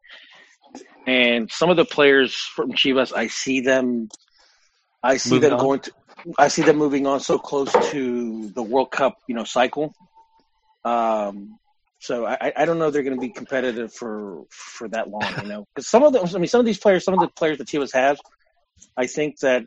and 1.06 1.50
some 1.50 1.70
of 1.70 1.76
the 1.76 1.84
players 1.84 2.34
from 2.34 2.72
Chivas, 2.72 3.12
I 3.14 3.26
see 3.28 3.60
them, 3.60 4.08
I 5.02 5.16
see 5.16 5.30
Moving 5.36 5.50
them 5.50 5.58
on. 5.58 5.64
going 5.64 5.80
to, 5.80 5.92
I 6.38 6.48
see 6.48 6.62
them 6.62 6.76
moving 6.76 7.06
on 7.06 7.20
so 7.20 7.38
close 7.38 7.72
to 7.90 8.48
the 8.54 8.62
World 8.62 8.90
Cup, 8.90 9.16
you 9.26 9.34
know, 9.34 9.44
cycle. 9.44 9.94
Um, 10.84 11.58
so 11.98 12.26
I, 12.26 12.52
I 12.56 12.64
don't 12.64 12.78
know 12.78 12.86
if 12.88 12.92
they're 12.92 13.02
going 13.02 13.16
to 13.16 13.20
be 13.20 13.28
competitive 13.32 13.92
for 13.92 14.44
for 14.50 14.88
that 14.88 15.10
long, 15.10 15.34
you 15.42 15.48
know, 15.48 15.66
because 15.74 15.88
some 15.88 16.02
of 16.02 16.12
the, 16.12 16.20
I 16.20 16.38
mean, 16.38 16.46
some 16.46 16.60
of 16.60 16.66
these 16.66 16.78
players, 16.78 17.04
some 17.04 17.14
of 17.14 17.20
the 17.20 17.28
players 17.28 17.58
that 17.58 17.68
Chivas 17.68 17.92
has, 17.92 18.18
I 18.96 19.06
think 19.06 19.38
that, 19.40 19.64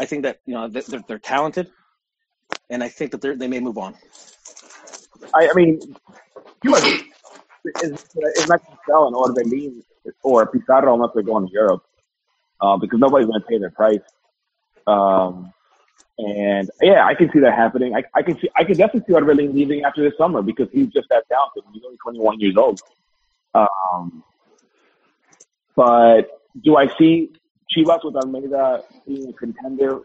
I 0.00 0.06
think 0.06 0.24
that 0.24 0.38
you 0.46 0.54
know 0.54 0.68
they're, 0.68 0.82
they're- 0.86 1.04
they're 1.06 1.18
talented, 1.18 1.70
and 2.70 2.82
I 2.82 2.88
think 2.88 3.12
that 3.12 3.20
they 3.20 3.28
are 3.28 3.36
they 3.36 3.48
may 3.48 3.60
move 3.60 3.78
on. 3.78 3.94
I, 5.34 5.48
I 5.48 5.54
mean, 5.54 5.80
you 6.64 6.74
Cuba 6.74 7.04
is, 7.82 7.92
is 7.92 8.48
not 8.48 8.64
going 8.64 8.76
to 8.76 8.82
sell 8.88 9.08
an 9.08 9.14
Orbelin 9.14 9.82
or 10.22 10.46
Pizarro 10.46 10.94
unless 10.94 11.10
they're 11.14 11.22
going 11.22 11.46
to 11.46 11.52
Europe 11.52 11.84
uh, 12.60 12.76
because 12.76 12.98
nobody's 12.98 13.26
going 13.26 13.40
to 13.40 13.46
pay 13.46 13.58
their 13.58 13.70
price. 13.70 14.00
Um, 14.86 15.52
and 16.18 16.70
yeah, 16.80 17.04
I 17.04 17.14
can 17.14 17.30
see 17.32 17.40
that 17.40 17.54
happening. 17.54 17.94
I, 17.94 18.02
I 18.14 18.22
can 18.22 18.38
see, 18.40 18.48
I 18.56 18.64
can 18.64 18.76
definitely 18.76 19.02
see 19.06 19.18
Orbelin 19.18 19.52
leaving 19.52 19.84
after 19.84 20.02
this 20.02 20.16
summer 20.16 20.40
because 20.42 20.68
he's 20.72 20.88
just 20.88 21.08
that 21.10 21.24
talented. 21.28 21.64
He's 21.72 21.82
only 21.84 21.98
21 21.98 22.40
years 22.40 22.56
old. 22.56 22.80
Um, 23.54 24.22
but 25.74 26.22
do 26.62 26.76
I 26.76 26.86
see 26.96 27.32
Chivas 27.74 28.04
with 28.04 28.16
Almeyda 28.16 28.82
being 29.06 29.28
a 29.28 29.32
contender 29.34 30.00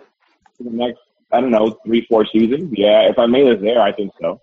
for 0.58 0.64
the 0.64 0.70
next, 0.70 1.00
I 1.32 1.40
don't 1.40 1.52
know, 1.52 1.78
three, 1.86 2.06
four 2.10 2.26
seasons? 2.26 2.74
Yeah, 2.76 3.10
if 3.10 3.18
Almeyda's 3.18 3.62
there, 3.62 3.82
I 3.82 3.94
think 3.94 4.12
so. 4.20 4.42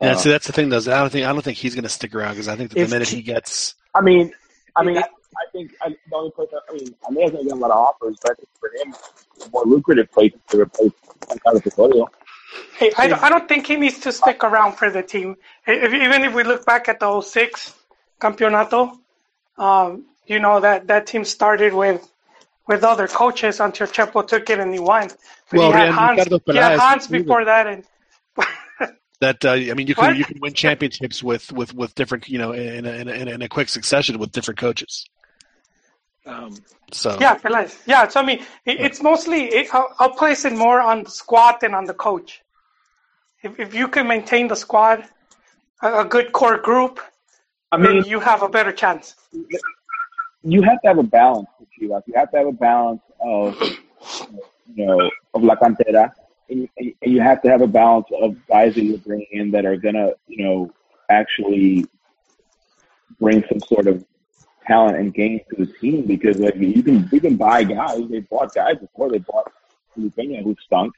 Yeah, 0.00 0.12
Uh, 0.12 0.16
see, 0.16 0.30
that's 0.30 0.46
the 0.46 0.52
thing, 0.52 0.68
though. 0.68 0.78
I 0.78 0.80
don't 0.80 1.10
think 1.10 1.26
I 1.26 1.32
don't 1.32 1.42
think 1.42 1.58
he's 1.58 1.74
going 1.74 1.84
to 1.84 1.90
stick 1.90 2.14
around 2.14 2.32
because 2.32 2.48
I 2.48 2.56
think 2.56 2.70
that 2.70 2.78
the 2.78 2.88
minute 2.88 3.08
he 3.08 3.22
gets 3.22 3.74
I 3.94 4.00
mean, 4.00 4.32
I 4.76 4.84
mean, 4.84 4.98
I, 4.98 5.00
I 5.00 5.50
think 5.52 5.74
I, 5.82 5.88
the 5.88 6.16
only 6.16 6.30
place 6.30 6.48
I 6.68 6.72
mean, 6.72 6.94
I 7.06 7.10
may 7.10 7.22
have 7.22 7.32
get 7.32 7.46
a 7.46 7.54
lot 7.54 7.70
of 7.70 7.76
offers, 7.76 8.16
but 8.22 8.32
I 8.32 8.34
think 8.34 8.48
for 8.58 8.70
him, 8.82 8.94
the 9.38 9.50
more 9.50 9.64
lucrative 9.64 10.10
place 10.12 10.32
to 10.48 10.60
replace 10.60 10.92
Ricardo 11.32 11.60
Osorio. 11.66 12.08
Hey, 12.76 12.92
I 12.98 13.06
don't, 13.06 13.22
I 13.22 13.28
don't 13.28 13.48
think 13.48 13.66
he 13.66 13.76
needs 13.76 14.00
to 14.00 14.12
stick 14.12 14.42
around 14.42 14.72
for 14.72 14.90
the 14.90 15.02
team. 15.02 15.36
If, 15.66 15.92
even 15.92 16.22
if 16.24 16.34
we 16.34 16.42
look 16.42 16.66
back 16.66 16.88
at 16.88 16.98
the 16.98 17.20
06 17.20 17.74
Campeonato, 18.20 18.98
um, 19.56 20.06
you 20.26 20.38
know 20.40 20.60
that 20.60 20.86
that 20.88 21.06
team 21.06 21.24
started 21.24 21.74
with 21.74 22.08
with 22.66 22.84
other 22.84 23.08
coaches 23.08 23.60
until 23.60 23.86
Chepo 23.86 24.26
took 24.26 24.48
it 24.48 24.58
and 24.60 24.72
he 24.72 24.78
won. 24.78 25.08
But 25.50 25.58
Well, 25.58 25.72
he 25.72 25.78
had 25.78 25.90
Hans, 25.90 26.18
Ricardo 26.18 26.52
he 26.52 26.58
had 26.58 26.78
Hans 26.78 27.06
before 27.08 27.44
that, 27.44 27.66
and 27.66 27.84
that 29.20 29.44
uh, 29.44 29.52
I 29.52 29.74
mean 29.74 29.86
you 29.86 29.94
can 29.94 30.06
What? 30.06 30.16
you 30.16 30.24
can 30.24 30.40
win 30.40 30.54
championships 30.54 31.22
with 31.22 31.52
with 31.52 31.74
with 31.74 31.94
different 31.94 32.28
you 32.28 32.38
know 32.38 32.52
in 32.52 32.86
a, 32.86 32.90
in 32.90 33.08
a, 33.08 33.12
in 33.12 33.28
a, 33.28 33.30
in 33.32 33.42
a 33.42 33.48
quick 33.48 33.68
succession 33.68 34.18
with 34.18 34.32
different 34.32 34.58
coaches. 34.58 35.06
Um, 36.26 36.54
So 36.92 37.16
yeah, 37.20 37.36
Peláez. 37.36 37.72
Yeah, 37.86 38.08
so 38.08 38.20
I 38.20 38.24
mean, 38.26 38.40
it, 38.66 38.80
it's 38.80 39.00
mostly 39.02 39.44
it, 39.58 39.74
I'll, 39.74 39.94
I'll 39.98 40.10
place 40.22 40.44
it 40.44 40.52
more 40.52 40.80
on 40.80 41.04
the 41.04 41.10
squad 41.10 41.60
than 41.60 41.72
on 41.74 41.84
the 41.84 41.94
coach. 41.94 42.42
If 43.42 43.58
if 43.58 43.74
you 43.74 43.86
can 43.88 44.06
maintain 44.06 44.48
the 44.48 44.56
squad, 44.56 45.04
a, 45.82 46.00
a 46.00 46.04
good 46.04 46.32
core 46.32 46.58
group, 46.58 47.00
I 47.72 47.76
then 47.78 47.94
mean, 47.94 48.04
you 48.04 48.20
have 48.20 48.42
a 48.42 48.48
better 48.48 48.72
chance. 48.72 49.14
you 50.42 50.62
have 50.62 50.80
to 50.82 50.88
have 50.88 50.98
a 50.98 51.02
balance 51.20 51.48
with 51.58 51.68
Chivas. 51.76 52.02
You 52.06 52.14
have 52.16 52.30
to 52.32 52.36
have 52.38 52.46
a 52.46 52.52
balance 52.70 53.02
of, 53.20 53.54
you 54.74 54.86
know, 54.86 55.10
of 55.34 55.42
La 55.42 55.54
Cantera, 55.56 56.10
and, 56.50 56.68
and 56.78 56.94
you 57.02 57.20
have 57.20 57.42
to 57.42 57.48
have 57.48 57.62
a 57.62 57.66
balance 57.66 58.06
of 58.20 58.36
guys 58.46 58.74
that 58.74 58.82
you're 58.82 58.98
bringing 58.98 59.26
in 59.30 59.50
that 59.52 59.64
are 59.64 59.76
gonna, 59.76 60.12
you 60.26 60.44
know, 60.44 60.72
actually 61.08 61.86
bring 63.20 63.44
some 63.48 63.60
sort 63.60 63.86
of 63.86 64.04
talent 64.66 64.96
and 64.96 65.14
game 65.14 65.40
to 65.50 65.64
the 65.64 65.72
team. 65.72 66.06
Because 66.06 66.38
like 66.38 66.56
you 66.56 66.82
can, 66.82 67.08
you 67.12 67.20
can 67.20 67.36
buy 67.36 67.64
guys. 67.64 68.00
They 68.08 68.20
bought 68.20 68.54
guys 68.54 68.76
before. 68.78 69.10
They 69.10 69.18
bought 69.18 69.52
Filipina 69.96 70.42
who 70.42 70.56
stunk. 70.64 70.94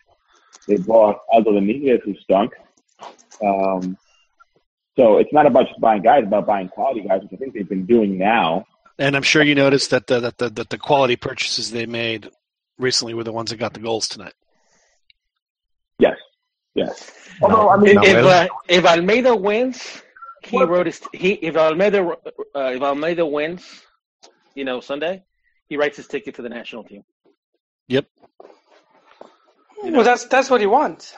They 0.67 0.77
bought 0.77 1.21
Aldo 1.33 1.53
Dominguez 1.53 2.01
who 2.05 2.15
stunk. 2.17 2.53
Um, 3.45 3.97
so 4.97 5.19
it's 5.19 5.33
not 5.33 5.47
about 5.47 5.69
just 5.69 5.81
buying 5.81 6.03
guys; 6.03 6.21
it's 6.21 6.29
about 6.29 6.47
buying 6.47 6.69
quality 6.69 7.01
guys, 7.01 7.23
which 7.23 7.33
I 7.33 7.37
think 7.37 7.55
they've 7.55 7.69
been 7.69 7.87
doing 7.87 8.19
now. 8.19 8.67
and 8.99 9.17
I'm 9.17 9.23
sure 9.23 9.43
you 9.43 9.55
noticed 9.55 9.91
that 9.91 10.07
the 10.07 10.21
that 10.21 10.39
the 10.39 10.51
that 10.51 10.71
the 10.71 10.79
quality 10.79 11.17
purchases 11.17 11.71
they 11.71 11.87
made 11.87 12.29
recently 12.79 13.15
were 13.15 13.25
the 13.25 13.33
ones 13.33 13.51
that 13.51 13.57
got 13.57 13.75
the 13.75 13.81
goals 13.81 14.09
tonight. 14.09 14.35
Yes, 16.75 16.89
yes. 16.99 17.21
Although 17.43 17.69
I 17.71 17.77
mean, 17.77 17.99
if, 18.03 18.25
uh, 18.25 18.49
if 18.69 18.85
Almeyda 18.85 19.35
wins, 19.37 20.03
he 20.43 20.63
wrote 20.63 20.87
his 20.87 21.01
he 21.13 21.33
if 21.33 21.57
Almeyda 21.57 22.01
uh, 22.55 22.73
if 22.77 22.83
Almeyda 22.83 23.27
wins, 23.27 23.83
you 24.55 24.65
know 24.65 24.81
Sunday, 24.81 25.23
he 25.69 25.77
writes 25.77 25.97
his 25.97 26.07
ticket 26.07 26.35
to 26.37 26.43
the 26.43 26.49
national 26.49 26.85
team. 26.85 27.05
Yep. 27.89 28.07
Well, 29.83 30.05
that's 30.05 30.25
that's 30.27 30.49
what 30.49 30.61
he 30.61 30.67
wants. 30.67 31.15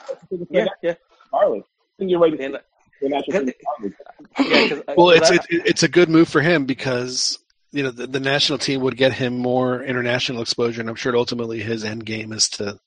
Yeah, 0.51 0.66
yeah. 0.82 0.94
Carlos, 1.31 1.64
I 1.64 1.93
think 1.98 2.10
you're 2.10 2.20
right. 2.20 2.39
And, 2.40 2.59
The 3.02 3.09
national 3.09 3.47
team 3.47 3.94
yeah 4.39 4.68
'cause, 4.68 4.81
uh, 4.89 4.94
Well, 4.97 5.10
it's 5.10 5.28
'cause 5.31 5.39
it's 5.51 5.68
it's 5.70 5.82
a 5.82 5.89
good 5.89 6.09
move 6.09 6.28
for 6.28 6.40
him 6.40 6.64
because 6.64 7.39
you 7.72 7.82
know 7.82 7.90
the, 7.90 8.06
the 8.06 8.20
national 8.20 8.59
team 8.59 8.81
would 8.81 8.97
get 8.97 9.12
him 9.12 9.36
more 9.36 9.82
international 9.82 10.43
exposure, 10.43 10.81
and 10.81 10.89
I'm 10.89 10.97
sure 10.97 11.14
ultimately 11.16 11.60
his 11.60 11.85
end 11.85 12.06
game 12.06 12.32
is 12.32 12.48
to, 12.51 12.78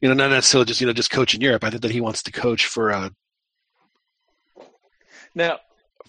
you 0.00 0.08
know, 0.08 0.14
not 0.14 0.30
necessarily 0.30 0.66
just 0.66 0.80
you 0.80 0.86
know 0.86 0.92
just 0.92 1.10
coach 1.10 1.34
in 1.34 1.40
Europe. 1.40 1.64
I 1.64 1.70
think 1.70 1.82
that 1.82 1.90
he 1.90 2.00
wants 2.00 2.22
to 2.24 2.32
coach 2.32 2.66
for 2.66 2.92
uh 2.92 3.10
now 5.34 5.58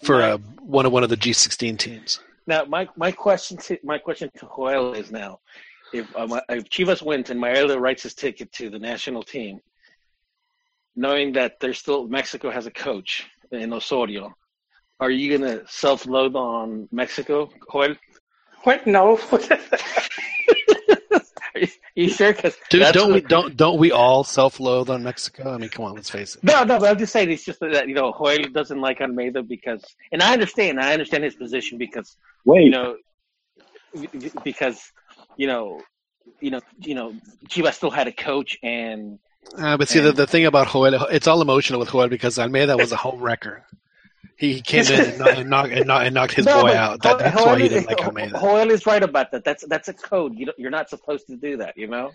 for 0.02 0.18
my- 0.18 0.30
uh, 0.32 0.38
one 0.60 0.86
of 0.86 0.92
one 0.92 1.04
of 1.04 1.10
the 1.10 1.16
G16 1.16 1.78
teams. 1.78 2.20
now 2.46 2.64
my 2.64 2.88
my 2.96 3.12
question 3.12 3.56
to 3.58 3.78
my 3.84 3.98
question 3.98 4.30
to 4.38 4.46
Joel 4.56 4.94
is 4.94 5.10
now 5.10 5.40
if 5.92 6.14
um, 6.16 6.32
if 6.48 6.64
Chivas 6.70 7.02
wins 7.02 7.30
and 7.30 7.40
Maeda 7.40 7.78
writes 7.78 8.02
his 8.02 8.14
ticket 8.14 8.50
to 8.52 8.70
the 8.70 8.78
national 8.78 9.22
team, 9.22 9.60
knowing 10.96 11.32
that 11.32 11.60
there's 11.60 11.78
still 11.78 12.08
Mexico 12.08 12.50
has 12.50 12.66
a 12.66 12.70
coach 12.70 13.26
in 13.50 13.72
Osorio, 13.72 14.34
are 15.00 15.10
you 15.10 15.36
gonna 15.36 15.62
self 15.68 16.06
load 16.06 16.34
on 16.34 16.88
Mexico, 16.92 17.50
Joel? 17.70 17.94
What? 18.62 18.86
No. 18.86 19.18
Are 21.54 21.60
you, 21.60 21.68
you 21.94 22.08
sure? 22.08 22.32
Because 22.32 22.56
Dude, 22.70 22.92
don't 22.92 23.12
we 23.12 23.20
don't 23.20 23.56
don't 23.56 23.78
we 23.78 23.92
all 23.92 24.24
self-loathe 24.24 24.90
on 24.90 25.02
Mexico? 25.02 25.54
I 25.54 25.58
mean, 25.58 25.68
come 25.68 25.84
on, 25.84 25.94
let's 25.94 26.10
face 26.10 26.36
it. 26.36 26.44
No, 26.44 26.64
no, 26.64 26.78
but 26.78 26.90
I'm 26.90 26.98
just 26.98 27.12
saying 27.12 27.30
it's 27.30 27.44
just 27.44 27.60
that 27.60 27.88
you 27.88 27.94
know 27.94 28.12
Joel 28.12 28.44
doesn't 28.52 28.80
like 28.80 29.00
Almeyda 29.00 29.42
because, 29.42 29.82
and 30.10 30.22
I 30.22 30.32
understand, 30.32 30.80
I 30.80 30.92
understand 30.92 31.24
his 31.24 31.34
position 31.34 31.78
because 31.78 32.16
Wait, 32.44 32.64
you 32.64 32.70
know 32.70 32.96
because 34.44 34.90
you 35.36 35.46
know 35.46 35.80
you 36.40 36.50
know 36.50 36.60
you 36.78 36.94
know 36.94 37.14
Chivas 37.48 37.74
still 37.74 37.90
had 37.90 38.08
a 38.08 38.12
coach 38.12 38.58
and 38.62 39.18
Uh, 39.58 39.76
but 39.76 39.88
see, 39.88 40.00
the, 40.00 40.12
the 40.12 40.26
thing 40.26 40.46
about 40.46 40.68
Joel, 40.70 40.94
it's 41.06 41.26
all 41.26 41.42
emotional 41.42 41.80
with 41.80 41.90
Joel 41.90 42.08
because 42.08 42.38
Almeyda 42.38 42.76
was 42.76 42.92
a 42.92 42.96
home 42.96 43.20
wrecker. 43.20 43.64
He, 44.36 44.54
he 44.54 44.60
came 44.60 44.84
in 44.86 45.00
and, 45.00 45.18
knocked- 45.18 45.30
and, 45.38 45.50
knocked, 45.50 45.72
and, 45.72 45.86
knocked, 45.86 46.04
and 46.06 46.14
knocked 46.14 46.32
his 46.34 46.46
No, 46.52 46.62
boy 46.62 46.74
out. 46.74 47.02
That, 47.02 47.10
Joel- 47.10 47.18
that's 47.18 47.36
why 47.44 47.58
he 47.60 47.68
didn't 47.68 47.86
like 47.86 48.00
Almeyda. 48.00 48.38
Joel 48.40 48.70
is 48.70 48.86
right 48.86 49.02
about 49.02 49.30
that. 49.32 49.44
That's 49.44 49.64
that's 49.66 49.88
a 49.88 49.92
code. 49.94 50.36
You 50.36 50.52
you're 50.58 50.70
not 50.70 50.88
supposed 50.90 51.26
to 51.28 51.36
do 51.36 51.56
that. 51.58 51.76
You 51.76 51.86
know. 51.88 52.10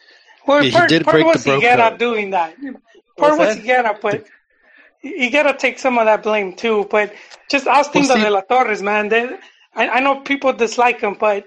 Well, 0.45 0.63
Yeah, 0.63 0.69
he 0.69 0.71
part, 0.71 0.89
did 0.89 1.03
part 1.03 1.13
break 1.15 1.25
was 1.25 1.43
the 1.43 1.51
bro 1.51 1.61
Higuera 1.61 1.97
doing 1.97 2.29
that. 2.31 2.55
Part 3.17 3.38
What's 3.38 3.38
was 3.39 3.55
that? 3.57 3.63
Higuera, 3.65 4.01
but 4.01 4.25
you 5.03 5.29
got 5.31 5.43
to 5.43 5.57
take 5.57 5.79
some 5.79 5.97
of 5.97 6.05
that 6.05 6.23
blame 6.23 6.53
too. 6.55 6.88
But 6.89 7.13
just 7.49 7.67
Austin 7.67 8.03
Well, 8.03 8.17
see- 8.17 8.23
de 8.23 8.29
la 8.29 8.41
Torres, 8.41 8.81
man. 8.81 9.09
They, 9.09 9.29
I, 9.75 9.89
I 9.89 9.99
know 9.99 10.19
people 10.21 10.51
dislike 10.53 11.01
him, 11.01 11.15
but 11.19 11.45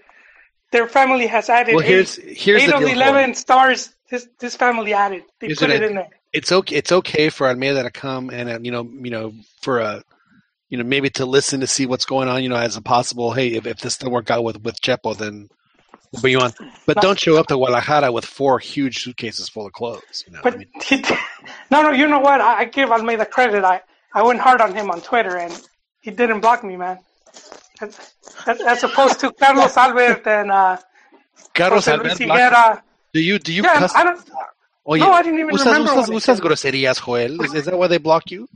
their 0.72 0.88
family 0.88 1.26
has 1.26 1.48
added 1.48 1.74
Well, 1.74 1.84
here's 1.84 2.18
eight, 2.18 2.38
here's 2.38 2.62
eight 2.62 2.66
the 2.68 2.74
of 2.74 2.80
deal. 2.80 2.88
the 2.90 2.94
Joel. 2.94 3.08
11 3.14 3.34
stars 3.34 3.94
this, 4.10 4.28
this 4.38 4.54
family 4.56 4.92
added. 4.94 5.24
They 5.40 5.48
Here's 5.48 5.58
put 5.58 5.68
what 5.70 5.76
it 5.76 5.82
I- 5.82 5.86
in 5.88 5.94
there. 5.96 6.08
It's 6.32 6.52
okay. 6.52 6.76
It's 6.76 6.92
okay 6.92 7.28
for 7.28 7.48
Almeyda 7.48 7.82
to 7.82 7.90
come 7.90 8.30
and 8.30 8.48
uh, 8.48 8.58
you 8.62 8.70
know, 8.70 8.84
you 8.84 9.10
know, 9.10 9.32
for 9.62 9.80
a, 9.80 10.00
you 10.70 10.78
know, 10.78 10.84
maybe 10.84 11.10
to 11.10 11.26
listen 11.26 11.60
to 11.60 11.66
see 11.66 11.84
what's 11.84 12.06
going 12.06 12.28
on. 12.28 12.42
You 12.42 12.48
know, 12.48 12.56
as 12.56 12.76
a 12.76 12.80
possible, 12.80 13.32
hey, 13.32 13.48
if, 13.48 13.66
if 13.66 13.78
this 13.78 13.98
doesn't 13.98 14.12
work 14.12 14.30
out 14.30 14.44
with 14.44 14.62
with 14.62 14.80
Chepo, 14.80 15.16
then 15.16 15.50
we'll 16.12 16.22
bring 16.22 16.32
you 16.32 16.40
on. 16.40 16.52
But 16.86 17.02
don't 17.02 17.18
show 17.18 17.36
up 17.36 17.48
to 17.48 17.56
Guadalajara 17.56 18.12
with 18.12 18.24
four 18.24 18.58
huge 18.58 19.02
suitcases 19.02 19.48
full 19.48 19.66
of 19.66 19.72
clothes. 19.72 20.24
You 20.26 20.32
know, 20.32 20.40
I 20.44 20.50
mean, 20.50 20.68
he, 20.82 21.04
no, 21.70 21.82
no, 21.82 21.90
you 21.90 22.06
know 22.06 22.20
what? 22.20 22.40
I, 22.40 22.60
I 22.60 22.64
give 22.64 22.90
Almeyda 22.90 23.26
credit. 23.26 23.64
I 23.64 23.82
I 24.14 24.22
went 24.22 24.40
hard 24.40 24.60
on 24.60 24.74
him 24.74 24.90
on 24.90 25.00
Twitter, 25.00 25.36
and 25.36 25.52
he 26.00 26.10
didn't 26.10 26.40
block 26.40 26.64
me, 26.64 26.76
man. 26.76 26.98
As, 27.80 27.98
as 28.46 28.84
opposed 28.84 29.20
to 29.20 29.32
Carlos 29.32 29.76
Albert 29.84 30.26
and 30.26 30.50
uh, 30.50 30.76
Carlos 31.54 31.86
Jose 31.86 31.92
Albert 31.92 32.04
Luis 32.04 32.18
Higuera. 32.18 32.82
Do 33.12 33.20
you 33.20 33.38
do 33.38 33.52
you 33.52 33.62
Yeah, 33.62 33.78
cuss? 33.78 33.94
I 33.94 34.04
don't. 34.04 34.30
Oye, 34.86 34.98
no, 34.98 35.10
I 35.12 35.22
didn't 35.22 35.40
even 35.40 35.54
usas, 35.54 35.64
remember. 35.66 35.90
usas, 35.90 36.08
when 36.08 36.16
it 36.16 36.22
usas 36.22 36.40
groserías, 36.40 37.04
Joel. 37.04 37.40
Is, 37.44 37.54
is 37.54 37.64
that 37.66 37.76
why 37.76 37.86
they 37.88 37.98
block 37.98 38.30
you? 38.30 38.48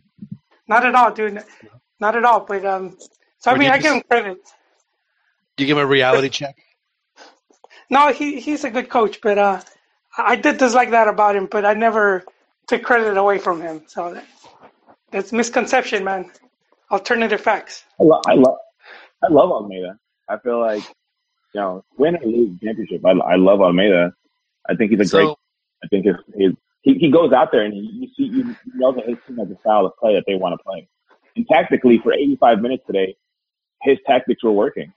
Not 0.69 0.86
at 0.86 0.95
all, 0.95 1.12
dude. 1.12 1.43
Not 2.01 2.16
at 2.16 2.25
all. 2.25 2.41
But 2.41 2.65
um, 2.66 2.99
so 3.39 3.51
Or 3.51 3.55
I 3.55 3.59
mean, 3.59 3.71
I 3.71 3.79
give 3.79 3.93
him 3.93 4.03
credit. 4.03 4.39
Do 5.57 5.65
you 5.65 5.69
give 5.69 5.79
him 5.79 5.85
a 5.85 5.89
reality 5.89 6.29
check? 6.31 6.57
No, 7.91 8.12
he 8.12 8.41
he's 8.41 8.65
a 8.65 8.71
good 8.71 8.89
coach, 8.91 9.21
but 9.23 9.39
uh, 9.39 9.61
I 10.19 10.33
I 10.33 10.37
did 10.37 10.59
dislike 10.59 10.91
that 10.91 11.09
about 11.09 11.37
him, 11.37 11.49
but 11.51 11.65
I 11.66 11.75
never 11.75 12.25
took 12.69 12.83
credit 12.83 13.16
away 13.16 13.39
from 13.39 13.61
him. 13.62 13.85
So 13.87 14.15
that, 14.15 14.27
that's 15.12 15.33
misconception, 15.33 16.05
man. 16.05 16.31
Alternative 16.91 17.41
facts. 17.41 17.85
I, 18.01 18.05
lo- 18.05 18.23
I 18.27 18.35
love 18.35 18.57
I 19.23 19.29
love 19.33 19.51
Almeyda. 19.51 19.99
I 20.29 20.39
feel 20.39 20.61
like 20.61 20.85
you 21.55 21.61
know 21.61 21.85
win 21.99 22.16
or 22.16 22.27
lose 22.27 22.59
championship. 22.62 23.05
I, 23.07 23.11
I 23.11 23.37
love 23.37 23.61
Almeyda. 23.61 24.12
I 24.69 24.75
think 24.77 24.93
he's 24.93 25.01
a 25.01 25.07
great. 25.07 25.31
I 25.85 25.89
think 25.89 26.07
his, 26.07 26.16
his 26.37 26.53
he, 26.83 26.95
he 26.95 27.11
goes 27.11 27.33
out 27.33 27.51
there 27.53 27.65
and 27.65 27.75
he, 27.75 27.81
you 27.81 28.09
see 28.16 28.33
you 28.33 28.57
you 28.65 28.73
know 28.75 28.93
that 28.93 29.07
his 29.09 29.19
team 29.27 29.39
has 29.39 29.51
a 29.51 29.59
style 29.61 29.87
of 29.87 29.93
play 30.01 30.15
that 30.15 30.25
they 30.27 30.35
want 30.35 30.59
to 30.59 30.65
play. 30.65 30.89
And 31.36 31.47
tactically, 31.48 31.98
for 32.02 32.12
85 32.12 32.61
minutes 32.61 32.85
today, 32.86 33.16
his 33.82 33.98
tactics 34.06 34.43
were 34.43 34.52
working. 34.52 34.93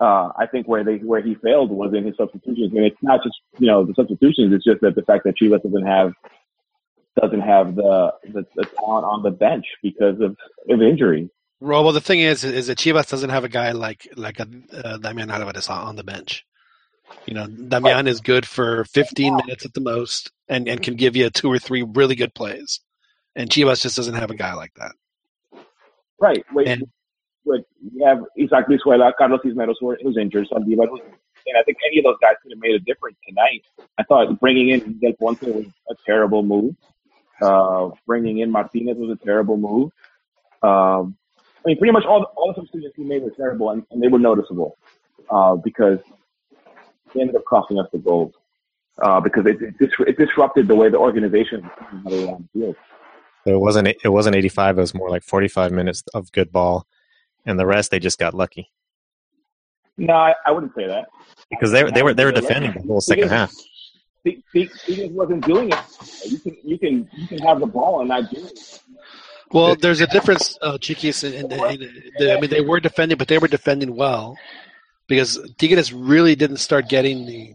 Uh, 0.00 0.30
I 0.38 0.46
think 0.46 0.66
where 0.66 0.82
they 0.82 0.96
where 0.96 1.20
he 1.20 1.34
failed 1.36 1.70
was 1.70 1.92
in 1.94 2.06
his 2.06 2.16
substitutions, 2.16 2.72
and 2.74 2.84
it's 2.84 2.96
not 3.02 3.22
just 3.22 3.36
you 3.58 3.66
know 3.66 3.84
the 3.84 3.94
substitutions. 3.94 4.52
It's 4.54 4.64
just 4.64 4.80
that 4.80 4.94
the 4.94 5.02
fact 5.02 5.24
that 5.24 5.34
Chivas 5.36 5.62
doesn't 5.62 5.86
have 5.86 6.12
doesn't 7.20 7.40
have 7.40 7.76
the 7.76 8.12
the, 8.24 8.46
the 8.56 8.64
talent 8.64 9.04
on 9.04 9.22
the 9.22 9.30
bench 9.30 9.66
because 9.82 10.18
of 10.20 10.36
of 10.70 10.82
injury. 10.82 11.30
Well, 11.60 11.92
the 11.92 12.00
thing 12.00 12.20
is, 12.20 12.42
is 12.42 12.68
that 12.68 12.78
Chivas 12.78 13.10
doesn't 13.10 13.28
have 13.28 13.44
a 13.44 13.48
guy 13.48 13.72
like 13.72 14.08
like 14.16 14.40
a 14.40 14.48
uh, 14.72 14.96
Damian 14.96 15.30
Alvarez 15.30 15.68
on, 15.68 15.88
on 15.88 15.96
the 15.96 16.04
bench. 16.04 16.46
You 17.26 17.34
know, 17.34 17.46
Damian 17.46 18.06
is 18.06 18.20
good 18.20 18.46
for 18.46 18.84
15 18.84 19.36
minutes 19.36 19.64
at 19.64 19.74
the 19.74 19.80
most, 19.80 20.30
and, 20.48 20.68
and 20.68 20.80
can 20.80 20.94
give 20.94 21.16
you 21.16 21.28
two 21.28 21.50
or 21.50 21.58
three 21.58 21.82
really 21.82 22.14
good 22.14 22.34
plays. 22.34 22.80
And 23.34 23.50
Chivas 23.50 23.82
just 23.82 23.96
doesn't 23.96 24.14
have 24.14 24.30
a 24.30 24.36
guy 24.36 24.54
like 24.54 24.72
that. 24.76 24.92
Right. 26.20 26.44
Wait, 26.52 26.68
And- 26.68 26.84
but 27.46 27.64
you 27.80 28.04
have 28.04 28.24
Isaac 28.38 28.66
Brizuela, 28.68 29.12
Carlos 29.16 29.40
Cisneros, 29.42 29.78
who 29.80 29.96
who's 30.02 30.16
injured, 30.18 30.46
Saldívar, 30.48 30.88
who's 30.88 31.00
and 31.46 31.56
I 31.58 31.62
think 31.62 31.78
any 31.86 31.98
of 31.98 32.04
those 32.04 32.18
guys 32.20 32.34
could 32.42 32.52
have 32.52 32.60
made 32.60 32.74
a 32.74 32.78
difference 32.80 33.16
tonight. 33.26 33.62
I 33.98 34.02
thought 34.04 34.38
bringing 34.40 34.68
in 34.68 34.98
Del 35.00 35.14
Ponte 35.14 35.42
was 35.42 35.64
a 35.88 35.94
terrible 36.04 36.42
move. 36.42 36.76
Uh, 37.40 37.90
bringing 38.06 38.38
in 38.38 38.50
Martinez 38.50 38.98
was 38.98 39.10
a 39.10 39.24
terrible 39.24 39.56
move. 39.56 39.90
Um, 40.62 41.16
I 41.64 41.68
mean, 41.68 41.78
pretty 41.78 41.92
much 41.92 42.04
all 42.04 42.24
all 42.36 42.48
the 42.48 42.56
substitutions 42.60 42.92
he 42.94 43.04
made 43.04 43.22
were 43.22 43.30
terrible, 43.30 43.70
and, 43.70 43.84
and 43.90 44.02
they 44.02 44.08
were 44.08 44.18
noticeable 44.18 44.76
uh, 45.30 45.56
because 45.56 45.98
they 47.14 47.22
ended 47.22 47.36
up 47.36 47.44
costing 47.46 47.78
us 47.78 47.86
the 47.92 47.98
goals 47.98 48.34
uh, 49.02 49.18
because 49.20 49.46
it, 49.46 49.60
it, 49.62 49.78
dis- 49.78 49.90
it 50.06 50.18
disrupted 50.18 50.68
the 50.68 50.74
way 50.74 50.90
the 50.90 50.98
organization 50.98 51.62
how 51.62 52.10
they 52.10 52.28
on 52.28 52.46
the 52.52 52.60
field. 52.60 52.76
So 53.44 53.54
it 53.54 53.58
wasn't 53.58 53.88
it 53.88 54.08
wasn't 54.08 54.36
85. 54.36 54.78
It 54.78 54.80
was 54.80 54.94
more 54.94 55.10
like 55.10 55.22
45 55.22 55.72
minutes 55.72 56.02
of 56.14 56.30
good 56.32 56.52
ball, 56.52 56.86
and 57.46 57.58
the 57.58 57.66
rest 57.66 57.90
they 57.90 57.98
just 57.98 58.18
got 58.18 58.34
lucky 58.34 58.70
No, 59.96 60.14
I, 60.14 60.34
I 60.46 60.50
wouldn't 60.50 60.74
say 60.74 60.86
that. 60.86 61.06
because 61.50 61.72
they 61.72 61.84
were 61.84 61.90
they 61.90 62.02
were 62.02 62.14
they 62.14 62.24
were 62.24 62.32
defending 62.32 62.72
the 62.72 62.82
whole 62.82 63.00
second 63.00 63.28
half. 63.28 63.52
Stevens 64.20 65.12
wasn't 65.12 65.46
doing 65.46 65.70
it. 65.72 66.30
You 66.30 66.38
can 66.38 66.56
you 66.62 66.78
can 66.78 67.08
you 67.16 67.26
can 67.26 67.38
have 67.38 67.60
the 67.60 67.66
ball 67.66 68.00
and 68.00 68.08
not 68.10 68.30
do 68.30 68.44
it. 68.44 68.80
Well, 69.52 69.74
there's 69.74 70.00
a 70.00 70.06
difference, 70.06 70.56
uh, 70.62 70.78
Chiquis. 70.78 71.24
In, 71.24 71.32
in, 71.32 71.52
in, 71.52 72.02
the, 72.18 72.36
I 72.36 72.40
mean, 72.40 72.50
they 72.50 72.60
were 72.60 72.78
defending, 72.78 73.18
but 73.18 73.26
they 73.26 73.38
were 73.38 73.48
defending 73.48 73.96
well 73.96 74.36
because 75.08 75.40
Tigres 75.58 75.92
really 75.92 76.36
didn't 76.36 76.58
start 76.58 76.88
getting 76.88 77.26
the 77.26 77.54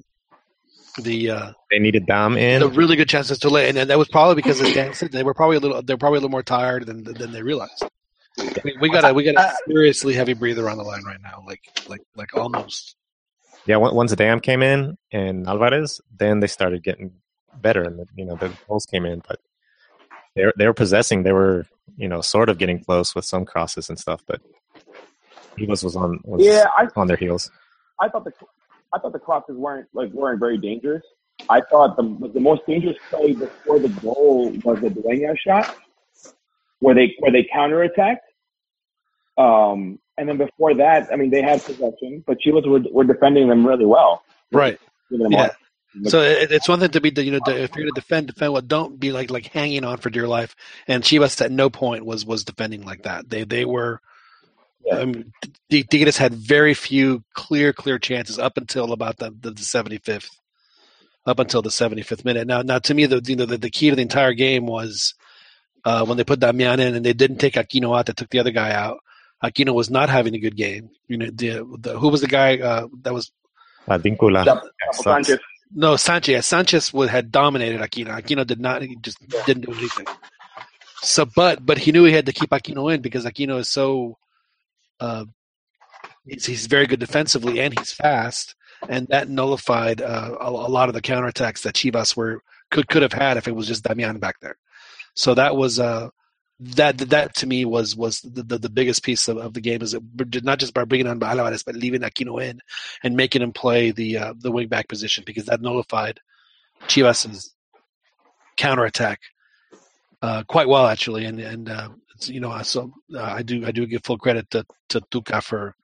the 1.01 1.29
uh, 1.31 1.51
They 1.71 1.79
needed 1.79 2.05
Dom 2.05 2.37
in. 2.37 2.61
the 2.61 2.69
really 2.69 2.95
good 2.95 3.09
chances 3.09 3.39
to 3.39 3.49
lay, 3.49 3.69
and, 3.69 3.77
and 3.77 3.89
that 3.89 3.97
was 3.97 4.07
probably 4.07 4.35
because 4.35 4.61
as 4.61 4.73
Dan 4.73 4.93
said, 4.93 5.11
they 5.11 5.23
were 5.23 5.33
probably 5.33 5.57
a 5.57 5.59
little 5.59 5.81
they're 5.81 5.97
probably 5.97 6.17
a 6.17 6.21
little 6.21 6.31
more 6.31 6.43
tired 6.43 6.85
than 6.85 7.03
than 7.03 7.31
they 7.31 7.41
realized. 7.41 7.83
I 8.39 8.61
mean, 8.63 8.75
we 8.81 8.89
got 8.89 9.09
a 9.09 9.13
we 9.13 9.23
got 9.23 9.35
a 9.35 9.55
seriously 9.67 10.13
heavy 10.13 10.33
breather 10.33 10.69
on 10.69 10.77
the 10.77 10.83
line 10.83 11.03
right 11.05 11.21
now, 11.21 11.43
like 11.45 11.61
like 11.87 12.01
like 12.15 12.35
almost. 12.35 12.95
Yeah, 13.65 13.77
once 13.77 14.11
the 14.11 14.15
Dam 14.15 14.41
came 14.41 14.61
in 14.61 14.95
and 15.11 15.47
Alvarez, 15.47 15.99
then 16.15 16.39
they 16.39 16.47
started 16.47 16.83
getting 16.83 17.13
better, 17.55 17.83
and 17.83 17.99
the, 17.99 18.05
you 18.15 18.25
know 18.25 18.35
the 18.35 18.51
goals 18.67 18.85
came 18.85 19.05
in. 19.05 19.21
But 19.27 19.39
they 20.35 20.45
were, 20.45 20.53
they 20.57 20.67
were 20.67 20.73
possessing. 20.73 21.23
They 21.23 21.31
were 21.31 21.65
you 21.97 22.07
know 22.07 22.21
sort 22.21 22.49
of 22.49 22.57
getting 22.57 22.83
close 22.83 23.15
with 23.15 23.25
some 23.25 23.45
crosses 23.45 23.89
and 23.89 23.97
stuff, 23.97 24.23
but 24.27 24.41
Chivas 25.57 25.83
was 25.83 25.95
on 25.95 26.19
was 26.23 26.45
Yeah, 26.45 26.65
I 26.77 26.87
on 26.95 27.07
their 27.07 27.17
heels. 27.17 27.49
I 27.99 28.09
thought 28.09 28.25
the 28.25 28.33
I 28.95 28.99
thought 28.99 29.11
the 29.11 29.19
crosses 29.19 29.57
weren't 29.57 29.87
like 29.93 30.11
weren't 30.11 30.39
very 30.39 30.57
dangerous. 30.57 31.03
I 31.49 31.61
thought 31.69 31.97
the 31.97 32.31
the 32.33 32.39
most 32.39 32.61
dangerous 32.65 32.97
play 33.09 33.33
before 33.33 33.79
the 33.79 33.89
goal 33.89 34.51
was 34.63 34.79
the 34.79 34.89
Dueña 34.89 35.37
shot, 35.37 35.75
where 36.79 36.95
they 36.95 37.15
where 37.19 37.31
they 37.31 37.43
counterattacked. 37.53 38.19
Um, 39.37 39.99
and 40.17 40.29
then 40.29 40.37
before 40.37 40.73
that, 40.75 41.09
I 41.11 41.17
mean, 41.17 41.29
they 41.29 41.41
had 41.41 41.61
possession, 41.61 42.23
but 42.25 42.37
Chivas 42.39 42.65
were 42.65 42.79
were 42.89 43.03
defending 43.03 43.49
them 43.49 43.67
really 43.67 43.85
well. 43.85 44.23
Right. 44.53 44.79
Yeah. 45.09 45.49
So 46.05 46.21
it, 46.21 46.51
it's 46.51 46.69
one 46.69 46.79
thing 46.79 46.89
to 46.89 47.01
be, 47.01 47.09
the 47.09 47.23
you 47.23 47.31
know, 47.31 47.39
if 47.47 47.75
you're 47.75 47.83
going 47.83 47.87
to 47.87 47.91
defend, 47.93 48.27
defend. 48.27 48.53
Well, 48.53 48.61
don't 48.61 48.99
be 48.99 49.11
like 49.11 49.29
like 49.29 49.47
hanging 49.47 49.83
on 49.83 49.97
for 49.97 50.09
dear 50.09 50.27
life. 50.27 50.55
And 50.87 51.03
Chivas 51.03 51.41
at 51.41 51.51
no 51.51 51.69
point 51.69 52.05
was 52.05 52.25
was 52.25 52.45
defending 52.45 52.83
like 52.85 53.03
that. 53.03 53.29
They 53.29 53.43
they 53.43 53.65
were. 53.65 53.99
Um, 54.91 55.31
the 55.69 55.83
Tigres 55.83 56.17
had 56.17 56.33
very 56.33 56.73
few 56.73 57.23
clear 57.33 57.73
clear 57.73 57.97
chances 57.97 58.37
up 58.37 58.57
until 58.57 58.93
about 58.93 59.17
the 59.17 59.31
the, 59.31 59.51
75th, 59.51 60.29
up 61.25 61.39
until 61.39 61.61
the 61.61 61.69
75th 61.69 62.23
minute. 62.23 62.47
Now 62.47 62.61
now 62.61 62.79
to 62.79 62.93
me 62.93 63.05
the 63.05 63.21
you 63.25 63.35
know 63.35 63.45
the, 63.45 63.57
the 63.57 63.71
key 63.71 63.89
to 63.89 63.95
the 63.95 64.01
entire 64.01 64.33
game 64.33 64.67
was 64.67 65.15
uh, 65.83 66.05
when 66.05 66.17
they 66.17 66.23
put 66.23 66.39
Damian 66.39 66.79
in 66.79 66.95
and 66.95 67.05
they 67.05 67.13
didn't 67.13 67.37
take 67.37 67.53
Aquino 67.53 67.97
out, 67.97 68.05
they 68.05 68.13
took 68.13 68.29
the 68.29 68.39
other 68.39 68.51
guy 68.51 68.71
out. 68.71 68.99
Aquino 69.43 69.73
was 69.73 69.89
not 69.89 70.09
having 70.09 70.33
a 70.35 70.39
good 70.39 70.55
game. 70.55 70.89
You 71.07 71.17
know, 71.17 71.25
the, 71.27 71.77
the 71.79 71.99
who 71.99 72.09
was 72.09 72.21
the 72.21 72.27
guy 72.27 72.57
uh, 72.57 72.87
that 73.01 73.13
was 73.13 73.31
Advíncula. 73.87 74.45
Chapo. 74.45 74.67
Sanchez. 74.93 75.39
no, 75.73 75.95
Sanchez. 75.95 76.45
Sanchez 76.45 76.93
would, 76.93 77.09
had 77.09 77.31
dominated 77.31 77.81
Aquino. 77.81 78.09
Aquino 78.09 78.45
did 78.45 78.59
not. 78.59 78.81
He 78.81 78.95
just 78.95 79.19
didn't 79.45 79.65
do 79.65 79.73
anything. 79.73 80.07
So, 81.01 81.25
but 81.25 81.65
but 81.65 81.77
he 81.77 81.91
knew 81.91 82.03
he 82.05 82.13
had 82.13 82.25
to 82.25 82.33
keep 82.33 82.49
Aquino 82.49 82.93
in 82.93 83.01
because 83.01 83.25
Aquino 83.25 83.59
is 83.59 83.69
so. 83.69 84.17
Uh, 84.99 85.25
he's, 86.25 86.45
he's 86.45 86.67
very 86.67 86.85
good 86.85 86.99
defensively 86.99 87.59
and 87.59 87.77
he's 87.77 87.91
fast, 87.91 88.55
and 88.87 89.07
that 89.07 89.29
nullified 89.29 90.01
uh, 90.01 90.35
a, 90.39 90.49
a 90.49 90.69
lot 90.69 90.89
of 90.89 90.95
the 90.95 91.01
counterattacks 91.01 91.61
that 91.61 91.75
Chivas 91.75 92.15
were 92.15 92.41
could 92.71 92.87
could 92.87 93.01
have 93.01 93.13
had 93.13 93.37
if 93.37 93.47
it 93.47 93.55
was 93.55 93.67
just 93.67 93.83
Damian 93.83 94.19
back 94.19 94.39
there. 94.41 94.57
So 95.15 95.33
that 95.35 95.55
was 95.55 95.79
uh, 95.79 96.09
that 96.59 96.97
that 96.97 97.35
to 97.35 97.47
me 97.47 97.65
was 97.65 97.95
was 97.95 98.21
the, 98.21 98.43
the, 98.43 98.57
the 98.57 98.69
biggest 98.69 99.03
piece 99.03 99.27
of, 99.27 99.37
of 99.37 99.53
the 99.53 99.61
game 99.61 99.81
is 99.81 99.91
that 99.91 100.43
not 100.43 100.59
just 100.59 100.73
by 100.73 100.85
bringing 100.85 101.07
on 101.07 101.21
Alvarez 101.21 101.63
but 101.63 101.75
leaving 101.75 102.01
Aquino 102.01 102.41
in 102.41 102.59
and 103.03 103.17
making 103.17 103.41
him 103.41 103.51
play 103.51 103.91
the 103.91 104.17
uh, 104.17 104.33
the 104.37 104.51
wing 104.51 104.67
back 104.67 104.87
position 104.87 105.23
because 105.25 105.45
that 105.45 105.61
nullified 105.61 106.19
Chivas's 106.83 107.53
counterattack 108.55 109.19
uh, 110.21 110.43
quite 110.47 110.69
well 110.69 110.87
actually 110.87 111.25
and 111.25 111.39
and 111.39 111.69
uh, 111.69 111.89
you 112.23 112.39
know 112.39 112.61
so 112.61 112.93
I 113.17 113.43
do 113.43 113.65
I 113.65 113.71
do 113.71 113.85
give 113.85 114.03
full 114.03 114.17
credit 114.17 114.49
to 114.51 114.65
to 114.89 115.01
Tuca 115.01 115.41
for 115.43 115.75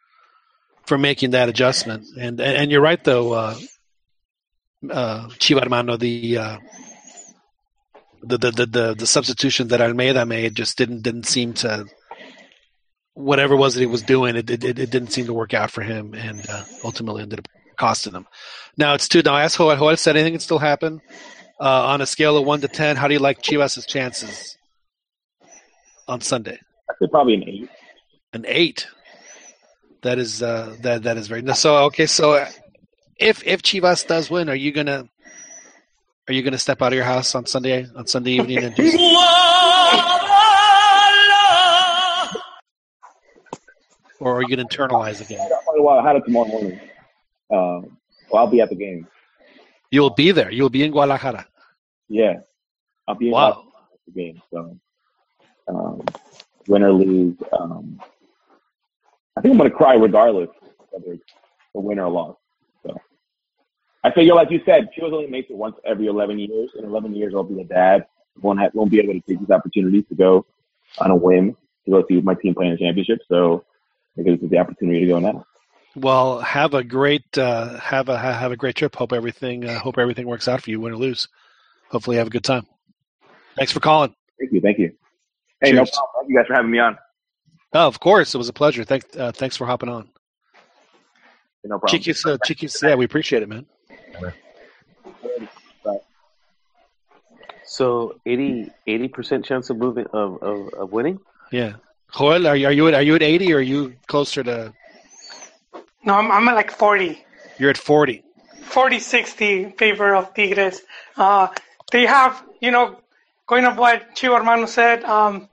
for 0.86 0.98
making 0.98 1.32
that 1.32 1.50
adjustment 1.50 2.06
and 2.18 2.40
and, 2.40 2.58
and 2.58 2.72
you're 2.72 2.82
right 2.82 3.04
though 3.04 3.34
uh, 3.34 3.56
uh, 4.90 5.28
Chiva 5.40 5.64
Hermano 5.64 5.98
the 5.98 6.38
uh, 6.38 6.58
the, 8.24 8.38
the, 8.38 8.52
the, 8.52 8.96
the, 9.00 9.08
substitution 9.08 9.70
that 9.70 9.82
Almeida 9.82 10.26
made 10.28 10.56
just 10.56 10.78
didn't 10.78 11.02
didn't 11.02 11.26
seem 11.26 11.54
to 11.56 11.86
whatever 13.14 13.56
was 13.56 13.74
that 13.74 13.80
he 13.80 13.88
was 13.88 14.04
doing 14.04 14.36
it 14.36 14.50
it, 14.50 14.64
it, 14.64 14.80
it 14.80 14.92
didn't 14.92 15.12
seem 15.12 15.26
to 15.26 15.34
work 15.34 15.54
out 15.54 15.72
for 15.72 15.82
him 15.82 16.14
and 16.14 16.48
uh, 16.50 16.64
ultimately 16.84 17.24
ended 17.24 17.40
up 17.40 17.48
costing 17.78 18.14
him. 18.14 18.28
Now 18.78 18.94
it's 18.94 19.08
two. 19.08 19.22
Now 19.24 19.34
I 19.34 19.44
asked 19.44 19.58
Joel, 19.58 19.76
Joel 19.76 19.98
said 19.98 20.16
anything 20.16 20.34
can 20.34 20.40
still 20.40 20.60
happen. 20.60 21.02
Uh, 21.60 21.88
on 21.88 22.02
a 22.02 22.06
scale 22.08 22.38
of 22.38 22.46
one 22.46 22.62
to 22.62 22.68
ten, 22.68 22.96
how 22.96 23.08
do 23.08 23.14
you 23.14 23.20
like 23.20 23.42
Chivas' 23.42 23.86
chances 23.86 24.58
on 26.12 26.22
Sunday? 26.22 26.60
I 26.90 26.94
say 27.00 27.08
probably 27.10 27.36
an 27.36 27.44
eight. 27.48 27.70
An 28.34 28.46
eight. 28.48 28.88
That 30.04 30.20
is 30.20 30.42
uh, 30.44 30.76
that 30.82 31.04
that 31.04 31.18
is 31.18 31.28
very 31.28 31.46
so. 31.54 31.86
Okay, 31.86 32.06
so 32.06 32.34
uh, 32.34 32.48
if 33.18 33.46
if 33.46 33.62
Chivas 33.62 34.06
does 34.08 34.30
win, 34.30 34.50
are 34.50 34.56
you 34.56 34.72
gonna 34.72 35.08
are 36.28 36.34
you 36.34 36.42
gonna 36.42 36.58
step 36.58 36.82
out 36.82 36.88
of 36.92 36.96
your 36.96 37.06
house 37.06 37.36
on 37.36 37.46
Sunday 37.46 37.86
on 37.96 38.08
Sunday 38.08 38.32
evening 38.32 38.64
and 38.64 38.76
do 38.76 38.84
or 44.20 44.38
are 44.38 44.42
you 44.42 44.50
gonna 44.56 44.68
internalize 44.68 45.22
again? 45.22 45.48
Well, 45.78 46.00
I 46.00 46.04
had 46.08 46.16
it 46.16 46.24
tomorrow 46.26 46.48
morning. 46.48 46.80
Uh, 47.50 47.82
well, 48.32 48.38
I'll 48.44 48.48
be 48.48 48.62
at 48.62 48.70
the 48.70 48.76
game. 48.76 49.08
You'll 49.92 50.10
be 50.12 50.32
there. 50.32 50.52
You'll 50.52 50.70
be 50.70 50.84
in 50.84 50.92
Guadalajara. 50.92 51.46
Yeah, 52.08 52.40
I'll 53.08 53.16
be 53.16 53.30
Wow. 53.30 53.66
at 53.94 54.00
the 54.08 54.22
game. 54.22 54.42
So, 54.52 54.78
um, 55.72 56.02
win 56.68 56.84
or 56.84 56.92
lose. 56.92 57.38
Um, 57.58 58.00
I 59.36 59.42
think 59.42 59.54
I'm 59.54 59.58
going 59.58 59.70
to 59.70 59.76
cry 59.76 59.94
regardless 59.96 60.50
whether 60.92 61.14
it's 61.14 61.24
a 61.74 61.80
win 61.80 62.00
or 62.00 62.06
a 62.06 62.10
loss. 62.10 62.36
So 62.86 63.00
I 64.04 64.12
figure, 64.12 64.36
like 64.36 64.52
you 64.52 64.62
said, 64.66 64.90
Chivas 64.96 65.14
only 65.14 65.28
makes 65.28 65.50
it 65.50 65.56
once 65.56 65.76
every 65.86 66.08
11 66.08 66.38
years. 66.40 66.72
In 66.78 66.86
11 66.86 67.16
years, 67.16 67.34
I'll 67.36 67.44
be 67.44 67.62
a 67.62 67.64
dad. 67.64 68.06
Won't 68.42 68.60
have, 68.60 68.74
won't 68.74 68.92
be 68.92 69.00
able 69.00 69.14
to 69.14 69.22
take 69.22 69.40
these 69.40 69.50
opportunities 69.50 70.06
to 70.10 70.16
go 70.16 70.46
on 71.00 71.12
a 71.12 71.16
whim 71.16 71.56
to 71.86 71.92
go 71.92 72.06
see 72.08 72.22
my 72.22 72.36
team 72.36 72.54
play 72.54 72.68
in 72.68 72.74
a 72.74 72.78
championship. 72.78 73.20
So 73.28 73.66
I 74.18 74.24
think 74.24 74.40
this 74.40 74.46
is 74.46 74.52
the 74.52 74.58
opportunity 74.58 75.02
to 75.02 75.08
go 75.08 75.20
now. 75.20 75.46
Well, 75.96 76.40
have 76.40 76.74
a 76.74 76.84
great 76.84 77.38
uh, 77.38 77.78
have 77.80 78.08
a 78.08 78.18
have 78.18 78.54
a 78.54 78.56
great 78.56 78.76
trip. 78.76 78.96
Hope 78.96 79.12
everything 79.12 79.66
uh, 79.66 79.78
hope 79.78 79.98
everything 79.98 80.26
works 80.26 80.48
out 80.48 80.62
for 80.62 80.70
you, 80.70 80.80
win 80.80 80.94
or 80.94 80.98
lose. 80.98 81.28
Hopefully, 81.90 82.16
have 82.16 82.28
a 82.28 82.30
good 82.30 82.46
time. 82.46 82.66
Thanks 83.58 83.74
for 83.74 83.82
calling. 83.82 84.16
Thank 84.40 84.54
you. 84.54 84.62
Thank 84.62 84.80
you. 84.80 84.94
Hey, 85.62 85.72
no 85.72 85.86
problem. 85.86 86.10
Thank 86.16 86.30
you 86.30 86.36
guys 86.38 86.48
for 86.48 86.54
having 86.54 86.72
me 86.72 86.80
on. 86.80 86.98
Oh, 87.74 87.88
of 87.88 88.00
course, 88.00 88.34
it 88.36 88.38
was 88.38 88.50
a 88.50 88.54
pleasure. 88.54 88.84
Thanks 88.84 89.06
uh, 89.16 89.32
thanks 89.32 89.56
for 89.56 89.66
hopping 89.66 89.90
on. 89.90 90.10
No 91.64 91.78
problem. 91.80 92.02
Chiquis, 92.02 92.26
uh, 92.26 92.38
Chiquis, 92.44 92.82
yeah, 92.82 92.96
we 92.96 93.06
appreciate 93.06 93.44
it, 93.44 93.50
man. 93.50 93.66
So 97.64 98.20
80 98.26 99.08
percent 99.10 99.46
chance 99.46 99.70
of 99.70 99.78
moving 99.78 100.06
of, 100.12 100.44
of, 100.44 100.74
of 100.74 100.92
winning. 100.92 101.20
Yeah, 101.52 101.76
Joel, 102.14 102.48
are 102.48 102.56
you 102.56 102.68
are 102.68 102.72
you 102.72 102.88
at, 102.90 102.94
are 102.94 103.02
you 103.02 103.16
at 103.16 103.24
eighty 103.24 103.54
or 103.54 103.58
are 103.58 103.62
you 103.62 103.96
closer 104.08 104.44
to? 104.44 104.74
No, 106.04 106.16
I'm, 106.16 106.32
I'm 106.32 106.48
at 106.48 106.56
like 106.56 106.72
40. 106.72 107.24
You're 107.60 107.70
at 107.70 107.78
forty. 107.78 108.24
40 108.64 109.00
60 109.00 109.64
in 109.64 109.72
favor 109.74 110.16
of 110.16 110.34
Tigres. 110.34 110.82
Uh, 111.16 111.48
they 111.92 112.06
have, 112.06 112.44
you 112.62 112.72
know, 112.72 113.00
going 113.46 113.66
off 113.66 113.78
what 113.78 114.16
Chivo 114.16 114.38
Hermano 114.38 114.66
said, 114.66 115.04
um, 115.04 115.50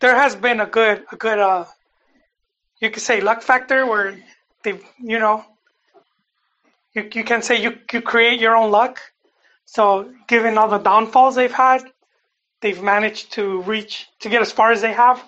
there 0.00 0.16
has 0.16 0.34
been 0.34 0.60
a 0.60 0.66
good, 0.66 1.04
a 1.12 1.16
good, 1.16 1.38
uh, 1.38 1.66
you 2.80 2.90
could 2.90 3.02
say 3.02 3.20
luck 3.20 3.42
factor 3.42 3.86
where 3.86 4.18
they've, 4.62 4.82
you 4.98 5.18
know, 5.18 5.44
you, 6.94 7.08
you 7.12 7.24
can 7.24 7.42
say 7.42 7.62
you, 7.62 7.78
you 7.92 8.00
create 8.00 8.40
your 8.40 8.56
own 8.56 8.70
luck. 8.70 8.98
So 9.66 10.12
given 10.26 10.58
all 10.58 10.68
the 10.68 10.78
downfalls 10.78 11.36
they've 11.36 11.52
had, 11.52 11.82
they've 12.60 12.82
managed 12.82 13.32
to 13.32 13.62
reach, 13.62 14.08
to 14.20 14.28
get 14.28 14.42
as 14.42 14.50
far 14.50 14.72
as 14.72 14.80
they 14.80 14.92
have. 14.92 15.22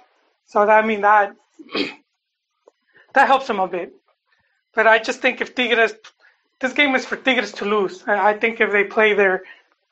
So 0.46 0.66
that, 0.66 0.84
I 0.84 0.86
mean, 0.86 1.02
that, 1.02 1.36
that 3.14 3.26
helps 3.26 3.46
them 3.46 3.60
a 3.60 3.68
bit. 3.68 3.92
But 4.74 4.86
I 4.86 4.98
just 4.98 5.20
think 5.20 5.40
if 5.40 5.54
Tigres, 5.54 5.92
this 6.60 6.72
game 6.72 6.94
is 6.94 7.04
for 7.04 7.16
Tigres 7.16 7.52
to 7.52 7.66
lose. 7.66 8.02
I 8.06 8.34
think 8.34 8.60
if 8.60 8.72
they 8.72 8.84
play 8.84 9.12
their 9.14 9.42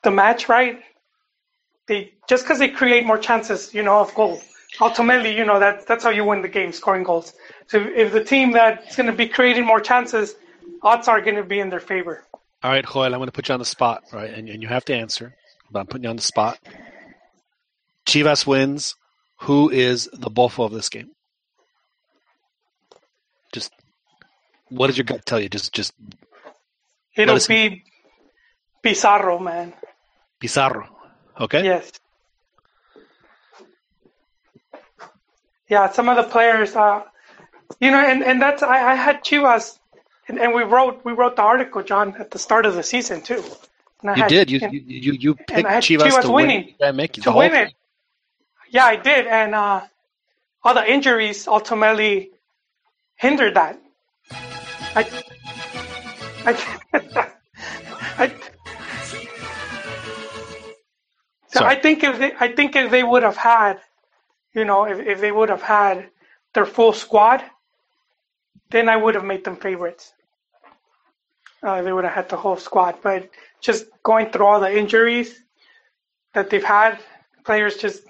the 0.03 0.09
match 0.09 0.49
right, 0.49 0.81
they 1.87 2.13
just 2.27 2.43
because 2.43 2.57
they 2.57 2.69
create 2.69 3.05
more 3.05 3.19
chances, 3.19 3.73
you 3.73 3.83
know, 3.83 3.99
of 3.99 4.13
goal. 4.15 4.41
Ultimately, 4.79 5.35
you 5.35 5.43
know 5.45 5.59
that 5.59 5.85
that's 5.85 6.03
how 6.03 6.09
you 6.09 6.23
win 6.23 6.41
the 6.41 6.47
game, 6.47 6.71
scoring 6.71 7.03
goals. 7.03 7.33
So 7.67 7.79
if 7.79 8.13
the 8.13 8.23
team 8.23 8.51
that's 8.53 8.95
going 8.95 9.07
to 9.07 9.13
be 9.13 9.27
creating 9.27 9.65
more 9.65 9.81
chances, 9.81 10.35
odds 10.81 11.07
are 11.07 11.21
going 11.21 11.35
to 11.35 11.43
be 11.43 11.59
in 11.59 11.69
their 11.69 11.79
favor. 11.79 12.23
All 12.63 12.71
right, 12.71 12.85
Joel, 12.85 13.05
I'm 13.05 13.11
going 13.13 13.25
to 13.25 13.31
put 13.31 13.49
you 13.49 13.53
on 13.53 13.59
the 13.59 13.65
spot, 13.65 14.03
right? 14.13 14.29
And, 14.29 14.47
and 14.47 14.61
you 14.61 14.67
have 14.69 14.85
to 14.85 14.95
answer. 14.95 15.35
But 15.71 15.79
I'm 15.81 15.87
putting 15.87 16.03
you 16.03 16.09
on 16.09 16.15
the 16.15 16.21
spot. 16.21 16.59
Chivas 18.05 18.45
wins. 18.45 18.95
Who 19.41 19.69
is 19.69 20.07
the 20.13 20.29
bofo 20.29 20.65
of 20.65 20.71
this 20.71 20.89
game? 20.89 21.11
Just 23.51 23.71
what 24.69 24.87
does 24.87 24.97
your 24.97 25.05
gut 25.05 25.25
tell 25.25 25.39
you? 25.39 25.49
Just 25.49 25.73
just 25.73 25.93
It'll 27.15 27.39
be 27.47 27.83
Pizarro, 28.81 29.39
man. 29.39 29.73
Pizarro. 30.39 30.87
Okay. 31.39 31.63
Yes. 31.63 31.91
Yeah, 35.71 35.89
some 35.89 36.09
of 36.09 36.17
the 36.17 36.23
players, 36.23 36.75
uh, 36.75 37.01
you 37.79 37.91
know, 37.91 37.97
and, 38.11 38.21
and 38.23 38.41
that's 38.41 38.61
I, 38.61 38.91
I 38.91 38.95
had 38.95 39.23
Chivas, 39.23 39.79
and, 40.27 40.37
and 40.37 40.53
we 40.53 40.63
wrote 40.63 40.99
we 41.05 41.13
wrote 41.13 41.37
the 41.37 41.43
article, 41.43 41.81
John, 41.81 42.13
at 42.19 42.29
the 42.29 42.39
start 42.39 42.65
of 42.65 42.75
the 42.75 42.83
season 42.83 43.21
too. 43.21 43.41
And 44.01 44.11
I 44.11 44.15
You 44.15 44.21
had- 44.23 44.29
did. 44.29 44.51
You 44.51 44.59
and- 44.61 44.73
you 44.73 45.13
you, 45.13 45.35
picked 45.35 45.51
and 45.51 45.65
I 45.67 45.71
had 45.75 45.83
Chivas, 45.83 46.09
Chivas 46.11 46.21
to 46.23 46.31
winning. 46.31 46.65
win. 46.65 46.75
Yeah, 46.81 46.91
make 46.91 47.13
to 47.13 47.31
win 47.31 47.51
thing. 47.51 47.67
it. 47.67 47.73
Yeah, 48.69 48.83
I 48.85 48.97
did, 48.97 49.27
and 49.27 49.55
uh, 49.55 49.81
all 50.63 50.73
the 50.73 50.85
injuries 50.91 51.47
ultimately 51.47 52.31
hindered 53.15 53.55
that. 53.55 53.79
I, 54.93 55.01
I, 56.49 56.53
I, 58.23 58.33
so 61.47 61.63
I 61.65 61.75
think 61.75 62.03
if 62.03 62.17
they, 62.19 62.31
I 62.39 62.47
think 62.53 62.75
if 62.75 62.91
they 62.91 63.03
would 63.03 63.23
have 63.23 63.37
had, 63.37 63.79
you 64.53 64.65
know, 64.65 64.85
if, 64.85 64.99
if 64.99 65.21
they 65.21 65.31
would 65.31 65.49
have 65.49 65.61
had 65.61 66.09
their 66.53 66.65
full 66.65 66.93
squad, 66.93 67.43
then 68.69 68.89
I 68.89 68.97
would 68.97 69.15
have 69.15 69.23
made 69.23 69.43
them 69.43 69.55
favorites. 69.55 70.13
Uh, 71.63 71.81
they 71.81 71.93
would 71.93 72.03
have 72.03 72.13
had 72.13 72.29
the 72.29 72.37
whole 72.37 72.57
squad, 72.57 72.95
but 73.03 73.29
just 73.61 73.85
going 74.03 74.31
through 74.31 74.45
all 74.45 74.59
the 74.59 74.75
injuries 74.77 75.43
that 76.33 76.49
they've 76.49 76.63
had, 76.63 76.97
players 77.45 77.77
just 77.77 78.03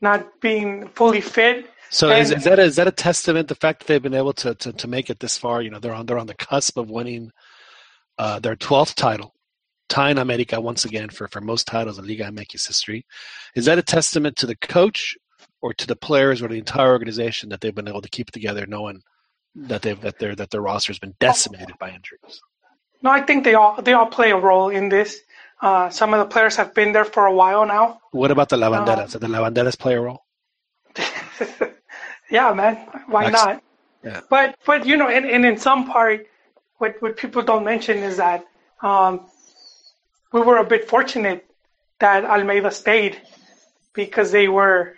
not 0.00 0.40
being 0.40 0.88
fully 0.88 1.20
fit. 1.20 1.68
So 1.90 2.10
is, 2.10 2.30
And- 2.30 2.38
is 2.38 2.44
that 2.44 2.58
a, 2.58 2.62
is 2.62 2.76
that 2.76 2.86
a 2.88 2.92
testament 2.92 3.48
the 3.48 3.54
fact 3.54 3.80
that 3.80 3.86
they've 3.86 4.02
been 4.02 4.14
able 4.14 4.32
to, 4.34 4.54
to, 4.54 4.72
to 4.72 4.88
make 4.88 5.10
it 5.10 5.20
this 5.20 5.36
far? 5.36 5.62
You 5.62 5.70
know, 5.70 5.78
they're 5.78 5.94
on 5.94 6.06
they're 6.06 6.18
on 6.18 6.26
the 6.26 6.34
cusp 6.34 6.76
of 6.76 6.90
winning 6.90 7.30
uh, 8.18 8.38
their 8.40 8.56
twelfth 8.56 8.94
title, 8.94 9.34
tying 9.88 10.18
America 10.18 10.60
once 10.60 10.84
again 10.84 11.08
for, 11.08 11.28
for 11.28 11.40
most 11.40 11.66
titles 11.66 11.98
in 11.98 12.06
Liga 12.06 12.24
MX 12.24 12.66
history. 12.66 13.06
Is 13.54 13.64
that 13.66 13.78
a 13.78 13.82
testament 13.82 14.36
to 14.36 14.46
the 14.46 14.56
coach 14.56 15.16
or 15.60 15.74
to 15.74 15.86
the 15.86 15.96
players 15.96 16.40
or 16.42 16.48
the 16.48 16.58
entire 16.58 16.90
organization 16.92 17.48
that 17.50 17.60
they've 17.60 17.74
been 17.74 17.88
able 17.88 18.02
to 18.02 18.08
keep 18.08 18.30
together, 18.30 18.66
knowing 18.66 19.02
that 19.54 19.82
they've 19.82 20.00
that 20.00 20.18
their 20.18 20.34
that 20.36 20.50
their 20.50 20.60
roster 20.62 20.92
has 20.92 20.98
been 20.98 21.14
decimated 21.20 21.74
by 21.78 21.88
injuries? 21.90 22.40
No, 23.02 23.10
I 23.10 23.22
think 23.22 23.44
they 23.44 23.54
all 23.54 23.80
they 23.82 23.92
all 23.92 24.06
play 24.06 24.30
a 24.30 24.36
role 24.36 24.68
in 24.70 24.88
this. 24.88 25.18
Uh, 25.60 25.90
some 25.90 26.14
of 26.14 26.20
the 26.20 26.26
players 26.32 26.54
have 26.56 26.72
been 26.74 26.92
there 26.92 27.04
for 27.04 27.26
a 27.26 27.32
while 27.34 27.66
now. 27.66 28.00
What 28.12 28.30
about 28.30 28.48
the 28.48 28.56
Uh, 28.56 28.70
Lavanderas? 28.70 29.12
Did 29.12 29.20
the 29.22 29.26
Lavanderas 29.28 29.76
play 29.78 29.94
a 29.94 30.00
role? 30.00 30.22
Yeah, 32.30 32.52
man. 32.52 32.76
Why 33.06 33.24
Excellent. 33.26 33.62
not? 34.04 34.12
Yeah. 34.12 34.20
But 34.28 34.56
but 34.66 34.84
you 34.86 34.96
know, 34.98 35.08
and, 35.08 35.24
and 35.24 35.44
in 35.46 35.56
some 35.56 35.86
part, 35.90 36.26
what 36.76 37.00
what 37.00 37.16
people 37.16 37.42
don't 37.42 37.64
mention 37.64 37.98
is 37.98 38.18
that 38.18 38.44
um, 38.82 39.26
we 40.32 40.40
were 40.42 40.58
a 40.58 40.64
bit 40.64 40.88
fortunate 40.88 41.46
that 42.00 42.24
Almeyda 42.24 42.70
stayed 42.70 43.20
because 43.94 44.30
they 44.30 44.46
were 44.46 44.94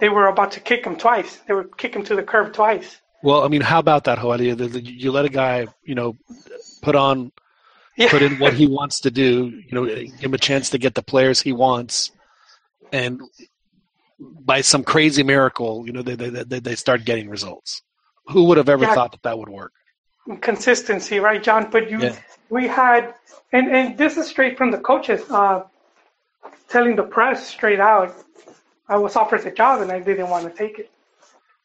they 0.00 0.08
were 0.08 0.26
about 0.26 0.52
to 0.52 0.60
kick 0.60 0.84
him 0.84 0.96
twice. 0.96 1.36
They 1.46 1.54
would 1.54 1.76
kick 1.76 1.94
him 1.94 2.04
to 2.04 2.16
the 2.16 2.22
curb 2.22 2.52
twice. 2.52 3.00
Well, 3.22 3.42
I 3.44 3.48
mean, 3.48 3.60
how 3.60 3.78
about 3.78 4.04
that, 4.04 4.18
Joel? 4.18 4.40
You, 4.40 4.54
you 4.56 5.12
let 5.12 5.26
a 5.26 5.28
guy, 5.28 5.66
you 5.84 5.94
know, 5.94 6.16
put 6.82 6.96
on 6.96 7.32
put 8.08 8.22
in 8.22 8.38
what 8.38 8.54
he 8.54 8.66
wants 8.66 9.00
to 9.00 9.10
do. 9.10 9.52
You 9.66 9.72
know, 9.72 9.84
give 9.86 10.14
him 10.20 10.34
a 10.34 10.38
chance 10.38 10.70
to 10.70 10.78
get 10.78 10.94
the 10.94 11.02
players 11.02 11.40
he 11.40 11.52
wants, 11.52 12.10
and 12.92 13.20
by 14.18 14.62
some 14.62 14.84
crazy 14.84 15.22
miracle, 15.22 15.84
you 15.86 15.92
know, 15.92 16.02
they 16.02 16.14
they 16.14 16.30
they, 16.30 16.60
they 16.60 16.74
start 16.74 17.04
getting 17.04 17.28
results. 17.28 17.82
Who 18.28 18.44
would 18.44 18.56
have 18.56 18.68
ever 18.68 18.84
Yeah. 18.84 18.94
thought 18.94 19.12
that 19.12 19.22
that 19.22 19.38
would 19.38 19.48
work? 19.48 19.72
consistency, 20.40 21.18
right, 21.18 21.42
John? 21.42 21.68
But 21.70 21.90
you, 21.90 22.00
Yeah. 22.00 22.16
we 22.48 22.68
had, 22.68 23.14
and 23.52 23.68
and 23.68 23.98
this 23.98 24.16
is 24.16 24.28
straight 24.28 24.56
from 24.56 24.70
the 24.70 24.78
coaches, 24.78 25.22
uh, 25.30 25.64
telling 26.68 26.96
the 26.96 27.02
press 27.02 27.46
straight 27.46 27.80
out, 27.80 28.14
I 28.90 28.96
was 28.96 29.14
offered 29.14 29.44
the 29.44 29.52
job 29.52 29.80
and 29.82 29.92
I 29.92 30.00
didn't 30.00 30.28
want 30.28 30.44
to 30.44 30.52
take 30.62 30.80
it. 30.80 30.90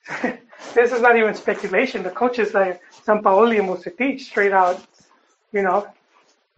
this 0.75 0.91
is 0.91 1.01
not 1.01 1.17
even 1.17 1.33
speculation. 1.33 2.03
The 2.03 2.11
coaches 2.11 2.53
like 2.53 2.79
Sampaoli 3.03 3.57
and 3.59 3.67
Vucetich 3.67 4.21
straight 4.21 4.53
out, 4.53 4.79
you 5.51 5.63
know, 5.63 5.87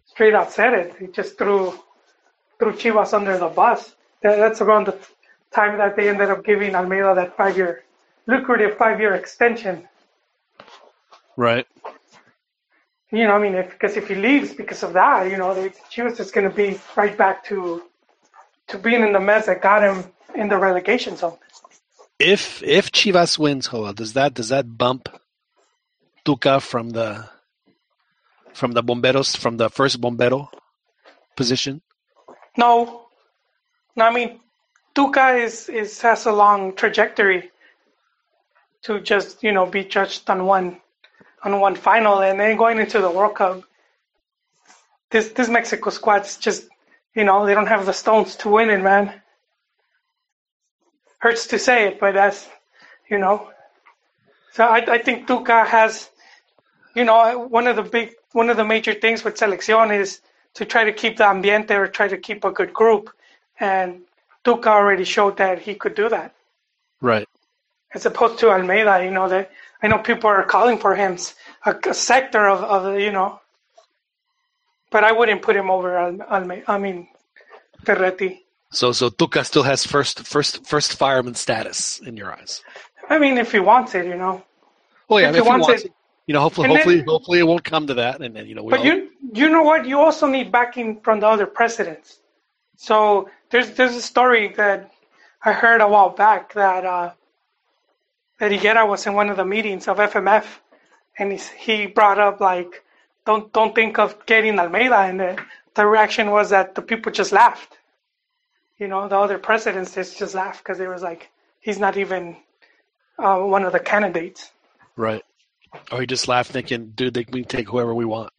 straight 0.05 0.35
out 0.35 0.51
said 0.51 0.73
it. 0.73 0.95
He 0.99 1.07
just 1.07 1.37
threw 1.37 1.79
threw 2.59 2.73
Chivas 2.73 3.13
under 3.13 3.37
the 3.37 3.47
bus. 3.47 3.95
That, 4.23 4.35
that's 4.37 4.59
around 4.59 4.87
the 4.87 4.97
time 5.51 5.77
that 5.77 5.95
they 5.95 6.09
ended 6.09 6.29
up 6.29 6.43
giving 6.43 6.75
Almeyda 6.75 7.15
that 7.15 7.37
five 7.37 7.55
year 7.55 7.83
lucrative 8.25 8.77
five 8.77 8.99
year 8.99 9.13
extension. 9.15 9.87
Right. 11.37 11.65
You 13.09 13.25
know, 13.25 13.35
I 13.35 13.39
mean, 13.39 13.55
if 13.55 13.69
because 13.69 13.95
if 13.95 14.09
he 14.09 14.15
leaves 14.15 14.53
because 14.53 14.83
of 14.83 14.91
that, 14.93 15.31
you 15.31 15.37
know, 15.37 15.53
they, 15.53 15.69
Chivas 15.69 16.19
is 16.19 16.29
going 16.29 16.49
to 16.49 16.53
be 16.53 16.77
right 16.97 17.17
back 17.17 17.45
to 17.45 17.83
to 18.67 18.77
being 18.77 19.01
in 19.01 19.13
the 19.13 19.19
mess 19.19 19.45
that 19.45 19.61
got 19.61 19.83
him 19.83 20.11
in 20.35 20.49
the 20.49 20.57
relegation 20.57 21.15
zone. 21.15 21.37
If 22.19 22.63
if 22.63 22.91
Chivas 22.91 23.37
wins, 23.37 23.69
Joel, 23.69 23.93
does 23.93 24.13
that 24.13 24.33
does 24.33 24.49
that 24.49 24.77
bump 24.77 25.09
Tuca 26.25 26.61
from 26.61 26.89
the 26.89 27.29
from 28.53 28.71
the 28.71 28.83
bomberos 28.83 29.37
from 29.37 29.57
the 29.57 29.69
first 29.69 30.01
bombero 30.01 30.49
position? 31.35 31.81
No, 32.57 33.05
no, 33.95 34.05
I 34.05 34.11
mean, 34.11 34.39
Tuca 34.95 35.39
is 35.39 35.69
is 35.69 36.01
has 36.01 36.25
a 36.25 36.31
long 36.31 36.75
trajectory 36.75 37.51
to 38.83 38.99
just 38.99 39.43
you 39.43 39.51
know 39.51 39.67
be 39.67 39.83
judged 39.83 40.27
on 40.29 40.45
one 40.45 40.81
on 41.43 41.59
one 41.59 41.75
final, 41.75 42.21
and 42.21 42.39
then 42.39 42.57
going 42.57 42.79
into 42.79 42.99
the 42.99 43.11
World 43.11 43.35
Cup. 43.35 43.61
This 45.11 45.29
this 45.29 45.49
Mexico 45.49 45.91
squad's 45.91 46.37
just 46.37 46.67
you 47.15 47.23
know 47.23 47.45
they 47.45 47.53
don't 47.53 47.67
have 47.67 47.85
the 47.85 47.93
stones 47.93 48.35
to 48.37 48.49
win 48.49 48.69
it, 48.69 48.81
man. 48.81 49.13
hurts 51.19 51.47
to 51.47 51.59
say 51.59 51.87
it, 51.87 51.99
but 51.99 52.13
that's 52.13 52.47
you 53.09 53.17
know. 53.17 53.49
So 54.53 54.63
I, 54.63 54.77
I 54.93 54.97
think 54.97 55.27
Tuca 55.27 55.67
has, 55.67 56.09
you 56.95 57.03
know, 57.03 57.47
one 57.49 57.67
of 57.67 57.75
the 57.75 57.83
big, 57.83 58.15
one 58.31 58.49
of 58.49 58.57
the 58.57 58.65
major 58.65 58.93
things 58.93 59.23
with 59.23 59.35
selección 59.35 59.95
is 59.97 60.21
to 60.55 60.65
try 60.65 60.83
to 60.85 60.93
keep 60.93 61.17
the 61.17 61.25
ambiente 61.25 61.75
or 61.75 61.87
try 61.87 62.07
to 62.07 62.17
keep 62.17 62.43
a 62.43 62.51
good 62.51 62.73
group, 62.73 63.11
and 63.59 64.01
Tuca 64.43 64.67
already 64.67 65.03
showed 65.03 65.37
that 65.37 65.59
he 65.59 65.75
could 65.75 65.95
do 65.95 66.09
that. 66.09 66.33
Right. 67.01 67.27
As 67.93 68.05
opposed 68.05 68.39
to 68.39 68.49
Almeyda, 68.49 69.03
you 69.03 69.11
know 69.11 69.29
that 69.29 69.51
I 69.81 69.87
know 69.87 69.99
people 69.99 70.29
are 70.29 70.43
calling 70.43 70.77
for 70.79 70.95
him, 70.95 71.17
a, 71.65 71.75
a 71.89 71.93
sector 71.93 72.47
of, 72.47 72.63
of 72.63 72.99
you 72.99 73.11
know, 73.11 73.39
but 74.91 75.03
I 75.03 75.11
wouldn't 75.11 75.41
put 75.41 75.55
him 75.55 75.69
over 75.69 75.97
Almeyda. 75.97 76.63
I 76.71 76.77
mean, 76.77 77.07
Ferretti. 77.83 78.45
So 78.71 78.91
so 78.91 79.09
Tuca 79.09 79.45
still 79.45 79.63
has 79.63 79.85
first 79.85 80.25
first 80.25 80.65
first 80.65 80.97
fireman 80.97 81.35
status 81.35 81.99
in 81.99 82.17
your 82.17 82.33
eyes. 82.33 82.61
I 83.09 83.17
mean, 83.19 83.37
if 83.37 83.51
he 83.51 83.59
wants 83.59 83.95
it, 83.95 84.05
you 84.05 84.17
know. 84.17 84.43
Well, 85.07 85.21
yeah, 85.21 85.29
if 85.29 85.35
if, 85.35 85.43
he 85.43 85.43
he 85.43 85.49
wants 85.49 85.67
wants 85.67 85.83
it- 85.83 85.87
it, 85.87 85.93
you 86.27 86.33
know, 86.33 86.41
hopefully, 86.41 86.67
then- 86.67 86.75
hopefully, 86.77 87.03
hopefully, 87.07 87.39
it 87.39 87.43
won't 87.47 87.63
come 87.63 87.87
to 87.87 87.93
that, 87.93 88.19
and 88.21 88.35
then 88.35 88.45
you 88.47 88.55
know, 88.55 88.63
we 88.63 88.71
But 88.71 88.81
all, 88.81 88.85
you 88.85 89.09
you 89.33 89.47
know 89.49 89.63
what? 89.63 89.85
You 89.85 89.99
also 89.99 90.27
need 90.27 90.51
backing 90.51 90.99
from 91.01 91.21
the 91.21 91.27
other 91.27 91.45
presidents. 91.47 92.19
So 92.75 93.29
there's 93.49 93.71
there's 93.71 93.95
a 93.95 94.01
story 94.01 94.49
that 94.57 94.91
I 95.45 95.53
heard 95.53 95.79
a 95.79 95.87
while 95.87 96.09
back 96.09 96.53
that 96.53 96.83
uh, 96.85 97.11
that 98.39 98.51
Higuera 98.51 98.85
was 98.87 99.07
in 99.07 99.13
one 99.13 99.29
of 99.29 99.37
the 99.37 99.45
meetings 99.45 99.87
of 99.87 99.97
FMF, 99.97 100.45
and 101.17 101.31
he 101.31 101.39
he 101.57 101.87
brought 101.87 102.19
up 102.19 102.41
like 102.41 102.83
don't 103.27 103.51
don't 103.51 103.75
think 103.75 103.99
of 103.99 104.25
getting 104.25 104.57
Almeyda, 104.57 104.99
and 104.99 105.19
the, 105.19 105.37
the 105.75 105.85
reaction 105.85 106.31
was 106.31 106.49
that 106.51 106.75
the 106.75 106.81
people 106.81 107.11
just 107.11 107.33
laughed. 107.33 107.77
You 108.79 108.87
know, 108.87 109.07
the 109.09 109.17
other 109.17 109.37
presidents 109.37 109.93
just 109.93 110.17
just 110.17 110.33
laughed 110.33 110.63
because 110.63 110.79
it 110.79 110.87
was 110.87 111.03
like 111.03 111.29
he's 111.59 111.77
not 111.77 111.97
even 111.97 112.37
uh, 113.19 113.37
one 113.39 113.63
of 113.63 113.73
the 113.73 113.79
candidates. 113.79 114.51
right. 114.95 115.23
Or 115.91 115.99
he 115.99 116.07
just 116.07 116.29
laughed, 116.29 116.51
thinking, 116.51 116.93
"Dude, 116.95 117.13
they, 117.13 117.25
we 117.29 117.41
can 117.41 117.49
take 117.49 117.67
whoever 117.67 117.93
we 117.93 118.05
want." 118.05 118.31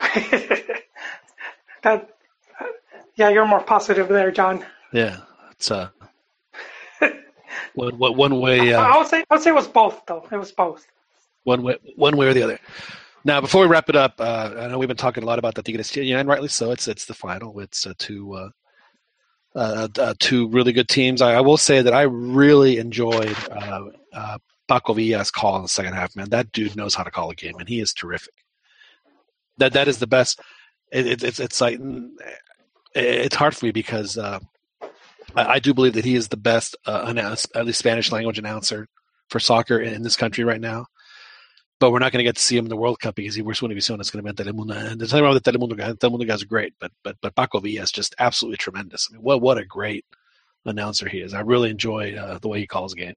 That 1.82 2.10
yeah, 3.14 3.28
you're 3.28 3.46
more 3.46 3.62
positive 3.62 4.08
there, 4.08 4.32
John. 4.32 4.64
Yeah, 4.92 5.18
it's 5.52 5.70
uh, 5.70 5.90
one, 7.74 7.96
one 7.96 8.40
way, 8.40 8.74
I 8.74 8.90
uh, 8.90 8.98
would 8.98 9.06
say 9.06 9.24
I 9.30 9.34
would 9.34 9.42
say 9.44 9.50
it 9.50 9.54
was 9.54 9.68
both 9.68 10.04
though. 10.06 10.26
It 10.32 10.36
was 10.36 10.50
both. 10.50 10.84
one 11.44 11.62
way, 11.62 11.76
one 11.94 12.16
way 12.16 12.26
or 12.26 12.34
the 12.34 12.42
other. 12.42 12.58
Now, 13.24 13.40
before 13.40 13.62
we 13.62 13.68
wrap 13.68 13.88
it 13.88 13.96
up, 13.96 14.14
uh, 14.20 14.54
I 14.58 14.68
know 14.68 14.78
we've 14.78 14.88
been 14.88 14.96
talking 14.96 15.22
a 15.22 15.26
lot 15.26 15.38
about 15.38 15.54
the 15.54 15.62
Tigres, 15.62 15.96
and 15.96 16.28
rightly 16.28 16.48
so. 16.48 16.70
It's 16.70 16.88
it's 16.88 17.06
the 17.06 17.14
final. 17.14 17.58
It's 17.60 17.86
uh, 17.86 17.94
two 17.98 18.34
uh, 18.34 18.48
uh, 19.54 19.88
uh, 19.98 20.14
two 20.18 20.48
really 20.48 20.72
good 20.72 20.88
teams. 20.88 21.20
I, 21.20 21.34
I 21.34 21.40
will 21.40 21.56
say 21.56 21.82
that 21.82 21.92
I 21.92 22.02
really 22.02 22.78
enjoyed 22.78 23.36
uh, 23.50 23.84
uh, 24.12 24.38
Paco 24.68 24.94
Villa's 24.94 25.30
call 25.30 25.56
in 25.56 25.62
the 25.62 25.68
second 25.68 25.94
half. 25.94 26.14
Man, 26.14 26.30
that 26.30 26.52
dude 26.52 26.76
knows 26.76 26.94
how 26.94 27.02
to 27.02 27.10
call 27.10 27.30
a 27.30 27.34
game, 27.34 27.56
and 27.58 27.68
he 27.68 27.80
is 27.80 27.92
terrific. 27.92 28.34
That 29.56 29.72
that 29.72 29.88
is 29.88 29.98
the 29.98 30.06
best. 30.06 30.40
It, 30.92 31.06
it, 31.06 31.22
it's 31.24 31.40
it's 31.40 31.60
like 31.60 31.78
mm, 31.78 32.10
it's 32.94 33.34
hard 33.34 33.56
for 33.56 33.66
me 33.66 33.72
because 33.72 34.16
uh, 34.16 34.38
I, 35.34 35.44
I 35.44 35.58
do 35.58 35.74
believe 35.74 35.94
that 35.94 36.04
he 36.04 36.14
is 36.14 36.28
the 36.28 36.36
best 36.36 36.76
uh, 36.86 37.04
announce, 37.06 37.46
at 37.54 37.66
least 37.66 37.80
Spanish 37.80 38.12
language 38.12 38.38
announcer 38.38 38.86
for 39.28 39.40
soccer 39.40 39.78
in, 39.80 39.94
in 39.94 40.02
this 40.02 40.16
country 40.16 40.44
right 40.44 40.60
now. 40.60 40.86
But 41.80 41.92
we're 41.92 42.00
not 42.00 42.10
going 42.10 42.18
to 42.18 42.24
get 42.24 42.36
to 42.36 42.42
see 42.42 42.56
him 42.56 42.64
in 42.64 42.70
the 42.70 42.76
World 42.76 42.98
Cup 42.98 43.14
because 43.14 43.36
he 43.36 43.42
works 43.42 43.62
one 43.62 43.70
Univision. 43.70 44.00
It's 44.00 44.10
going 44.10 44.24
to 44.24 44.32
be 44.32 44.44
Telemundo. 44.44 44.76
And 44.76 45.00
there's 45.00 45.12
nothing 45.12 45.24
wrong 45.24 45.34
with 45.34 45.44
the 45.44 45.52
Telemundo 45.52 45.76
guys. 45.76 45.94
Telemundo 45.94 46.26
guys 46.26 46.42
are 46.42 46.46
great, 46.46 46.74
but 46.80 46.90
but 47.04 47.16
but 47.22 47.36
Paco 47.36 47.60
Villa 47.60 47.82
is 47.82 47.92
just 47.92 48.14
absolutely 48.18 48.56
tremendous. 48.56 49.08
I 49.08 49.14
mean, 49.14 49.22
what 49.22 49.40
what 49.40 49.58
a 49.58 49.64
great 49.64 50.04
announcer 50.64 51.08
he 51.08 51.20
is. 51.20 51.34
I 51.34 51.40
really 51.40 51.70
enjoy 51.70 52.14
uh, 52.14 52.38
the 52.38 52.48
way 52.48 52.58
he 52.58 52.66
calls 52.66 52.92
the 52.92 53.00
game. 53.00 53.14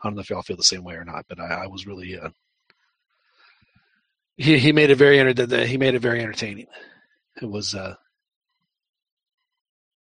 I 0.00 0.08
don't 0.08 0.14
know 0.14 0.20
if 0.20 0.30
y'all 0.30 0.42
feel 0.42 0.56
the 0.56 0.62
same 0.62 0.84
way 0.84 0.94
or 0.94 1.04
not, 1.04 1.26
but 1.28 1.40
I, 1.40 1.64
I 1.64 1.66
was 1.66 1.86
really 1.86 2.18
uh, 2.18 2.30
he 4.36 4.58
he 4.58 4.72
made 4.72 4.90
it 4.90 4.96
very 4.96 5.18
enter- 5.18 5.66
he 5.66 5.76
made 5.76 5.94
it 5.94 6.00
very 6.00 6.20
entertaining. 6.20 6.66
It 7.42 7.46
was 7.50 7.74
uh, 7.74 7.94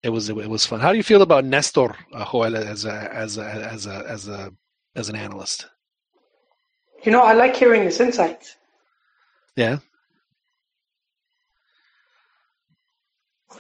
it 0.04 0.10
was 0.10 0.30
it 0.30 0.36
was 0.36 0.66
fun. 0.66 0.80
How 0.80 0.92
do 0.92 0.98
you 0.98 1.04
feel 1.04 1.24
about 1.24 1.46
Nestor 1.46 1.96
uh, 2.14 2.26
Joel 2.32 2.56
as 2.56 2.86
a 2.86 3.14
as 3.14 3.38
a 3.38 3.44
as 3.44 3.86
a 3.88 4.06
as 4.08 4.28
a 4.28 4.52
as 4.96 5.10
an 5.10 5.16
analyst? 5.16 5.68
You 7.04 7.12
know, 7.12 7.22
I 7.22 7.34
like 7.34 7.56
hearing 7.56 7.84
his 7.84 8.00
insights. 8.00 8.56
Yeah. 9.56 9.80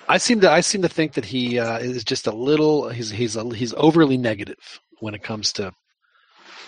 I 0.07 0.17
seem 0.17 0.41
to 0.41 0.51
I 0.51 0.61
seem 0.61 0.81
to 0.81 0.89
think 0.89 1.13
that 1.13 1.25
he 1.25 1.59
uh, 1.59 1.79
is 1.79 2.03
just 2.03 2.27
a 2.27 2.31
little 2.31 2.89
he's 2.89 3.09
he's 3.09 3.35
a, 3.35 3.55
he's 3.55 3.73
overly 3.75 4.17
negative 4.17 4.79
when 4.99 5.13
it 5.13 5.23
comes 5.23 5.53
to 5.53 5.73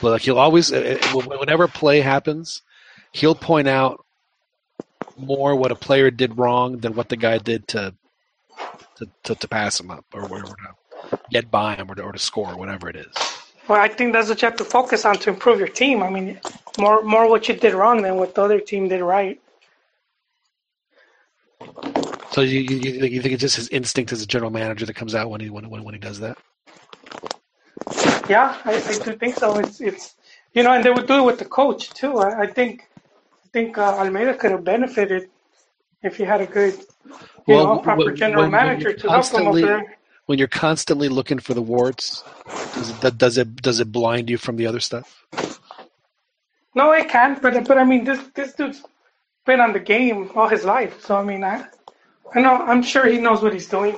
like 0.01 0.21
he'll 0.21 0.39
always 0.39 0.71
uh, 0.71 0.97
uh, 1.01 1.21
whenever 1.21 1.65
a 1.65 1.69
play 1.69 2.01
happens, 2.01 2.61
he'll 3.11 3.35
point 3.35 3.67
out 3.67 4.05
more 5.17 5.55
what 5.55 5.71
a 5.71 5.75
player 5.75 6.09
did 6.11 6.37
wrong 6.37 6.77
than 6.77 6.95
what 6.95 7.09
the 7.09 7.17
guy 7.17 7.37
did 7.37 7.67
to 7.69 7.93
to, 8.97 9.07
to, 9.23 9.35
to 9.35 9.47
pass 9.47 9.79
him 9.79 9.91
up 9.91 10.05
or 10.13 10.25
whatever 10.27 10.55
to 10.55 11.19
get 11.31 11.49
by 11.51 11.75
him 11.75 11.89
or 11.91 11.95
to, 11.95 12.01
or 12.01 12.11
to 12.11 12.19
score 12.19 12.55
whatever 12.57 12.89
it 12.89 12.95
is. 12.95 13.42
Well, 13.67 13.79
I 13.81 13.87
think 13.87 14.13
that's 14.13 14.29
what 14.29 14.41
you 14.41 14.47
have 14.47 14.57
to 14.57 14.65
focus 14.65 15.05
on 15.05 15.15
to 15.19 15.29
improve 15.29 15.59
your 15.59 15.67
team. 15.69 16.03
I 16.03 16.09
mean, 16.09 16.39
more 16.77 17.01
more 17.03 17.29
what 17.29 17.47
you 17.47 17.55
did 17.55 17.73
wrong 17.73 18.01
than 18.01 18.15
what 18.17 18.35
the 18.35 18.41
other 18.43 18.59
team 18.59 18.89
did 18.89 19.01
right. 19.01 19.39
So 22.31 22.41
you 22.41 22.59
you, 22.59 22.77
you 22.91 23.21
think- 23.21 23.33
it's 23.33 23.41
just 23.41 23.55
his 23.55 23.69
instinct 23.69 24.11
as 24.11 24.21
a 24.21 24.27
general 24.27 24.51
manager 24.51 24.85
that 24.85 24.95
comes 24.95 25.15
out 25.15 25.29
when 25.29 25.39
he 25.41 25.49
when 25.49 25.69
when, 25.69 25.83
when 25.83 25.93
he 25.93 25.99
does 25.99 26.19
that? 26.19 26.37
Yeah, 28.29 28.57
I, 28.65 28.75
I 28.75 28.97
do 29.05 29.15
think 29.15 29.35
so. 29.35 29.57
It's 29.59 29.79
it's 29.79 30.15
you 30.53 30.63
know, 30.63 30.73
and 30.73 30.83
they 30.83 30.91
would 30.91 31.07
do 31.07 31.19
it 31.19 31.23
with 31.23 31.39
the 31.39 31.45
coach 31.45 31.89
too. 31.91 32.17
I, 32.19 32.41
I 32.41 32.47
think 32.47 32.89
I 33.45 33.47
think 33.53 33.77
uh, 33.77 33.97
Almeyda 33.99 34.33
could 34.35 34.51
have 34.51 34.63
benefited 34.63 35.29
if 36.01 36.17
he 36.17 36.23
had 36.23 36.41
a 36.41 36.45
good, 36.45 36.73
you 37.47 37.55
know, 37.55 37.77
proper 37.79 38.05
when- 38.05 38.15
general 38.15 38.43
when- 38.43 38.51
when 38.51 38.65
manager 38.65 38.89
you're 38.89 38.97
to 38.97 39.09
help 39.09 39.25
him 39.27 39.47
over 39.47 39.61
there. 39.61 39.97
When 40.25 40.39
you're 40.39 40.47
constantly 40.47 41.09
looking 41.09 41.39
for 41.39 41.53
the 41.53 41.61
warts, 41.61 42.23
does 42.75 43.03
it, 43.03 43.17
does 43.17 43.37
it 43.37 43.55
does 43.57 43.79
it 43.79 43.91
blind 43.91 44.29
you 44.29 44.37
from 44.37 44.55
the 44.55 44.67
other 44.67 44.79
stuff? 44.79 45.25
No, 46.75 46.91
it 46.91 47.09
can, 47.09 47.39
but 47.41 47.67
but 47.67 47.77
I 47.77 47.83
mean, 47.83 48.03
this 48.05 48.19
this 48.33 48.53
dude's 48.53 48.81
been 49.45 49.59
on 49.59 49.73
the 49.73 49.79
game 49.79 50.31
all 50.35 50.47
his 50.47 50.63
life, 50.63 51.01
so 51.01 51.17
I 51.17 51.23
mean, 51.23 51.43
I 51.43 51.65
I 52.33 52.41
know 52.41 52.55
I'm 52.55 52.81
sure 52.83 53.05
he 53.05 53.17
knows 53.17 53.41
what 53.41 53.53
he's 53.53 53.67
doing. 53.67 53.97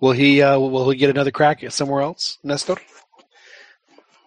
Will 0.00 0.12
he 0.12 0.42
uh, 0.42 0.58
will 0.58 0.90
he 0.90 0.96
get 0.96 1.10
another 1.10 1.30
crack 1.30 1.62
at 1.62 1.72
somewhere 1.72 2.02
else, 2.02 2.38
Nestor? 2.42 2.76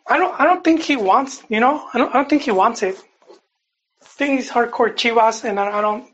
I 0.07 0.17
don't 0.17 0.39
I 0.39 0.45
don't 0.45 0.63
think 0.63 0.81
he 0.81 0.95
wants, 0.95 1.43
you 1.49 1.59
know, 1.59 1.87
I 1.93 1.97
don't 1.97 2.09
I 2.09 2.13
don't 2.13 2.29
think 2.29 2.43
he 2.43 2.51
wants 2.51 2.83
it. 2.83 2.95
I 3.29 4.05
think 4.05 4.39
he's 4.39 4.49
hardcore 4.49 4.93
Chivas, 4.93 5.43
and 5.43 5.59
I, 5.59 5.79
I 5.79 5.81
don't, 5.81 6.05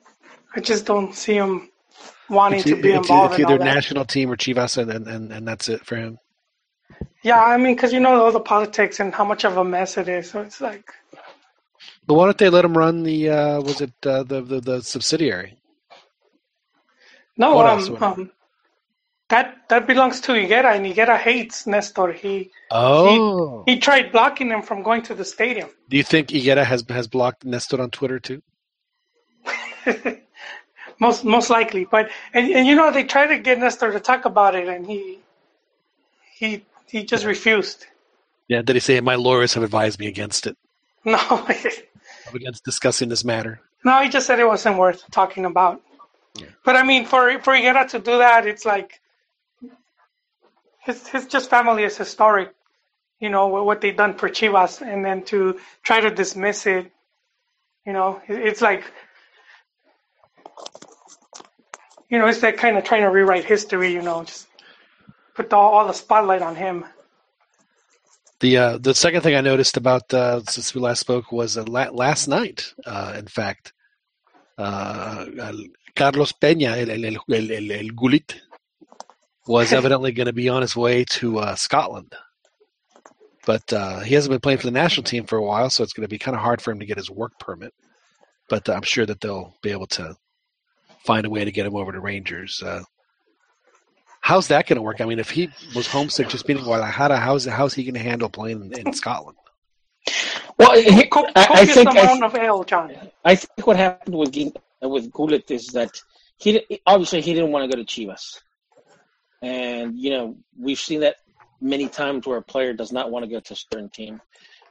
I 0.55 0.59
just 0.59 0.85
don't 0.85 1.13
see 1.13 1.35
him 1.35 1.69
wanting 2.30 2.63
to 2.63 2.76
be 2.76 2.91
involved 2.91 3.34
it's 3.34 3.39
in 3.39 3.45
either 3.45 3.57
that. 3.57 3.63
national 3.63 4.05
team 4.05 4.31
or 4.31 4.35
Chivas, 4.35 4.77
and, 4.77 4.91
and, 4.91 5.07
and, 5.07 5.31
and 5.31 5.47
that's 5.47 5.69
it 5.69 5.85
for 5.85 5.95
him. 5.95 6.17
Yeah, 7.23 7.43
I 7.43 7.57
mean, 7.57 7.76
because 7.76 7.91
you 7.91 7.99
know 7.99 8.23
all 8.23 8.31
the 8.31 8.39
politics 8.39 8.99
and 8.99 9.13
how 9.13 9.26
much 9.26 9.43
of 9.45 9.57
a 9.57 9.63
mess 9.63 9.97
it 9.97 10.07
is, 10.07 10.31
so 10.31 10.41
it's 10.41 10.61
like, 10.61 10.91
But 12.07 12.13
why 12.13 12.26
don't 12.26 12.38
they 12.38 12.49
let 12.49 12.65
him 12.65 12.77
run 12.77 13.03
the 13.03 13.30
uh, 13.30 13.61
was 13.61 13.81
it 13.81 13.93
uh, 14.05 14.23
the, 14.23 14.41
the 14.41 14.61
the 14.61 14.81
subsidiary? 14.81 15.57
no, 17.38 17.59
um, 17.59 17.97
um, 18.01 18.31
that 19.30 19.67
that 19.69 19.85
belongs 19.85 20.21
to 20.21 20.31
Higuera, 20.31 20.76
and 20.76 20.85
Higuera 20.85 21.17
hates 21.17 21.67
Nestor. 21.67 22.13
He 22.13 22.51
Oh, 22.71 23.63
he 23.65 23.80
tried 23.80 24.11
blocking 24.11 24.49
him 24.49 24.61
from 24.61 24.81
going 24.81 25.01
to 25.03 25.13
the 25.13 25.26
stadium. 25.26 25.69
do 25.89 25.97
you 25.97 26.03
think 26.03 26.30
Higuera 26.30 26.65
has 26.65 26.85
has 26.89 27.07
blocked 27.07 27.43
Nestor 27.43 27.81
on 27.81 27.91
Twitter 27.91 28.19
too? 28.19 28.41
most 30.99 31.23
most 31.26 31.49
likely. 31.49 31.85
But 31.85 32.09
and, 32.34 32.49
and 32.51 32.67
you 32.67 32.76
know 32.76 32.91
they 32.91 33.03
tried 33.03 33.27
to 33.27 33.39
get 33.39 33.59
Nestor 33.59 33.91
to 33.91 33.99
talk 33.99 34.26
about 34.26 34.55
it, 34.55 34.67
and 34.67 34.85
he 34.85 35.19
he 36.35 36.65
he 36.88 37.03
just 37.03 37.26
refused. 37.26 37.85
Yeah, 38.47 38.61
did 38.61 38.76
he 38.76 38.80
say 38.80 38.99
my 39.01 39.15
lawyers 39.15 39.53
have 39.53 39.63
advised 39.63 39.99
me 39.99 40.07
against 40.07 40.47
it? 40.47 40.57
No, 41.05 41.47
Against 42.34 42.63
discussing 42.65 43.09
this 43.09 43.23
matter. 43.23 43.61
no, 43.85 44.01
he 44.03 44.09
just 44.09 44.27
said 44.27 44.39
it 44.39 44.45
wasn't 44.45 44.77
worth 44.77 45.09
talking 45.11 45.45
about. 45.45 45.81
But 46.63 46.76
I 46.76 46.84
mean, 46.84 47.05
for 47.05 47.39
for 47.39 47.53
Higuera 47.53 47.88
to 47.89 47.99
do 47.99 48.17
that, 48.19 48.45
it's 48.47 48.65
like 48.65 48.99
his 50.80 51.07
his 51.07 51.27
just 51.27 51.49
family 51.49 51.84
is 51.84 51.97
historic. 51.97 52.53
You 53.19 53.30
know 53.30 53.47
what 53.47 53.81
they've 53.81 53.95
done 53.95 54.13
for 54.15 54.30
Chivas, 54.30 54.81
and 54.81 55.03
then 55.03 55.23
to 55.26 55.59
try 55.84 55.99
to 55.99 56.09
dismiss 56.09 56.65
it, 56.65 56.91
you 57.85 57.93
know, 57.93 58.21
it's 58.27 58.61
like. 58.61 58.84
You 62.10 62.18
know, 62.18 62.27
it's 62.27 62.41
that 62.41 62.57
kind 62.57 62.77
of 62.77 62.84
trying 62.84 63.03
to 63.03 63.10
rewrite 63.10 63.45
history. 63.45 63.94
You 63.94 64.02
know, 64.02 64.23
just 64.23 64.48
put 65.36 65.53
all, 65.53 65.73
all 65.73 65.88
the 65.88 65.94
spotlight 65.94 66.41
on 66.41 66.56
him. 66.56 66.86
The 68.40 68.57
uh, 68.57 68.77
the 68.77 68.95
second 68.95 69.22
thing 69.22 69.36
I 69.36 69.41
noticed 69.41 69.77
about 69.77 70.14
uh, 70.14 70.41
since 70.44 70.73
we 70.73 70.81
last 70.81 70.99
spoke 70.99 71.31
was 71.31 71.57
uh, 71.57 71.64
la- 71.64 71.91
last 71.91 72.27
night. 72.27 72.73
Uh, 72.86 73.15
in 73.18 73.27
fact, 73.27 73.73
uh, 74.57 75.26
Carlos 75.95 76.31
Peña, 76.34 76.77
el, 76.77 76.90
el, 76.90 77.06
el, 77.06 77.52
el, 77.52 77.72
el 77.72 77.90
Gullit, 77.90 78.41
was 79.45 79.73
evidently 79.80 80.11
going 80.14 80.27
to 80.27 80.34
be 80.34 80.49
on 80.49 80.61
his 80.61 80.76
way 80.76 81.03
to 81.06 81.40
uh, 81.40 81.56
Scotland. 81.56 82.15
But 83.45 83.73
uh, 83.73 83.99
he 83.99 84.15
hasn't 84.15 84.31
been 84.31 84.41
playing 84.41 84.60
for 84.60 84.68
the 84.68 84.72
national 84.72 85.03
team 85.03 85.26
for 85.26 85.38
a 85.38 85.44
while, 85.44 85.69
so 85.69 85.84
it's 85.84 85.94
going 85.94 86.06
to 86.06 86.10
be 86.10 86.19
kind 86.19 86.36
of 86.36 86.41
hard 86.41 86.61
for 86.61 86.72
him 86.72 86.80
to 86.80 86.86
get 86.86 86.98
his 86.98 87.10
work 87.10 87.34
permit. 87.40 87.73
But 88.48 88.69
I'm 88.69 88.84
sure 88.84 89.06
that 89.06 89.22
they'll 89.22 89.56
be 89.61 89.72
able 89.72 89.88
to 89.88 90.15
find 91.05 91.26
a 91.26 91.30
way 91.30 91.45
to 91.45 91.51
get 91.51 91.65
him 91.65 91.76
over 91.76 91.91
to 91.91 91.99
Rangers. 91.99 92.61
Uh, 92.63 92.84
how's 94.21 94.49
that 94.49 94.67
going 94.67 94.77
to 94.77 94.81
work? 94.81 95.01
I 95.01 95.05
mean, 95.05 95.19
if 95.19 95.30
he 95.30 95.49
was 95.76 95.88
homesick 95.88 96.30
just 96.30 96.45
being 96.45 96.59
in 96.59 96.65
Guadalajara, 96.65 97.17
how's 97.17 97.45
how's 97.45 97.73
he 97.73 97.84
going 97.84 97.95
to 97.95 97.99
handle 97.99 98.30
playing 98.30 98.71
in, 98.73 98.88
in 98.88 98.93
Scotland? 98.93 99.38
Well, 100.57 100.80
he, 100.80 101.05
Co- 101.07 101.26
I, 101.35 101.47
I 101.51 101.65
think 101.65 101.89
I, 101.89 102.01
amount 102.01 102.23
of 102.23 102.35
ale, 102.35 102.63
John. 102.63 102.93
I 103.23 103.35
think 103.35 103.65
what 103.65 103.77
happened 103.77 104.15
with 104.15 104.31
Gin- 104.31 104.53
with 104.81 105.11
Gullit 105.11 105.49
is 105.51 105.67
that 105.67 106.01
he 106.38 106.81
obviously 106.85 107.21
he 107.21 107.34
didn't 107.34 107.51
want 107.51 107.69
to 107.69 107.76
go 107.76 107.81
to 107.81 107.88
Chivas, 107.88 108.41
and 109.41 109.97
you 109.97 110.09
know 110.09 110.38
we've 110.57 110.80
seen 110.80 111.01
that 111.01 111.15
many 111.61 111.88
times 111.88 112.26
where 112.27 112.38
a 112.38 112.41
player 112.41 112.73
does 112.73 112.91
not 112.91 113.11
want 113.11 113.23
to 113.23 113.31
go 113.31 113.39
to 113.39 113.53
a 113.53 113.55
certain 113.55 113.89
team. 113.89 114.21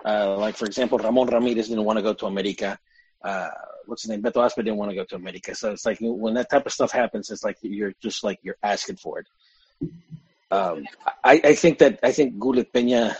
Uh, 0.04 0.36
like 0.36 0.56
for 0.56 0.66
example, 0.66 0.98
Ramon 0.98 1.28
Ramirez 1.28 1.68
didn't 1.68 1.84
want 1.84 1.98
to 1.98 2.02
go 2.02 2.14
to 2.14 2.26
America. 2.26 2.78
Uh, 3.22 3.48
what's 3.88 4.02
his 4.02 4.10
name? 4.10 4.22
Beto 4.22 4.44
Aspe 4.44 4.56
didn't 4.56 4.76
want 4.76 4.90
to 4.90 4.94
go 4.94 5.04
to 5.04 5.16
America. 5.16 5.54
So 5.54 5.72
it's 5.72 5.86
like 5.86 5.98
when 6.00 6.34
that 6.34 6.50
type 6.50 6.66
of 6.66 6.72
stuff 6.72 6.92
happens, 6.92 7.30
it's 7.30 7.42
like 7.42 7.56
you're 7.62 7.94
just 8.02 8.22
like 8.22 8.38
you're 8.42 8.58
asking 8.62 8.96
for 8.96 9.20
it. 9.20 9.26
Um, 10.50 10.84
I, 11.24 11.40
I 11.42 11.54
think 11.54 11.78
that 11.78 11.98
I 12.02 12.12
think 12.12 12.38
Gullit 12.38 12.72
Peña. 12.72 13.16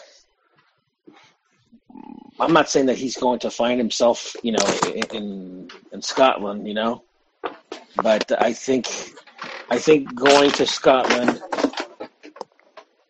I'm 2.41 2.53
not 2.53 2.71
saying 2.71 2.87
that 2.87 2.97
he's 2.97 3.17
going 3.17 3.41
to 3.41 3.51
find 3.51 3.81
himself, 3.81 4.37
you 4.43 4.53
know, 4.53 4.67
in 5.13 5.71
in 5.93 6.03
Scotland, 6.03 6.69
you 6.69 6.75
know, 6.75 7.03
but 7.97 8.31
I 8.41 8.53
think 8.53 8.87
I 9.71 9.79
think 9.79 10.15
going 10.15 10.51
to 10.53 10.67
Scotland 10.67 11.43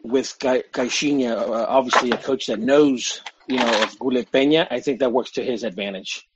with 0.02 0.38
Ca- 0.40 0.62
Caixinha, 0.72 1.36
uh, 1.36 1.66
obviously 1.68 2.10
a 2.10 2.16
coach 2.16 2.46
that 2.46 2.60
knows, 2.60 3.20
you 3.46 3.58
know, 3.58 3.82
of 3.82 3.98
Gullit 3.98 4.30
Peña, 4.32 4.66
I 4.70 4.80
think 4.80 5.00
that 5.00 5.12
works 5.12 5.32
to 5.32 5.44
his 5.44 5.64
advantage. 5.64 6.27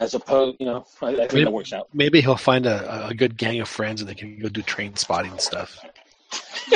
As 0.00 0.14
opposed, 0.14 0.56
you 0.60 0.66
know, 0.66 0.84
I, 1.02 1.08
I 1.08 1.14
think 1.14 1.32
Maybe, 1.32 1.44
that 1.44 1.52
works 1.52 1.72
out. 1.72 1.88
maybe 1.92 2.20
he'll 2.20 2.36
find 2.36 2.66
a, 2.66 3.08
a 3.08 3.14
good 3.14 3.36
gang 3.36 3.60
of 3.60 3.68
friends 3.68 4.00
and 4.00 4.10
they 4.10 4.14
can 4.14 4.38
go 4.38 4.48
do 4.48 4.62
train 4.62 4.96
spotting 4.96 5.38
stuff. 5.38 5.78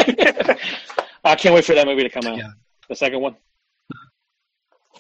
I 1.25 1.35
can't 1.37 1.55
wait 1.55 1.65
for 1.65 1.75
that 1.75 1.87
movie 1.87 2.03
to 2.05 2.09
come 2.09 2.27
out. 2.27 2.39
Yeah. 2.39 2.51
The 2.89 2.95
second 2.95 3.21
one. 3.21 3.37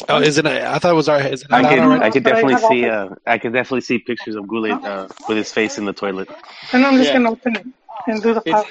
Oh, 0.08 0.20
is 0.20 0.38
it? 0.38 0.46
I 0.46 0.78
thought 0.78 0.92
it 0.92 0.96
was 0.96 1.08
our. 1.08 1.20
Is 1.20 1.42
it 1.42 1.48
I 1.50 1.62
can. 1.62 1.90
could. 1.90 2.02
I 2.02 2.10
could 2.10 2.24
But 2.24 2.32
I 2.34 2.42
definitely 2.42 2.68
see, 2.68 2.88
uh, 2.88 3.08
I 3.26 3.38
could 3.38 3.52
definitely 3.52 3.80
see 3.80 3.98
pictures 3.98 4.36
of 4.36 4.46
Gullit 4.46 4.72
uh, 4.84 5.08
with 5.28 5.38
his 5.38 5.52
face 5.52 5.76
in 5.78 5.84
the 5.84 5.92
toilet. 5.92 6.28
And 6.72 6.86
I'm 6.86 6.96
just 6.96 7.08
Yeah. 7.08 7.14
gonna 7.14 7.32
open 7.32 7.56
it 7.56 7.66
and 8.06 8.22
do 8.22 8.34
the 8.34 8.42
It's, 8.44 8.50
pop. 8.52 8.66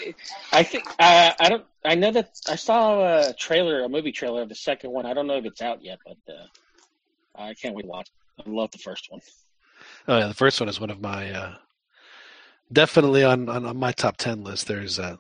I 0.54 0.64
think 0.64 0.84
uh, 1.00 1.32
I 1.40 1.50
don't. 1.50 1.66
I 1.84 1.96
know 1.96 2.12
that 2.12 2.32
I 2.48 2.56
saw 2.56 3.28
a 3.30 3.34
trailer, 3.34 3.84
a 3.84 3.90
movie 3.90 4.12
trailer 4.12 4.42
of 4.42 4.50
the 4.50 4.56
second 4.56 4.92
one. 4.92 5.06
I 5.06 5.14
don't 5.14 5.28
know 5.28 5.38
if 5.38 5.46
it's 5.46 5.62
out 5.62 5.84
yet, 5.84 6.00
but 6.06 6.18
uh, 6.34 6.46
I 7.36 7.54
can't 7.56 7.76
wait 7.76 7.84
to 7.84 7.88
watch. 7.90 8.08
it. 8.08 8.14
I 8.46 8.50
love 8.50 8.72
the 8.72 8.78
first 8.78 9.08
one. 9.10 9.22
Oh 10.08 10.18
yeah, 10.18 10.28
the 10.28 10.34
first 10.34 10.60
one 10.60 10.70
is 10.70 10.80
one 10.80 10.90
of 10.90 11.02
my 11.02 11.32
uh, 11.32 11.56
definitely 12.72 13.24
on, 13.24 13.50
on, 13.50 13.66
on 13.66 13.78
my 13.78 13.92
top 13.92 14.18
ten 14.18 14.44
list. 14.44 14.68
There's 14.68 15.00
uh, 15.00 15.18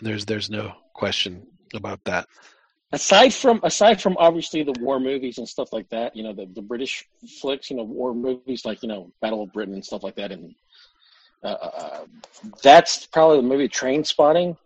there's 0.00 0.24
there's 0.26 0.50
no 0.50 0.72
question 0.94 1.46
about 1.74 2.02
that. 2.04 2.26
Aside 2.92 3.34
from 3.34 3.60
aside 3.62 4.00
from 4.00 4.16
obviously 4.18 4.62
the 4.62 4.74
war 4.80 5.00
movies 5.00 5.38
and 5.38 5.48
stuff 5.48 5.72
like 5.72 5.88
that, 5.90 6.14
you 6.14 6.22
know 6.22 6.32
the, 6.32 6.46
the 6.46 6.62
British 6.62 7.04
flicks, 7.40 7.70
you 7.70 7.76
know 7.76 7.82
war 7.82 8.14
movies 8.14 8.64
like 8.64 8.82
you 8.82 8.88
know 8.88 9.12
Battle 9.20 9.42
of 9.42 9.52
Britain 9.52 9.74
and 9.74 9.84
stuff 9.84 10.02
like 10.02 10.14
that, 10.16 10.32
and 10.32 10.54
uh, 11.42 11.46
uh, 11.46 12.04
that's 12.62 13.06
probably 13.06 13.38
the 13.38 13.42
movie 13.42 13.68
Trainspotting 13.68 14.56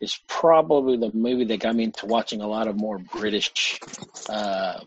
is 0.00 0.18
probably 0.26 0.96
the 0.96 1.12
movie 1.12 1.44
that 1.44 1.60
got 1.60 1.76
me 1.76 1.84
into 1.84 2.06
watching 2.06 2.40
a 2.40 2.46
lot 2.46 2.66
of 2.66 2.76
more 2.76 2.98
British 2.98 3.78
uh, 4.28 4.80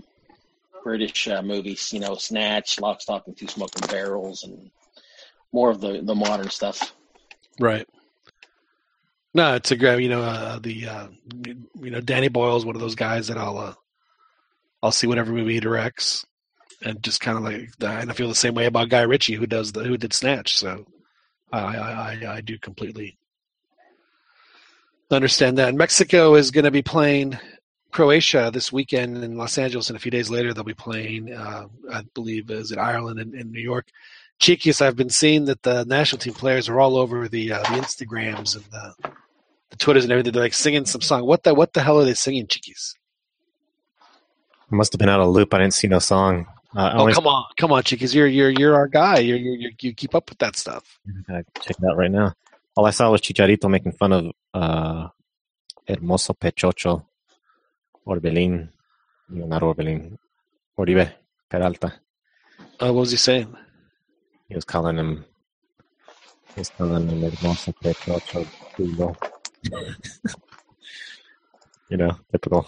British 0.86 1.28
uh, 1.28 1.42
movies. 1.42 1.92
You 1.92 2.00
know, 2.00 2.16
Snatch, 2.16 2.80
Lock, 2.80 3.02
Stock, 3.02 3.24
and 3.26 3.36
Two 3.36 3.48
Smoking 3.48 3.88
Barrels, 3.90 4.44
and 4.44 4.70
more 5.52 5.72
of 5.72 5.82
the 5.82 6.00
the 6.02 6.16
modern 6.16 6.50
stuff. 6.50 6.94
Right. 7.60 7.88
No, 9.34 9.56
it's 9.56 9.72
a 9.72 9.76
great. 9.76 10.04
You 10.04 10.10
know, 10.10 10.22
uh, 10.22 10.60
the 10.60 10.88
uh, 10.88 11.08
you 11.44 11.90
know 11.90 12.00
Danny 12.00 12.30
Boyle 12.30 12.56
is 12.56 12.66
one 12.66 12.76
of 12.76 12.82
those 12.82 12.96
guys 12.96 13.28
that 13.28 13.38
I'll 13.38 13.58
uh, 13.58 13.74
I'll 14.82 14.92
see 14.92 15.08
whatever 15.08 15.34
movie 15.34 15.56
he 15.56 15.60
directs, 15.60 16.24
and 16.84 17.02
just 17.04 17.20
kind 17.20 17.38
of 17.38 17.44
like 17.44 17.72
and 17.82 18.12
I 18.12 18.14
feel 18.14 18.30
the 18.30 18.36
same 18.36 18.54
way 18.54 18.66
about 18.66 18.90
Guy 18.90 19.02
Ritchie 19.02 19.36
who 19.36 19.48
does 19.48 19.72
the 19.72 19.84
who 19.84 19.98
did 19.98 20.14
Snatch. 20.14 20.56
So 20.56 20.86
I 21.52 21.60
I 21.60 21.90
I, 21.90 22.36
I 22.36 22.42
do 22.42 22.60
completely 22.60 23.18
understand 25.10 25.58
that. 25.58 25.74
Mexico 25.74 26.36
is 26.36 26.52
going 26.52 26.66
to 26.66 26.72
be 26.72 26.84
playing 26.84 27.40
Croatia 27.96 28.52
this 28.54 28.74
weekend 28.74 29.24
in 29.24 29.38
Los 29.38 29.58
Angeles, 29.58 29.90
and 29.90 29.96
a 29.96 30.02
few 30.02 30.12
days 30.12 30.30
later 30.30 30.54
they'll 30.54 30.66
be 30.66 30.74
playing, 30.74 31.34
uh, 31.34 31.68
I 31.90 32.02
believe, 32.14 32.52
is 32.52 32.74
it 32.74 32.78
Ireland 32.78 33.22
and, 33.22 33.34
and 33.34 33.54
New 33.54 33.62
York. 33.62 33.88
Chiquis, 34.38 34.82
I've 34.82 34.98
been 34.98 35.10
seeing 35.10 35.46
that 35.46 35.64
the 35.64 35.86
national 35.86 36.20
team 36.20 36.34
players 36.34 36.68
are 36.68 36.78
all 36.78 36.98
over 36.98 37.30
the 37.30 37.54
uh, 37.54 37.60
the 37.60 37.80
Instagrams 37.80 38.58
and 38.58 38.66
the, 38.66 39.12
the 39.70 39.78
Twitters 39.78 40.04
and 40.04 40.12
everything. 40.12 40.34
They're 40.34 40.44
like 40.44 40.54
singing 40.54 40.86
some 40.86 41.00
song. 41.00 41.26
What 41.26 41.44
the 41.44 41.54
what 41.54 41.72
the 41.72 41.82
hell 41.82 41.98
are 41.98 42.04
they 42.04 42.16
singing, 42.16 42.48
Chiquis? 42.48 42.96
I 44.70 44.76
must 44.76 44.92
have 44.92 45.00
been 45.00 45.08
out 45.08 45.22
of 45.22 45.30
loop. 45.30 45.54
I 45.54 45.60
didn't 45.60 45.76
see 45.76 45.88
no 45.88 46.00
song. 46.00 46.48
Uh, 46.76 46.96
Oh 46.96 47.14
come 47.14 47.28
on, 47.28 47.46
come 47.56 47.72
on, 47.72 47.82
Chiquis! 47.84 48.14
You're 48.14 48.28
you're 48.28 48.50
you're 48.50 48.76
our 48.76 48.90
guy. 48.90 49.20
You're, 49.20 49.38
you're, 49.38 49.72
you 49.80 49.94
keep 49.94 50.14
up 50.14 50.30
with 50.30 50.40
that 50.40 50.58
stuff. 50.58 51.00
I 51.30 51.44
check 51.62 51.78
it 51.82 51.90
out 51.90 51.96
right 51.96 52.12
now. 52.12 52.34
All 52.76 52.86
I 52.86 52.90
saw 52.90 53.10
was 53.10 53.22
Chicharito 53.22 53.70
making 53.70 53.94
fun 53.94 54.12
of 54.12 54.32
uh, 54.54 55.08
Hermoso 55.88 56.38
Pechocho, 56.38 57.06
Orbelin, 58.08 58.70
no, 59.30 59.46
not 59.48 59.62
Orbelin, 59.62 60.18
Oribe 60.78 61.10
Peralta. 61.50 61.94
Uh, 62.82 62.94
what 62.94 63.02
was 63.02 63.12
he 63.12 63.18
saying? 63.18 63.56
He 64.48 64.56
was 64.56 64.66
calling 64.66 64.98
him. 64.98 65.26
He 66.54 66.62
was 66.62 66.70
calling 66.70 67.10
him 67.10 67.22
Hermoso 67.22 67.74
Pechocho 67.84 68.46
culo. 68.76 69.16
you 71.90 71.98
know, 71.98 72.18
typical, 72.32 72.68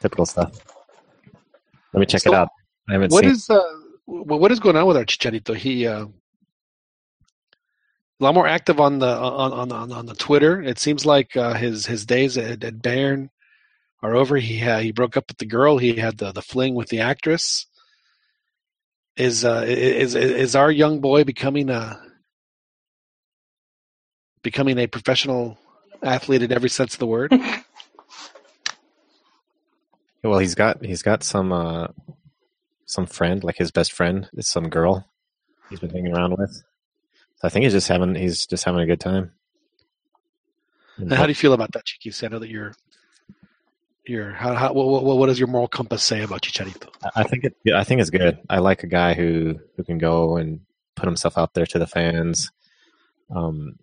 typical 0.00 0.26
stuff. 0.26 0.52
Let 1.92 2.00
me 2.00 2.06
check 2.06 2.22
So, 2.22 2.32
it 2.32 2.36
out. 2.36 2.48
I 2.88 2.92
haven't 2.94 3.12
What 3.12 3.24
seen. 3.24 3.30
is 3.32 3.50
uh, 3.50 3.60
what 4.06 4.50
is 4.50 4.60
going 4.60 4.76
on 4.76 4.86
with 4.86 4.96
our 4.96 5.04
Chicharito? 5.04 5.54
He 5.56 5.86
uh, 5.86 6.06
a 6.06 6.08
lot 8.20 8.34
more 8.34 8.46
active 8.46 8.80
on 8.80 8.98
the 8.98 9.08
on 9.08 9.52
on 9.52 9.72
on, 9.72 9.92
on 9.92 10.06
the 10.06 10.14
Twitter. 10.14 10.62
It 10.62 10.78
seems 10.78 11.04
like 11.04 11.36
uh, 11.36 11.54
his 11.54 11.86
his 11.86 12.06
days 12.06 12.38
at, 12.38 12.64
at 12.64 12.80
Bayer 12.82 13.28
are 14.02 14.16
over. 14.16 14.36
He 14.36 14.58
had, 14.58 14.82
he 14.82 14.92
broke 14.92 15.16
up 15.16 15.28
with 15.28 15.38
the 15.38 15.46
girl. 15.46 15.78
He 15.78 15.96
had 15.96 16.18
the 16.18 16.32
the 16.32 16.42
fling 16.42 16.74
with 16.74 16.88
the 16.88 17.00
actress. 17.00 17.66
Is 19.16 19.44
uh, 19.44 19.64
is 19.66 20.14
is 20.14 20.56
our 20.56 20.70
young 20.70 21.00
boy 21.00 21.24
becoming 21.24 21.68
a 21.70 22.00
becoming 24.42 24.78
a 24.78 24.86
professional 24.86 25.58
athlete 26.02 26.42
in 26.42 26.52
every 26.52 26.70
sense 26.70 26.94
of 26.94 27.00
the 27.00 27.06
word? 27.06 27.32
Well, 30.22 30.38
he's 30.38 30.54
got 30.54 30.84
he's 30.84 31.02
got 31.02 31.22
some 31.22 31.50
uh, 31.50 31.88
some 32.84 33.06
friend, 33.06 33.42
like 33.42 33.56
his 33.56 33.70
best 33.70 33.92
friend, 33.92 34.28
is 34.34 34.48
some 34.48 34.68
girl 34.68 35.08
he's 35.70 35.80
been 35.80 35.90
hanging 35.90 36.14
around 36.14 36.36
with. 36.36 36.52
So 36.52 37.44
I 37.44 37.48
think 37.48 37.62
he's 37.62 37.72
just 37.72 37.88
having 37.88 38.14
he's 38.14 38.46
just 38.46 38.64
having 38.64 38.80
a 38.80 38.86
good 38.86 39.00
time. 39.00 39.32
And 40.98 41.10
how 41.12 41.22
do 41.22 41.30
you 41.30 41.34
feel 41.34 41.54
about 41.54 41.72
that, 41.72 41.86
Chiquis? 41.86 42.22
I 42.22 42.28
know 42.28 42.38
that 42.38 42.50
you're 42.50 42.74
you're 44.10 44.32
how, 44.32 44.54
how 44.54 44.72
what, 44.72 45.04
what 45.04 45.16
what 45.16 45.26
does 45.26 45.38
your 45.38 45.48
moral 45.48 45.68
compass 45.68 46.02
say 46.02 46.22
about 46.22 46.42
Chicharito? 46.42 46.88
I 47.14 47.22
think 47.22 47.44
it. 47.44 47.56
I 47.74 47.84
think 47.84 48.00
it's 48.00 48.10
good. 48.10 48.38
I 48.50 48.58
like 48.58 48.82
a 48.82 48.88
guy 48.88 49.14
who 49.14 49.60
who 49.76 49.84
can 49.84 49.98
go 49.98 50.36
and 50.36 50.60
put 50.96 51.06
himself 51.06 51.38
out 51.38 51.54
there 51.54 51.66
to 51.66 51.78
the 51.78 51.86
fans. 51.86 52.50
Um, 53.34 53.78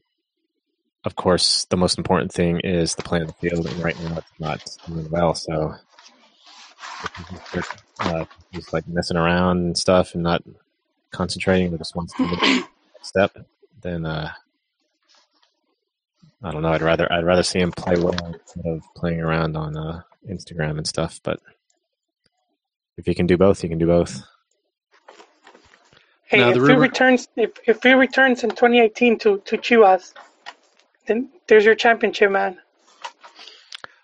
of 1.05 1.15
course, 1.15 1.65
the 1.65 1.77
most 1.77 1.97
important 1.97 2.33
thing 2.33 2.59
is 2.59 2.95
the 2.95 3.03
play 3.03 3.23
the 3.23 3.33
field, 3.33 3.65
and 3.65 3.83
right 3.83 3.97
now 4.03 4.17
it's 4.17 4.31
not 4.39 4.65
doing 4.87 5.09
well. 5.09 5.33
So 5.33 5.73
uh, 8.01 8.25
like 8.73 8.87
messing 8.87 9.17
around 9.17 9.57
and 9.57 9.77
stuff, 9.77 10.13
and 10.13 10.23
not 10.23 10.43
concentrating, 11.11 11.71
but 11.71 11.79
just 11.79 11.95
wants 11.95 12.13
to 12.13 12.63
step. 13.01 13.37
Then 13.81 14.05
uh, 14.05 14.31
I 16.43 16.51
don't 16.51 16.61
know. 16.61 16.69
I'd 16.69 16.81
rather 16.81 17.11
I'd 17.11 17.25
rather 17.25 17.43
see 17.43 17.59
him 17.59 17.71
play 17.71 17.97
well 17.97 18.13
instead 18.13 18.65
of 18.65 18.83
playing 18.95 19.21
around 19.21 19.57
on 19.57 19.75
uh, 19.75 20.01
Instagram 20.29 20.77
and 20.77 20.87
stuff. 20.87 21.19
But 21.23 21.39
if 22.97 23.05
he 23.05 23.15
can 23.15 23.25
do 23.27 23.37
both, 23.37 23.61
he 23.61 23.69
can 23.69 23.79
do 23.79 23.87
both. 23.87 24.23
Hey, 26.25 26.39
Now, 26.39 26.49
if 26.49 26.55
the 26.55 26.67
he 26.67 26.73
returns, 26.75 27.27
if 27.35 27.51
if 27.65 27.81
he 27.81 27.93
returns 27.93 28.43
in 28.43 28.51
2018 28.51 29.17
to 29.19 29.41
to 29.45 29.57
Chivas, 29.57 30.13
then 31.07 31.29
there's 31.47 31.65
your 31.65 31.75
championship, 31.75 32.31
man. 32.31 32.57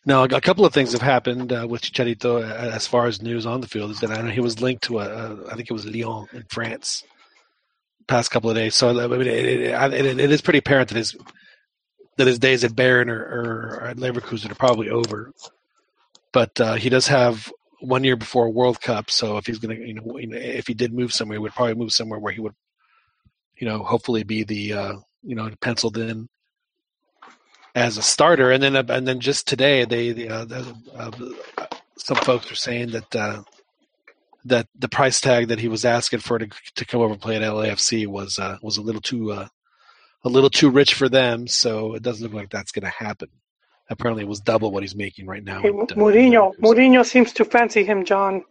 Now, 0.05 0.23
a 0.23 0.41
couple 0.41 0.65
of 0.65 0.73
things 0.73 0.91
have 0.91 1.01
happened 1.01 1.53
uh, 1.53 1.65
with 1.69 1.81
Chicharito 1.81 2.41
uh, 2.43 2.71
as 2.71 2.87
far 2.87 3.05
as 3.05 3.21
news 3.21 3.45
on 3.45 3.61
the 3.61 3.67
field. 3.67 3.91
Is 3.91 3.99
that 4.01 4.11
I 4.11 4.21
know 4.21 4.31
he 4.31 4.41
was 4.41 4.59
linked 4.61 4.83
to 4.85 4.99
a, 4.99 5.05
a 5.07 5.47
I 5.51 5.55
think 5.55 5.69
it 5.69 5.73
was 5.73 5.85
Lyon 5.85 6.27
in 6.33 6.43
France, 6.49 7.03
past 8.07 8.31
couple 8.31 8.49
of 8.49 8.55
days. 8.55 8.75
So 8.75 8.89
I 8.89 9.07
mean, 9.07 9.21
it, 9.21 9.27
it, 9.27 9.93
it, 9.93 10.19
it 10.19 10.31
is 10.31 10.41
pretty 10.41 10.59
apparent 10.59 10.89
that 10.89 10.97
his 10.97 11.15
that 12.17 12.27
his 12.27 12.39
days 12.39 12.63
at 12.63 12.75
Bayer 12.75 13.05
or, 13.07 13.79
or 13.79 13.87
at 13.87 13.97
Leverkusen 13.97 14.51
are 14.51 14.55
probably 14.55 14.89
over. 14.89 15.31
But 16.31 16.59
uh, 16.59 16.73
he 16.75 16.89
does 16.89 17.07
have 17.07 17.51
one 17.79 18.03
year 18.03 18.15
before 18.15 18.45
a 18.45 18.51
World 18.51 18.81
Cup, 18.81 19.11
so 19.11 19.37
if 19.37 19.45
he's 19.45 19.59
going 19.59 19.77
to, 19.77 19.85
you 19.85 19.93
know, 19.93 20.17
if 20.17 20.67
he 20.67 20.73
did 20.73 20.93
move 20.93 21.13
somewhere, 21.13 21.37
he 21.37 21.39
would 21.39 21.53
probably 21.53 21.75
move 21.75 21.93
somewhere 21.93 22.19
where 22.19 22.33
he 22.33 22.39
would, 22.39 22.55
you 23.57 23.67
know, 23.67 23.83
hopefully 23.83 24.23
be 24.23 24.43
the, 24.43 24.73
uh, 24.73 24.93
you 25.21 25.35
know, 25.35 25.49
penciled 25.61 25.97
in 25.97 26.27
as 27.75 27.97
a 27.97 28.01
starter. 28.01 28.51
And 28.51 28.63
then, 28.63 28.75
and 28.75 29.07
then 29.07 29.19
just 29.19 29.47
today, 29.47 29.85
they, 29.85 30.11
the, 30.11 30.29
uh, 30.29 30.45
the 30.45 30.75
uh, 30.95 31.11
some 31.97 32.17
folks 32.17 32.51
are 32.51 32.55
saying 32.55 32.91
that 32.91 33.15
uh, 33.15 33.43
that 34.45 34.67
the 34.77 34.89
price 34.89 35.21
tag 35.21 35.47
that 35.47 35.59
he 35.59 35.67
was 35.67 35.85
asking 35.85 36.19
for 36.19 36.39
to 36.39 36.47
to 36.75 36.85
come 36.85 37.01
over 37.01 37.13
and 37.13 37.21
play 37.21 37.35
at 37.37 37.41
LAFC 37.41 38.07
was 38.07 38.39
uh, 38.39 38.57
was 38.61 38.77
a 38.77 38.81
little 38.81 39.01
too 39.01 39.31
uh, 39.31 39.47
a 40.23 40.29
little 40.29 40.49
too 40.49 40.69
rich 40.69 40.93
for 40.93 41.09
them. 41.09 41.47
So 41.47 41.95
it 41.95 42.03
doesn't 42.03 42.23
look 42.23 42.33
like 42.33 42.49
that's 42.49 42.71
going 42.71 42.83
to 42.83 42.89
happen. 43.05 43.29
Apparently, 43.89 44.23
it 44.23 44.29
was 44.29 44.39
double 44.39 44.71
what 44.71 44.83
he's 44.83 44.95
making 44.95 45.27
right 45.27 45.43
now. 45.43 45.61
Hey, 45.61 45.67
at, 45.69 45.75
uh, 45.75 45.95
Mourinho, 45.95 46.55
Mourinho 46.57 47.05
seems 47.05 47.33
to 47.33 47.45
fancy 47.45 47.83
him, 47.83 48.05
John. 48.05 48.43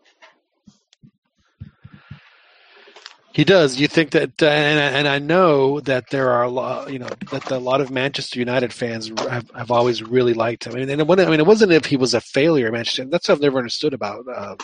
He 3.33 3.45
does. 3.45 3.81
You 3.81 3.89
think 3.89 4.11
that, 4.11 4.43
uh, 4.43 4.47
and 4.47 4.79
and 4.97 5.09
I 5.09 5.19
know 5.19 5.81
that 5.81 6.11
there 6.11 6.31
are 6.33 6.43
a 6.43 6.51
lot, 6.51 6.93
you 6.93 6.99
know, 6.99 7.09
that 7.31 7.51
a 7.51 7.59
lot 7.59 7.81
of 7.81 7.91
Manchester 7.91 8.39
United 8.39 8.75
fans 8.75 9.09
have, 9.21 9.51
have 9.57 9.71
always 9.71 10.03
really 10.03 10.35
liked 10.35 10.67
him. 10.67 10.75
I 10.75 10.81
mean, 10.81 10.91
and 10.91 11.01
it, 11.01 11.07
wasn't- 11.07 11.29
I 11.29 11.31
mean, 11.31 11.41
it 11.41 11.47
wasn't 11.47 11.73
if 11.73 11.87
he 11.87 11.97
was 11.97 12.13
a 12.13 12.21
failure 12.21 12.67
at 12.67 12.73
Manchester. 12.75 13.07
That's 13.07 13.29
what 13.29 13.37
I've 13.37 13.41
never 13.41 13.57
understood 13.57 13.95
about. 13.95 14.27
Uh, 14.29 14.57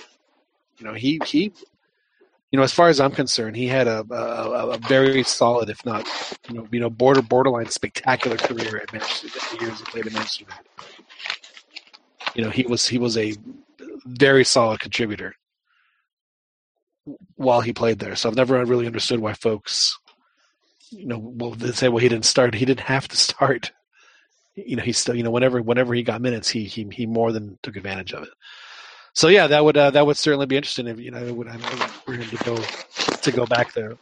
you 0.77 0.85
know, 0.85 0.93
he 0.93 1.19
he, 1.25 1.53
you 2.51 2.57
know, 2.57 2.63
as 2.63 2.73
far 2.73 2.89
as 2.89 3.01
I'm 3.01 3.13
concerned, 3.13 3.57
he 3.57 3.67
had 3.67 3.87
a 3.87 4.05
a, 4.11 4.69
a 4.71 4.79
very 4.79 5.23
solid, 5.23 5.69
if 5.71 5.85
not, 5.85 6.07
you 6.49 6.55
know, 6.57 6.69
you 6.73 6.81
know, 6.81 6.91
border 6.91 7.23
borderline 7.23 7.69
spectacular 7.69 8.37
career 8.37 8.79
at 8.79 8.93
Manchester. 8.93 9.29
The 9.57 9.65
years 9.65 9.79
he 9.79 9.85
played 9.85 10.07
at 10.07 10.13
Manchester 10.13 10.47
You 12.35 12.45
know, 12.45 12.51
he 12.51 12.65
was 12.67 12.89
he 12.89 12.99
was 12.99 13.19
a 13.19 13.35
very 14.07 14.45
solid 14.45 14.81
contributor 14.81 15.35
while 17.37 17.61
he 17.61 17.73
played 17.73 17.99
there. 17.99 18.17
So 18.17 18.29
I've 18.29 18.37
never 18.37 18.65
really 18.65 18.87
understood 18.87 19.21
why 19.21 19.35
folks, 19.35 19.99
you 20.91 21.07
know, 21.07 21.55
they 21.57 21.73
say, 21.73 21.89
well, 21.89 21.99
he 21.99 22.09
didn't 22.09 22.25
start. 22.27 22.55
He 22.55 22.65
didn't 22.65 22.81
have 22.81 23.09
to 23.09 23.17
start. 23.17 23.73
You 24.57 24.77
know, 24.77 24.83
he 24.83 24.93
still, 24.93 25.15
you 25.15 25.23
know, 25.23 25.31
whenever 25.31 25.63
whenever 25.63 25.95
he 25.95 26.03
got 26.03 26.23
minutes, 26.23 26.49
he 26.49 26.65
he 26.65 26.89
he 26.93 27.07
more 27.07 27.33
than 27.33 27.59
took 27.63 27.77
advantage 27.77 28.13
of 28.15 28.25
it. 28.25 28.31
So 29.15 29.29
yeah, 29.29 29.47
that 29.49 29.65
would 29.65 29.77
uh, 29.77 29.91
that 29.91 30.07
would 30.07 30.17
certainly 30.17 30.47
be 30.47 30.57
interesting 30.57 30.87
if 30.87 30.99
you 30.99 31.11
know 31.11 31.33
would, 31.35 31.49
for 32.05 32.13
him 32.13 32.29
to 32.29 32.45
go 32.45 32.57
to 32.57 33.33
go 33.33 33.47
back 33.47 33.73
there. 33.75 33.97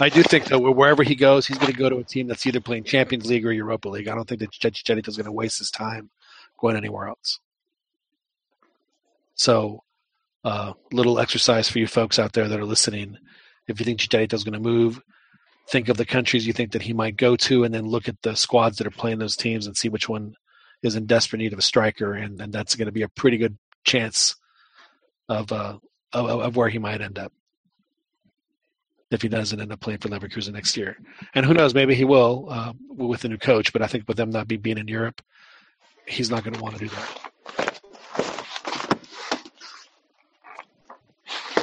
I 0.00 0.08
do 0.08 0.22
think 0.22 0.46
that 0.46 0.58
wherever 0.58 1.02
he 1.02 1.14
goes, 1.14 1.46
he's 1.46 1.58
going 1.58 1.72
to 1.72 1.78
go 1.78 1.88
to 1.88 1.98
a 1.98 2.04
team 2.04 2.26
that's 2.26 2.46
either 2.46 2.60
playing 2.60 2.84
Champions 2.84 3.26
League 3.26 3.46
or 3.46 3.52
Europa 3.52 3.88
League. 3.88 4.08
I 4.08 4.14
don't 4.14 4.26
think 4.26 4.40
that 4.40 4.50
Chicharito 4.50 5.08
is 5.08 5.16
going 5.16 5.26
to 5.26 5.32
waste 5.32 5.58
his 5.58 5.70
time 5.70 6.10
going 6.58 6.76
anywhere 6.76 7.08
else. 7.08 7.38
So 9.34 9.82
uh, 10.44 10.72
little 10.92 11.20
exercise 11.20 11.68
for 11.68 11.78
you 11.78 11.86
folks 11.86 12.18
out 12.18 12.32
there 12.32 12.48
that 12.48 12.58
are 12.58 12.64
listening. 12.64 13.18
If 13.68 13.78
you 13.78 13.84
think 13.84 14.00
Chicharito 14.00 14.34
is 14.34 14.44
going 14.44 14.54
to 14.54 14.60
move, 14.60 15.00
think 15.68 15.88
of 15.88 15.96
the 15.96 16.06
countries 16.06 16.46
you 16.46 16.52
think 16.52 16.72
that 16.72 16.82
he 16.82 16.92
might 16.92 17.16
go 17.16 17.36
to, 17.36 17.64
and 17.64 17.72
then 17.72 17.86
look 17.86 18.08
at 18.08 18.20
the 18.22 18.34
squads 18.34 18.78
that 18.78 18.86
are 18.86 18.90
playing 18.90 19.18
those 19.18 19.36
teams 19.36 19.66
and 19.66 19.76
see 19.76 19.88
which 19.88 20.08
one 20.08 20.34
is 20.82 20.96
in 20.96 21.06
desperate 21.06 21.38
need 21.38 21.52
of 21.52 21.58
a 21.58 21.62
striker, 21.62 22.12
and, 22.14 22.40
and 22.40 22.52
that's 22.52 22.74
going 22.74 22.86
to 22.86 22.92
be 22.92 23.02
a 23.02 23.08
pretty 23.08 23.36
good 23.36 23.56
chance 23.84 24.36
of, 25.28 25.52
uh, 25.52 25.78
of 26.12 26.40
of 26.40 26.56
where 26.56 26.68
he 26.68 26.78
might 26.78 27.00
end 27.00 27.18
up 27.18 27.32
if 29.12 29.22
he 29.22 29.28
doesn't 29.28 29.60
end 29.60 29.72
up 29.72 29.80
playing 29.80 29.98
for 29.98 30.08
Leverkusen 30.08 30.52
next 30.52 30.76
year. 30.76 30.96
And 31.34 31.44
who 31.44 31.54
knows, 31.54 31.74
maybe 31.74 31.94
he 31.94 32.04
will 32.04 32.46
uh, 32.50 32.72
with 32.88 33.20
the 33.20 33.28
new 33.28 33.36
coach. 33.36 33.72
But 33.72 33.82
I 33.82 33.86
think 33.86 34.08
with 34.08 34.16
them 34.16 34.30
not 34.30 34.48
be 34.48 34.56
being 34.56 34.78
in 34.78 34.88
Europe, 34.88 35.20
he's 36.06 36.30
not 36.30 36.44
going 36.44 36.54
to 36.54 36.60
want 36.60 36.76
to 36.76 36.80
do 36.80 36.88
that. 36.88 37.28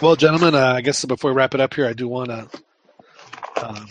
Well, 0.02 0.16
gentlemen, 0.16 0.56
uh, 0.56 0.74
I 0.76 0.82
guess 0.82 1.04
before 1.04 1.32
we 1.32 1.36
wrap 1.36 1.54
it 1.54 1.60
up 1.60 1.74
here, 1.74 1.86
I 1.86 1.94
do 1.94 2.08
want 2.08 2.30
to 2.30 2.48
um, 3.62 3.88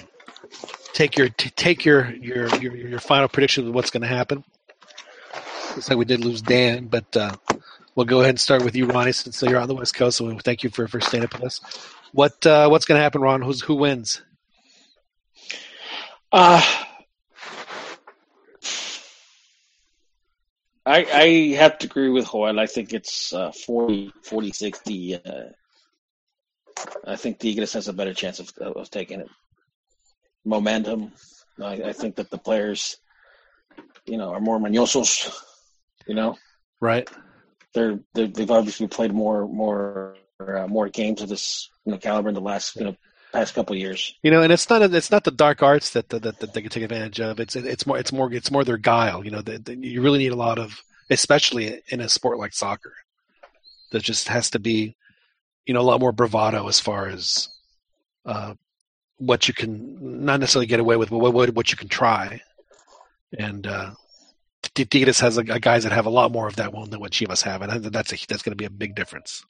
take 0.95 1.19
your 1.19 1.29
t- 1.29 1.51
take 1.51 1.85
your, 1.85 2.11
your 2.15 2.49
your 2.57 2.75
your 2.77 2.99
final 2.99 3.29
prediction 3.29 3.69
of 3.69 3.75
what's 3.75 3.91
going 3.91 4.03
to 4.03 4.09
happen. 4.09 4.43
Looks 5.75 5.91
like 5.91 5.99
we 5.99 6.07
did 6.07 6.25
lose 6.25 6.41
Dan, 6.41 6.87
but 6.87 7.15
uh, 7.15 7.37
we'll 7.99 8.07
go 8.07 8.21
ahead 8.21 8.31
and 8.31 8.41
start 8.41 8.63
with 8.63 8.77
you, 8.77 8.87
Ronnie, 8.87 9.11
since 9.11 9.43
you're 9.43 9.59
on 9.59 9.67
the 9.67 9.75
West 9.75 9.93
Coast. 9.93 10.19
So 10.19 10.39
thank 10.39 10.63
you 10.63 10.71
for, 10.71 10.87
for 10.87 11.01
staying 11.01 11.25
up 11.25 11.35
with 11.35 11.43
us. 11.43 11.61
What 12.13 12.47
uh, 12.47 12.69
what's 12.69 12.85
going 12.85 12.97
to 12.97 13.03
happen, 13.03 13.21
Ron? 13.21 13.43
Who's 13.43 13.61
who 13.61 13.75
wins? 13.75 14.23
Uh, 16.31 16.63
I 20.87 21.05
I 21.13 21.57
have 21.57 21.77
to 21.79 21.87
agree 21.87 22.09
with 22.09 22.31
Joel. 22.31 22.61
I 22.61 22.67
think 22.67 22.93
it's 22.93 23.33
uh, 23.33 23.51
40, 23.51 24.13
40 24.23 24.53
60. 24.53 25.17
Uh, 25.17 25.21
I 27.05 27.17
think 27.17 27.41
the 27.41 27.51
Tigres 27.51 27.73
has 27.73 27.89
a 27.89 27.93
better 27.93 28.15
chance 28.15 28.39
of, 28.39 28.53
of 28.59 28.89
taking 28.91 29.21
it. 29.21 29.29
Momentum. 30.45 31.11
I, 31.61 31.83
I 31.83 31.93
think 31.93 32.15
that 32.17 32.31
the 32.31 32.39
players, 32.39 32.99
you 34.07 34.17
know, 34.17 34.31
are 34.31 34.41
more 34.41 34.61
mañosos. 34.61 35.37
You 36.07 36.15
know, 36.15 36.37
Right. 36.81 37.11
They're, 37.75 38.01
they're 38.15 38.27
they've 38.29 38.51
obviously 38.51 38.89
played 38.89 39.13
more 39.13 39.49
more 39.49 40.17
uh, 40.41 40.67
more 40.67 40.89
games 40.89 41.21
of 41.21 41.29
this 41.29 41.69
you 41.85 41.93
know 41.93 41.99
caliber 41.99 42.29
in 42.29 42.35
the 42.35 42.41
last 42.41 42.77
you 42.77 42.85
know 42.85 42.97
past 43.33 43.55
couple 43.55 43.77
years. 43.77 44.15
You 44.23 44.31
know, 44.31 44.43
and 44.43 44.53
it's 44.53 44.69
not 44.69 44.83
it's 44.83 45.11
not 45.11 45.25
the 45.25 45.31
dark 45.31 45.63
arts 45.63 45.91
that 45.91 46.09
that, 46.11 46.23
that 46.23 46.53
they 46.53 46.63
can 46.63 46.71
take 46.71 46.85
advantage 46.85 47.21
of. 47.21 47.41
It's 47.41 47.57
it's 47.57 47.87
more 47.87 47.99
it's 47.99 48.13
more 48.13 48.33
it's 48.33 48.51
more 48.51 48.65
their 48.65 48.79
guile. 48.79 49.25
You 49.25 49.31
know, 49.31 49.43
that 49.43 49.65
that 49.67 49.79
you 49.79 50.03
really 50.03 50.19
need 50.19 50.33
a 50.33 50.37
lot 50.37 50.59
of, 50.59 50.81
especially 51.11 51.83
in 51.89 52.01
a 52.01 52.09
sport 52.09 52.39
like 52.39 52.55
soccer, 52.55 52.95
that 53.93 54.03
just 54.03 54.29
has 54.29 54.51
to 54.51 54.59
be, 54.59 54.97
you 55.67 55.75
know, 55.75 55.81
a 55.81 55.83
lot 55.83 56.01
more 56.01 56.13
bravado 56.13 56.69
as 56.69 56.81
far 56.81 57.09
as 57.09 57.49
uh, 58.25 58.55
what 59.19 59.49
you 59.49 59.55
can 59.55 60.25
not 60.25 60.41
necessarily 60.41 60.67
get 60.67 60.81
away 60.81 60.97
with, 60.97 61.11
but 61.11 61.19
what 61.19 61.35
what, 61.35 61.55
what 61.55 61.71
you 61.71 61.77
can 61.77 61.89
try. 61.89 62.41
And 63.39 63.67
uh, 63.67 63.91
T- 64.63 64.85
Tigres 64.85 65.21
has 65.21 65.39
a, 65.39 65.43
a 65.43 65.61
guys 65.61 65.85
that 65.85 65.93
have 65.93 66.07
a 66.07 66.11
lot 66.11 66.33
more 66.33 66.49
of 66.49 66.57
that 66.57 66.73
one 66.73 66.91
than 66.91 67.01
what 67.01 67.13
Chivas 67.13 67.43
have, 67.43 67.63
and 67.63 67.85
that's 67.85 68.13
a, 68.13 68.17
that's 68.27 68.43
going 68.43 68.53
to 68.53 68.57
be 68.57 68.65
a 68.65 68.71
big 68.71 68.95
difference. 68.95 69.45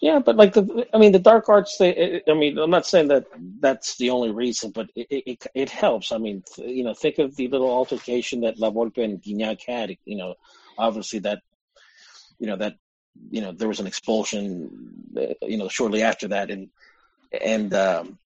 Yeah, 0.00 0.18
but 0.18 0.36
like 0.36 0.54
the, 0.54 0.86
I 0.94 0.98
mean, 0.98 1.12
the 1.12 1.18
dark 1.18 1.48
arts. 1.50 1.76
They, 1.76 2.22
I 2.26 2.32
mean, 2.32 2.56
I'm 2.58 2.70
not 2.70 2.86
saying 2.86 3.08
that 3.08 3.26
that's 3.60 3.96
the 3.98 4.08
only 4.10 4.30
reason, 4.30 4.70
but 4.70 4.88
it 4.96 5.06
it, 5.10 5.46
it 5.54 5.68
helps. 5.68 6.10
I 6.10 6.16
mean, 6.16 6.42
you 6.56 6.84
know, 6.84 6.94
think 6.94 7.18
of 7.18 7.36
the 7.36 7.48
little 7.48 7.70
altercation 7.70 8.40
that 8.40 8.58
La 8.58 8.70
Volpe 8.70 9.04
and 9.04 9.22
Gignac 9.22 9.60
had. 9.66 9.94
You 10.06 10.16
know, 10.16 10.34
obviously 10.78 11.18
that, 11.20 11.40
you 12.38 12.46
know, 12.46 12.56
that, 12.56 12.76
you 13.30 13.42
know, 13.42 13.52
there 13.52 13.68
was 13.68 13.80
an 13.80 13.86
expulsion, 13.86 14.70
uh, 15.18 15.34
you 15.42 15.58
know, 15.58 15.68
shortly 15.68 16.02
after 16.02 16.28
that, 16.28 16.50
and 16.50 16.70
and 17.38 17.74
um, 17.74 18.18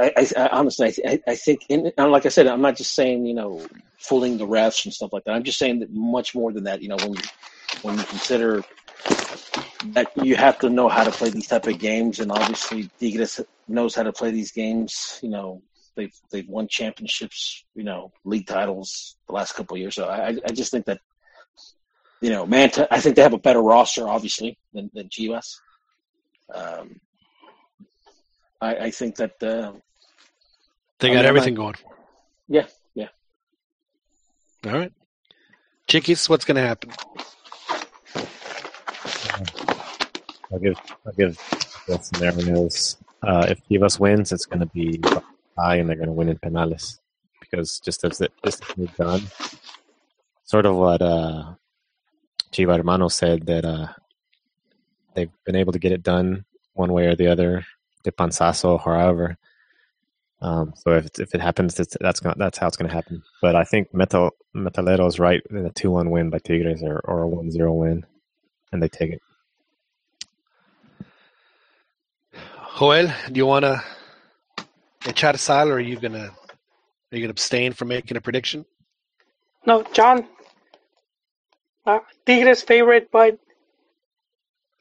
I, 0.00 0.26
I, 0.36 0.48
honestly, 0.48 0.94
I, 1.06 1.20
I 1.26 1.34
think, 1.34 1.60
in, 1.68 1.92
and 1.98 2.10
like 2.10 2.26
I 2.26 2.30
said, 2.30 2.46
I'm 2.46 2.62
not 2.62 2.76
just 2.76 2.94
saying, 2.94 3.26
you 3.26 3.34
know, 3.34 3.66
fooling 3.98 4.38
the 4.38 4.46
refs 4.46 4.84
and 4.84 4.94
stuff 4.94 5.12
like 5.12 5.24
that. 5.24 5.32
I'm 5.32 5.42
just 5.42 5.58
saying 5.58 5.80
that 5.80 5.92
much 5.92 6.34
more 6.34 6.52
than 6.52 6.64
that. 6.64 6.82
You 6.82 6.88
know, 6.88 6.96
when 6.96 7.14
you 7.14 7.22
when 7.82 7.98
you 7.98 8.04
consider 8.04 8.64
that 9.92 10.10
you 10.22 10.36
have 10.36 10.58
to 10.60 10.70
know 10.70 10.88
how 10.88 11.04
to 11.04 11.10
play 11.10 11.30
these 11.30 11.48
type 11.48 11.66
of 11.66 11.78
games, 11.78 12.20
and 12.20 12.32
obviously 12.32 12.90
Tigres 12.98 13.40
knows 13.68 13.94
how 13.94 14.02
to 14.02 14.12
play 14.12 14.30
these 14.30 14.52
games. 14.52 15.18
You 15.22 15.30
know, 15.30 15.62
they've 15.96 16.14
they've 16.30 16.48
won 16.48 16.68
championships, 16.68 17.64
you 17.74 17.84
know, 17.84 18.12
league 18.24 18.46
titles 18.46 19.16
the 19.26 19.34
last 19.34 19.52
couple 19.52 19.76
years. 19.76 19.96
So 19.96 20.06
I 20.06 20.36
I 20.46 20.52
just 20.52 20.70
think 20.70 20.86
that 20.86 21.00
you 22.20 22.30
know, 22.30 22.46
Manta. 22.46 22.86
I 22.92 23.00
think 23.00 23.16
they 23.16 23.22
have 23.22 23.32
a 23.32 23.38
better 23.38 23.62
roster, 23.62 24.08
obviously, 24.08 24.58
than 24.72 24.90
than. 24.94 25.08
Um, 26.54 27.00
I 28.60 28.76
I 28.76 28.90
think 28.90 29.16
that 29.16 29.42
uh, 29.42 29.72
They 31.00 31.08
got 31.12 31.20
I'm 31.24 31.26
everything 31.26 31.54
not- 31.54 31.60
going 31.60 31.74
yeah 32.48 32.66
yeah. 32.94 33.08
All 34.66 34.72
right, 34.72 34.92
Chiquis, 35.88 36.28
what's 36.28 36.44
going 36.44 36.56
to 36.56 36.62
happen? 36.66 36.90
I'll 40.52 40.58
give 40.58 40.76
I'll 41.06 41.12
give 41.12 41.38
the 41.86 41.98
scenarios. 41.98 42.96
Uh, 43.22 43.46
if 43.48 43.60
Chivas 43.68 44.00
wins, 44.00 44.32
it's 44.32 44.46
going 44.46 44.60
to 44.60 44.66
be 44.66 45.00
high, 45.56 45.76
and 45.76 45.88
they're 45.88 45.96
going 45.96 46.08
to 46.08 46.12
win 46.12 46.28
in 46.28 46.38
penales 46.38 46.98
because 47.40 47.80
just 47.80 48.04
as 48.04 48.20
it 48.20 48.32
this 48.42 48.60
is 48.76 48.90
done, 48.98 49.22
sort 50.44 50.66
of 50.66 50.76
what 50.76 51.00
uh, 51.02 51.54
Chiva 52.52 52.76
Hermano 52.76 53.08
said 53.08 53.46
that 53.46 53.64
uh, 53.64 53.88
they've 55.14 55.30
been 55.46 55.56
able 55.56 55.72
to 55.72 55.78
get 55.78 55.92
it 55.92 56.02
done 56.02 56.44
one 56.74 56.92
way 56.92 57.06
or 57.06 57.14
the 57.14 57.28
other, 57.28 57.64
de 58.04 58.10
panzazo, 58.12 58.82
however. 58.82 59.38
Um, 60.42 60.72
so 60.74 60.92
if 60.92 61.06
if 61.18 61.34
it 61.34 61.40
happens, 61.40 61.78
it's, 61.78 61.96
that's 62.00 62.20
gonna, 62.20 62.36
that's 62.38 62.58
how 62.58 62.66
it's 62.66 62.76
going 62.76 62.88
to 62.88 62.94
happen. 62.94 63.22
But 63.42 63.56
I 63.56 63.64
think 63.64 63.92
Metal 63.92 64.30
Metalero's 64.56 65.18
right 65.18 65.42
in 65.50 65.66
a 65.66 65.70
two 65.70 65.90
one 65.90 66.10
win 66.10 66.30
by 66.30 66.38
Tigres 66.38 66.82
or, 66.82 67.00
or 67.04 67.24
a 67.24 67.28
1-0 67.28 67.78
win, 67.78 68.06
and 68.72 68.82
they 68.82 68.88
take 68.88 69.12
it. 69.12 69.20
Joel, 72.78 73.08
do 73.30 73.38
you 73.38 73.46
want 73.46 73.66
to 73.66 73.82
echar 75.00 75.38
sal, 75.38 75.68
or 75.68 75.74
are 75.74 75.80
you 75.80 75.96
gonna 76.00 76.30
are 76.30 77.16
you 77.16 77.20
gonna 77.20 77.30
abstain 77.30 77.74
from 77.74 77.88
making 77.88 78.16
a 78.16 78.20
prediction? 78.20 78.64
No, 79.66 79.82
John. 79.92 80.26
Uh, 81.84 81.98
Tigres 82.24 82.62
favorite, 82.62 83.10
but 83.10 83.38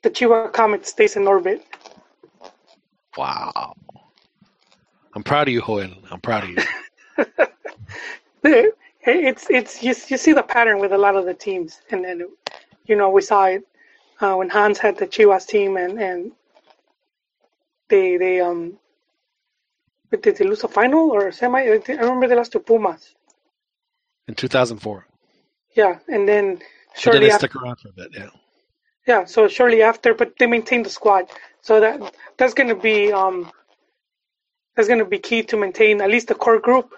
the 0.03 0.09
Chihuahua 0.09 0.51
Comet 0.51 0.85
stays 0.85 1.15
in 1.17 1.27
orbit. 1.27 1.65
Wow. 3.17 3.75
I'm 5.19 5.23
proud 5.23 5.49
of 5.49 5.53
you, 5.53 5.61
Joel. 5.61 5.91
I'm 6.11 6.21
proud 6.21 6.45
of 6.45 6.49
you. 6.51 6.57
It's 9.01 9.49
it's 9.49 9.83
you, 9.83 9.93
you 10.07 10.17
see 10.17 10.31
the 10.31 10.43
pattern 10.43 10.79
with 10.79 10.93
a 10.93 10.97
lot 10.97 11.17
of 11.17 11.25
the 11.25 11.33
teams, 11.33 11.81
and 11.89 12.05
then 12.05 12.23
you 12.85 12.95
know 12.95 13.09
we 13.09 13.21
saw 13.21 13.45
it 13.45 13.63
uh, 14.21 14.35
when 14.35 14.49
Hans 14.49 14.77
had 14.77 14.97
the 14.97 15.07
Chivas 15.07 15.45
team, 15.45 15.75
and 15.75 15.99
and 15.99 16.31
they 17.89 18.15
they 18.15 18.39
um 18.39 18.77
did 20.11 20.37
they 20.37 20.45
lose 20.45 20.63
a 20.63 20.69
final 20.69 21.11
or 21.11 21.31
semi? 21.33 21.63
I 21.63 21.81
remember 21.87 22.27
they 22.27 22.35
lost 22.35 22.53
to 22.53 22.59
Pumas. 22.61 23.15
In 24.29 24.35
2004. 24.35 25.05
Yeah, 25.75 25.99
and 26.07 26.27
then 26.29 26.59
shortly 26.95 27.21
they 27.21 27.31
after, 27.31 27.47
stuck 27.47 27.61
around 27.61 27.77
for 27.79 27.89
a 27.89 27.93
bit, 27.93 28.11
yeah. 28.13 28.29
yeah, 29.05 29.25
so 29.25 29.49
shortly 29.49 29.81
after, 29.81 30.13
but 30.13 30.37
they 30.39 30.45
maintained 30.45 30.85
the 30.85 30.89
squad, 30.89 31.25
so 31.61 31.81
that 31.81 32.15
that's 32.37 32.53
going 32.53 32.69
to 32.69 32.75
be 32.75 33.11
um 33.11 33.51
that's 34.79 34.87
going 34.87 34.99
to 34.99 35.05
be 35.05 35.19
key 35.19 35.43
to 35.43 35.57
maintain 35.57 35.99
at 35.99 36.09
least 36.09 36.29
the 36.29 36.35
core 36.35 36.57
group, 36.57 36.93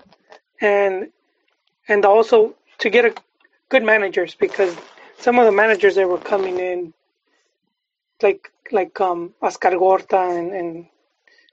and 0.62 1.10
and 1.88 2.06
also 2.06 2.54
to 2.78 2.92
get 2.92 3.06
a 3.06 3.14
good 3.70 3.82
managers 3.82 4.36
because 4.36 4.76
some 5.18 5.40
of 5.40 5.46
the 5.46 5.52
managers 5.52 5.96
that 5.96 6.08
were 6.08 6.20
coming 6.20 6.60
in, 6.60 6.94
like 8.22 8.52
like 8.72 9.02
um 9.02 9.34
Oscar 9.42 9.72
Gorta 9.72 10.20
and, 10.20 10.52
and 10.52 10.86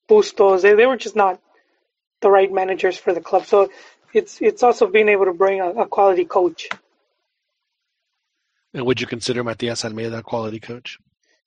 Bustos, 0.06 0.60
they, 0.60 0.74
they 0.74 0.84
were 0.84 0.98
just 0.98 1.16
not 1.16 1.40
the 2.20 2.30
right 2.30 2.52
managers 2.52 2.98
for 2.98 3.14
the 3.14 3.22
club. 3.22 3.46
So 3.46 3.70
it's 4.12 4.42
it's 4.42 4.62
also 4.62 4.86
being 4.86 5.08
able 5.08 5.24
to 5.24 5.32
bring 5.32 5.62
a, 5.62 5.70
a 5.70 5.86
quality 5.86 6.26
coach. 6.26 6.68
And 8.74 8.84
would 8.84 9.00
you 9.00 9.06
consider 9.06 9.42
Matias 9.42 9.82
Almeyda 9.82 10.18
a 10.18 10.22
quality 10.22 10.60
coach? 10.60 10.98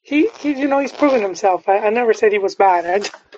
He, 0.02 0.30
he 0.40 0.54
you 0.54 0.68
know 0.68 0.80
he's 0.80 0.92
proven 0.92 1.22
himself. 1.22 1.70
I, 1.70 1.78
I 1.78 1.90
never 1.92 2.16
said 2.16 2.32
he 2.32 2.40
was 2.40 2.56
bad. 2.56 3.04
I, 3.04 3.31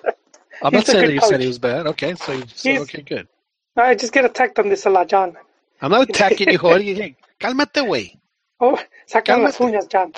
I'm 0.62 0.72
not 0.72 0.86
saying 0.86 1.06
that 1.06 1.12
you 1.14 1.20
said 1.20 1.40
he 1.40 1.46
was 1.46 1.58
bad. 1.58 1.86
Okay, 1.88 2.14
so, 2.14 2.32
you- 2.32 2.44
so 2.54 2.70
okay, 2.82 3.02
good. 3.02 3.28
I 3.76 3.94
just 3.94 4.12
get 4.12 4.24
attacked 4.24 4.58
on 4.58 4.68
this 4.68 4.86
a 4.86 4.90
lot, 4.90 5.08
John. 5.08 5.36
I'm 5.82 5.90
not 5.90 6.08
attacking 6.08 6.50
you. 6.50 6.58
Hey, 6.94 7.16
Cálmate, 7.40 7.82
güey. 7.84 8.18
Oh, 8.60 8.78
sacan 9.06 9.42
las 9.42 9.58
uñas, 9.58 9.88
John. 9.88 10.12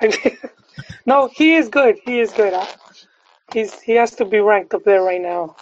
I 0.00 0.06
mean, 0.08 0.38
no, 1.06 1.28
he 1.28 1.54
is 1.54 1.68
good. 1.68 1.98
He 2.04 2.20
is 2.20 2.32
good. 2.32 2.54
Uh, 2.54 2.66
He's 3.52 3.78
he 3.80 3.92
has 3.92 4.12
to 4.16 4.24
be 4.24 4.40
ranked 4.40 4.72
up 4.72 4.82
there 4.84 5.02
right 5.02 5.20
now 5.20 5.56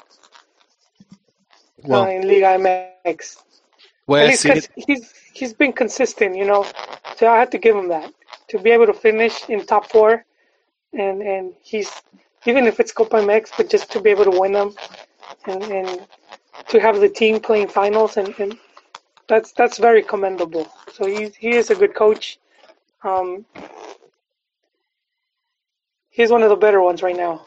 Well, 1.83 2.05
uh, 2.05 2.09
in 2.11 2.23
Liga 2.29 2.57
MX. 3.05 3.43
well, 4.07 4.23
At 4.29 4.45
least 4.45 4.69
he's 4.87 5.13
he's 5.33 5.53
been 5.55 5.73
consistent, 5.73 6.37
you 6.37 6.45
know. 6.45 6.65
So 7.17 7.27
I 7.29 7.39
have 7.39 7.51
to 7.51 7.59
give 7.59 7.75
him 7.75 7.89
that 7.89 8.13
to 8.49 8.59
be 8.61 8.71
able 8.71 8.87
to 8.87 8.95
finish 8.95 9.49
in 9.49 9.67
top 9.67 9.91
four, 9.91 10.25
and 10.93 11.21
and 11.21 11.53
he's 11.63 11.91
even 12.47 12.67
if 12.67 12.81
it's 12.81 12.93
Copa 12.93 13.17
MX, 13.17 13.51
but 13.57 13.71
just 13.71 13.91
to 13.93 14.01
be 14.01 14.11
able 14.11 14.25
to 14.25 14.39
win 14.39 14.53
them, 14.53 14.75
and 15.47 15.63
and 15.65 16.07
to 16.69 16.81
have 16.81 17.01
the 17.01 17.09
team 17.09 17.41
playing 17.41 17.69
finals, 17.69 18.17
and, 18.17 18.35
and 18.39 18.59
that's 19.29 19.53
that's 19.53 19.79
very 19.79 20.03
commendable. 20.03 20.71
So 20.93 21.07
he 21.07 21.31
he 21.39 21.51
is 21.57 21.71
a 21.71 21.75
good 21.75 21.95
coach. 21.95 22.39
Um, 23.03 23.47
he's 26.11 26.31
one 26.31 26.43
of 26.43 26.51
the 26.51 26.57
better 26.57 26.83
ones 26.83 27.03
right 27.03 27.17
now. 27.17 27.47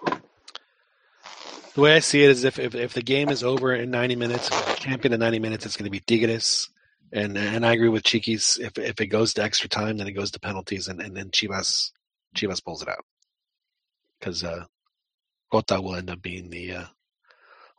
The 1.75 1.81
way 1.81 1.95
I 1.95 1.99
see 1.99 2.23
it 2.23 2.29
is 2.29 2.43
if, 2.43 2.59
if, 2.59 2.75
if 2.75 2.93
the 2.93 3.01
game 3.01 3.29
is 3.29 3.43
over 3.43 3.73
in 3.73 3.89
90 3.89 4.15
minutes, 4.15 4.49
champion 4.75 5.11
in 5.11 5.19
90 5.19 5.39
minutes, 5.39 5.65
it's 5.65 5.75
going 5.75 5.85
to 5.85 5.91
be 5.91 5.99
Tigres. 5.99 6.69
And 7.11 7.37
and 7.37 7.65
I 7.65 7.73
agree 7.73 7.89
with 7.89 8.03
Chiquis. 8.03 8.57
If 8.59 8.77
if 8.79 8.99
it 8.99 9.07
goes 9.07 9.35
to 9.35 9.43
extra 9.43 9.69
time, 9.69 9.97
then 9.97 10.07
it 10.07 10.13
goes 10.13 10.31
to 10.31 10.39
penalties, 10.39 10.87
and, 10.87 10.99
and 10.99 11.15
then 11.15 11.29
Chivas 11.29 11.91
Chivas 12.35 12.63
pulls 12.63 12.81
it 12.81 12.89
out 12.89 13.05
because 14.19 14.43
uh, 14.43 14.65
Cota 15.53 15.79
will 15.79 15.95
end 15.95 16.09
up 16.09 16.19
being 16.19 16.49
the 16.49 16.71
uh, 16.73 16.85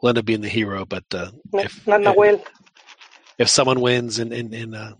will 0.01 0.11
end 0.11 0.19
up 0.19 0.25
being 0.25 0.43
the 0.43 0.49
hero. 0.49 0.85
But 0.85 1.03
uh, 1.13 1.33
Not, 1.53 1.65
if 1.65 1.87
not 1.89 2.03
Nahuel. 2.03 2.41
if 3.37 3.49
someone 3.49 3.81
wins 3.81 4.21
and 4.21 4.33
in 4.33 4.55
in, 4.55 4.75
uh, 4.77 4.93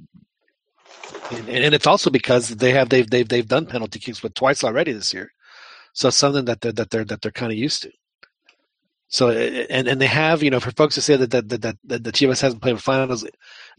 and, 1.31 1.49
and 1.49 1.73
it's 1.73 1.87
also 1.87 2.11
because 2.11 2.49
they 2.49 2.73
have 2.73 2.89
they've 2.89 3.09
they've 3.09 3.29
they've 3.29 3.47
done 3.47 3.67
penalty 3.67 4.01
kicks 4.01 4.25
with 4.25 4.35
twice 4.35 4.65
already 4.65 4.91
this 4.91 5.15
year, 5.15 5.31
so 5.93 6.09
it's 6.09 6.17
something 6.17 6.47
that 6.47 6.63
they're 6.63 6.73
that 6.73 6.91
they're 6.91 7.05
that 7.05 7.23
they're 7.23 7.31
kind 7.31 7.53
of 7.53 7.59
used 7.59 7.83
to. 7.83 7.93
So 9.07 9.31
and 9.31 9.87
and 9.87 10.01
they 10.01 10.09
have 10.09 10.43
you 10.43 10.51
know 10.51 10.59
for 10.59 10.73
folks 10.73 10.97
to 10.97 11.01
say 11.01 11.15
that 11.15 11.31
that 11.31 11.49
that 11.51 11.63
that, 11.63 11.77
that 11.85 12.03
the 12.03 12.11
Chivas 12.11 12.41
hasn't 12.41 12.61
played 12.61 12.83
finals, 12.83 13.25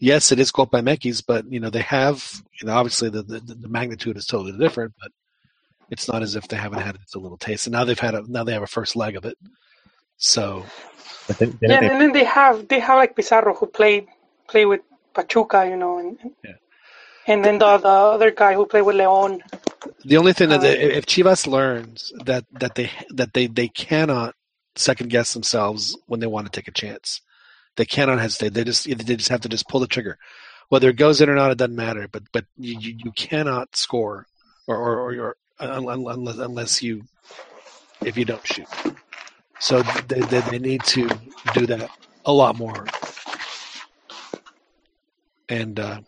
yes, 0.00 0.32
it 0.32 0.38
is 0.38 0.50
Copa 0.50 0.78
MX, 0.78 1.22
but 1.28 1.44
you 1.52 1.60
know 1.60 1.68
they 1.68 1.82
have 1.82 2.40
you 2.62 2.66
know 2.66 2.72
obviously 2.74 3.10
the 3.10 3.22
the, 3.22 3.40
the 3.40 3.68
magnitude 3.68 4.16
is 4.16 4.24
totally 4.24 4.56
different, 4.56 4.94
but 4.98 5.12
it's 5.90 6.08
not 6.08 6.22
as 6.22 6.36
if 6.36 6.48
they 6.48 6.56
haven't 6.56 6.80
had 6.80 6.96
a 7.14 7.18
little 7.18 7.38
taste. 7.38 7.66
And 7.66 7.72
now 7.74 7.84
they've 7.84 7.98
had 7.98 8.14
a 8.14 8.22
now 8.30 8.44
they 8.44 8.52
have 8.54 8.62
a 8.62 8.66
first 8.68 8.96
leg 8.96 9.16
of 9.16 9.24
it. 9.24 9.36
So 10.18 10.64
But 11.28 11.38
didn't, 11.38 11.60
Yeah, 11.62 11.80
they 11.80 11.90
and 11.90 12.00
then 12.00 12.12
they 12.12 12.24
have 12.24 12.68
they 12.68 12.80
have 12.80 12.96
like 12.98 13.16
Pizarro 13.16 13.54
who 13.54 13.66
played 13.66 14.08
played 14.48 14.66
with 14.66 14.82
Pachuca, 15.14 15.68
you 15.68 15.76
know, 15.76 15.98
and 15.98 16.18
and 17.26 17.44
then 17.44 17.58
the 17.58 17.78
the 17.78 17.88
other 17.88 18.30
guy 18.30 18.54
who 18.54 18.66
played 18.66 18.82
with 18.82 18.96
Leon. 18.96 19.42
The 20.04 20.16
only 20.16 20.32
thing 20.32 20.50
that 20.50 20.60
Uh, 20.60 20.62
they, 20.62 20.80
if 20.94 21.06
Chivas 21.06 21.46
learns 21.46 22.12
that 22.24 22.44
that 22.52 22.74
they 22.76 22.90
that 23.10 23.34
they 23.34 23.46
they 23.48 23.68
cannot 23.68 24.34
second 24.76 25.10
guess 25.10 25.34
themselves 25.34 25.96
when 26.06 26.20
they 26.20 26.26
want 26.26 26.46
to 26.46 26.52
take 26.52 26.68
a 26.68 26.72
chance, 26.72 27.20
they 27.76 27.84
cannot 27.86 28.20
hesitate. 28.20 28.54
They 28.54 28.64
just 28.64 28.84
they 28.86 29.16
just 29.16 29.30
have 29.30 29.42
to 29.42 29.48
just 29.48 29.68
pull 29.68 29.80
the 29.80 29.86
trigger, 29.86 30.18
whether 30.68 30.88
it 30.90 30.96
goes 30.96 31.20
in 31.20 31.30
or 31.30 31.34
not, 31.34 31.50
it 31.52 31.58
doesn't 31.58 31.76
matter. 31.76 32.08
But 32.08 32.24
but 32.32 32.46
you 32.56 32.78
you, 32.78 32.94
you 33.06 33.12
cannot 33.12 33.76
score 33.76 34.26
or 34.66 34.76
or, 34.76 34.98
or, 35.00 35.20
or 35.20 35.36
un- 35.36 35.36
un- 35.36 35.45
unless 35.58 36.38
unless 36.38 36.82
you 36.82 37.02
if 38.02 38.16
you 38.16 38.24
don't 38.24 38.46
shoot. 38.46 38.66
So 39.58 39.82
they, 40.08 40.20
they 40.20 40.40
they 40.40 40.58
need 40.58 40.82
to 40.84 41.08
do 41.54 41.66
that 41.66 41.90
a 42.24 42.32
lot 42.32 42.58
more. 42.58 42.86
And 45.48 45.78
uh, 45.78 46.00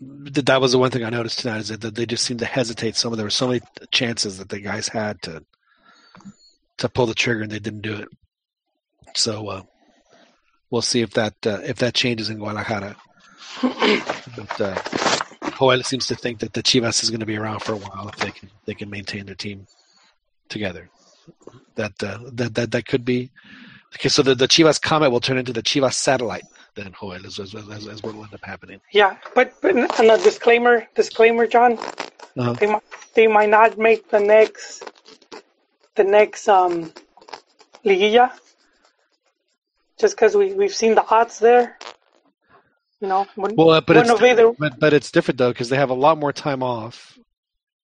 th- 0.00 0.46
that 0.46 0.60
was 0.60 0.72
the 0.72 0.78
one 0.78 0.90
thing 0.90 1.04
I 1.04 1.10
noticed 1.10 1.40
tonight 1.40 1.58
is 1.58 1.68
that 1.68 1.80
that 1.80 1.94
they 1.94 2.06
just 2.06 2.24
seemed 2.24 2.40
to 2.40 2.46
hesitate. 2.46 2.96
Some 2.96 3.12
of 3.12 3.16
there 3.16 3.26
were 3.26 3.30
so 3.30 3.48
many 3.48 3.60
chances 3.90 4.38
that 4.38 4.48
the 4.48 4.60
guys 4.60 4.88
had 4.88 5.20
to 5.22 5.44
to 6.78 6.88
pull 6.88 7.06
the 7.06 7.14
trigger 7.14 7.42
and 7.42 7.50
they 7.50 7.58
didn't 7.58 7.80
do 7.80 7.94
it. 7.94 8.08
So 9.14 9.48
uh, 9.48 9.62
we'll 10.70 10.82
see 10.82 11.00
if 11.00 11.12
that 11.14 11.34
uh, 11.46 11.60
if 11.64 11.78
that 11.78 11.94
changes 11.94 12.30
in 12.30 12.38
Guadalajara. 12.38 12.96
but 13.62 14.60
uh, 14.60 14.74
Joel 15.58 15.82
seems 15.82 16.06
to 16.08 16.14
think 16.14 16.40
that 16.40 16.52
the 16.52 16.62
Chivas 16.62 17.02
is 17.02 17.10
going 17.10 17.20
to 17.20 17.26
be 17.26 17.36
around 17.36 17.60
for 17.60 17.72
a 17.72 17.76
while 17.76 18.08
if 18.08 18.16
they 18.16 18.30
can 18.30 18.50
they 18.66 18.74
can 18.74 18.90
maintain 18.90 19.26
their 19.26 19.34
team 19.34 19.66
together. 20.48 20.88
That 21.76 22.02
uh, 22.02 22.18
that 22.32 22.54
that 22.54 22.70
that 22.72 22.86
could 22.86 23.04
be 23.04 23.30
okay. 23.96 24.08
So 24.08 24.22
the, 24.22 24.34
the 24.34 24.48
Chivas 24.48 24.80
Comet 24.80 25.10
will 25.10 25.20
turn 25.20 25.38
into 25.38 25.52
the 25.52 25.62
Chivas 25.62 25.94
Satellite. 25.94 26.44
Then 26.74 26.92
Joel 27.00 27.24
is, 27.24 27.38
is, 27.38 27.54
is, 27.54 27.86
is 27.86 28.02
what 28.02 28.14
will 28.14 28.24
end 28.24 28.34
up 28.34 28.44
happening. 28.44 28.80
Yeah, 28.92 29.16
but 29.34 29.54
but 29.62 29.74
and 29.74 30.10
a 30.10 30.18
disclaimer 30.18 30.86
disclaimer, 30.94 31.46
John. 31.46 31.78
Uh-huh. 32.38 32.52
They 32.54 32.66
might 32.66 32.82
they 33.14 33.26
might 33.26 33.48
not 33.48 33.78
make 33.78 34.10
the 34.10 34.20
next 34.20 34.84
the 35.94 36.04
next 36.04 36.48
um 36.48 36.92
liguilla 37.84 38.30
just 39.98 40.16
because 40.16 40.36
we 40.36 40.52
we've 40.52 40.74
seen 40.74 40.94
the 40.94 41.06
odds 41.08 41.38
there. 41.38 41.78
You 43.00 43.08
know, 43.08 43.26
Well, 43.36 43.70
uh, 43.70 43.80
but 43.82 43.98
it's 43.98 44.18
different, 44.18 44.58
but, 44.58 44.80
but 44.80 44.92
it's 44.94 45.10
different 45.10 45.36
though 45.38 45.50
because 45.50 45.68
they 45.68 45.76
have 45.76 45.90
a 45.90 45.94
lot 45.94 46.16
more 46.18 46.32
time 46.32 46.62
off 46.62 47.18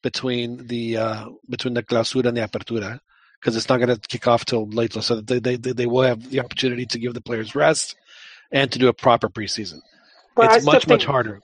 between 0.02 0.66
the 0.66 0.96
uh, 0.96 1.28
between 1.48 1.74
the 1.74 1.82
clausura 1.82 2.26
and 2.26 2.36
the 2.36 2.40
apertura 2.40 2.98
because 3.38 3.56
it's 3.56 3.68
not 3.68 3.78
going 3.78 3.88
to 3.88 4.00
kick 4.08 4.26
off 4.26 4.44
till 4.44 4.66
late. 4.68 4.94
So 4.94 5.20
they, 5.20 5.38
they 5.38 5.56
they 5.56 5.86
will 5.86 6.02
have 6.02 6.30
the 6.30 6.40
opportunity 6.40 6.86
to 6.86 6.98
give 6.98 7.12
the 7.12 7.20
players 7.20 7.54
rest 7.54 7.96
and 8.50 8.70
to 8.72 8.78
do 8.78 8.88
a 8.88 8.92
proper 8.92 9.28
preseason. 9.28 9.80
But 10.34 10.56
it's 10.56 10.64
much 10.64 10.86
much 10.88 11.04
harder. 11.04 11.40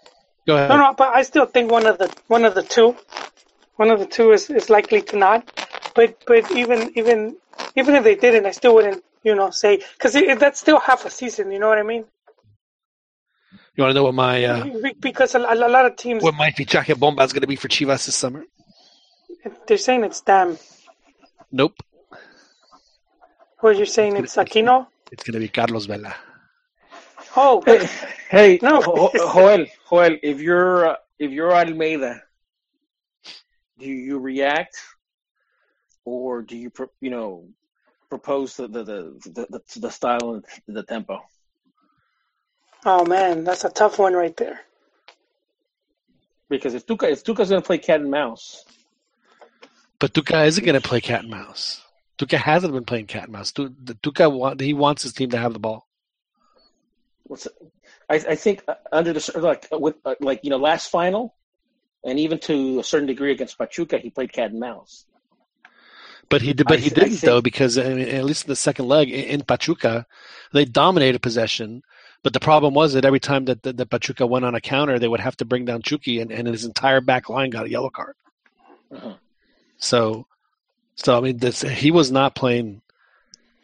Go 0.46 0.54
ahead. 0.56 0.70
No, 0.70 0.76
no, 0.76 0.94
but 0.94 1.14
I 1.14 1.22
still 1.22 1.46
think 1.46 1.70
one 1.70 1.86
of 1.86 1.98
the 1.98 2.14
one 2.28 2.44
of 2.44 2.54
the 2.54 2.62
two, 2.62 2.96
one 3.76 3.90
of 3.90 3.98
the 3.98 4.06
two 4.06 4.32
is, 4.32 4.48
is 4.48 4.70
likely 4.70 5.02
to 5.02 5.16
not. 5.16 5.50
But 5.94 6.22
but 6.26 6.50
even 6.52 6.92
even 6.96 7.36
even 7.76 7.94
if 7.96 8.04
they 8.04 8.14
didn't, 8.14 8.46
I 8.46 8.52
still 8.52 8.74
wouldn't 8.74 9.04
you 9.24 9.34
know 9.34 9.50
say 9.50 9.82
because 9.92 10.14
that's 10.38 10.60
still 10.60 10.80
half 10.80 11.04
a 11.04 11.10
season. 11.10 11.52
You 11.52 11.58
know 11.58 11.68
what 11.68 11.78
I 11.78 11.82
mean? 11.82 12.04
You 13.78 13.84
want 13.84 13.92
to 13.92 13.94
know 13.94 14.02
what 14.02 14.14
my 14.14 14.44
uh, 14.44 14.64
because 14.98 15.36
a, 15.36 15.38
a 15.38 15.54
lot 15.54 15.86
of 15.86 15.94
teams 15.94 16.24
what 16.24 16.34
my 16.34 16.50
fichaje 16.50 16.98
bomba 16.98 17.22
is 17.22 17.32
going 17.32 17.42
to 17.42 17.46
be 17.46 17.54
for 17.54 17.68
Chivas 17.68 18.06
this 18.06 18.16
summer? 18.16 18.44
they're 19.68 19.78
saying 19.78 20.02
it's 20.02 20.20
them. 20.22 20.58
Nope, 21.52 21.74
What 23.60 23.70
are 23.70 23.72
you're 23.74 23.86
saying 23.86 24.16
it's 24.16 24.34
Aquino? 24.34 24.88
it's 25.12 25.22
going 25.22 25.34
to 25.34 25.38
be 25.38 25.46
Carlos 25.46 25.86
Vela. 25.86 26.12
Oh, 27.36 27.62
Hey, 27.64 27.88
hey, 28.30 28.58
No. 28.60 28.82
Joel, 28.82 29.10
Joel, 29.14 30.16
if 30.24 30.40
you're 30.40 30.88
uh, 30.88 30.96
if 31.20 31.30
you're 31.30 31.52
Almeyda, 31.52 32.20
do 33.78 33.86
you 33.86 34.18
react, 34.18 34.76
or 36.04 36.42
do 36.42 36.56
you 36.56 36.70
pro- 36.70 36.90
you 37.00 37.10
know 37.10 37.46
propose 38.08 38.56
the 38.56 38.66
the 38.66 38.82
the, 38.82 39.46
the, 39.50 39.60
the 39.78 39.90
style 39.90 40.34
and 40.34 40.44
the 40.66 40.82
tempo? 40.82 41.22
Oh 42.84 43.04
man, 43.04 43.44
that's 43.44 43.64
a 43.64 43.70
tough 43.70 43.98
one 43.98 44.14
right 44.14 44.36
there. 44.36 44.60
Because 46.48 46.74
if 46.74 46.86
Tuca 46.86 47.10
if 47.10 47.24
Tuca's 47.24 47.50
going 47.50 47.60
to 47.60 47.66
play 47.66 47.78
cat 47.78 48.00
and 48.00 48.10
mouse, 48.10 48.64
But 49.98 50.14
Tuca 50.14 50.46
isn't 50.46 50.64
going 50.64 50.80
to 50.80 50.88
play 50.88 51.00
cat 51.00 51.20
and 51.22 51.30
mouse. 51.30 51.82
Tuca 52.18 52.38
hasn't 52.38 52.72
been 52.72 52.84
playing 52.84 53.06
cat 53.06 53.24
and 53.24 53.32
mouse. 53.32 53.52
Tu- 53.52 53.74
the 53.84 53.94
Tuca 53.94 54.32
want, 54.32 54.60
he 54.60 54.74
wants 54.74 55.02
his 55.02 55.12
team 55.12 55.30
to 55.30 55.38
have 55.38 55.52
the 55.52 55.58
ball. 55.58 55.86
what's 57.24 57.46
it? 57.46 57.52
I, 58.10 58.14
I 58.14 58.34
think 58.36 58.62
uh, 58.66 58.74
under 58.90 59.12
the 59.12 59.32
like 59.38 59.66
uh, 59.72 59.78
with 59.78 59.96
uh, 60.04 60.14
like 60.20 60.40
you 60.42 60.50
know 60.50 60.56
last 60.56 60.90
final, 60.90 61.34
and 62.02 62.18
even 62.18 62.38
to 62.40 62.80
a 62.80 62.84
certain 62.84 63.06
degree 63.06 63.32
against 63.32 63.58
Pachuca, 63.58 63.98
he 63.98 64.08
played 64.10 64.32
cat 64.32 64.50
and 64.50 64.60
mouse. 64.60 65.04
But 66.30 66.42
he 66.42 66.52
did, 66.54 66.66
but 66.66 66.78
I 66.78 66.80
he 66.80 66.88
th- 66.90 66.92
I 66.92 67.00
didn't 67.04 67.10
think- 67.18 67.30
though 67.30 67.40
because 67.42 67.76
I 67.76 67.84
mean, 67.92 68.08
at 68.08 68.24
least 68.24 68.46
in 68.46 68.48
the 68.48 68.56
second 68.56 68.86
leg 68.88 69.10
in, 69.10 69.24
in 69.24 69.40
Pachuca, 69.42 70.06
they 70.52 70.64
dominated 70.64 71.20
possession. 71.20 71.82
But 72.22 72.32
the 72.32 72.40
problem 72.40 72.74
was 72.74 72.94
that 72.94 73.04
every 73.04 73.20
time 73.20 73.44
that, 73.44 73.62
that, 73.62 73.76
that 73.76 73.90
Pachuca 73.90 74.26
went 74.26 74.44
on 74.44 74.54
a 74.54 74.60
counter, 74.60 74.98
they 74.98 75.08
would 75.08 75.20
have 75.20 75.36
to 75.36 75.44
bring 75.44 75.64
down 75.64 75.82
Chucky, 75.82 76.20
and, 76.20 76.32
and 76.32 76.48
his 76.48 76.64
entire 76.64 77.00
back 77.00 77.28
line 77.28 77.50
got 77.50 77.66
a 77.66 77.70
yellow 77.70 77.90
card. 77.90 78.16
Uh-huh. 78.90 79.14
So, 79.78 80.26
so 80.96 81.16
I 81.16 81.20
mean, 81.20 81.38
this, 81.38 81.62
he 81.62 81.90
was 81.90 82.10
not 82.10 82.34
playing. 82.34 82.82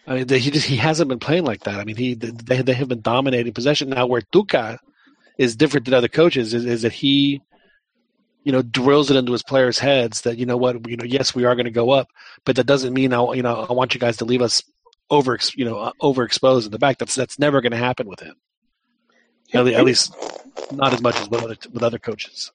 I 0.06 0.14
mean, 0.14 0.28
he 0.28 0.50
just 0.50 0.66
he 0.66 0.76
hasn't 0.76 1.08
been 1.08 1.18
playing 1.18 1.44
like 1.44 1.64
that. 1.64 1.80
I 1.80 1.84
mean, 1.84 1.96
he 1.96 2.14
they 2.14 2.62
they 2.62 2.74
have 2.74 2.88
been 2.88 3.00
dominating 3.00 3.52
possession 3.54 3.88
now. 3.88 4.06
Where 4.06 4.20
Tuca 4.20 4.78
is 5.38 5.56
different 5.56 5.86
than 5.86 5.94
other 5.94 6.08
coaches 6.08 6.54
is, 6.54 6.64
is 6.66 6.82
that 6.82 6.92
he, 6.92 7.40
you 8.44 8.52
know, 8.52 8.62
drills 8.62 9.10
it 9.10 9.16
into 9.16 9.32
his 9.32 9.42
players' 9.42 9.78
heads 9.78 10.20
that 10.22 10.36
you 10.36 10.46
know 10.46 10.58
what 10.58 10.88
you 10.88 10.96
know. 10.96 11.04
Yes, 11.04 11.34
we 11.34 11.44
are 11.44 11.54
going 11.54 11.64
to 11.64 11.70
go 11.70 11.90
up, 11.90 12.08
but 12.44 12.56
that 12.56 12.66
doesn't 12.66 12.92
mean 12.92 13.12
I 13.12 13.32
you 13.32 13.42
know 13.42 13.66
I 13.68 13.72
want 13.72 13.94
you 13.94 14.00
guys 14.00 14.18
to 14.18 14.24
leave 14.26 14.42
us 14.42 14.62
over 15.10 15.38
you 15.56 15.64
know 15.64 15.78
uh, 15.78 15.92
overexposed 16.00 16.66
in 16.66 16.70
the 16.70 16.78
back. 16.78 16.98
That's 16.98 17.14
that's 17.14 17.38
never 17.38 17.60
going 17.60 17.72
to 17.72 17.78
happen 17.78 18.06
with 18.06 18.20
him. 18.20 18.36
At, 19.54 19.66
at 19.66 19.84
least 19.84 20.14
not 20.72 20.92
as 20.92 21.00
much 21.00 21.16
as 21.20 21.28
with 21.28 21.42
other 21.42 21.56
with 21.72 21.82
other 21.82 21.98
coaches. 21.98 22.52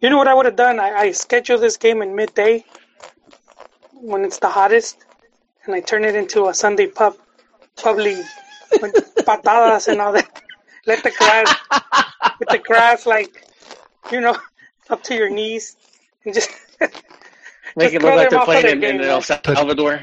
You 0.00 0.10
know 0.10 0.16
what 0.16 0.28
I 0.28 0.34
would 0.34 0.46
have 0.46 0.56
done? 0.56 0.78
I, 0.78 0.90
I 0.92 1.12
schedule 1.12 1.58
this 1.58 1.76
game 1.76 2.02
in 2.02 2.14
midday 2.14 2.64
when 3.92 4.24
it's 4.24 4.38
the 4.38 4.48
hottest, 4.48 5.04
and 5.64 5.74
I 5.74 5.80
turn 5.80 6.04
it 6.04 6.14
into 6.14 6.46
a 6.46 6.54
Sunday 6.54 6.86
pub, 6.86 7.16
pub 7.76 7.96
league 7.96 8.24
with 8.80 8.94
patadas 9.26 9.88
and 9.88 10.00
all 10.00 10.12
that. 10.12 10.42
Let 10.86 11.02
the 11.02 11.10
grass, 11.10 11.54
with 12.38 12.48
the 12.48 12.58
grass 12.58 13.06
like, 13.06 13.44
you 14.12 14.20
know, 14.20 14.36
up 14.90 15.02
to 15.04 15.14
your 15.14 15.28
knees, 15.28 15.76
and 16.24 16.32
just 16.32 16.50
Make 17.78 17.92
Just 17.92 17.94
it 17.96 18.02
look 18.02 18.16
like 18.16 18.30
they're 18.30 18.44
playing 18.44 18.62
their 18.62 18.72
in, 18.72 18.82
in 18.82 18.96
game, 18.98 19.08
El 19.08 19.16
man. 19.18 19.22
Salvador. 19.22 20.00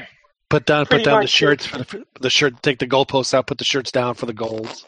Put 0.48 0.64
down 0.64 0.86
put 0.86 1.04
down 1.04 1.20
the 1.20 1.26
shirts 1.26 1.66
for 1.66 1.78
the, 1.78 2.06
the 2.20 2.30
shirt. 2.30 2.62
Take 2.62 2.78
the 2.78 2.86
goalposts 2.86 3.34
out. 3.34 3.46
Put 3.46 3.58
the 3.58 3.64
shirts 3.64 3.90
down 3.90 4.14
for 4.14 4.24
the 4.24 4.32
goals. 4.32 4.84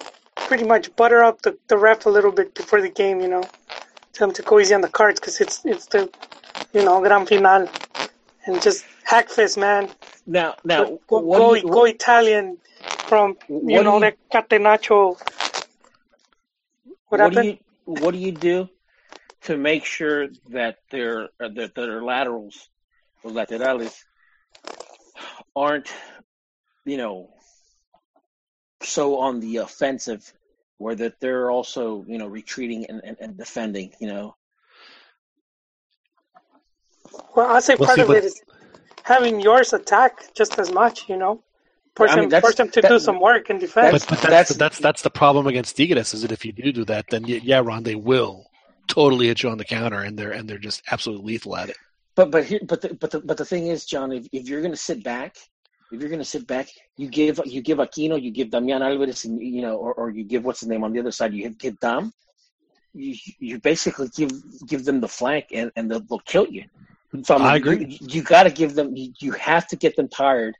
Pretty 0.47 0.65
much 0.65 0.94
butter 0.97 1.23
up 1.23 1.43
the, 1.43 1.56
the 1.69 1.77
ref 1.77 2.06
a 2.06 2.10
little 2.10 2.32
bit 2.32 2.55
before 2.55 2.81
the 2.81 2.89
game, 2.89 3.20
you 3.20 3.28
know. 3.28 3.43
Tell 4.12 4.28
him 4.28 4.35
to 4.35 4.43
go 4.43 4.59
easy 4.59 4.74
on 4.74 4.81
the 4.81 4.89
cards 4.89 5.20
because 5.20 5.40
it's 5.40 5.65
it's 5.65 5.86
the, 5.86 6.10
you 6.73 6.85
know, 6.85 7.01
gran 7.01 7.27
final, 7.27 7.69
and 8.47 8.62
just 8.62 8.85
hack 9.05 9.28
fist, 9.28 9.56
man. 9.59 9.89
Now, 10.27 10.55
now, 10.65 10.85
go, 10.85 11.01
go, 11.06 11.19
what 11.20 11.39
go, 11.39 11.55
do 11.55 11.60
you- 11.60 11.73
go 11.73 11.85
Italian 11.85 12.59
from 13.06 13.36
you 13.48 13.82
know 13.82 13.94
you- 13.94 14.01
that 14.01 14.16
catenaccio. 14.32 15.19
What, 17.09 17.19
do 17.19 17.23
happened? 17.24 17.44
you 17.47 17.59
what 17.85 18.12
do 18.12 18.19
you 18.19 18.32
do 18.32 18.69
to 19.43 19.56
make 19.56 19.85
sure 19.85 20.28
that 20.51 20.78
their 20.90 21.28
uh, 21.40 21.48
that 21.55 21.74
their 21.74 22.02
laterals, 22.02 22.69
los 23.24 23.32
laterales, 23.35 23.94
aren't 25.56 25.90
you 26.85 26.97
know 26.98 27.31
so 28.89 29.19
on 29.19 29.40
the 29.40 29.59
offensive, 29.59 30.32
where 30.78 30.94
that 30.97 31.20
they're 31.20 31.51
also 31.51 32.05
you 32.09 32.19
know 32.19 32.27
retreating 32.27 32.86
and, 32.86 33.01
and, 33.05 33.16
and 33.20 33.36
defending. 33.36 33.93
You 34.01 34.09
know, 34.09 34.35
Well, 37.35 37.47
I'll 37.51 37.60
say 37.60 37.74
We'll 37.77 37.86
part 37.86 37.97
see 37.97 38.02
of 38.02 38.09
what- 38.09 38.19
it 38.19 38.24
is 38.24 38.43
having 39.05 39.40
yours 39.40 39.73
attack 39.73 40.35
just 40.35 40.59
as 40.59 40.70
much, 40.73 41.09
you 41.09 41.16
know. 41.16 41.43
Force 41.97 42.12
I 42.12 42.15
mean, 42.16 42.23
them, 42.24 42.31
that's- 42.31 42.43
force 42.43 42.55
them 42.56 42.70
to 42.70 42.81
that- 42.82 42.89
do 42.89 42.98
some 42.98 43.20
work 43.20 43.51
and 43.51 43.59
defend. 43.59 43.93
But, 43.93 44.06
but 44.09 44.20
that's, 44.20 44.55
that's 44.55 44.78
that's 44.78 45.02
the 45.02 45.10
problem 45.10 45.47
against 45.47 45.77
Tigres 45.77 46.15
is 46.15 46.23
that 46.23 46.32
if 46.32 46.44
you 46.44 46.52
do 46.52 46.73
do 46.73 46.85
that, 46.85 47.06
then 47.10 47.24
yeah, 47.27 47.60
Ron, 47.65 47.82
they 47.82 47.94
will 47.97 48.47
totally 48.86 49.27
hit 49.27 49.43
you 49.43 49.51
on 49.51 49.59
the 49.59 49.65
counter, 49.65 50.01
and 50.01 50.19
they're 50.19 50.31
and 50.32 50.48
they're 50.48 50.59
just 50.59 50.82
absolutely 50.90 51.32
lethal 51.32 51.56
at 51.56 51.70
it. 51.70 51.77
But 52.15 52.31
but 52.31 52.44
here 52.44 52.60
but 52.62 52.81
the, 52.82 52.94
but 52.94 53.10
the, 53.10 53.20
but 53.20 53.36
the 53.36 53.44
thing 53.44 53.66
is, 53.69 53.85
John, 53.85 54.12
if, 54.12 54.27
if 54.32 54.48
you're 54.48 54.60
going 54.60 54.73
to 54.73 54.77
sit 54.77 55.02
back, 55.02 55.36
if 55.90 56.01
you're 56.01 56.09
going 56.09 56.20
to 56.20 56.24
sit 56.24 56.47
back, 56.47 56.69
you 56.97 57.09
give 57.09 57.40
you 57.47 57.62
give 57.62 57.78
Aquino, 57.78 58.20
you 58.20 58.31
give 58.31 58.51
Damian 58.51 58.82
Alvarez, 58.82 59.24
and 59.24 59.40
you 59.40 59.62
know, 59.62 59.77
or, 59.77 59.94
or 59.94 60.10
you 60.10 60.24
give 60.24 60.44
what's 60.44 60.60
his 60.60 60.69
name 60.69 60.85
on 60.85 60.93
the 60.93 61.01
other 61.01 61.10
side, 61.10 61.32
you 61.32 61.44
give, 61.44 61.59
give 61.59 61.81
Damm. 61.81 62.12
You 62.94 63.16
you 63.39 63.59
basically 63.59 64.09
give 64.09 64.31
give 64.66 64.85
them 64.85 65.01
the 65.01 65.09
flank, 65.09 65.47
and 65.52 65.70
and 65.77 65.90
they'll, 65.90 66.01
they'll 66.01 66.19
kill 66.20 66.47
you. 66.47 66.65
So 67.23 67.36
I, 67.36 67.39
mean, 67.39 67.47
I 67.47 67.56
agree. 67.56 67.86
You, 67.86 67.98
you 68.01 68.23
got 68.23 68.43
to 68.43 68.51
give 68.51 68.74
them. 68.74 68.94
You, 68.94 69.12
you 69.20 69.32
have 69.32 69.66
to 69.69 69.77
get 69.77 69.97
them 69.97 70.09
tired, 70.09 70.56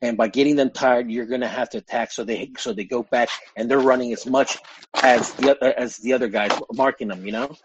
and 0.00 0.16
by 0.16 0.28
getting 0.28 0.54
them 0.54 0.70
tired, 0.70 1.10
you're 1.10 1.26
going 1.26 1.40
to 1.40 1.48
have 1.48 1.70
to 1.70 1.78
attack. 1.78 2.12
So 2.12 2.24
they 2.24 2.50
so 2.56 2.72
they 2.72 2.84
go 2.84 3.02
back, 3.04 3.28
and 3.56 3.68
they're 3.68 3.80
running 3.80 4.12
as 4.12 4.26
much 4.26 4.58
as 5.02 5.32
the 5.34 5.56
other 5.56 5.74
as 5.76 5.96
the 5.98 6.12
other 6.12 6.28
guys 6.28 6.52
marking 6.72 7.08
them. 7.08 7.26
You 7.26 7.32
know. 7.32 7.56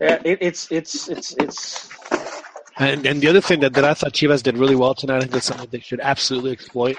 Yeah, 0.00 0.20
it, 0.24 0.38
it's 0.40 0.72
it's 0.72 1.08
it's 1.08 1.34
it's 1.38 1.93
And 2.76 3.06
and 3.06 3.20
the 3.20 3.28
other 3.28 3.40
thing 3.40 3.60
that, 3.60 3.74
that 3.74 3.84
I 3.84 3.94
thought 3.94 4.12
Chivas 4.12 4.42
did 4.42 4.58
really 4.58 4.74
well 4.74 4.94
tonight, 4.94 5.16
I 5.16 5.20
think 5.20 5.32
that's 5.32 5.46
something 5.46 5.68
they 5.70 5.80
should 5.80 6.00
absolutely 6.00 6.52
exploit, 6.52 6.96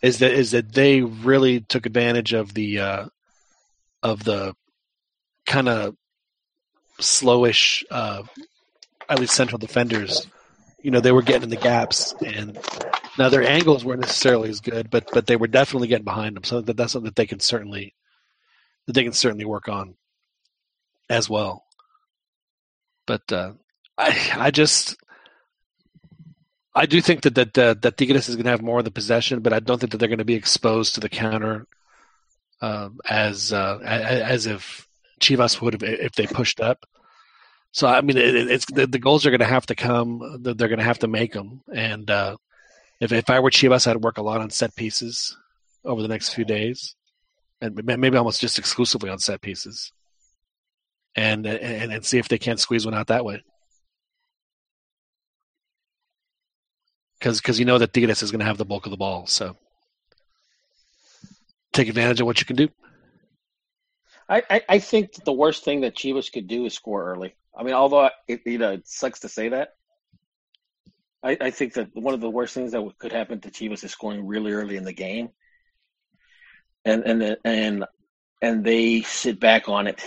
is 0.00 0.18
that 0.20 0.32
is 0.32 0.52
that 0.52 0.72
they 0.72 1.02
really 1.02 1.60
took 1.60 1.84
advantage 1.84 2.32
of 2.32 2.54
the 2.54 2.78
uh, 2.80 3.06
of 4.02 4.24
the 4.24 4.54
kind 5.44 5.68
of 5.68 5.96
slowish, 7.00 7.84
uh, 7.90 8.22
at 9.08 9.18
least 9.18 9.34
central 9.34 9.58
defenders. 9.58 10.26
You 10.80 10.90
know, 10.90 11.00
they 11.00 11.12
were 11.12 11.22
getting 11.22 11.44
in 11.44 11.50
the 11.50 11.56
gaps, 11.56 12.14
and 12.24 12.58
now 13.18 13.28
their 13.28 13.44
angles 13.44 13.84
weren't 13.84 14.00
necessarily 14.00 14.48
as 14.48 14.60
good, 14.60 14.90
but 14.90 15.08
but 15.12 15.26
they 15.26 15.36
were 15.36 15.46
definitely 15.46 15.88
getting 15.88 16.04
behind 16.04 16.36
them. 16.36 16.44
So 16.44 16.62
that 16.62 16.76
that's 16.76 16.92
something 16.92 17.06
that 17.06 17.16
they 17.16 17.26
can 17.26 17.40
certainly 17.40 17.94
that 18.86 18.94
they 18.94 19.04
can 19.04 19.12
certainly 19.12 19.44
work 19.44 19.68
on 19.68 19.94
as 21.10 21.28
well. 21.28 21.64
But 23.06 23.30
uh, 23.30 23.52
I 23.98 24.32
I 24.36 24.50
just 24.50 24.96
I 26.74 26.86
do 26.86 27.00
think 27.00 27.22
that 27.22 27.34
that 27.34 27.58
uh, 27.58 27.74
that 27.82 27.96
Tigres 27.96 28.28
is 28.28 28.36
going 28.36 28.44
to 28.44 28.50
have 28.50 28.62
more 28.62 28.78
of 28.78 28.84
the 28.84 28.90
possession, 28.90 29.40
but 29.40 29.52
I 29.52 29.60
don't 29.60 29.78
think 29.78 29.92
that 29.92 29.98
they're 29.98 30.08
going 30.08 30.18
to 30.18 30.24
be 30.24 30.34
exposed 30.34 30.94
to 30.94 31.00
the 31.00 31.08
counter 31.08 31.66
um, 32.62 32.98
as 33.08 33.52
uh, 33.52 33.78
as 33.82 34.46
if 34.46 34.88
Chivas 35.20 35.60
would 35.60 35.74
have 35.74 35.82
if 35.82 36.12
they 36.12 36.26
pushed 36.26 36.60
up. 36.60 36.86
So 37.72 37.86
I 37.86 38.00
mean, 38.00 38.16
it, 38.16 38.34
it's 38.34 38.66
the, 38.66 38.86
the 38.86 38.98
goals 38.98 39.26
are 39.26 39.30
going 39.30 39.40
to 39.40 39.46
have 39.46 39.66
to 39.66 39.74
come. 39.74 40.38
They're 40.40 40.54
going 40.54 40.78
to 40.78 40.84
have 40.84 41.00
to 41.00 41.08
make 41.08 41.32
them. 41.32 41.62
And 41.72 42.10
uh, 42.10 42.36
if 43.00 43.12
if 43.12 43.28
I 43.28 43.40
were 43.40 43.50
Chivas, 43.50 43.86
I'd 43.86 43.96
work 43.96 44.18
a 44.18 44.22
lot 44.22 44.40
on 44.40 44.50
set 44.50 44.74
pieces 44.74 45.36
over 45.84 46.00
the 46.00 46.08
next 46.08 46.30
few 46.30 46.44
days, 46.44 46.94
and 47.60 47.82
maybe 47.84 48.16
almost 48.16 48.40
just 48.40 48.58
exclusively 48.58 49.10
on 49.10 49.18
set 49.18 49.42
pieces, 49.42 49.92
and 51.14 51.46
and, 51.46 51.92
and 51.92 52.04
see 52.04 52.18
if 52.18 52.28
they 52.28 52.38
can't 52.38 52.60
squeeze 52.60 52.86
one 52.86 52.94
out 52.94 53.08
that 53.08 53.24
way. 53.24 53.42
Because 57.22 57.40
because 57.40 57.58
you 57.60 57.64
know 57.64 57.78
that 57.78 57.92
Tigres 57.92 58.22
is 58.22 58.32
going 58.32 58.40
to 58.40 58.46
have 58.46 58.58
the 58.58 58.64
bulk 58.64 58.84
of 58.84 58.90
the 58.90 58.96
ball. 58.96 59.26
So 59.26 59.56
take 61.72 61.88
advantage 61.88 62.20
of 62.20 62.26
what 62.26 62.40
you 62.40 62.46
can 62.46 62.56
do. 62.56 62.68
I, 64.28 64.42
I, 64.50 64.62
I 64.68 64.78
think 64.80 65.12
the 65.24 65.32
worst 65.32 65.64
thing 65.64 65.82
that 65.82 65.94
Chivas 65.94 66.32
could 66.32 66.48
do 66.48 66.66
is 66.66 66.74
score 66.74 67.04
early. 67.04 67.34
I 67.56 67.62
mean, 67.62 67.74
although 67.74 68.10
it, 68.26 68.40
you 68.44 68.58
know 68.58 68.72
it 68.72 68.88
sucks 68.88 69.20
to 69.20 69.28
say 69.28 69.50
that, 69.50 69.74
I, 71.22 71.36
I 71.40 71.50
think 71.50 71.74
that 71.74 71.94
one 71.94 72.14
of 72.14 72.20
the 72.20 72.30
worst 72.30 72.54
things 72.54 72.72
that 72.72 72.92
could 72.98 73.12
happen 73.12 73.40
to 73.40 73.50
Chivas 73.50 73.84
is 73.84 73.92
scoring 73.92 74.26
really 74.26 74.52
early 74.52 74.76
in 74.76 74.84
the 74.84 74.92
game, 74.92 75.28
and 76.84 77.04
and 77.04 77.36
and 77.44 77.84
and 78.40 78.64
they 78.64 79.02
sit 79.02 79.38
back 79.38 79.68
on 79.68 79.86
it. 79.86 80.02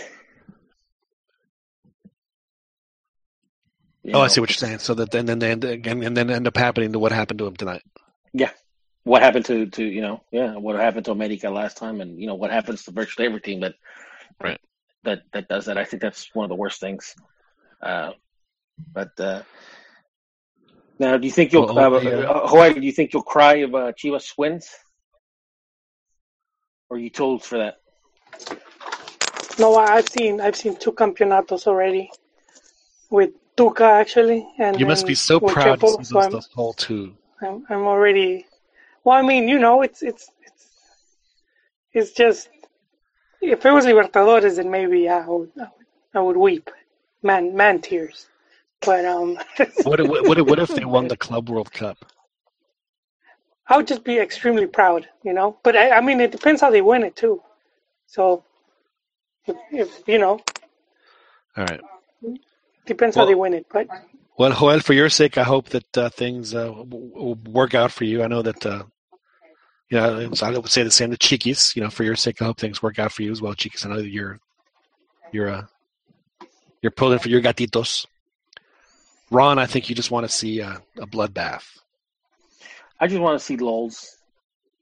You 4.06 4.12
oh, 4.14 4.20
I 4.20 4.28
see 4.28 4.40
what 4.40 4.50
you're 4.50 4.54
saying. 4.54 4.78
So 4.78 4.94
that 4.94 5.10
then, 5.10 5.26
then 5.26 5.40
they 5.40 5.50
end, 5.50 5.64
again, 5.64 6.00
and 6.04 6.16
then 6.16 6.30
end 6.30 6.46
up 6.46 6.56
happening 6.56 6.92
to 6.92 6.98
what 7.00 7.10
happened 7.10 7.40
to 7.40 7.46
him 7.48 7.56
tonight. 7.56 7.82
Yeah. 8.32 8.50
What 9.02 9.22
happened 9.22 9.46
to, 9.46 9.66
to 9.66 9.84
you 9.84 10.00
know, 10.00 10.22
yeah, 10.30 10.54
what 10.54 10.76
happened 10.76 11.06
to 11.06 11.10
America 11.10 11.50
last 11.50 11.76
time 11.76 12.00
and 12.00 12.20
you 12.20 12.28
know 12.28 12.36
what 12.36 12.52
happens 12.52 12.84
to 12.84 12.92
virtually 12.92 13.26
every 13.26 13.40
team 13.40 13.60
that 13.60 13.74
right 14.40 14.60
that 15.02 15.22
that 15.32 15.48
does 15.48 15.66
that. 15.66 15.76
I 15.76 15.84
think 15.84 16.02
that's 16.02 16.32
one 16.34 16.44
of 16.44 16.50
the 16.50 16.54
worst 16.54 16.78
things. 16.80 17.16
Uh, 17.82 18.12
but 18.92 19.18
uh, 19.18 19.42
now, 21.00 21.16
do 21.16 21.26
you 21.26 21.32
think 21.32 21.52
you'll 21.52 21.66
Well, 21.66 21.96
uh, 21.96 22.00
yeah. 22.00 22.10
uh, 22.30 22.46
Hawaii, 22.46 22.74
do 22.74 22.80
you 22.86 22.92
think 22.92 23.12
you'll 23.12 23.22
cry 23.22 23.56
if 23.56 23.74
uh, 23.74 23.92
Chivas 23.92 24.34
wins? 24.38 24.70
Or 26.88 26.96
are 26.96 27.00
you 27.00 27.10
told 27.10 27.42
for 27.42 27.58
that? 27.58 27.78
No, 29.58 29.74
I've 29.74 30.08
seen 30.08 30.40
I've 30.40 30.56
seen 30.56 30.76
two 30.76 30.92
campeonatos 30.92 31.66
already. 31.66 32.10
With 33.10 33.30
Tuca 33.56 33.82
actually, 34.00 34.46
and 34.58 34.78
You 34.78 34.86
must 34.86 35.06
be 35.06 35.14
so 35.14 35.40
proud 35.40 35.80
Chepo, 35.80 36.04
so 36.04 36.20
I'm, 36.20 36.30
those 36.30 36.48
whole 36.54 36.72
two. 36.74 37.16
I'm 37.42 37.64
I'm 37.68 37.84
already. 37.86 38.46
Well, 39.04 39.16
I 39.16 39.22
mean, 39.22 39.48
you 39.48 39.58
know, 39.58 39.82
it's 39.82 40.02
it's 40.02 40.30
it's 40.42 40.66
it's 41.92 42.12
just 42.12 42.48
if 43.40 43.64
it 43.64 43.70
was 43.70 43.84
Libertadores, 43.86 44.56
then 44.56 44.70
maybe 44.70 45.00
yeah, 45.00 45.24
I 45.26 45.28
would 45.30 45.50
I 45.58 45.62
would, 45.62 45.70
I 46.14 46.20
would 46.20 46.36
weep, 46.36 46.70
man 47.22 47.54
man 47.56 47.80
tears. 47.80 48.28
But 48.80 49.04
um, 49.04 49.38
What, 49.84 50.00
if- 50.00 50.08
what, 50.08 50.38
if- 50.38 50.46
what 50.46 50.58
if 50.58 50.68
they 50.74 50.84
won 50.84 51.08
the 51.08 51.16
Club 51.16 51.48
World 51.48 51.72
Cup? 51.72 52.04
I 53.68 53.76
would 53.76 53.86
just 53.88 54.04
be 54.04 54.18
extremely 54.18 54.66
proud, 54.66 55.08
you 55.24 55.32
know. 55.32 55.58
But 55.64 55.74
I, 55.76 55.90
I 55.96 56.00
mean, 56.00 56.20
it 56.20 56.30
depends 56.30 56.60
how 56.60 56.70
they 56.70 56.82
win 56.82 57.02
it 57.02 57.16
too. 57.16 57.42
So, 58.06 58.44
if, 59.46 59.56
if 59.72 60.02
you 60.06 60.18
know, 60.18 60.38
All 61.56 61.64
right. 61.64 61.80
Depends 62.86 63.16
how 63.16 63.24
they 63.24 63.34
win 63.34 63.54
it. 63.54 63.66
But 63.72 63.88
Well, 64.38 64.52
Joel, 64.52 64.80
for 64.80 64.92
your 64.92 65.08
sake, 65.10 65.38
I 65.38 65.42
hope 65.42 65.68
that 65.70 65.98
uh, 65.98 66.08
things 66.10 66.54
uh, 66.54 66.66
w- 66.66 67.10
will 67.14 67.34
work 67.48 67.74
out 67.74 67.90
for 67.92 68.04
you. 68.04 68.22
I 68.22 68.26
know 68.28 68.42
that, 68.42 68.64
uh, 68.66 68.84
you 69.90 69.98
know, 69.98 70.20
it's- 70.20 70.42
I 70.42 70.50
would 70.50 70.68
say 70.68 70.82
the 70.82 70.90
same 70.90 71.10
to 71.10 71.16
Chiquis. 71.16 71.74
You 71.76 71.82
know, 71.82 71.90
for 71.90 72.04
your 72.04 72.16
sake, 72.16 72.40
I 72.42 72.44
hope 72.46 72.58
things 72.58 72.82
work 72.82 72.98
out 72.98 73.12
for 73.12 73.22
you 73.22 73.32
as 73.32 73.40
well, 73.42 73.54
Chiquis. 73.54 73.84
I 73.84 73.88
know 73.90 73.96
that 73.96 74.08
you're, 74.08 74.38
you're, 75.32 75.48
uh, 75.48 75.66
you're 76.82 76.90
pulling 76.92 77.18
for 77.18 77.28
your 77.28 77.40
gatitos. 77.40 78.06
Ron, 79.30 79.58
I 79.58 79.66
think 79.66 79.88
you 79.88 79.94
just 79.96 80.10
want 80.10 80.24
to 80.28 80.32
see 80.32 80.60
uh, 80.62 80.78
a 81.00 81.06
bloodbath. 81.06 81.64
I 83.00 83.08
just 83.08 83.20
want 83.20 83.38
to 83.38 83.44
see 83.44 83.56
lols. 83.56 84.16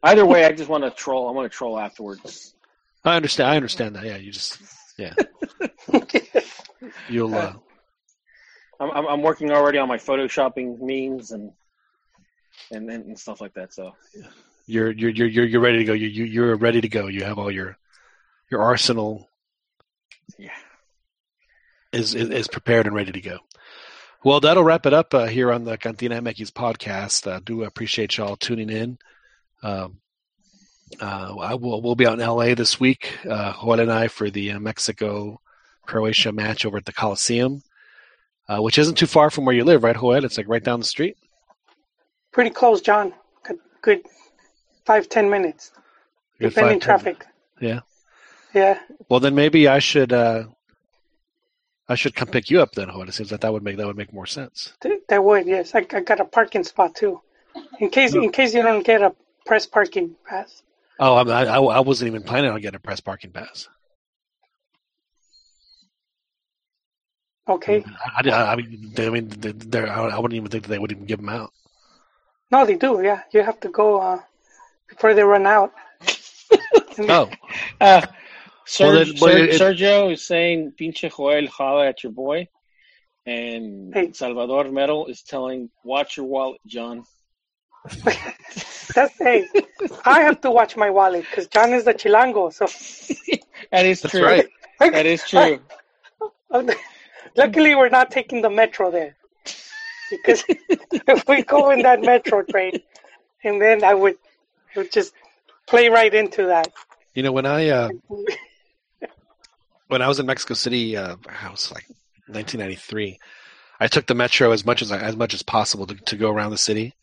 Either 0.03 0.27
way, 0.27 0.45
I 0.45 0.53
just 0.53 0.69
want 0.69 0.85
to 0.85 0.91
troll. 0.91 1.29
I 1.29 1.33
want 1.33 1.51
to 1.51 1.57
troll 1.57 1.79
afterwards. 1.79 2.55
I 3.05 3.17
understand. 3.17 3.51
I 3.51 3.57
understand 3.57 3.97
that. 3.97 4.05
Yeah, 4.05 4.17
you 4.19 4.33
just, 4.33 4.59
yeah, 4.99 5.15
you'll. 7.09 7.35
Uh, 7.35 7.55
I'm, 8.81 8.91
I'm 8.91 9.07
I'm 9.07 9.23
working 9.23 9.51
already 9.51 9.79
on 9.79 9.89
my 9.89 9.99
photoshopping 9.99 10.79
memes 10.81 11.33
and 11.33 11.53
and 12.71 12.91
and, 12.91 13.19
stuff 13.19 13.41
like 13.41 13.55
that. 13.55 13.73
So 13.73 13.95
you're 14.67 14.91
you're 14.91 15.11
you're 15.11 15.29
you're 15.29 15.45
you're 15.45 15.61
ready 15.61 15.79
to 15.79 15.85
go. 15.85 15.93
You 15.93 16.09
you 16.09 16.25
you're 16.25 16.57
ready 16.57 16.81
to 16.81 16.89
go. 16.89 17.07
You 17.07 17.25
have 17.25 17.39
all 17.39 17.51
your 17.51 17.77
your 18.51 18.63
arsenal 18.63 19.29
yeah. 20.39 20.51
is 21.93 22.15
is, 22.15 22.31
is 22.31 22.49
prepared 22.49 22.87
and 22.87 22.95
ready 22.95 23.13
to 23.13 23.21
go. 23.21 23.39
Well, 24.25 24.41
that'll 24.41 24.65
wrap 24.65 24.87
it 24.87 24.95
up 24.95 25.13
uh, 25.13 25.27
here 25.27 25.53
on 25.53 25.65
the 25.65 25.77
Cantina 25.77 26.21
MX 26.23 26.51
podcast. 26.53 27.31
Uh, 27.31 27.41
do 27.45 27.63
appreciate 27.65 28.17
y'all 28.17 28.37
tuning 28.37 28.71
in. 28.71 28.99
Um, 29.63 29.99
uh, 31.01 31.37
I 31.39 31.55
will 31.55 31.83
we'll 31.83 31.95
be 31.95 32.07
out 32.07 32.19
in 32.19 32.27
LA 32.27 32.55
this 32.55 32.81
week, 32.81 33.19
uh, 33.29 33.53
Joel 33.53 33.81
and 33.81 33.93
I, 33.93 34.09
for 34.09 34.31
the 34.31 34.53
uh, 34.53 34.61
Mexico 34.61 35.41
Croatia 35.87 36.33
match 36.33 36.65
over 36.65 36.79
at 36.79 36.85
the 36.85 36.93
Coliseum, 36.93 37.63
uh, 38.49 38.59
which 38.61 38.79
isn't 38.79 38.97
too 38.97 39.07
far 39.07 39.31
from 39.31 39.45
where 39.45 39.55
you 39.55 39.65
live, 39.65 39.83
right, 39.85 39.97
Joel? 39.97 40.25
It's 40.25 40.37
like 40.39 40.49
right 40.49 40.63
down 40.63 40.81
the 40.81 40.87
street. 40.87 41.17
pretty 42.33 42.51
close, 42.51 42.81
John. 42.81 43.13
Good, 43.45 43.59
good 43.83 44.01
five 44.85 45.09
ten 45.09 45.31
minutes, 45.31 45.73
Good 46.41 46.51
depending 46.51 46.81
five, 46.81 46.85
traffic. 46.85 47.27
Yeah. 47.61 47.81
Yeah, 48.55 48.79
Well, 49.09 49.19
then 49.19 49.35
maybe 49.35 49.67
I 49.67 49.81
should 49.81 50.13
uh, 50.13 50.45
I 51.89 51.97
should 51.97 52.15
come 52.15 52.29
pick 52.29 52.51
you 52.51 52.61
up 52.63 52.73
then, 52.73 52.89
Joel. 52.89 53.09
It 53.09 53.13
seems 53.15 53.33
like 53.33 53.41
that 53.41 53.53
would 53.53 53.65
make 53.65 53.77
that 53.79 53.87
would 53.87 53.97
make 53.97 54.13
more 54.13 54.27
sense. 54.27 54.73
that 55.09 55.25
would. 55.25 55.47
Yes, 55.47 55.75
I, 55.75 55.79
I 55.93 56.01
got 56.01 56.21
a 56.21 56.25
parking 56.25 56.63
spot 56.63 56.95
too, 56.95 57.21
in 57.81 57.91
case 57.91 58.15
in 58.15 58.31
case 58.31 58.55
you 58.55 58.63
don't 58.63 58.85
get 58.87 59.03
a 59.03 59.13
press 59.45 59.67
parking 59.67 60.15
pass. 60.25 60.63
Oh, 61.01 61.15
I 61.15 61.45
I 61.45 61.59
I 61.61 61.81
wasn't 61.81 62.09
even 62.11 62.23
planning 62.23 62.51
on 62.53 62.61
getting 62.61 62.77
a 62.77 62.81
press 62.81 63.01
parking 63.01 63.33
pass. 63.33 63.69
Okay. 67.49 67.85
I, 68.17 68.29
I, 68.31 68.53
I 68.53 68.57
mean, 68.57 68.91
they, 68.95 69.07
I 69.07 69.11
mean, 69.11 69.29
they- 69.29 69.53
they're, 69.53 69.91
I 69.91 70.09
I 70.09 70.19
wouldn't 70.19 70.37
even 70.37 70.51
think 70.51 70.65
that 70.65 70.71
they 70.71 70.79
would 70.79 70.93
even 70.93 71.05
give 71.07 71.19
them 71.21 71.29
out. 71.29 71.51
No, 72.51 72.65
they 72.65 72.77
do. 72.77 73.03
Yeah, 73.03 73.21
you 73.33 73.43
have 73.43 73.61
to 73.61 73.69
go 73.69 74.01
uh, 74.01 74.21
before 74.89 75.15
they 75.15 75.23
run 75.23 75.47
out. 75.47 75.73
Oh, 76.97 77.29
Uh, 77.81 78.03
Serg, 78.67 78.81
Well, 78.81 79.05
then- 79.05 79.15
well, 79.21 79.35
Serg- 79.35 79.49
it- 79.49 79.61
Sergio 79.61 80.13
is 80.13 80.25
saying, 80.27 80.73
"Pinche 80.81 81.11
Joel, 81.15 81.49
holla 81.49 81.89
at 81.89 82.03
your 82.05 82.13
boy," 82.13 82.47
and 83.27 83.93
Hey. 83.93 84.13
Salvador 84.13 84.71
Metal 84.71 85.07
is 85.07 85.23
telling, 85.23 85.71
"Watch 85.83 86.17
your 86.17 86.27
wallet, 86.27 86.61
John." 86.67 87.05
That's 88.95 89.19
hey. 89.19 89.49
I 90.05 90.21
have 90.23 90.41
to 90.43 90.51
watch 90.51 90.77
my 90.77 90.89
wallet 90.91 91.25
because 91.29 91.49
John 91.49 91.73
is 91.75 91.85
the 91.85 91.95
chilango. 91.95 92.53
So 92.53 92.65
That 93.73 93.85
is 93.87 94.01
That's 94.03 94.13
true. 94.13 94.25
right. 94.25 94.49
That 94.79 95.07
is 95.07 95.23
true. 95.29 95.59
Luckily 97.37 97.75
we're 97.75 97.89
not 97.89 98.11
taking 98.11 98.43
the 98.43 98.51
metro 98.51 98.91
there 98.91 99.17
because 100.11 100.45
if 100.49 101.25
we 101.29 101.43
go 101.43 101.71
in 101.71 101.83
that 101.83 102.01
metro 102.01 102.43
train, 102.43 102.81
and 103.43 103.61
then 103.61 103.85
I 103.85 103.95
would 103.95 104.17
would 104.77 104.93
just 104.93 105.13
play 105.67 105.89
right 105.89 106.13
into 106.13 106.47
that. 106.47 106.73
you 107.15 107.23
know 107.23 107.33
when 107.33 107.47
I 107.47 107.69
uh, 107.69 107.89
when 109.89 110.03
I 110.03 110.09
was 110.09 110.19
in 110.19 110.27
Mexico 110.27 110.55
City, 110.55 110.97
uh, 110.97 111.17
I 111.43 111.51
was 111.51 111.71
like 111.71 111.87
1993. 112.27 113.19
I 113.81 113.87
took 113.89 114.07
the 114.07 114.15
metro 114.15 114.53
as 114.53 114.65
much 114.65 114.83
as 114.83 114.93
I, 114.93 114.99
as 114.99 115.17
much 115.17 115.35
as 115.35 115.43
possible 115.43 115.87
to, 115.87 115.95
to 115.95 116.17
go 116.17 116.31
around 116.31 116.51
the 116.51 116.59
city. 116.59 116.95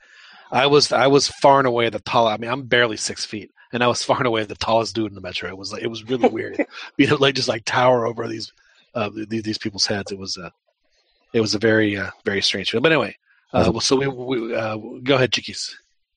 I 0.51 0.67
was 0.67 0.91
I 0.91 1.07
was 1.07 1.27
far 1.27 1.59
and 1.59 1.67
away 1.67 1.89
the 1.89 1.99
tall. 1.99 2.27
I 2.27 2.37
mean, 2.37 2.49
I'm 2.49 2.63
barely 2.63 2.97
six 2.97 3.25
feet, 3.25 3.51
and 3.71 3.83
I 3.83 3.87
was 3.87 4.03
far 4.03 4.17
and 4.17 4.27
away 4.27 4.43
the 4.43 4.55
tallest 4.55 4.95
dude 4.95 5.09
in 5.09 5.15
the 5.15 5.21
metro. 5.21 5.49
It 5.49 5.57
was 5.57 5.71
like 5.71 5.83
it 5.83 5.87
was 5.87 6.03
really 6.03 6.29
weird. 6.29 6.65
you 6.97 7.07
know, 7.07 7.15
like 7.15 7.35
just 7.35 7.47
like 7.47 7.65
tower 7.65 8.05
over 8.05 8.27
these 8.27 8.51
uh, 8.93 9.09
these, 9.27 9.43
these 9.43 9.57
people's 9.57 9.85
heads. 9.85 10.11
It 10.11 10.17
was 10.17 10.37
uh, 10.37 10.49
it 11.33 11.41
was 11.41 11.55
a 11.55 11.59
very 11.59 11.97
uh, 11.97 12.11
very 12.25 12.41
strange 12.41 12.71
feeling. 12.71 12.83
But 12.83 12.91
anyway, 12.91 13.15
uh, 13.53 13.69
well, 13.71 13.81
so 13.81 13.95
we, 13.95 14.07
we 14.07 14.55
uh, 14.55 14.77
go 15.03 15.15
ahead, 15.15 15.31
Chiquis. 15.31 15.75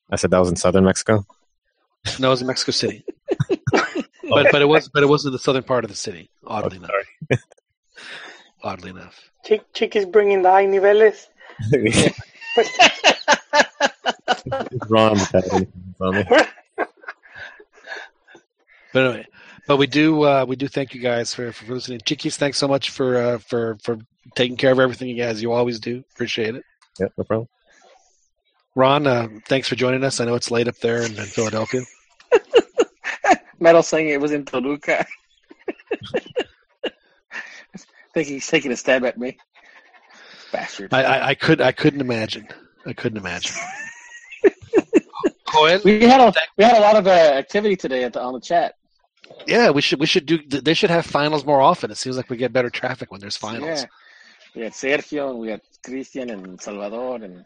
I 0.09 0.17
said 0.17 0.31
that 0.31 0.39
was 0.39 0.49
in 0.49 0.55
southern 0.55 0.85
Mexico. 0.85 1.25
No, 2.19 2.27
it 2.27 2.31
was 2.31 2.41
in 2.41 2.47
Mexico 2.47 2.71
City. 2.71 3.03
but 3.49 4.47
but 4.51 4.61
it 4.61 4.67
was 4.67 4.89
but 4.89 5.03
it 5.03 5.07
was 5.07 5.25
in 5.25 5.31
the 5.31 5.39
southern 5.39 5.63
part 5.63 5.83
of 5.83 5.89
the 5.89 5.95
city. 5.95 6.29
Oddly 6.45 6.77
enough. 6.77 6.91
Oddly 8.63 8.91
enough. 8.91 9.29
Chick 9.43 9.61
Chick 9.73 9.95
is 9.95 10.05
bringing 10.05 10.41
the 10.41 10.51
high 10.51 10.65
niveles. 10.65 11.27
Wrong 14.89 15.13
with 15.13 15.31
that. 15.31 15.67
But 18.93 19.05
anyway, 19.05 19.27
but 19.67 19.77
we 19.77 19.87
do 19.87 20.23
uh, 20.23 20.45
we 20.47 20.55
do 20.55 20.67
thank 20.67 20.93
you 20.93 21.01
guys 21.01 21.33
for, 21.33 21.51
for 21.51 21.73
listening. 21.73 21.99
Chiquis, 22.05 22.37
thanks 22.37 22.57
so 22.57 22.67
much 22.67 22.89
for 22.89 23.17
uh, 23.17 23.37
for 23.39 23.77
for 23.83 23.97
taking 24.35 24.57
care 24.57 24.71
of 24.71 24.79
everything 24.79 25.07
you 25.07 25.15
guys 25.15 25.41
you 25.41 25.51
always 25.51 25.79
do. 25.79 26.03
Appreciate 26.13 26.55
it. 26.55 26.63
Yep, 26.99 27.13
no 27.17 27.23
problem. 27.23 27.47
Ron, 28.75 29.07
uh, 29.07 29.27
thanks 29.47 29.69
for 29.69 29.75
joining 29.75 30.03
us. 30.03 30.19
I 30.19 30.25
know 30.25 30.35
it's 30.35 30.51
late 30.51 30.67
up 30.67 30.77
there 30.77 31.01
in, 31.01 31.17
in 31.17 31.25
Philadelphia. 31.25 31.81
Metal 33.59 33.81
saying 33.81 34.09
it 34.09 34.19
was 34.19 34.31
in 34.31 34.43
Toluca. 34.43 35.05
I 36.85 36.91
think 38.13 38.27
he's 38.27 38.47
taking 38.47 38.71
a 38.71 38.77
stab 38.77 39.05
at 39.05 39.17
me. 39.17 39.37
Bastard. 40.51 40.93
I, 40.93 41.03
I, 41.03 41.27
I 41.29 41.35
could 41.35 41.61
I 41.61 41.71
couldn't 41.71 42.01
imagine. 42.01 42.47
I 42.85 42.93
couldn't 42.93 43.17
imagine. 43.17 43.55
Cohen? 45.45 45.81
We 45.83 46.01
had 46.01 46.21
a 46.21 46.33
we 46.57 46.63
had 46.63 46.77
a 46.77 46.81
lot 46.81 46.95
of 46.95 47.07
uh, 47.07 47.09
activity 47.09 47.75
today 47.75 48.03
at 48.03 48.13
the, 48.13 48.21
on 48.21 48.33
the 48.33 48.41
chat. 48.41 48.75
Yeah, 49.47 49.69
we 49.71 49.81
should 49.81 49.99
we 49.99 50.05
should 50.05 50.25
do. 50.25 50.37
They 50.47 50.73
should 50.73 50.89
have 50.89 51.05
finals 51.05 51.45
more 51.45 51.61
often. 51.61 51.91
It 51.91 51.97
seems 51.97 52.17
like 52.17 52.29
we 52.29 52.37
get 52.37 52.53
better 52.53 52.69
traffic 52.69 53.11
when 53.11 53.21
there's 53.21 53.37
finals. 53.37 53.81
Yeah, 53.81 53.85
we 54.55 54.61
had 54.63 54.73
Sergio, 54.73 55.29
and 55.31 55.39
we 55.39 55.49
had 55.49 55.61
Christian 55.83 56.29
and 56.29 56.59
Salvador, 56.61 57.15
and 57.17 57.45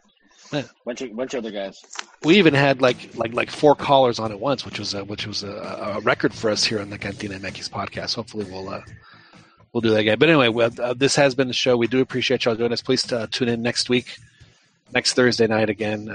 Yeah. 0.52 0.62
bunch 0.84 1.02
of 1.02 1.14
bunch 1.14 1.34
of 1.34 1.44
other 1.44 1.50
guys. 1.52 1.82
We 2.24 2.36
even 2.38 2.54
had 2.54 2.80
like 2.80 3.14
like 3.16 3.32
like 3.34 3.50
four 3.50 3.74
callers 3.74 4.18
on 4.18 4.32
at 4.32 4.40
once, 4.40 4.64
which 4.64 4.78
was 4.78 4.94
a, 4.94 5.04
which 5.04 5.26
was 5.26 5.42
a, 5.42 5.94
a 5.96 6.00
record 6.00 6.32
for 6.34 6.50
us 6.50 6.64
here 6.64 6.80
on 6.80 6.90
the 6.90 6.98
Cantina 6.98 7.38
MX 7.38 7.70
podcast. 7.70 8.14
Hopefully, 8.14 8.46
we'll 8.50 8.68
uh, 8.68 8.82
we'll 9.72 9.80
do 9.82 9.90
that 9.90 10.00
again. 10.00 10.18
But 10.18 10.28
anyway, 10.30 10.48
well, 10.48 10.70
uh, 10.80 10.94
this 10.94 11.16
has 11.16 11.34
been 11.34 11.48
the 11.48 11.54
show. 11.54 11.76
We 11.76 11.86
do 11.86 12.00
appreciate 12.00 12.44
y'all 12.44 12.56
doing 12.56 12.70
this. 12.70 12.82
Please 12.82 13.10
uh, 13.12 13.26
tune 13.30 13.48
in 13.48 13.62
next 13.62 13.88
week, 13.88 14.16
next 14.92 15.14
Thursday 15.14 15.46
night 15.46 15.68
again. 15.70 16.08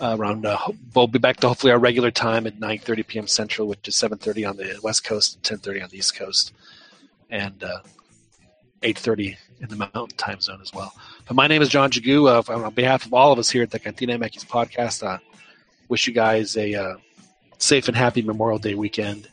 Uh, 0.00 0.04
uh, 0.04 0.16
around 0.18 0.46
uh, 0.46 0.58
we'll 0.94 1.06
be 1.06 1.18
back 1.18 1.36
to 1.38 1.48
hopefully 1.48 1.72
our 1.72 1.78
regular 1.78 2.10
time 2.10 2.46
at 2.46 2.58
9:30 2.58 3.06
p.m. 3.06 3.26
Central, 3.26 3.68
which 3.68 3.86
is 3.86 3.94
7:30 3.94 4.48
on 4.48 4.56
the 4.56 4.78
West 4.82 5.04
Coast 5.04 5.36
and 5.50 5.60
10:30 5.62 5.84
on 5.84 5.88
the 5.90 5.98
East 5.98 6.16
Coast, 6.16 6.52
and 7.30 7.62
uh, 7.62 7.80
8:30 8.82 9.36
in 9.60 9.68
the 9.68 9.76
Mountain 9.76 10.16
Time 10.16 10.40
Zone 10.40 10.60
as 10.60 10.72
well. 10.72 10.92
But 11.26 11.34
my 11.34 11.46
name 11.46 11.62
is 11.62 11.68
John 11.68 11.90
Jagu. 11.90 12.28
Uh, 12.28 12.64
on 12.64 12.74
behalf 12.74 13.06
of 13.06 13.14
all 13.14 13.32
of 13.32 13.38
us 13.38 13.50
here 13.50 13.62
at 13.62 13.70
the 13.70 13.78
Cantina 13.78 14.18
MX 14.18 14.46
podcast, 14.46 15.06
uh, 15.06 15.18
wish 15.88 16.06
you 16.06 16.12
guys 16.12 16.56
a 16.56 16.74
uh, 16.74 16.96
safe 17.58 17.88
and 17.88 17.96
happy 17.96 18.22
Memorial 18.22 18.58
Day 18.58 18.74
weekend 18.74 19.28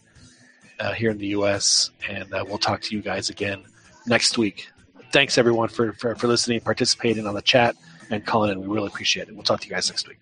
uh, 0.80 0.94
here 0.94 1.10
in 1.10 1.18
the 1.18 1.28
U.S. 1.28 1.90
And 2.08 2.34
uh, 2.34 2.46
we'll 2.48 2.58
talk 2.58 2.82
to 2.82 2.96
you 2.96 3.02
guys 3.02 3.30
again 3.30 3.64
next 4.06 4.38
week. 4.38 4.70
Thanks 5.12 5.40
everyone 5.40 5.70
for, 5.70 5.94
for, 5.94 6.16
for 6.16 6.28
listening, 6.28 6.62
participating 6.62 7.26
on 7.26 7.34
the 7.34 7.42
chat, 7.42 7.76
and 8.12 8.24
calling 8.26 8.52
in. 8.52 8.62
We 8.62 8.68
really 8.68 8.88
appreciate 8.88 9.28
it. 9.28 9.34
We'll 9.34 9.44
talk 9.44 9.62
to 9.62 9.68
you 9.68 9.74
guys 9.74 9.90
next 9.90 10.08
week. 10.08 10.20